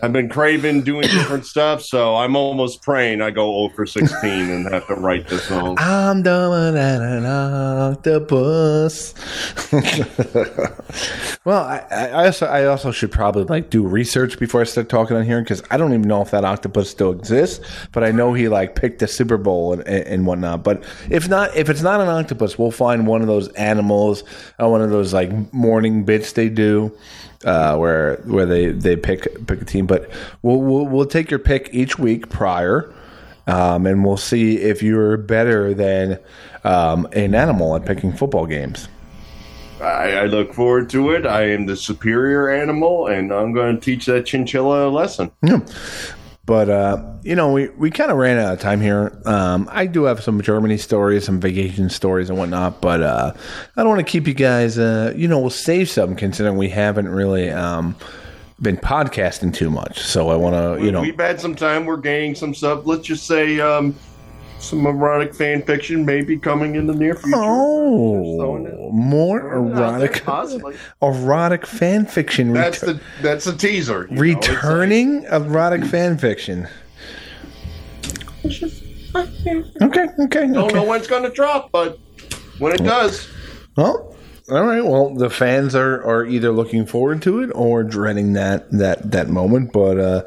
I've 0.00 0.12
been 0.12 0.28
craving 0.28 0.82
doing 0.82 1.02
different 1.02 1.44
stuff, 1.44 1.82
so 1.82 2.14
I'm 2.14 2.36
almost 2.36 2.82
praying 2.82 3.20
I 3.20 3.30
go 3.30 3.66
0 3.66 3.74
for 3.74 3.84
16 3.84 4.30
and 4.30 4.72
have 4.72 4.86
to 4.86 4.94
write 4.94 5.26
this 5.26 5.44
song. 5.44 5.76
I'm 5.80 6.22
dumber 6.22 6.70
than 6.70 7.02
an 7.02 7.26
octopus. 7.26 9.14
well, 11.44 11.64
I, 11.64 11.84
I 11.90 12.26
also 12.26 12.46
I 12.46 12.66
also 12.66 12.92
should 12.92 13.10
probably 13.10 13.44
like 13.44 13.70
do 13.70 13.84
research 13.86 14.38
before 14.38 14.60
I 14.60 14.64
start 14.64 14.88
talking 14.88 15.16
on 15.16 15.24
here 15.24 15.40
because 15.40 15.62
I 15.70 15.76
don't 15.76 15.92
even 15.92 16.06
know 16.06 16.22
if 16.22 16.30
that 16.30 16.44
octopus 16.44 16.88
still 16.88 17.10
exists. 17.10 17.64
But 17.90 18.04
I 18.04 18.12
know 18.12 18.34
he 18.34 18.48
like 18.48 18.76
picked 18.76 19.00
the 19.00 19.08
Super 19.08 19.36
Bowl 19.36 19.72
and, 19.72 19.86
and, 19.88 20.06
and 20.06 20.26
whatnot. 20.26 20.62
But 20.62 20.84
if 21.10 21.28
not, 21.28 21.56
if 21.56 21.68
it's 21.68 21.82
not 21.82 22.00
an 22.00 22.08
octopus, 22.08 22.56
we'll 22.56 22.70
find 22.70 23.06
one 23.08 23.20
of 23.20 23.26
those 23.26 23.48
animals, 23.54 24.22
uh, 24.62 24.68
one 24.68 24.80
of 24.80 24.90
those 24.90 25.12
like 25.12 25.52
morning 25.52 26.04
bits 26.04 26.32
they 26.32 26.48
do. 26.48 26.96
Uh, 27.44 27.76
where 27.76 28.16
where 28.24 28.46
they, 28.46 28.72
they 28.72 28.96
pick 28.96 29.46
pick 29.46 29.62
a 29.62 29.64
team, 29.64 29.86
but 29.86 30.10
we'll, 30.42 30.60
we'll 30.60 30.84
we'll 30.84 31.06
take 31.06 31.30
your 31.30 31.38
pick 31.38 31.68
each 31.72 31.96
week 31.96 32.28
prior, 32.28 32.92
um, 33.46 33.86
and 33.86 34.04
we'll 34.04 34.16
see 34.16 34.56
if 34.56 34.82
you're 34.82 35.16
better 35.16 35.72
than 35.72 36.18
um, 36.64 37.06
an 37.12 37.36
animal 37.36 37.76
at 37.76 37.86
picking 37.86 38.12
football 38.12 38.44
games. 38.44 38.88
I, 39.80 40.12
I 40.14 40.24
look 40.24 40.52
forward 40.52 40.90
to 40.90 41.12
it. 41.12 41.26
I 41.26 41.50
am 41.50 41.66
the 41.66 41.76
superior 41.76 42.50
animal, 42.50 43.06
and 43.06 43.32
I'm 43.32 43.52
going 43.52 43.76
to 43.76 43.80
teach 43.80 44.06
that 44.06 44.26
chinchilla 44.26 44.88
a 44.88 44.90
lesson. 44.90 45.30
Yeah. 45.42 45.60
But 46.48 46.70
uh, 46.70 47.04
you 47.24 47.34
know, 47.34 47.52
we, 47.52 47.68
we 47.68 47.90
kind 47.90 48.10
of 48.10 48.16
ran 48.16 48.38
out 48.38 48.54
of 48.54 48.58
time 48.58 48.80
here. 48.80 49.20
Um, 49.26 49.68
I 49.70 49.84
do 49.84 50.04
have 50.04 50.22
some 50.22 50.40
Germany 50.40 50.78
stories, 50.78 51.26
some 51.26 51.40
vacation 51.40 51.90
stories, 51.90 52.30
and 52.30 52.38
whatnot. 52.38 52.80
But 52.80 53.02
uh, 53.02 53.34
I 53.76 53.82
don't 53.82 53.90
want 53.90 53.98
to 53.98 54.10
keep 54.10 54.26
you 54.26 54.32
guys. 54.32 54.78
Uh, 54.78 55.12
you 55.14 55.28
know, 55.28 55.40
we'll 55.40 55.50
save 55.50 55.90
some 55.90 56.16
considering 56.16 56.56
we 56.56 56.70
haven't 56.70 57.10
really 57.10 57.50
um, 57.50 57.94
been 58.62 58.78
podcasting 58.78 59.52
too 59.52 59.68
much. 59.68 60.00
So 60.00 60.30
I 60.30 60.36
want 60.36 60.54
to, 60.54 60.82
you 60.82 60.90
know, 60.90 61.02
We've 61.02 61.20
had 61.20 61.38
some 61.38 61.54
time. 61.54 61.84
We're 61.84 61.98
gaining 61.98 62.34
some 62.34 62.54
stuff. 62.54 62.86
Let's 62.86 63.06
just 63.06 63.26
say 63.26 63.60
um, 63.60 63.94
some 64.58 64.86
erotic 64.86 65.34
fan 65.34 65.62
fiction 65.62 66.04
may 66.04 66.20
be 66.22 66.36
coming 66.36 66.74
in 66.74 66.86
the 66.86 66.94
near 66.94 67.14
future. 67.14 67.36
Oh, 67.36 68.90
more 68.92 69.40
throwing 69.40 69.72
it 69.72 69.78
out 69.78 69.98
there, 69.98 70.06
erotic, 70.08 70.24
possibly. 70.24 70.76
erotic 71.02 71.66
fan 71.66 72.06
fiction. 72.06 72.52
That's 72.52 72.78
retur- 72.80 72.86
the 72.86 73.00
that's 73.22 73.44
the 73.44 73.56
teaser. 73.56 74.08
you 74.10 74.16
know, 74.16 74.22
like- 74.38 74.48
returning 74.48 75.22
erotic 75.24 75.84
fan 75.84 76.18
fiction. 76.18 76.66
Okay, 79.14 80.06
okay, 80.20 80.42
I 80.42 80.46
don't 80.52 80.74
know 80.74 80.84
when 80.84 80.98
it's 81.00 81.08
going 81.08 81.22
to 81.24 81.30
drop, 81.30 81.70
but 81.72 81.98
when 82.58 82.72
it 82.72 82.84
does, 82.84 83.28
Well, 83.76 84.14
all 84.50 84.64
right. 84.64 84.84
Well, 84.84 85.14
the 85.14 85.30
fans 85.30 85.74
are, 85.74 86.02
are 86.04 86.24
either 86.26 86.52
looking 86.52 86.86
forward 86.86 87.22
to 87.22 87.40
it 87.42 87.50
or 87.54 87.82
dreading 87.82 88.34
that 88.34 88.70
that 88.72 89.10
that 89.10 89.28
moment. 89.28 89.72
But 89.72 89.98
uh, 89.98 90.22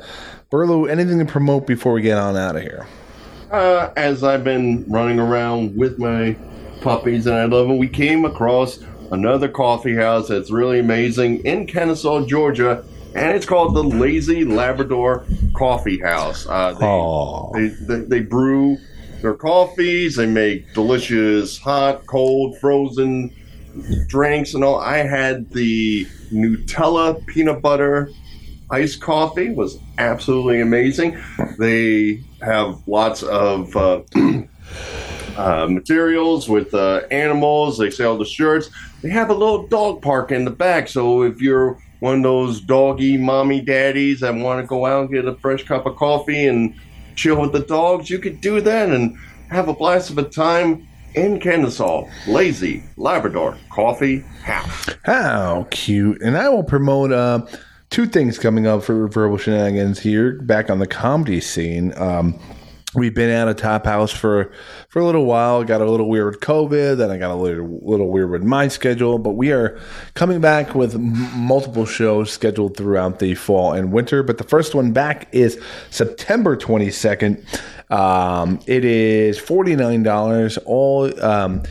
Burlew, 0.49 0.85
anything 0.87 1.19
to 1.19 1.25
promote 1.25 1.67
before 1.67 1.93
we 1.93 2.01
get 2.01 2.17
on 2.17 2.35
out 2.37 2.55
of 2.55 2.61
here? 2.63 2.87
Uh, 3.51 3.91
as 3.95 4.23
I've 4.23 4.43
been 4.43 4.85
running 4.87 5.19
around 5.19 5.75
with 5.75 5.99
my 5.99 6.35
puppies 6.81 7.27
and 7.27 7.35
I 7.35 7.45
love 7.45 7.67
them, 7.67 7.77
we 7.77 7.87
came 7.87 8.25
across 8.25 8.79
another 9.11 9.49
coffee 9.49 9.95
house 9.95 10.29
that's 10.29 10.51
really 10.51 10.79
amazing 10.79 11.45
in 11.45 11.67
Kennesaw, 11.67 12.25
Georgia, 12.25 12.83
and 13.13 13.35
it's 13.35 13.45
called 13.45 13.75
the 13.75 13.83
Lazy 13.83 14.45
Labrador 14.45 15.25
Coffee 15.53 15.99
House. 15.99 16.47
Uh, 16.47 16.73
they, 16.73 16.85
Oh, 16.85 17.51
they, 17.53 17.67
they, 17.67 17.99
they 18.05 18.19
brew 18.21 18.77
their 19.21 19.33
coffees, 19.33 20.15
they 20.15 20.25
make 20.25 20.73
delicious 20.73 21.57
hot, 21.57 22.05
cold, 22.07 22.57
frozen 22.59 23.35
drinks 24.07 24.53
and 24.53 24.63
all. 24.63 24.79
I 24.79 24.97
had 24.97 25.49
the 25.51 26.05
Nutella 26.31 27.25
peanut 27.27 27.61
butter 27.61 28.09
iced 28.71 29.01
coffee 29.01 29.51
was 29.51 29.77
absolutely 29.97 30.61
amazing. 30.61 31.21
They 31.59 32.23
have 32.41 32.81
lots 32.87 33.21
of 33.23 33.75
uh, 33.75 34.01
uh, 35.37 35.67
materials 35.69 36.49
with 36.49 36.73
uh, 36.73 37.01
animals. 37.11 37.77
They 37.77 37.91
sell 37.91 38.17
the 38.17 38.25
shirts. 38.25 38.69
They 39.01 39.09
have 39.09 39.29
a 39.29 39.33
little 39.33 39.67
dog 39.67 40.01
park 40.01 40.31
in 40.31 40.45
the 40.45 40.51
back. 40.51 40.87
So 40.87 41.23
if 41.23 41.41
you're 41.41 41.81
one 41.99 42.17
of 42.17 42.23
those 42.23 42.61
doggy 42.61 43.17
mommy 43.17 43.61
daddies 43.61 44.21
that 44.21 44.33
want 44.33 44.61
to 44.61 44.67
go 44.67 44.85
out 44.85 45.01
and 45.01 45.11
get 45.11 45.25
a 45.25 45.35
fresh 45.35 45.63
cup 45.63 45.85
of 45.85 45.95
coffee 45.97 46.47
and 46.47 46.73
chill 47.15 47.39
with 47.39 47.51
the 47.51 47.59
dogs, 47.59 48.09
you 48.09 48.19
could 48.19 48.41
do 48.41 48.61
that 48.61 48.89
and 48.89 49.17
have 49.49 49.67
a 49.67 49.73
blast 49.73 50.09
of 50.09 50.17
a 50.17 50.23
time 50.23 50.87
in 51.13 51.39
Kennesaw. 51.39 52.07
Lazy 52.27 52.83
Labrador 52.95 53.57
Coffee 53.69 54.19
House. 54.43 54.89
how 55.03 55.67
cute! 55.69 56.21
And 56.21 56.37
I 56.37 56.49
will 56.49 56.63
promote 56.63 57.11
uh, 57.11 57.45
two 57.91 58.07
things 58.07 58.39
coming 58.39 58.65
up 58.65 58.83
for 58.83 59.07
Verbal 59.07 59.37
Shenanigans 59.37 59.99
here, 59.99 60.41
back 60.41 60.69
on 60.71 60.79
the 60.79 60.87
comedy 60.87 61.41
scene. 61.41 61.93
Um, 61.97 62.39
we've 62.95 63.13
been 63.13 63.29
out 63.29 63.47
of 63.47 63.57
Top 63.57 63.85
House 63.85 64.11
for 64.11 64.51
for 64.89 64.99
a 64.99 65.05
little 65.05 65.25
while. 65.25 65.63
Got 65.63 65.81
a 65.81 65.89
little 65.89 66.09
weird 66.09 66.33
with 66.33 66.39
COVID, 66.41 66.97
then 66.97 67.11
I 67.11 67.17
got 67.17 67.31
a 67.31 67.35
little 67.35 67.79
little 67.83 68.09
weird 68.09 68.31
with 68.31 68.43
my 68.43 68.69
schedule. 68.69 69.19
But 69.19 69.31
we 69.31 69.51
are 69.51 69.79
coming 70.15 70.41
back 70.41 70.73
with 70.73 70.95
m- 70.95 71.37
multiple 71.37 71.85
shows 71.85 72.31
scheduled 72.31 72.75
throughout 72.77 73.19
the 73.19 73.35
fall 73.35 73.73
and 73.73 73.91
winter. 73.91 74.23
But 74.23 74.39
the 74.39 74.45
first 74.45 74.73
one 74.73 74.93
back 74.93 75.27
is 75.33 75.61
September 75.89 76.55
twenty 76.55 76.89
second. 76.89 77.45
Um, 77.89 78.59
it 78.67 78.85
is 78.85 79.37
forty 79.37 79.75
nine 79.75 80.01
dollars. 80.03 80.57
All 80.65 81.23
um, 81.23 81.63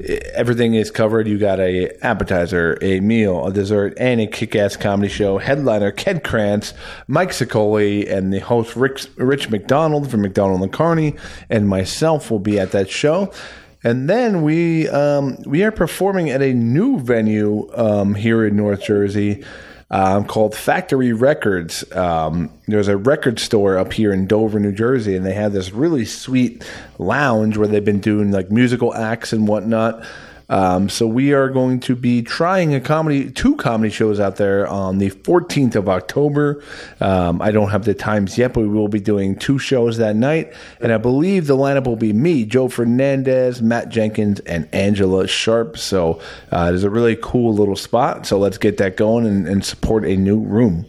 everything 0.00 0.74
is 0.74 0.90
covered. 0.90 1.28
You 1.28 1.38
got 1.38 1.60
a 1.60 1.90
appetizer, 2.04 2.78
a 2.82 3.00
meal, 3.00 3.46
a 3.46 3.52
dessert, 3.52 3.94
and 3.98 4.20
a 4.20 4.26
kick-ass 4.26 4.76
comedy 4.76 5.08
show. 5.08 5.38
Headliner 5.38 5.92
Ken 5.92 6.20
Krantz, 6.20 6.74
Mike 7.06 7.30
Sicoli, 7.30 8.10
and 8.10 8.32
the 8.32 8.40
host 8.40 8.76
Rick, 8.76 9.00
Rich 9.16 9.50
McDonald 9.50 10.10
from 10.10 10.22
McDonald 10.22 10.62
and 10.62 10.72
Carney, 10.72 11.14
and 11.48 11.68
myself 11.68 12.30
will 12.30 12.40
be 12.40 12.58
at 12.58 12.72
that 12.72 12.90
show. 12.90 13.32
And 13.82 14.08
then 14.08 14.42
we 14.42 14.88
um, 14.88 15.36
we 15.44 15.62
are 15.62 15.70
performing 15.70 16.30
at 16.30 16.40
a 16.40 16.54
new 16.54 16.98
venue 16.98 17.70
um, 17.74 18.14
here 18.14 18.46
in 18.46 18.56
North 18.56 18.82
Jersey 18.82 19.44
um, 19.90 20.24
called 20.24 20.54
Factory 20.54 21.12
Records. 21.12 21.90
Um, 21.92 22.50
there's 22.66 22.88
a 22.88 22.96
record 22.96 23.38
store 23.38 23.78
up 23.78 23.92
here 23.92 24.12
in 24.12 24.26
Dover, 24.26 24.58
New 24.58 24.72
Jersey, 24.72 25.16
and 25.16 25.24
they 25.24 25.34
have 25.34 25.52
this 25.52 25.72
really 25.72 26.04
sweet 26.04 26.64
lounge 26.98 27.56
where 27.56 27.68
they've 27.68 27.84
been 27.84 28.00
doing 28.00 28.30
like 28.30 28.50
musical 28.50 28.94
acts 28.94 29.32
and 29.32 29.46
whatnot. 29.46 30.04
Um, 30.48 30.88
so 30.88 31.06
we 31.06 31.32
are 31.32 31.48
going 31.48 31.80
to 31.80 31.96
be 31.96 32.22
trying 32.22 32.74
a 32.74 32.80
comedy, 32.80 33.30
two 33.30 33.56
comedy 33.56 33.90
shows 33.90 34.20
out 34.20 34.36
there 34.36 34.66
on 34.66 34.98
the 34.98 35.10
14th 35.10 35.74
of 35.74 35.88
October. 35.88 36.62
Um, 37.00 37.40
I 37.40 37.50
don't 37.50 37.70
have 37.70 37.84
the 37.84 37.94
times 37.94 38.36
yet, 38.36 38.52
but 38.52 38.60
we 38.60 38.68
will 38.68 38.88
be 38.88 39.00
doing 39.00 39.36
two 39.36 39.58
shows 39.58 39.96
that 39.98 40.16
night, 40.16 40.52
and 40.80 40.92
I 40.92 40.98
believe 40.98 41.46
the 41.46 41.56
lineup 41.56 41.86
will 41.86 41.96
be 41.96 42.12
me, 42.12 42.44
Joe 42.44 42.68
Fernandez, 42.68 43.62
Matt 43.62 43.88
Jenkins, 43.88 44.40
and 44.40 44.68
Angela 44.72 45.26
Sharp. 45.26 45.78
So 45.78 46.20
uh, 46.52 46.70
it 46.70 46.74
is 46.74 46.84
a 46.84 46.90
really 46.90 47.16
cool 47.20 47.54
little 47.54 47.76
spot. 47.76 48.26
So 48.26 48.38
let's 48.38 48.58
get 48.58 48.76
that 48.78 48.96
going 48.96 49.26
and, 49.26 49.48
and 49.48 49.64
support 49.64 50.04
a 50.04 50.16
new 50.16 50.40
room. 50.40 50.86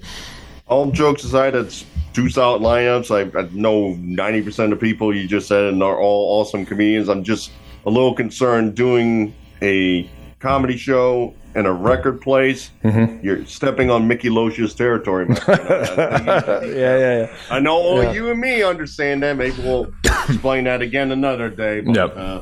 all 0.67 0.91
jokes 0.91 1.23
aside, 1.23 1.55
it's 1.55 1.85
two 2.13 2.29
solid 2.29 2.61
lineups. 2.61 3.11
I, 3.11 3.39
I 3.39 3.49
know 3.51 3.93
90% 3.95 4.71
of 4.71 4.79
people 4.79 5.15
you 5.15 5.27
just 5.27 5.47
said 5.47 5.65
and 5.65 5.83
are 5.83 5.99
all 5.99 6.41
awesome 6.41 6.65
comedians. 6.65 7.09
I'm 7.09 7.23
just 7.23 7.51
a 7.85 7.89
little 7.89 8.13
concerned 8.13 8.75
doing 8.75 9.33
a 9.61 10.09
comedy 10.39 10.77
show 10.77 11.33
and 11.55 11.65
a 11.67 11.71
record 11.71 12.19
place. 12.21 12.71
You're 12.83 13.45
stepping 13.45 13.89
on 13.89 14.07
Mickey 14.07 14.29
Losh's 14.29 14.73
territory. 14.75 15.27
yeah, 15.47 16.61
yeah, 16.63 16.97
yeah. 16.97 17.37
I 17.49 17.59
know 17.59 17.77
only 17.81 18.13
you 18.13 18.29
and 18.29 18.39
me 18.39 18.61
understand 18.63 19.23
that. 19.23 19.37
Maybe 19.37 19.55
we'll 19.61 19.91
explain 20.29 20.65
that 20.65 20.81
again 20.81 21.11
another 21.11 21.49
day. 21.49 21.81
But, 21.81 21.95
Yep. 21.95 22.17
uh, 22.17 22.41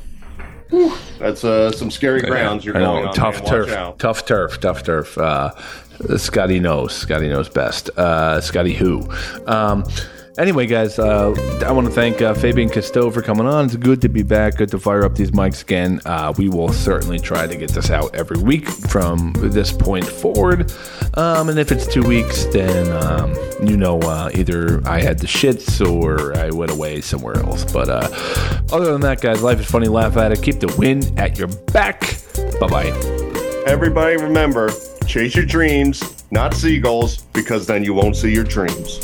whew, 0.69 0.93
that's 1.19 1.43
uh, 1.43 1.71
some 1.71 1.91
scary 1.91 2.21
grounds 2.21 2.65
you're 2.65 2.75
I 2.75 2.79
know, 2.79 2.93
going 2.93 3.07
on. 3.07 3.13
tough 3.13 3.35
man. 3.43 3.45
Turf, 3.45 3.97
tough 3.99 4.25
turf, 4.25 4.59
tough 4.59 4.83
turf. 4.83 5.17
Uh, 5.17 5.51
Scotty 6.17 6.59
knows. 6.59 6.93
Scotty 6.93 7.29
knows 7.29 7.49
best. 7.49 7.89
Uh, 7.95 8.41
Scotty 8.41 8.73
who? 8.73 9.07
Um, 9.45 9.83
anyway, 10.37 10.65
guys, 10.65 10.99
uh, 10.99 11.31
I 11.65 11.71
want 11.71 11.87
to 11.87 11.93
thank 11.93 12.21
uh, 12.21 12.33
Fabien 12.33 12.69
Cousteau 12.69 13.13
for 13.13 13.21
coming 13.21 13.45
on. 13.45 13.65
It's 13.65 13.75
good 13.75 14.01
to 14.01 14.09
be 14.09 14.23
back. 14.23 14.57
Good 14.57 14.69
to 14.69 14.79
fire 14.79 15.03
up 15.03 15.15
these 15.15 15.31
mics 15.31 15.61
again. 15.61 16.01
Uh, 16.05 16.33
we 16.37 16.49
will 16.49 16.71
certainly 16.71 17.19
try 17.19 17.47
to 17.47 17.55
get 17.55 17.71
this 17.71 17.89
out 17.89 18.15
every 18.15 18.41
week 18.41 18.67
from 18.67 19.33
this 19.37 19.71
point 19.71 20.05
forward. 20.05 20.71
Um, 21.15 21.49
and 21.49 21.59
if 21.59 21.71
it's 21.71 21.85
two 21.85 22.03
weeks, 22.03 22.45
then 22.45 22.91
um, 23.03 23.35
you 23.67 23.77
know 23.77 23.99
uh, 23.99 24.31
either 24.33 24.81
I 24.87 25.01
had 25.01 25.19
the 25.19 25.27
shits 25.27 25.85
or 25.85 26.35
I 26.37 26.49
went 26.49 26.71
away 26.71 27.01
somewhere 27.01 27.37
else. 27.37 27.71
But 27.71 27.89
uh, 27.89 28.09
other 28.71 28.91
than 28.91 29.01
that, 29.01 29.21
guys, 29.21 29.41
life 29.41 29.59
is 29.59 29.65
funny. 29.65 29.87
Laugh 29.87 30.17
at 30.17 30.31
it. 30.31 30.41
Keep 30.41 30.59
the 30.59 30.75
wind 30.77 31.13
at 31.17 31.37
your 31.37 31.47
back. 31.71 32.17
Bye 32.59 32.67
bye. 32.67 33.33
Everybody 33.65 34.17
remember, 34.17 34.71
chase 35.07 35.35
your 35.35 35.45
dreams, 35.45 36.25
not 36.31 36.53
seagulls, 36.53 37.21
because 37.33 37.65
then 37.65 37.83
you 37.83 37.93
won't 37.93 38.17
see 38.17 38.33
your 38.33 38.43
dreams. 38.43 38.99